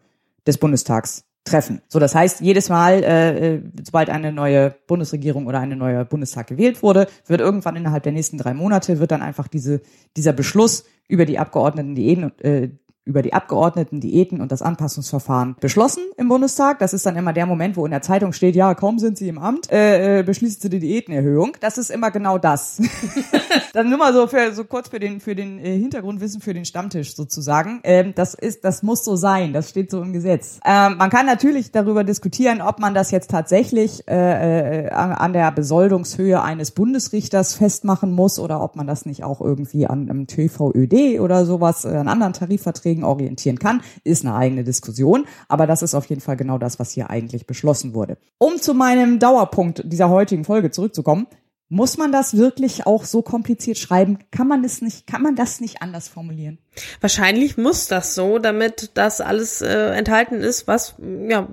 des 0.45 0.57
Bundestags 0.57 1.23
treffen. 1.49 1.81
So, 1.87 1.99
das 1.99 2.15
heißt, 2.15 2.41
jedes 2.41 2.69
Mal, 2.69 3.03
äh, 3.03 3.55
äh, 3.55 3.61
sobald 3.83 4.09
eine 4.09 4.31
neue 4.31 4.75
Bundesregierung 4.87 5.47
oder 5.47 5.59
eine 5.59 5.75
neue 5.75 6.05
Bundestag 6.05 6.47
gewählt 6.47 6.83
wurde, 6.83 7.07
wird 7.27 7.41
irgendwann 7.41 7.75
innerhalb 7.75 8.03
der 8.03 8.11
nächsten 8.11 8.37
drei 8.37 8.53
Monate 8.53 8.99
wird 8.99 9.11
dann 9.11 9.21
einfach 9.21 9.47
diese 9.47 9.81
dieser 10.15 10.33
Beschluss 10.33 10.85
über 11.07 11.25
die 11.25 11.39
Abgeordneten, 11.39 11.95
die 11.95 12.11
äh, 12.43 12.69
über 13.09 13.23
die 13.23 13.33
Abgeordneten, 13.33 13.99
Diäten 13.99 14.39
und 14.39 14.51
das 14.51 14.61
Anpassungsverfahren 14.61 15.55
beschlossen 15.59 16.03
im 16.15 16.29
Bundestag. 16.29 16.79
Das 16.79 16.93
ist 16.93 17.05
dann 17.05 17.15
immer 17.15 17.33
der 17.33 17.47
Moment, 17.47 17.75
wo 17.75 17.85
in 17.85 17.91
der 17.91 18.03
Zeitung 18.03 18.33
steht, 18.33 18.55
ja, 18.55 18.75
kaum 18.75 18.99
sind 18.99 19.17
Sie 19.17 19.27
im 19.27 19.39
Amt, 19.39 19.71
äh, 19.71 20.19
äh, 20.19 20.23
beschließen 20.23 20.61
Sie 20.61 20.69
die 20.69 20.79
Diätenerhöhung. 20.79 21.57
Das 21.59 21.77
ist 21.77 21.89
immer 21.89 22.11
genau 22.11 22.37
das. 22.37 22.79
dann 23.73 23.89
nur 23.89 23.97
mal 23.97 24.13
so 24.13 24.27
für 24.27 24.53
so 24.53 24.63
kurz 24.63 24.89
für 24.89 24.99
den 24.99 25.19
für 25.19 25.35
den 25.35 25.59
äh, 25.59 25.77
Hintergrundwissen 25.77 26.39
für 26.39 26.53
den 26.53 26.65
Stammtisch 26.65 27.15
sozusagen. 27.15 27.79
Ähm, 27.83 28.13
das 28.15 28.35
ist 28.35 28.63
das 28.63 28.83
muss 28.83 29.03
so 29.03 29.15
sein. 29.15 29.53
Das 29.53 29.69
steht 29.69 29.89
so 29.89 30.01
im 30.01 30.13
Gesetz. 30.13 30.59
Ähm, 30.63 30.97
man 30.97 31.09
kann 31.09 31.25
natürlich 31.25 31.71
darüber 31.71 32.03
diskutieren, 32.03 32.61
ob 32.61 32.79
man 32.79 32.93
das 32.93 33.09
jetzt 33.09 33.31
tatsächlich 33.31 34.07
äh, 34.07 34.85
äh, 34.85 34.89
an 34.91 35.33
der 35.33 35.51
Besoldungshöhe 35.51 36.41
eines 36.41 36.71
Bundesrichters 36.71 37.55
festmachen 37.55 38.11
muss 38.11 38.37
oder 38.37 38.61
ob 38.61 38.75
man 38.75 38.85
das 38.85 39.05
nicht 39.05 39.23
auch 39.23 39.41
irgendwie 39.41 39.87
an 39.87 40.09
einem 40.09 40.27
TVÖD 40.27 41.19
oder 41.19 41.45
sowas 41.45 41.85
äh, 41.85 41.89
an 41.89 42.07
anderen 42.07 42.33
Tarifverträgen 42.33 42.98
Verträgen 42.99 43.03
orientieren 43.03 43.59
kann, 43.59 43.81
ist 44.03 44.25
eine 44.25 44.35
eigene 44.35 44.63
Diskussion. 44.63 45.25
Aber 45.47 45.67
das 45.67 45.81
ist 45.81 45.95
auf 45.95 46.05
jeden 46.05 46.21
Fall 46.21 46.37
genau 46.37 46.57
das, 46.57 46.79
was 46.79 46.91
hier 46.91 47.09
eigentlich 47.09 47.45
beschlossen 47.47 47.93
wurde. 47.93 48.17
Um 48.37 48.61
zu 48.61 48.73
meinem 48.73 49.19
Dauerpunkt 49.19 49.83
dieser 49.85 50.09
heutigen 50.09 50.45
Folge 50.45 50.71
zurückzukommen, 50.71 51.27
muss 51.71 51.97
man 51.97 52.11
das 52.11 52.35
wirklich 52.35 52.87
auch 52.87 53.05
so 53.05 53.21
kompliziert 53.21 53.77
schreiben? 53.77 54.17
Kann 54.31 54.47
man 54.47 54.63
es 54.63 54.81
nicht, 54.81 55.05
kann 55.05 55.21
man 55.21 55.35
das 55.35 55.61
nicht 55.61 55.83
anders 55.83 56.07
formulieren? 56.07 56.57
Wahrscheinlich 56.99 57.57
muss 57.57 57.87
das 57.87 58.15
so, 58.15 58.39
damit 58.39 58.91
das 58.95 59.21
alles 59.21 59.61
äh, 59.61 59.91
enthalten 59.91 60.35
ist, 60.41 60.67
was 60.67 60.95
ja 61.27 61.47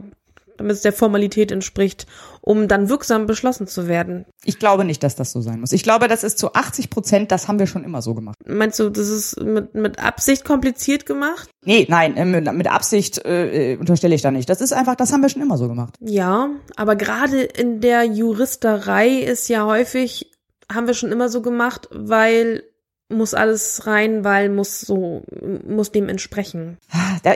damit 0.56 0.72
es 0.72 0.80
der 0.80 0.94
Formalität 0.94 1.52
entspricht, 1.52 2.06
um 2.46 2.68
dann 2.68 2.88
wirksam 2.88 3.26
beschlossen 3.26 3.66
zu 3.66 3.88
werden. 3.88 4.24
Ich 4.44 4.60
glaube 4.60 4.84
nicht, 4.84 5.02
dass 5.02 5.16
das 5.16 5.32
so 5.32 5.40
sein 5.40 5.58
muss. 5.58 5.72
Ich 5.72 5.82
glaube, 5.82 6.06
das 6.06 6.22
ist 6.22 6.38
zu 6.38 6.54
80 6.54 6.90
Prozent, 6.90 7.32
das 7.32 7.48
haben 7.48 7.58
wir 7.58 7.66
schon 7.66 7.82
immer 7.82 8.02
so 8.02 8.14
gemacht. 8.14 8.36
Meinst 8.46 8.78
du, 8.78 8.88
das 8.88 9.08
ist 9.08 9.40
mit, 9.40 9.74
mit 9.74 9.98
Absicht 9.98 10.44
kompliziert 10.44 11.06
gemacht? 11.06 11.50
Nee, 11.64 11.86
nein, 11.90 12.16
äh, 12.16 12.24
mit, 12.24 12.50
mit 12.52 12.70
Absicht 12.70 13.18
äh, 13.24 13.72
äh, 13.72 13.76
unterstelle 13.78 14.14
ich 14.14 14.22
da 14.22 14.30
nicht. 14.30 14.48
Das 14.48 14.60
ist 14.60 14.72
einfach, 14.72 14.94
das 14.94 15.12
haben 15.12 15.22
wir 15.22 15.28
schon 15.28 15.42
immer 15.42 15.58
so 15.58 15.66
gemacht. 15.66 15.96
Ja, 15.98 16.50
aber 16.76 16.94
gerade 16.94 17.42
in 17.42 17.80
der 17.80 18.04
Juristerei 18.04 19.08
ist 19.08 19.48
ja 19.48 19.66
häufig, 19.66 20.30
haben 20.72 20.86
wir 20.86 20.94
schon 20.94 21.10
immer 21.10 21.28
so 21.28 21.42
gemacht, 21.42 21.88
weil 21.90 22.62
muss 23.08 23.34
alles 23.34 23.86
rein, 23.86 24.24
weil 24.24 24.50
muss 24.50 24.80
so, 24.80 25.22
muss 25.66 25.92
dem 25.92 26.08
entsprechen. 26.08 26.78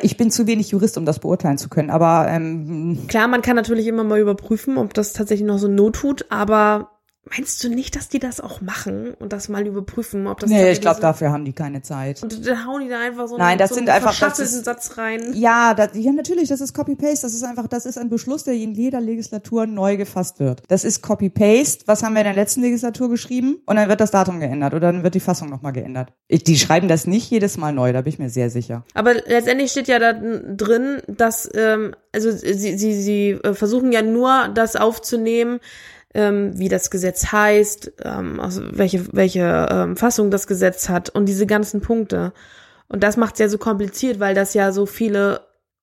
Ich 0.02 0.16
bin 0.16 0.30
zu 0.30 0.46
wenig 0.46 0.70
Jurist, 0.70 0.98
um 0.98 1.04
das 1.04 1.20
beurteilen 1.20 1.58
zu 1.58 1.68
können, 1.68 1.90
aber 1.90 2.26
ähm, 2.28 3.04
klar, 3.08 3.28
man 3.28 3.42
kann 3.42 3.56
natürlich 3.56 3.86
immer 3.86 4.04
mal 4.04 4.20
überprüfen, 4.20 4.78
ob 4.78 4.94
das 4.94 5.12
tatsächlich 5.12 5.46
noch 5.46 5.58
so 5.58 5.68
Not 5.68 5.96
tut, 5.96 6.26
aber 6.28 6.99
Meinst 7.28 7.62
du 7.62 7.68
nicht, 7.68 7.96
dass 7.96 8.08
die 8.08 8.18
das 8.18 8.40
auch 8.40 8.62
machen 8.62 9.12
und 9.18 9.34
das 9.34 9.50
mal 9.50 9.66
überprüfen, 9.66 10.26
ob 10.26 10.40
das 10.40 10.48
Nee, 10.48 10.72
ich 10.72 10.80
glaube, 10.80 11.00
dafür 11.00 11.30
haben 11.30 11.44
die 11.44 11.52
keine 11.52 11.82
Zeit. 11.82 12.22
Und 12.22 12.46
dann 12.46 12.66
hauen 12.66 12.82
die 12.82 12.88
da 12.88 12.98
einfach 12.98 13.28
so 13.28 13.36
Nein, 13.36 13.48
einen, 13.48 13.58
das 13.58 13.68
so 13.68 13.74
sind 13.74 13.90
einen 13.90 13.96
einfach 14.04 14.18
das 14.18 14.38
ist, 14.38 14.64
Satz 14.64 14.96
rein. 14.96 15.34
Ja, 15.34 15.74
das, 15.74 15.90
ja, 15.94 16.12
natürlich, 16.12 16.48
das 16.48 16.62
ist 16.62 16.72
Copy-Paste, 16.72 17.26
das 17.26 17.34
ist 17.34 17.44
einfach, 17.44 17.68
das 17.68 17.84
ist 17.84 17.98
ein 17.98 18.08
Beschluss, 18.08 18.44
der 18.44 18.54
in 18.54 18.72
jeder 18.72 19.02
Legislatur 19.02 19.66
neu 19.66 19.98
gefasst 19.98 20.40
wird. 20.40 20.62
Das 20.68 20.82
ist 20.82 21.02
Copy-Paste, 21.02 21.84
was 21.86 22.02
haben 22.02 22.14
wir 22.14 22.22
in 22.22 22.26
der 22.26 22.34
letzten 22.34 22.62
Legislatur 22.62 23.10
geschrieben? 23.10 23.58
Und 23.66 23.76
dann 23.76 23.90
wird 23.90 24.00
das 24.00 24.10
Datum 24.10 24.40
geändert 24.40 24.72
oder 24.72 24.90
dann 24.90 25.02
wird 25.02 25.14
die 25.14 25.20
Fassung 25.20 25.50
nochmal 25.50 25.72
geändert. 25.72 26.14
Die 26.30 26.58
schreiben 26.58 26.88
das 26.88 27.06
nicht 27.06 27.30
jedes 27.30 27.58
Mal 27.58 27.74
neu, 27.74 27.92
da 27.92 28.00
bin 28.00 28.14
ich 28.14 28.18
mir 28.18 28.30
sehr 28.30 28.48
sicher. 28.48 28.82
Aber 28.94 29.12
letztendlich 29.12 29.72
steht 29.72 29.88
ja 29.88 29.98
da 29.98 30.14
drin, 30.14 31.02
dass, 31.06 31.50
ähm, 31.54 31.94
also 32.12 32.30
sie, 32.30 32.78
sie, 32.78 32.94
sie 32.94 33.30
äh, 33.32 33.52
versuchen 33.52 33.92
ja 33.92 34.00
nur, 34.00 34.48
das 34.54 34.74
aufzunehmen, 34.74 35.60
ähm, 36.14 36.58
wie 36.58 36.68
das 36.68 36.90
Gesetz 36.90 37.26
heißt, 37.32 37.92
ähm, 38.04 38.40
also 38.40 38.62
welche, 38.72 39.04
welche 39.12 39.68
ähm, 39.70 39.96
Fassung 39.96 40.30
das 40.30 40.46
Gesetz 40.46 40.88
hat 40.88 41.10
und 41.10 41.26
diese 41.26 41.46
ganzen 41.46 41.80
Punkte. 41.80 42.32
Und 42.88 43.02
das 43.04 43.16
macht 43.16 43.34
es 43.34 43.38
ja 43.40 43.48
so 43.48 43.58
kompliziert, 43.58 44.18
weil 44.18 44.34
das 44.34 44.52
ja 44.54 44.72
so 44.72 44.86
viele 44.86 45.42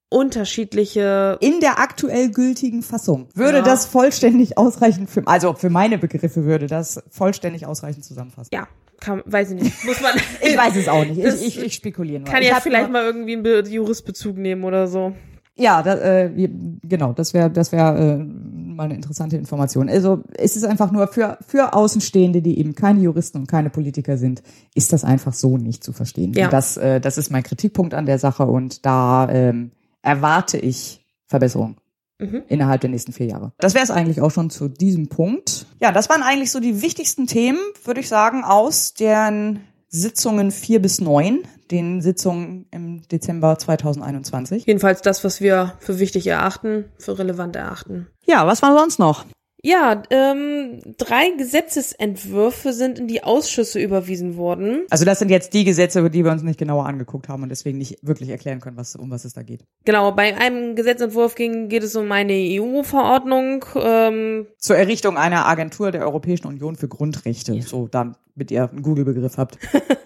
unterschiedliche. 0.09 1.37
In 1.41 1.59
der 1.59 1.79
aktuell 1.79 2.29
gültigen 2.31 2.81
Fassung 2.83 3.27
würde 3.33 3.59
Ja. 3.59 3.63
das 3.63 3.85
vollständig 3.85 4.57
ausreichen 4.57 5.07
für, 5.07 5.23
also 5.25 5.53
für 5.53 5.69
meine 5.69 5.97
Begriffe 5.97 6.43
würde 6.45 6.67
das 6.67 7.01
vollständig 7.09 7.65
ausreichend 7.65 8.05
zusammenfassen. 8.05 8.49
Ja, 8.53 8.67
kann, 8.99 9.21
weiß 9.25 9.51
ich 9.51 9.61
nicht. 9.63 9.85
Muss 9.85 10.01
man. 10.01 10.13
Ich 10.41 10.57
weiß 10.57 10.75
es 10.75 10.87
auch 10.87 11.03
nicht. 11.05 11.17
Ich, 11.19 11.45
ich, 11.47 11.61
ich 11.63 11.73
spekuliere 11.73 12.21
nur. 12.21 12.29
Kann 12.31 12.41
ich 12.41 12.49
ja 12.49 12.59
vielleicht 12.59 12.89
mal 12.91 13.03
irgendwie 13.05 13.33
einen 13.33 13.43
Be- 13.43 13.63
Juristbezug 13.67 14.37
nehmen 14.37 14.63
oder 14.63 14.87
so. 14.87 15.13
Ja, 15.57 15.81
da, 15.81 15.95
äh, 15.95 16.49
genau, 16.83 17.13
das 17.13 17.33
wäre 17.33 17.49
das 17.49 17.71
wäre 17.71 17.97
äh, 17.97 18.23
mal 18.23 18.83
eine 18.83 18.95
interessante 18.95 19.37
Information. 19.37 19.89
Also 19.89 20.23
es 20.35 20.55
ist 20.55 20.63
einfach 20.63 20.91
nur 20.91 21.07
für 21.07 21.37
für 21.45 21.73
Außenstehende, 21.73 22.41
die 22.41 22.59
eben 22.59 22.75
keine 22.75 23.01
Juristen 23.01 23.39
und 23.39 23.47
keine 23.47 23.69
Politiker 23.69 24.17
sind, 24.17 24.43
ist 24.75 24.93
das 24.93 25.03
einfach 25.03 25.33
so 25.33 25.57
nicht 25.57 25.83
zu 25.83 25.93
verstehen. 25.93 26.33
Ja. 26.33 26.45
Und 26.45 26.53
das 26.53 26.77
äh, 26.77 27.01
das 27.01 27.17
ist 27.17 27.31
mein 27.31 27.43
Kritikpunkt 27.43 27.93
an 27.93 28.05
der 28.05 28.19
Sache 28.19 28.45
und 28.45 28.85
da 28.85 29.27
ähm, 29.29 29.71
erwarte 30.01 30.57
ich 30.57 31.03
Verbesserung. 31.25 31.77
Mhm. 32.19 32.43
Innerhalb 32.47 32.81
der 32.81 32.89
nächsten 32.89 33.11
vier 33.11 33.27
Jahre. 33.27 33.51
Das 33.59 33.75
wäre 33.75 33.83
es 33.83 33.91
eigentlich 33.91 34.21
auch 34.21 34.31
schon 34.31 34.49
zu 34.49 34.69
diesem 34.69 35.07
Punkt. 35.07 35.67
Ja, 35.79 35.91
das 35.91 36.09
waren 36.09 36.23
eigentlich 36.23 36.51
so 36.51 36.59
die 36.59 36.81
wichtigsten 36.81 37.27
Themen, 37.27 37.59
würde 37.83 37.99
ich 37.99 38.07
sagen, 38.07 38.43
aus 38.43 38.95
den 38.95 39.59
Sitzungen 39.89 40.51
vier 40.51 40.81
bis 40.81 41.01
neun, 41.01 41.43
den 41.71 42.01
Sitzungen 42.01 42.67
im 42.71 43.01
Dezember 43.07 43.57
2021. 43.57 44.65
Jedenfalls 44.65 45.01
das, 45.01 45.23
was 45.23 45.41
wir 45.41 45.73
für 45.79 45.99
wichtig 45.99 46.27
erachten, 46.27 46.85
für 46.97 47.17
relevant 47.19 47.55
erachten. 47.55 48.07
Ja, 48.25 48.47
was 48.47 48.61
war 48.61 48.77
sonst 48.77 48.99
noch? 48.99 49.25
Ja, 49.63 50.03
ähm, 50.11 50.81
drei 50.97 51.31
Gesetzesentwürfe 51.31 52.73
sind 52.73 52.99
in 52.99 53.07
die 53.07 53.23
Ausschüsse 53.23 53.79
überwiesen 53.79 54.37
worden. 54.37 54.85
Also 54.89 55.03
das 55.03 55.17
sind 55.19 55.29
jetzt 55.29 55.53
die 55.53 55.63
Gesetze, 55.63 55.99
über 55.99 56.09
die 56.09 56.23
wir 56.23 56.31
uns 56.31 56.43
nicht 56.43 56.59
genauer 56.59 56.85
angeguckt 56.85 57.27
haben 57.27 57.41
und 57.41 57.49
deswegen 57.49 57.79
nicht 57.79 57.97
wirklich 58.01 58.29
erklären 58.29 58.59
können, 58.59 58.77
was, 58.77 58.95
um 58.95 59.09
was 59.09 59.25
es 59.25 59.33
da 59.33 59.41
geht. 59.41 59.65
Genau, 59.83 60.11
bei 60.11 60.37
einem 60.37 60.75
Gesetzentwurf 60.75 61.33
ging, 61.33 61.69
geht 61.69 61.83
es 61.83 61.95
um 61.95 62.11
eine 62.11 62.33
EU-Verordnung. 62.33 63.65
Ähm, 63.75 64.47
Zur 64.59 64.77
Errichtung 64.77 65.17
einer 65.17 65.47
Agentur 65.47 65.91
der 65.91 66.03
Europäischen 66.03 66.47
Union 66.47 66.75
für 66.75 66.87
Grundrechte, 66.87 67.59
so 67.63 67.87
dann 67.87 68.15
mit 68.37 68.51
ihr 68.51 68.69
einen 68.69 68.81
Google-Begriff 68.81 69.37
habt. 69.37 69.57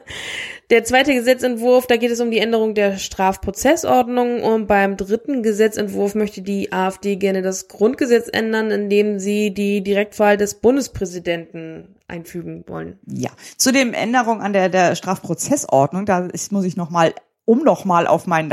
der 0.70 0.84
zweite 0.84 1.14
Gesetzentwurf, 1.14 1.86
da 1.86 1.98
geht 1.98 2.12
es 2.12 2.22
um 2.22 2.32
die 2.32 2.40
Änderung 2.40 2.74
der 2.74 2.98
Strafprozessordnung 2.98 4.42
und 4.42 4.68
beim 4.68 4.98
dritten 4.98 5.44
Gesetzentwurf 5.44 6.16
möchte 6.16 6.42
die 6.42 6.72
AfD 6.72 7.18
gerne 7.18 7.42
das 7.42 7.68
Grundgesetz 7.68 8.30
ändern, 8.32 8.72
indem 8.72 9.20
sie 9.20 9.54
die 9.54 9.84
Direktwahl 9.84 10.38
des 10.38 10.56
Bundespräsidenten 10.56 11.96
einfügen 12.08 12.64
wollen. 12.68 13.00
Ja, 13.06 13.32
zu 13.58 13.72
dem 13.72 13.94
Änderung 13.94 14.42
an 14.42 14.54
der, 14.54 14.70
der 14.70 14.96
Strafprozessordnung, 14.96 16.06
da 16.06 16.26
ist, 16.28 16.52
muss 16.52 16.66
ich 16.66 16.78
noch 16.78 16.90
mal, 16.90 17.14
um 17.46 17.64
noch 17.64 17.86
mal 17.86 18.08
auf 18.08 18.28
meinen 18.28 18.50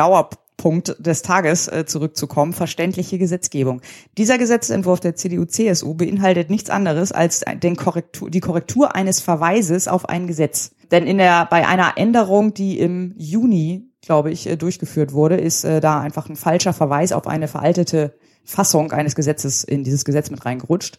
Dauerpunkt 0.58 0.96
des 0.98 1.22
Tages 1.22 1.68
äh, 1.68 1.86
zurückzukommen, 1.86 2.52
verständliche 2.52 3.18
Gesetzgebung. 3.18 3.80
Dieser 4.18 4.38
Gesetzentwurf 4.38 5.00
der 5.00 5.14
CDU-CSU 5.14 5.94
beinhaltet 5.94 6.50
nichts 6.50 6.68
anderes 6.68 7.12
als 7.12 7.44
den 7.62 7.76
Korrektur, 7.76 8.28
die 8.28 8.40
Korrektur 8.40 8.94
eines 8.94 9.20
Verweises 9.20 9.88
auf 9.88 10.08
ein 10.08 10.26
Gesetz. 10.26 10.72
Denn 10.90 11.06
in 11.06 11.18
der, 11.18 11.46
bei 11.46 11.66
einer 11.66 11.92
Änderung, 11.96 12.54
die 12.54 12.78
im 12.78 13.14
Juni, 13.16 13.90
glaube 14.02 14.30
ich, 14.30 14.46
äh, 14.48 14.56
durchgeführt 14.56 15.12
wurde, 15.12 15.36
ist 15.36 15.64
äh, 15.64 15.80
da 15.80 16.00
einfach 16.00 16.28
ein 16.28 16.36
falscher 16.36 16.72
Verweis 16.72 17.12
auf 17.12 17.26
eine 17.26 17.48
veraltete 17.48 18.14
Fassung 18.44 18.92
eines 18.92 19.14
Gesetzes 19.14 19.64
in 19.64 19.84
dieses 19.84 20.04
Gesetz 20.04 20.30
mit 20.30 20.44
reingerutscht. 20.44 20.98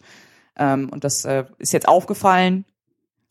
Ähm, 0.56 0.88
und 0.90 1.04
das 1.04 1.26
ist 1.58 1.72
jetzt 1.72 1.88
aufgefallen 1.88 2.64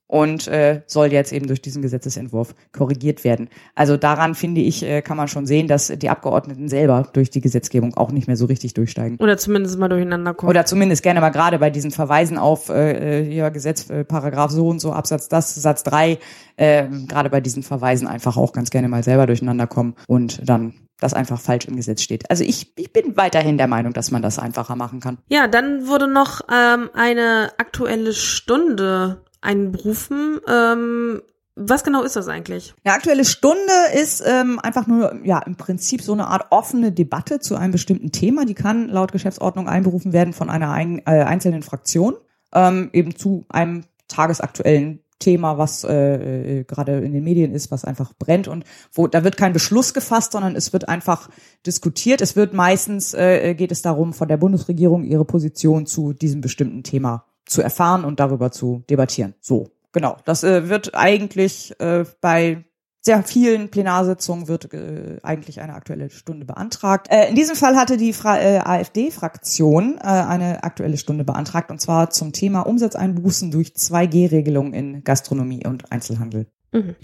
und 0.09 0.47
äh, 0.47 0.81
soll 0.87 1.13
jetzt 1.13 1.31
eben 1.31 1.45
durch 1.45 1.61
diesen 1.61 1.83
Gesetzesentwurf 1.83 2.55
korrigiert 2.73 3.23
werden. 3.23 3.47
Also 3.75 3.95
daran 3.95 4.33
finde 4.33 4.59
ich, 4.59 4.83
äh, 4.83 5.03
kann 5.03 5.15
man 5.15 5.27
schon 5.27 5.45
sehen, 5.45 5.67
dass 5.67 5.87
die 5.87 6.09
Abgeordneten 6.09 6.67
selber 6.67 7.07
durch 7.13 7.29
die 7.29 7.41
Gesetzgebung 7.41 7.93
auch 7.93 8.11
nicht 8.11 8.25
mehr 8.25 8.35
so 8.35 8.45
richtig 8.45 8.73
durchsteigen. 8.73 9.17
Oder 9.19 9.37
zumindest 9.37 9.77
mal 9.77 9.87
durcheinander 9.87 10.33
kommen. 10.33 10.49
Oder 10.49 10.65
zumindest 10.65 11.03
gerne 11.03 11.21
mal 11.21 11.29
gerade 11.29 11.59
bei 11.59 11.69
diesen 11.69 11.91
Verweisen 11.91 12.39
auf 12.39 12.69
äh, 12.69 13.19
äh, 13.19 13.31
hier 13.31 13.51
Gesetz, 13.51 13.87
äh, 13.91 14.03
Paragraph 14.03 14.49
so 14.49 14.67
und 14.67 14.79
so, 14.79 14.93
Absatz 14.93 15.29
das, 15.29 15.53
Satz 15.53 15.83
drei, 15.83 16.17
äh, 16.57 16.87
gerade 17.07 17.29
bei 17.29 17.39
diesen 17.39 17.61
Verweisen 17.61 18.07
einfach 18.07 18.35
auch 18.35 18.51
ganz 18.51 18.71
gerne 18.71 18.89
mal 18.89 19.03
selber 19.03 19.27
durcheinander 19.27 19.67
kommen 19.67 19.93
und 20.07 20.41
dann 20.49 20.73
das 20.99 21.13
einfach 21.13 21.39
falsch 21.39 21.65
im 21.65 21.75
Gesetz 21.75 22.01
steht. 22.01 22.29
Also 22.31 22.43
ich, 22.43 22.73
ich 22.77 22.91
bin 22.91 23.15
weiterhin 23.15 23.57
der 23.57 23.67
Meinung, 23.67 23.93
dass 23.93 24.09
man 24.09 24.23
das 24.23 24.39
einfacher 24.39 24.75
machen 24.75 24.99
kann. 24.99 25.19
Ja, 25.29 25.47
dann 25.47 25.87
wurde 25.87 26.07
noch 26.11 26.41
ähm, 26.51 26.89
eine 26.93 27.51
aktuelle 27.57 28.13
Stunde 28.13 29.21
einberufen. 29.41 30.39
Ähm, 30.47 31.21
was 31.61 31.83
genau 31.83 32.03
ist 32.03 32.15
das 32.15 32.29
eigentlich? 32.29 32.73
Eine 32.85 32.95
aktuelle 32.95 33.25
Stunde 33.25 33.73
ist 34.01 34.23
ähm, 34.25 34.59
einfach 34.59 34.87
nur, 34.87 35.19
ja, 35.25 35.39
im 35.39 35.55
Prinzip 35.55 36.01
so 36.01 36.13
eine 36.13 36.27
Art 36.27 36.47
offene 36.51 36.93
Debatte 36.93 37.39
zu 37.39 37.57
einem 37.57 37.73
bestimmten 37.73 38.13
Thema. 38.13 38.45
Die 38.45 38.53
kann 38.53 38.87
laut 38.87 39.11
Geschäftsordnung 39.11 39.67
einberufen 39.67 40.13
werden 40.13 40.33
von 40.33 40.49
einer 40.49 40.71
ein, 40.71 40.99
äh, 40.99 41.23
einzelnen 41.23 41.61
Fraktion, 41.61 42.15
ähm, 42.53 42.89
eben 42.93 43.15
zu 43.15 43.45
einem 43.49 43.83
tagesaktuellen 44.07 45.03
Thema, 45.19 45.57
was 45.57 45.83
äh, 45.83 46.59
äh, 46.59 46.63
gerade 46.63 46.99
in 46.99 47.11
den 47.11 47.25
Medien 47.25 47.53
ist, 47.53 47.71
was 47.71 47.83
einfach 47.83 48.13
brennt 48.17 48.47
und 48.47 48.63
wo 48.93 49.07
da 49.07 49.25
wird 49.25 49.35
kein 49.35 49.51
Beschluss 49.51 49.93
gefasst, 49.93 50.31
sondern 50.31 50.55
es 50.55 50.71
wird 50.71 50.87
einfach 50.87 51.29
diskutiert. 51.65 52.21
Es 52.21 52.37
wird 52.37 52.53
meistens 52.53 53.13
äh, 53.13 53.53
geht 53.53 53.73
es 53.73 53.81
darum, 53.81 54.13
von 54.13 54.29
der 54.29 54.37
Bundesregierung 54.37 55.03
ihre 55.03 55.25
Position 55.25 55.85
zu 55.85 56.13
diesem 56.13 56.39
bestimmten 56.39 56.83
Thema 56.83 57.25
zu 57.49 57.61
erfahren 57.61 58.05
und 58.05 58.19
darüber 58.19 58.51
zu 58.51 58.83
debattieren. 58.89 59.33
So, 59.41 59.71
genau. 59.91 60.17
Das 60.25 60.43
äh, 60.43 60.69
wird 60.69 60.95
eigentlich 60.95 61.79
äh, 61.79 62.05
bei 62.21 62.63
sehr 63.01 63.23
vielen 63.23 63.69
Plenarsitzungen 63.69 64.47
wird 64.47 64.73
äh, 64.73 65.17
eigentlich 65.23 65.61
eine 65.61 65.73
aktuelle 65.73 66.09
Stunde 66.09 66.45
beantragt. 66.45 67.07
Äh, 67.09 67.29
in 67.29 67.35
diesem 67.35 67.55
Fall 67.55 67.75
hatte 67.75 67.97
die 67.97 68.09
äh, 68.09 68.59
AfD-Fraktion 68.59 69.97
äh, 69.97 70.01
eine 70.01 70.63
aktuelle 70.63 70.97
Stunde 70.97 71.23
beantragt 71.23 71.71
und 71.71 71.79
zwar 71.79 72.09
zum 72.09 72.33
Thema 72.33 72.61
Umsatzeinbußen 72.61 73.51
durch 73.51 73.69
2G-Regelungen 73.69 74.73
in 74.73 75.03
Gastronomie 75.03 75.65
und 75.65 75.91
Einzelhandel. 75.91 76.47
Mhm. 76.71 76.95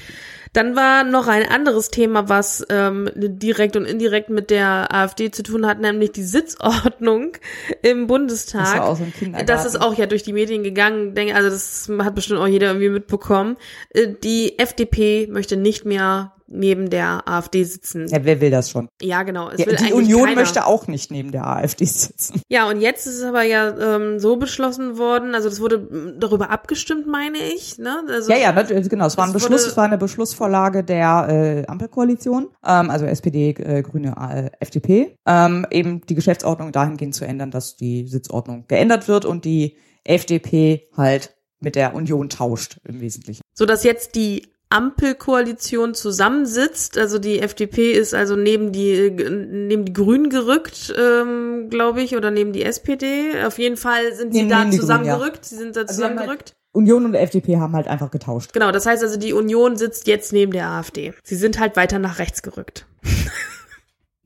Dann 0.54 0.76
war 0.76 1.04
noch 1.04 1.28
ein 1.28 1.48
anderes 1.50 1.90
Thema, 1.90 2.30
was 2.30 2.66
ähm, 2.70 3.10
direkt 3.16 3.76
und 3.76 3.86
indirekt 3.86 4.30
mit 4.30 4.50
der 4.50 4.94
AfD 4.94 5.32
zu 5.32 5.44
tun 5.44 5.66
hat, 5.66 5.82
nämlich 5.82 6.12
die 6.14 6.24
Sitzordnung 6.24 7.34
im 7.82 8.08
Bundestag. 8.08 8.64
Das 8.64 8.76
war 8.76 8.86
auch 8.86 8.96
so 8.96 9.04
ein 9.04 9.14
Kindergarten. 9.14 9.48
Das 9.48 9.66
ist 9.66 9.82
auch 9.82 9.98
ja 9.98 10.06
durch 10.06 10.24
die 10.24 10.34
Medien 10.34 10.64
gegangen, 10.64 11.14
denke, 11.14 11.36
also 11.36 11.50
das 11.50 11.90
hat 12.00 12.16
bestimmt 12.16 12.40
auch 12.40 12.48
jeder 12.48 12.68
irgendwie 12.68 12.90
mitbekommen. 12.90 13.58
Äh, 13.90 14.14
Die 14.24 14.58
FDP 14.58 15.28
möchte 15.30 15.58
nicht 15.58 15.84
mehr 15.84 16.35
neben 16.48 16.90
der 16.90 17.28
AfD 17.28 17.64
sitzen. 17.64 18.08
Ja, 18.08 18.20
wer 18.24 18.40
will 18.42 18.52
das 18.52 18.70
schon? 18.70 18.88
Ja, 19.02 19.24
genau. 19.24 19.50
Ja, 19.52 19.66
die 19.66 19.94
Union 19.94 20.26
keiner. 20.26 20.42
möchte 20.42 20.66
auch 20.66 20.88
nicht 20.88 21.12
neben 21.12 21.32
der 21.32 21.48
AfD 21.48 21.86
sitzen. 21.86 22.42
Ja, 22.50 22.70
und 22.70 22.82
jetzt 22.82 23.08
ist 23.08 23.16
es 23.18 23.24
aber 23.24 23.44
ja 23.44 23.96
ähm, 23.96 24.20
so 24.20 24.36
beschlossen 24.38 24.98
worden, 24.98 25.34
also 25.36 25.50
das 25.50 25.60
wurde 25.60 26.16
darüber 26.20 26.50
abgestimmt, 26.52 27.08
meine 27.08 27.38
ich. 27.40 27.78
Ne? 27.78 28.04
Also, 28.08 28.32
Ja, 28.32 28.38
ja, 28.38 28.52
das- 28.52 28.90
genau. 28.90 29.08
Es 29.08 29.18
war 29.18 29.26
ein 29.26 29.34
Beschluss, 29.34 29.66
es 29.66 29.76
war 29.78 29.86
eine 29.86 29.98
Beschlussvorlage 29.98 30.84
der 30.84 31.28
äh, 31.30 31.68
Ampelkoalition, 31.68 32.50
ähm, 32.66 32.90
also 32.90 33.06
SPD, 33.06 33.50
äh, 33.52 33.82
Grüne, 33.82 34.16
äh, 34.20 34.50
FDP, 34.60 35.18
ähm, 35.26 35.66
eben 35.72 36.02
die 36.06 36.16
Geschäftsordnung 36.16 36.72
dahingehend 36.72 37.16
zu 37.16 37.26
ändern, 37.26 37.52
dass 37.52 37.76
die 37.76 38.08
Sitzordnung 38.08 38.66
geändert 38.68 39.08
wird 39.08 39.26
und 39.26 39.46
die 39.46 39.78
FDP 40.04 40.88
halt 40.96 41.36
mit 41.60 41.76
der 41.76 41.96
Union 41.96 42.30
tauscht 42.30 42.78
im 42.88 43.02
Wesentlichen. 43.02 43.42
So 43.54 43.66
dass 43.66 43.84
jetzt 43.84 44.16
die 44.16 44.44
Ampelkoalition 44.76 45.94
zusammensitzt. 45.94 46.98
Also 46.98 47.20
die 47.20 47.40
FDP 47.40 47.92
ist 47.94 48.14
also 48.14 48.36
neben 48.36 48.72
die 48.72 49.10
neben 49.12 49.86
die 49.86 49.94
Grünen 49.94 50.30
gerückt, 50.30 50.94
ähm, 50.98 51.70
glaube 51.70 52.02
ich, 52.02 52.16
oder 52.16 52.32
neben 52.32 52.54
die 52.54 52.64
SPD. 52.64 53.44
Auf 53.46 53.58
jeden 53.58 53.78
Fall 53.78 54.14
sind 54.16 54.34
sie 54.34 54.40
Neben- 54.40 54.50
da 54.50 54.60
neben 54.60 54.72
die 54.72 54.78
Grünen, 54.78 54.82
zusammengerückt. 54.88 55.46
Sie 55.46 55.56
sind 55.56 55.76
da 55.76 55.82
Also 55.82 56.04
haben 56.04 56.14
zusammengerückt. 56.14 56.54
Union 56.74 57.06
und 57.06 57.14
FDP 57.14 57.58
haben 57.58 57.74
halt 57.74 57.88
einfach 57.88 58.12
getauscht. 58.12 58.52
Genau, 58.52 58.70
das 58.72 58.86
heißt 58.86 59.02
also, 59.02 59.18
die 59.18 59.32
Union 59.32 59.78
sitzt 59.78 60.08
jetzt 60.08 60.34
neben 60.34 60.52
der 60.52 60.68
AfD. 60.68 61.14
Sie 61.24 61.36
sind 61.38 61.58
halt 61.58 61.78
weiter 61.78 62.00
nach 62.00 62.20
rechts 62.20 62.42
gerückt. 62.44 62.86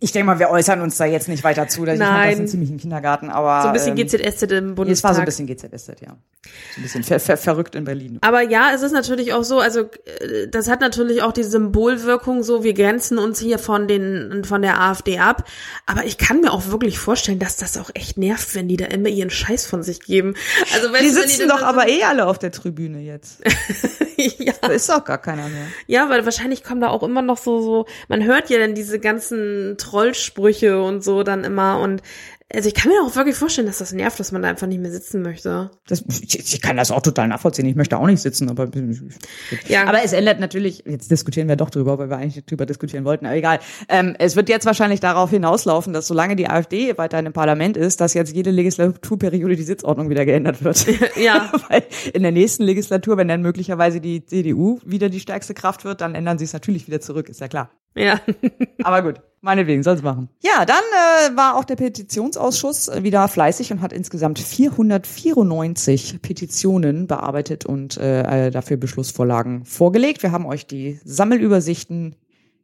Ich 0.02 0.14
denke 0.14 0.28
mal, 0.28 0.40
wir 0.40 0.50
äußern 0.50 0.80
uns 0.82 0.96
da 0.98 1.04
jetzt 1.06 1.28
nicht 1.28 1.44
weiter 1.44 1.68
zu. 1.68 1.82
Ich 1.84 1.88
fand 1.90 2.00
das 2.00 2.08
Nein. 2.10 2.38
einen 2.38 2.48
ziemlichen 2.48 2.78
Kindergarten, 2.78 3.30
aber 3.30 3.62
So 3.64 3.68
ein 3.68 3.74
bisschen 3.74 3.98
ähm, 3.98 4.08
GZSZ 4.08 4.44
im 4.54 4.76
Bundestag. 4.76 4.96
Es 4.98 5.04
war 5.04 5.14
so 5.16 5.20
ein 5.22 5.26
bisschen 5.26 5.46
GZSZ, 5.48 6.02
ja. 6.02 6.16
So 6.74 6.80
ein 6.80 6.84
bisschen 6.84 7.04
ver 7.04 7.20
ver 7.20 7.36
verrückt 7.36 7.76
in 7.76 7.84
Berlin. 7.84 8.18
Aber 8.22 8.42
ja, 8.42 8.72
es 8.74 8.82
ist 8.82 8.94
natürlich 8.94 9.34
auch 9.34 9.44
so, 9.44 9.60
also 9.60 9.82
äh, 9.82 10.48
das 10.50 10.70
hat 10.70 10.80
natürlich 10.80 11.22
auch 11.22 11.34
die 11.34 11.44
Symbolwirkung, 11.44 12.44
so 12.44 12.64
wir 12.64 12.74
grenzen 12.74 13.18
uns 13.18 13.40
hier 13.42 13.60
von 13.60 13.90
den 13.90 14.44
von 14.46 14.62
der 14.62 14.80
AfD 14.80 15.20
ab. 15.20 15.44
Aber 15.86 16.06
ich 16.06 16.18
kann 16.18 16.40
mir 16.40 16.54
auch 16.54 16.68
wirklich 16.68 16.98
vorstellen, 16.98 17.40
dass 17.40 17.58
das 17.58 17.78
auch 17.78 17.90
echt 17.94 18.18
nervt, 18.18 18.56
wenn 18.56 18.70
die 18.70 18.78
da 18.78 18.86
immer 18.86 19.10
ihren 19.10 19.30
Scheiß 19.30 19.66
von 19.66 19.84
sich 19.84 20.00
geben. 20.00 20.36
Also 20.74 20.94
wenn 20.94 21.02
Die 21.02 21.08
wenn 21.14 21.14
sitzen 21.24 21.40
dann 21.42 21.50
doch 21.50 21.60
so- 21.60 21.66
aber 21.66 21.90
eh 21.90 22.04
alle 22.04 22.26
auf 22.28 22.40
der 22.40 22.52
Tribüne 22.52 23.00
jetzt. 23.02 23.42
ja. 24.18 24.54
Da 24.62 24.70
ist 24.70 24.88
doch 24.90 25.04
gar 25.04 25.18
keiner 25.18 25.50
mehr. 25.50 25.68
ja, 25.88 26.10
weil 26.10 26.24
wahrscheinlich 26.24 26.64
kommen 26.64 26.80
da 26.80 26.88
auch 26.88 27.04
immer 27.04 27.22
noch 27.22 27.38
so 27.38 27.62
so. 27.62 27.86
Man 28.08 28.24
hört 28.24 28.50
ja 28.50 28.60
dann 28.60 28.76
diese 28.76 29.00
ganzen 29.00 29.76
Trollsprüche 29.90 30.82
und 30.82 31.04
so 31.04 31.24
dann 31.24 31.44
immer 31.44 31.80
und 31.80 32.02
Also 32.52 32.68
ich 32.68 32.74
kann 32.74 32.92
mir 32.92 33.00
auch 33.04 33.16
wirklich 33.16 33.36
vorstellen, 33.36 33.68
dass 33.68 33.78
das 33.78 33.94
nervt, 33.94 34.20
dass 34.20 34.32
man 34.32 34.42
da 34.42 34.48
einfach 34.50 34.66
nicht 34.66 34.82
mehr 34.82 34.90
sitzen 34.90 35.22
möchte. 35.22 35.70
Das, 35.88 36.04
ich, 36.24 36.54
ich 36.56 36.62
kann 36.62 36.78
das 36.78 36.90
auch 36.90 37.04
total 37.04 37.28
nachvollziehen. 37.28 37.68
Ich 37.68 37.76
möchte 37.76 37.96
auch 37.96 38.08
nicht 38.08 38.22
sitzen, 38.22 38.50
aber 38.50 38.68
Ja. 39.68 39.86
aber 39.86 40.04
es 40.04 40.14
ändert 40.14 40.40
natürlich. 40.40 40.84
Jetzt 40.88 41.12
diskutieren 41.12 41.48
wir 41.48 41.58
doch 41.58 41.70
drüber, 41.70 42.00
weil 42.00 42.10
wir 42.10 42.18
eigentlich 42.18 42.44
drüber 42.46 42.66
diskutieren 42.66 43.06
wollten. 43.06 43.28
Aber 43.28 43.36
egal. 43.36 43.60
Ähm, 43.88 44.16
es 44.18 44.36
wird 44.36 44.50
jetzt 44.50 44.66
wahrscheinlich 44.66 45.00
darauf 45.00 45.30
hinauslaufen, 45.30 45.94
dass 45.94 46.08
solange 46.08 46.36
die 46.36 46.50
AfD 46.50 46.98
weiter 46.98 47.20
im 47.20 47.34
Parlament 47.34 47.78
ist, 47.78 48.02
dass 48.02 48.16
jetzt 48.16 48.34
jede 48.36 48.50
Legislaturperiode 48.50 49.56
die 49.56 49.64
Sitzordnung 49.64 50.10
wieder 50.10 50.26
geändert 50.26 50.64
wird. 50.64 50.86
Ja. 51.18 51.52
weil 51.70 51.84
in 52.14 52.24
der 52.24 52.32
nächsten 52.32 52.64
Legislatur, 52.64 53.18
wenn 53.18 53.28
dann 53.28 53.42
möglicherweise 53.44 54.02
die 54.02 54.26
CDU 54.26 54.80
wieder 54.84 55.10
die 55.10 55.20
stärkste 55.20 55.54
Kraft 55.54 55.86
wird, 55.86 56.02
dann 56.02 56.16
ändern 56.16 56.40
sie 56.40 56.46
es 56.46 56.54
natürlich 56.54 56.88
wieder 56.88 57.00
zurück. 57.00 57.30
Ist 57.30 57.42
ja 57.42 57.48
klar. 57.48 57.70
Ja. 57.96 58.20
Aber 58.84 59.02
gut, 59.02 59.22
meinetwegen, 59.42 59.84
soll's 59.84 60.02
machen. 60.02 60.30
Ja, 60.42 60.66
dann 60.66 60.78
äh, 60.78 61.38
war 61.38 61.56
auch 61.56 61.66
der 61.66 61.76
Petitionsausschuss 61.76 62.88
äh, 62.88 63.04
wieder 63.04 63.28
fleißig 63.28 63.72
und 63.72 63.82
hat 63.82 63.94
insgesamt 63.94 64.40
494 64.40 66.22
Petitionen 66.22 67.08
bearbeitet 67.08 67.66
und 67.66 67.98
äh, 67.98 68.52
dafür 68.52 68.78
Beschlussvorlagen 68.78 69.66
vorgelegt. 69.66 70.24
Wir 70.24 70.32
haben 70.32 70.46
euch 70.46 70.66
die 70.68 71.00
Sammelübersichten 71.04 72.16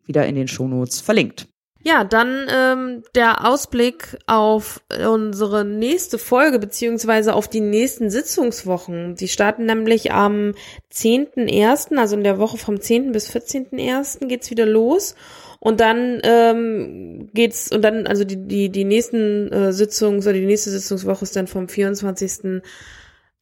wieder 0.06 0.26
in 0.27 0.35
den 0.35 0.47
Shownotes 0.47 1.02
verlinkt. 1.02 1.47
Ja, 1.88 2.03
dann 2.03 2.48
ähm, 2.49 3.03
der 3.14 3.45
Ausblick 3.45 4.18
auf 4.26 4.82
unsere 5.07 5.64
nächste 5.64 6.18
Folge 6.18 6.57
beziehungsweise 6.57 7.36
auf 7.36 7.48
die 7.48 7.62
nächsten 7.62 8.10
Sitzungswochen. 8.10 9.14
Die 9.14 9.28
starten 9.28 9.66
nämlich 9.66 10.12
am 10.12 10.56
10.01., 10.91 11.95
also 11.95 12.16
in 12.16 12.24
der 12.24 12.40
Woche 12.40 12.57
vom 12.57 12.82
10. 12.82 13.12
bis 13.12 13.30
14.01. 13.30 14.26
geht's 14.26 14.49
wieder 14.49 14.66
los. 14.66 15.14
Und 15.60 15.80
dann 15.80 16.22
ähm, 16.24 17.30
geht's 17.36 17.72
und 17.72 17.84
dann 17.84 18.07
also 18.07 18.24
die 18.24 18.48
die 18.48 18.70
die 18.70 18.84
nächsten 18.84 19.52
äh, 19.52 19.72
Sitzungs 19.72 20.26
oder 20.26 20.34
die 20.34 20.45
nächste 20.45 20.72
Sitzungswoche 20.72 21.24
ist 21.24 21.36
dann 21.36 21.45
vom 21.45 21.68
24. 21.68 22.64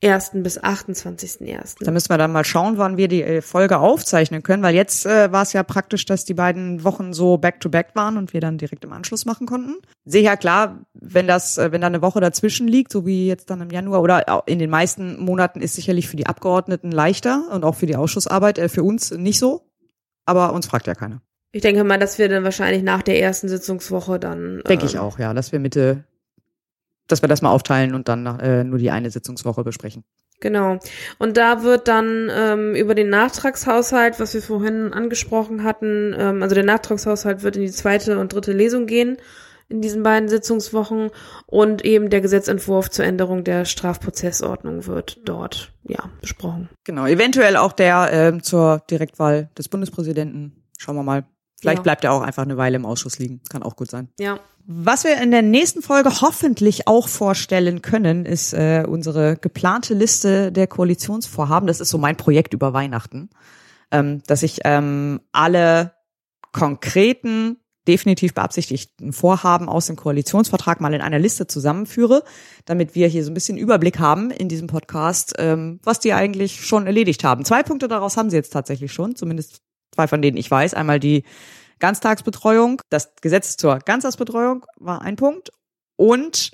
1. 0.04 0.32
bis 0.36 0.60
28.01. 0.60 1.76
Da 1.80 1.92
müssen 1.92 2.10
wir 2.10 2.18
dann 2.18 2.32
mal 2.32 2.44
schauen, 2.44 2.78
wann 2.78 2.98
wir 2.98 3.08
die 3.08 3.24
äh, 3.24 3.42
Folge 3.42 3.80
aufzeichnen 3.80 4.44
können, 4.44 4.64
weil 4.64 4.76
jetzt 4.76 5.06
äh, 5.06 5.32
war 5.32 5.44
es 5.44 5.54
ja 5.54 5.64
praktisch, 5.64 6.06
dass 6.06 6.26
die 6.26 6.34
beiden 6.34 6.84
Wochen 6.84 7.14
so 7.14 7.38
back-to-back 7.38 7.92
waren 7.96 8.18
und 8.18 8.34
wir 8.34 8.42
dann 8.42 8.58
direkt 8.58 8.84
im 8.86 8.94
Anschluss 8.94 9.26
machen 9.26 9.48
konnten. 9.48 9.76
Sehe 10.06 10.24
ja 10.24 10.36
klar, 10.36 10.86
wenn 10.94 11.28
das, 11.28 11.58
äh, 11.58 11.72
wenn 11.72 11.82
da 11.82 11.88
eine 11.88 12.02
Woche 12.02 12.20
dazwischen 12.20 12.68
liegt, 12.68 12.92
so 12.92 13.06
wie 13.06 13.28
jetzt 13.28 13.50
dann 13.50 13.62
im 13.62 13.70
Januar 13.70 14.02
oder 14.02 14.44
in 14.48 14.60
den 14.60 14.70
meisten 14.70 15.20
Monaten 15.24 15.62
ist 15.62 15.76
sicherlich 15.76 16.08
für 16.08 16.18
die 16.18 16.28
Abgeordneten 16.28 16.92
leichter 16.92 17.50
und 17.52 17.64
auch 17.64 17.76
für 17.76 17.86
die 17.86 17.96
Ausschussarbeit, 17.96 18.58
äh, 18.58 18.70
für 18.70 18.84
uns 18.84 19.12
nicht 19.12 19.40
so. 19.40 19.70
Aber 20.26 20.54
uns 20.54 20.68
fragt 20.68 20.88
ja 20.88 20.96
keiner. 20.96 21.22
Ich 21.56 21.62
denke 21.62 21.84
mal, 21.84 22.00
dass 22.00 22.18
wir 22.18 22.30
dann 22.30 22.44
wahrscheinlich 22.44 22.82
nach 22.82 23.04
der 23.04 23.22
ersten 23.22 23.48
Sitzungswoche 23.48 24.20
dann 24.20 24.64
Denke 24.68 24.86
ich 24.88 24.96
ähm, 24.96 25.02
auch, 25.02 25.20
ja, 25.20 25.36
dass 25.36 25.52
wir 25.52 25.60
Mitte, 25.60 26.04
dass 27.08 27.22
wir 27.22 27.30
das 27.30 27.42
mal 27.42 27.52
aufteilen 27.52 27.96
und 27.96 28.08
dann 28.08 28.26
äh, 28.40 28.64
nur 28.64 28.80
die 28.80 28.92
eine 28.92 29.10
Sitzungswoche 29.10 29.64
besprechen. 29.64 30.04
Genau. 30.40 30.80
Und 31.20 31.38
da 31.38 31.64
wird 31.64 31.88
dann 31.88 32.30
ähm, 32.34 32.76
über 32.76 32.96
den 32.96 33.10
Nachtragshaushalt, 33.10 34.20
was 34.20 34.34
wir 34.34 34.42
vorhin 34.42 34.92
angesprochen 34.94 35.64
hatten, 35.64 36.14
ähm, 36.18 36.44
also 36.44 36.54
der 36.56 36.66
Nachtragshaushalt 36.66 37.44
wird 37.44 37.56
in 37.56 37.62
die 37.62 37.72
zweite 37.72 38.20
und 38.20 38.34
dritte 38.34 38.52
Lesung 38.52 38.86
gehen 38.86 39.18
in 39.70 39.82
diesen 39.82 40.04
beiden 40.04 40.28
Sitzungswochen 40.30 41.10
und 41.48 41.84
eben 41.86 42.10
der 42.10 42.22
Gesetzentwurf 42.22 42.90
zur 42.92 43.06
Änderung 43.06 43.44
der 43.44 43.66
Strafprozessordnung 43.66 44.86
wird 44.86 45.20
dort 45.26 45.72
ja 45.84 46.10
besprochen. 46.22 46.70
Genau, 46.84 47.06
eventuell 47.08 47.56
auch 47.56 47.72
der 47.72 48.10
ähm, 48.12 48.44
zur 48.44 48.84
Direktwahl 48.92 49.50
des 49.58 49.70
Bundespräsidenten. 49.70 50.64
Schauen 50.78 50.96
wir 50.96 51.04
mal. 51.04 51.26
Vielleicht 51.60 51.80
Ja. 51.80 51.84
bleibt 51.84 52.04
er 52.04 52.12
auch 52.12 52.22
einfach 52.22 52.44
eine 52.44 52.58
Weile 52.58 52.76
im 52.76 52.86
Ausschuss 52.86 53.20
liegen. 53.20 53.42
Kann 53.50 53.64
auch 53.64 53.78
gut 53.78 53.90
sein. 53.90 54.10
Ja. 54.20 54.40
Was 54.66 55.04
wir 55.04 55.22
in 55.22 55.32
der 55.32 55.42
nächsten 55.42 55.82
Folge 55.82 56.22
hoffentlich 56.22 56.88
auch 56.88 57.10
vorstellen 57.10 57.82
können, 57.82 58.26
ist 58.26 58.54
äh, 58.54 58.86
unsere 58.88 59.36
geplante 59.36 59.94
Liste 59.94 60.54
der 60.54 60.68
Koalitionsvorhaben. 60.68 61.68
Das 61.68 61.82
ist 61.82 61.90
so 61.90 61.98
mein 61.98 62.16
Projekt 62.16 62.54
über 62.54 62.72
Weihnachten, 62.72 63.30
ähm, 63.92 64.24
dass 64.26 64.42
ich 64.42 64.62
ähm, 64.64 65.20
alle 65.34 65.92
konkreten, 66.54 67.58
definitiv 67.90 68.34
beabsichtigten 68.34 69.12
Vorhaben 69.12 69.68
aus 69.68 69.88
dem 69.88 69.98
Koalitionsvertrag 69.98 70.80
mal 70.80 70.94
in 70.94 71.02
einer 71.02 71.20
Liste 71.20 71.46
zusammenführe, 71.46 72.24
damit 72.64 72.96
wir 72.96 73.10
hier 73.10 73.26
so 73.26 73.32
ein 73.32 73.34
bisschen 73.34 73.58
Überblick 73.58 74.00
haben 74.00 74.32
in 74.32 74.48
diesem 74.48 74.68
Podcast, 74.68 75.34
ähm, 75.40 75.82
was 75.84 76.00
die 76.00 76.14
eigentlich 76.14 76.66
schon 76.66 76.88
erledigt 76.88 77.26
haben. 77.26 77.44
Zwei 77.44 77.64
Punkte 77.64 77.90
daraus 77.90 78.16
haben 78.16 78.30
sie 78.30 78.38
jetzt 78.38 78.54
tatsächlich 78.54 78.94
schon, 78.94 79.18
zumindest 79.18 79.62
zwei 79.94 80.08
von 80.08 80.22
denen 80.22 80.38
ich 80.38 80.50
weiß. 80.50 80.74
Einmal 80.74 81.02
die 81.02 81.24
Ganztagsbetreuung, 81.84 82.82
das 82.90 83.14
Gesetz 83.20 83.58
zur 83.58 83.78
Ganztagsbetreuung 83.80 84.66
war 84.78 85.02
ein 85.02 85.18
Punkt 85.18 85.52
und 85.98 86.52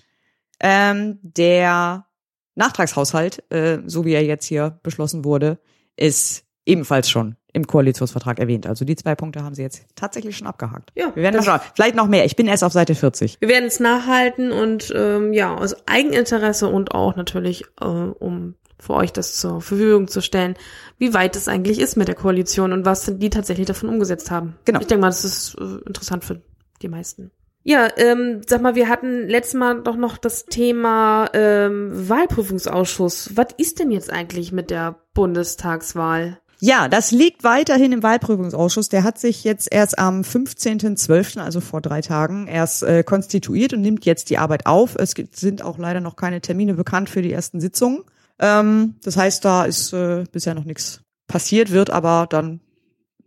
ähm, 0.60 1.20
der 1.22 2.08
Nachtragshaushalt, 2.56 3.44
äh, 3.54 3.78
so 3.86 4.06
wie 4.06 4.14
er 4.14 4.26
jetzt 4.26 4.46
hier 4.46 4.80
beschlossen 4.82 5.24
wurde, 5.24 5.60
ist 5.96 6.46
ebenfalls 6.66 7.12
schon 7.12 7.36
im 7.54 7.68
Koalitionsvertrag 7.68 8.40
erwähnt. 8.40 8.66
Also 8.66 8.86
die 8.86 8.96
zwei 8.96 9.14
Punkte 9.14 9.44
haben 9.44 9.54
sie 9.54 9.62
jetzt 9.62 9.86
tatsächlich 9.96 10.36
schon 10.36 10.48
abgehakt. 10.48 10.92
Ja, 10.96 11.16
Wir 11.16 11.22
werden 11.22 11.36
das- 11.36 11.46
schauen. 11.46 11.60
Vielleicht 11.76 11.96
noch 11.96 12.08
mehr. 12.08 12.26
Ich 12.26 12.36
bin 12.36 12.48
erst 12.48 12.64
auf 12.64 12.74
Seite 12.74 12.96
40. 12.96 13.38
Wir 13.40 13.50
werden 13.50 13.66
es 13.66 13.80
nachhalten 13.80 14.52
und 14.52 14.92
ähm, 14.96 15.32
ja, 15.34 15.56
aus 15.56 15.76
Eigeninteresse 15.88 16.68
und 16.68 16.92
auch 16.96 17.16
natürlich, 17.16 17.66
äh, 17.80 17.86
um 17.86 18.56
für 18.80 18.94
euch 18.94 19.14
das 19.14 19.36
zur 19.38 19.62
Verfügung 19.62 20.08
zu 20.08 20.22
stellen, 20.22 20.56
wie 20.98 21.14
weit 21.14 21.36
es 21.36 21.48
eigentlich 21.48 21.80
ist 21.80 21.98
mit 21.98 22.08
der 22.08 22.16
Koalition 22.16 22.74
und 22.74 22.86
was 22.86 23.12
die 23.18 23.30
tatsächlich 23.30 23.68
davon 23.68 23.90
umgesetzt 23.90 24.32
haben. 24.32 24.56
Genau. 24.66 24.80
Ich 24.80 24.88
denke 24.88 25.02
mal, 25.02 25.10
das 25.10 25.26
ist 25.26 25.56
äh, 25.60 25.86
interessant 25.86 26.24
für 26.24 26.42
die 26.82 26.88
meisten. 26.88 27.32
Ja, 27.64 27.90
ähm, 27.98 28.42
sag 28.48 28.62
mal, 28.62 28.76
wir 28.76 28.88
hatten 28.88 29.28
letztes 29.28 29.56
Mal 29.56 29.82
doch 29.84 29.98
noch 29.98 30.18
das 30.18 30.46
Thema 30.46 31.30
ähm, 31.34 31.92
Wahlprüfungsausschuss. 31.94 33.32
Was 33.36 33.48
ist 33.58 33.80
denn 33.80 33.92
jetzt 33.92 34.12
eigentlich 34.12 34.52
mit 34.52 34.72
der 34.72 34.96
Bundestagswahl? 35.14 36.40
Ja, 36.62 36.90
das 36.90 37.12
liegt 37.12 37.44
weiterhin 37.44 37.94
im 37.94 38.04
Wahlprüfungsausschuss. 38.04 38.90
Der 38.90 39.04
hat 39.04 39.18
sich 39.18 39.44
jetzt 39.46 39.72
erst 39.72 39.98
am 39.98 40.22
15.12., 40.22 41.40
also 41.40 41.62
vor 41.62 41.80
drei 41.82 42.02
Tagen, 42.02 42.48
erst 42.48 42.84
äh, 42.84 43.04
konstituiert 43.04 43.74
und 43.74 43.82
nimmt 43.82 44.06
jetzt 44.06 44.30
die 44.30 44.38
Arbeit 44.38 44.66
auf. 44.66 44.96
Es 44.96 45.16
gibt, 45.16 45.38
sind 45.38 45.62
auch 45.62 45.78
leider 45.78 46.02
noch 46.02 46.18
keine 46.18 46.42
Termine 46.42 46.74
bekannt 46.74 47.10
für 47.10 47.22
die 47.22 47.32
ersten 47.32 47.62
Sitzungen. 47.62 48.04
Ähm, 48.40 48.96
das 49.04 49.18
heißt, 49.18 49.44
da 49.44 49.66
ist 49.66 49.94
äh, 49.94 50.24
bisher 50.32 50.56
noch 50.56 50.66
nichts 50.66 51.02
passiert, 51.28 51.72
wird 51.72 51.90
aber 51.90 52.28
dann 52.30 52.62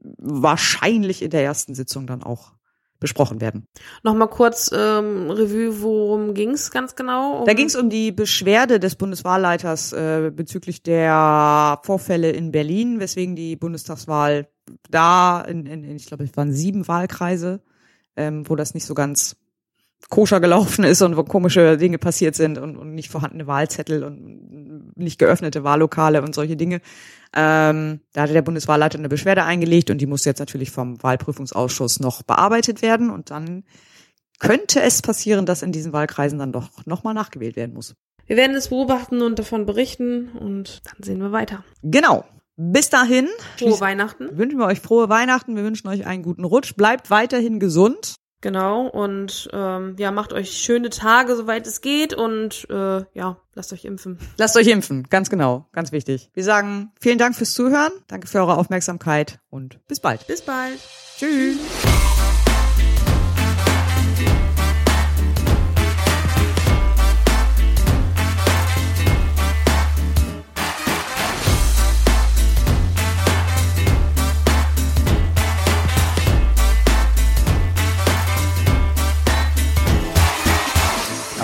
wahrscheinlich 0.00 1.22
in 1.22 1.30
der 1.30 1.44
ersten 1.44 1.74
Sitzung 1.74 2.06
dann 2.06 2.22
auch 2.22 2.52
besprochen 3.02 3.40
werden. 3.40 3.66
Nochmal 4.04 4.28
kurz 4.28 4.70
ähm, 4.72 5.28
Revue, 5.28 5.82
worum 5.82 6.34
ging's 6.34 6.70
ganz 6.70 6.94
genau? 6.94 7.40
Um 7.40 7.46
Da 7.46 7.52
ging 7.52 7.66
es 7.66 7.74
um 7.74 7.90
die 7.90 8.12
Beschwerde 8.12 8.78
des 8.78 8.94
Bundeswahlleiters 8.94 9.92
äh, 9.92 10.30
bezüglich 10.34 10.84
der 10.84 11.80
Vorfälle 11.82 12.30
in 12.30 12.52
Berlin, 12.52 13.00
weswegen 13.00 13.34
die 13.34 13.56
Bundestagswahl 13.56 14.48
da, 14.88 15.40
in, 15.40 15.66
in, 15.66 15.82
in 15.82 15.96
ich 15.96 16.06
glaube, 16.06 16.22
es 16.22 16.36
waren 16.36 16.52
sieben 16.52 16.86
Wahlkreise, 16.86 17.60
ähm, 18.16 18.48
wo 18.48 18.54
das 18.54 18.72
nicht 18.72 18.86
so 18.86 18.94
ganz 18.94 19.36
koscher 20.10 20.40
gelaufen 20.40 20.84
ist 20.84 21.02
und 21.02 21.16
wo 21.16 21.24
komische 21.24 21.76
Dinge 21.76 21.98
passiert 21.98 22.34
sind 22.34 22.58
und, 22.58 22.76
und 22.76 22.94
nicht 22.94 23.10
vorhandene 23.10 23.46
Wahlzettel 23.46 24.04
und 24.04 24.96
nicht 24.96 25.18
geöffnete 25.18 25.64
Wahllokale 25.64 26.22
und 26.22 26.34
solche 26.34 26.56
Dinge. 26.56 26.80
Ähm, 27.34 28.00
da 28.12 28.22
hatte 28.22 28.32
der 28.32 28.42
Bundeswahlleiter 28.42 28.98
eine 28.98 29.08
Beschwerde 29.08 29.44
eingelegt 29.44 29.90
und 29.90 29.98
die 29.98 30.06
muss 30.06 30.24
jetzt 30.24 30.38
natürlich 30.38 30.70
vom 30.70 31.02
Wahlprüfungsausschuss 31.02 32.00
noch 32.00 32.22
bearbeitet 32.22 32.82
werden 32.82 33.10
und 33.10 33.30
dann 33.30 33.64
könnte 34.38 34.82
es 34.82 35.02
passieren, 35.02 35.46
dass 35.46 35.62
in 35.62 35.72
diesen 35.72 35.92
Wahlkreisen 35.92 36.38
dann 36.38 36.52
doch 36.52 36.68
nochmal 36.84 37.14
nachgewählt 37.14 37.56
werden 37.56 37.74
muss. 37.74 37.94
Wir 38.26 38.36
werden 38.36 38.56
es 38.56 38.68
beobachten 38.68 39.22
und 39.22 39.38
davon 39.38 39.66
berichten 39.66 40.30
und 40.30 40.82
dann 40.84 41.02
sehen 41.02 41.20
wir 41.20 41.32
weiter. 41.32 41.64
Genau. 41.82 42.24
Bis 42.56 42.90
dahin 42.90 43.28
Frohe 43.58 43.80
Weihnachten. 43.80 44.36
wünschen 44.36 44.58
wir 44.58 44.66
euch 44.66 44.80
frohe 44.80 45.08
Weihnachten, 45.08 45.56
wir 45.56 45.64
wünschen 45.64 45.88
euch 45.88 46.06
einen 46.06 46.22
guten 46.22 46.44
Rutsch, 46.44 46.74
bleibt 46.74 47.08
weiterhin 47.08 47.60
gesund. 47.60 48.16
Genau, 48.42 48.88
und 48.88 49.48
ähm, 49.52 49.94
ja, 49.98 50.10
macht 50.10 50.32
euch 50.32 50.50
schöne 50.50 50.90
Tage, 50.90 51.36
soweit 51.36 51.64
es 51.68 51.80
geht 51.80 52.12
und 52.12 52.66
äh, 52.70 53.04
ja, 53.14 53.36
lasst 53.54 53.72
euch 53.72 53.84
impfen. 53.84 54.18
Lasst 54.36 54.56
euch 54.56 54.66
impfen, 54.66 55.04
ganz 55.08 55.30
genau, 55.30 55.68
ganz 55.72 55.92
wichtig. 55.92 56.28
Wir 56.34 56.42
sagen 56.42 56.90
vielen 57.00 57.18
Dank 57.18 57.36
fürs 57.36 57.54
Zuhören, 57.54 57.92
danke 58.08 58.26
für 58.26 58.40
eure 58.40 58.58
Aufmerksamkeit 58.58 59.38
und 59.48 59.78
bis 59.86 60.00
bald. 60.00 60.26
Bis 60.26 60.42
bald. 60.42 60.80
Tschüss. 61.16 61.56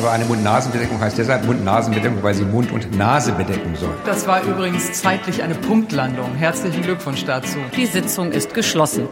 Aber 0.09 0.15
eine 0.15 0.25
Mund-Nasen-Bedeckung 0.25 0.99
heißt 0.99 1.19
deshalb 1.19 1.45
Mund-Nasen-Bedeckung, 1.45 2.23
weil 2.23 2.33
sie 2.33 2.47
Mund 2.47 2.73
und 2.73 2.97
Nase 2.97 3.31
bedecken 3.33 3.77
soll. 3.77 3.95
Das 4.07 4.27
war 4.27 4.43
übrigens 4.43 4.91
zeitlich 4.95 5.43
eine 5.43 5.55
Punktlandung. 5.55 6.35
Herzlichen 6.35 6.81
Glückwunsch 6.81 7.27
dazu. 7.27 7.59
Die 7.77 7.85
Sitzung 7.85 8.33
ist 8.33 8.55
geschlossen. 8.55 9.07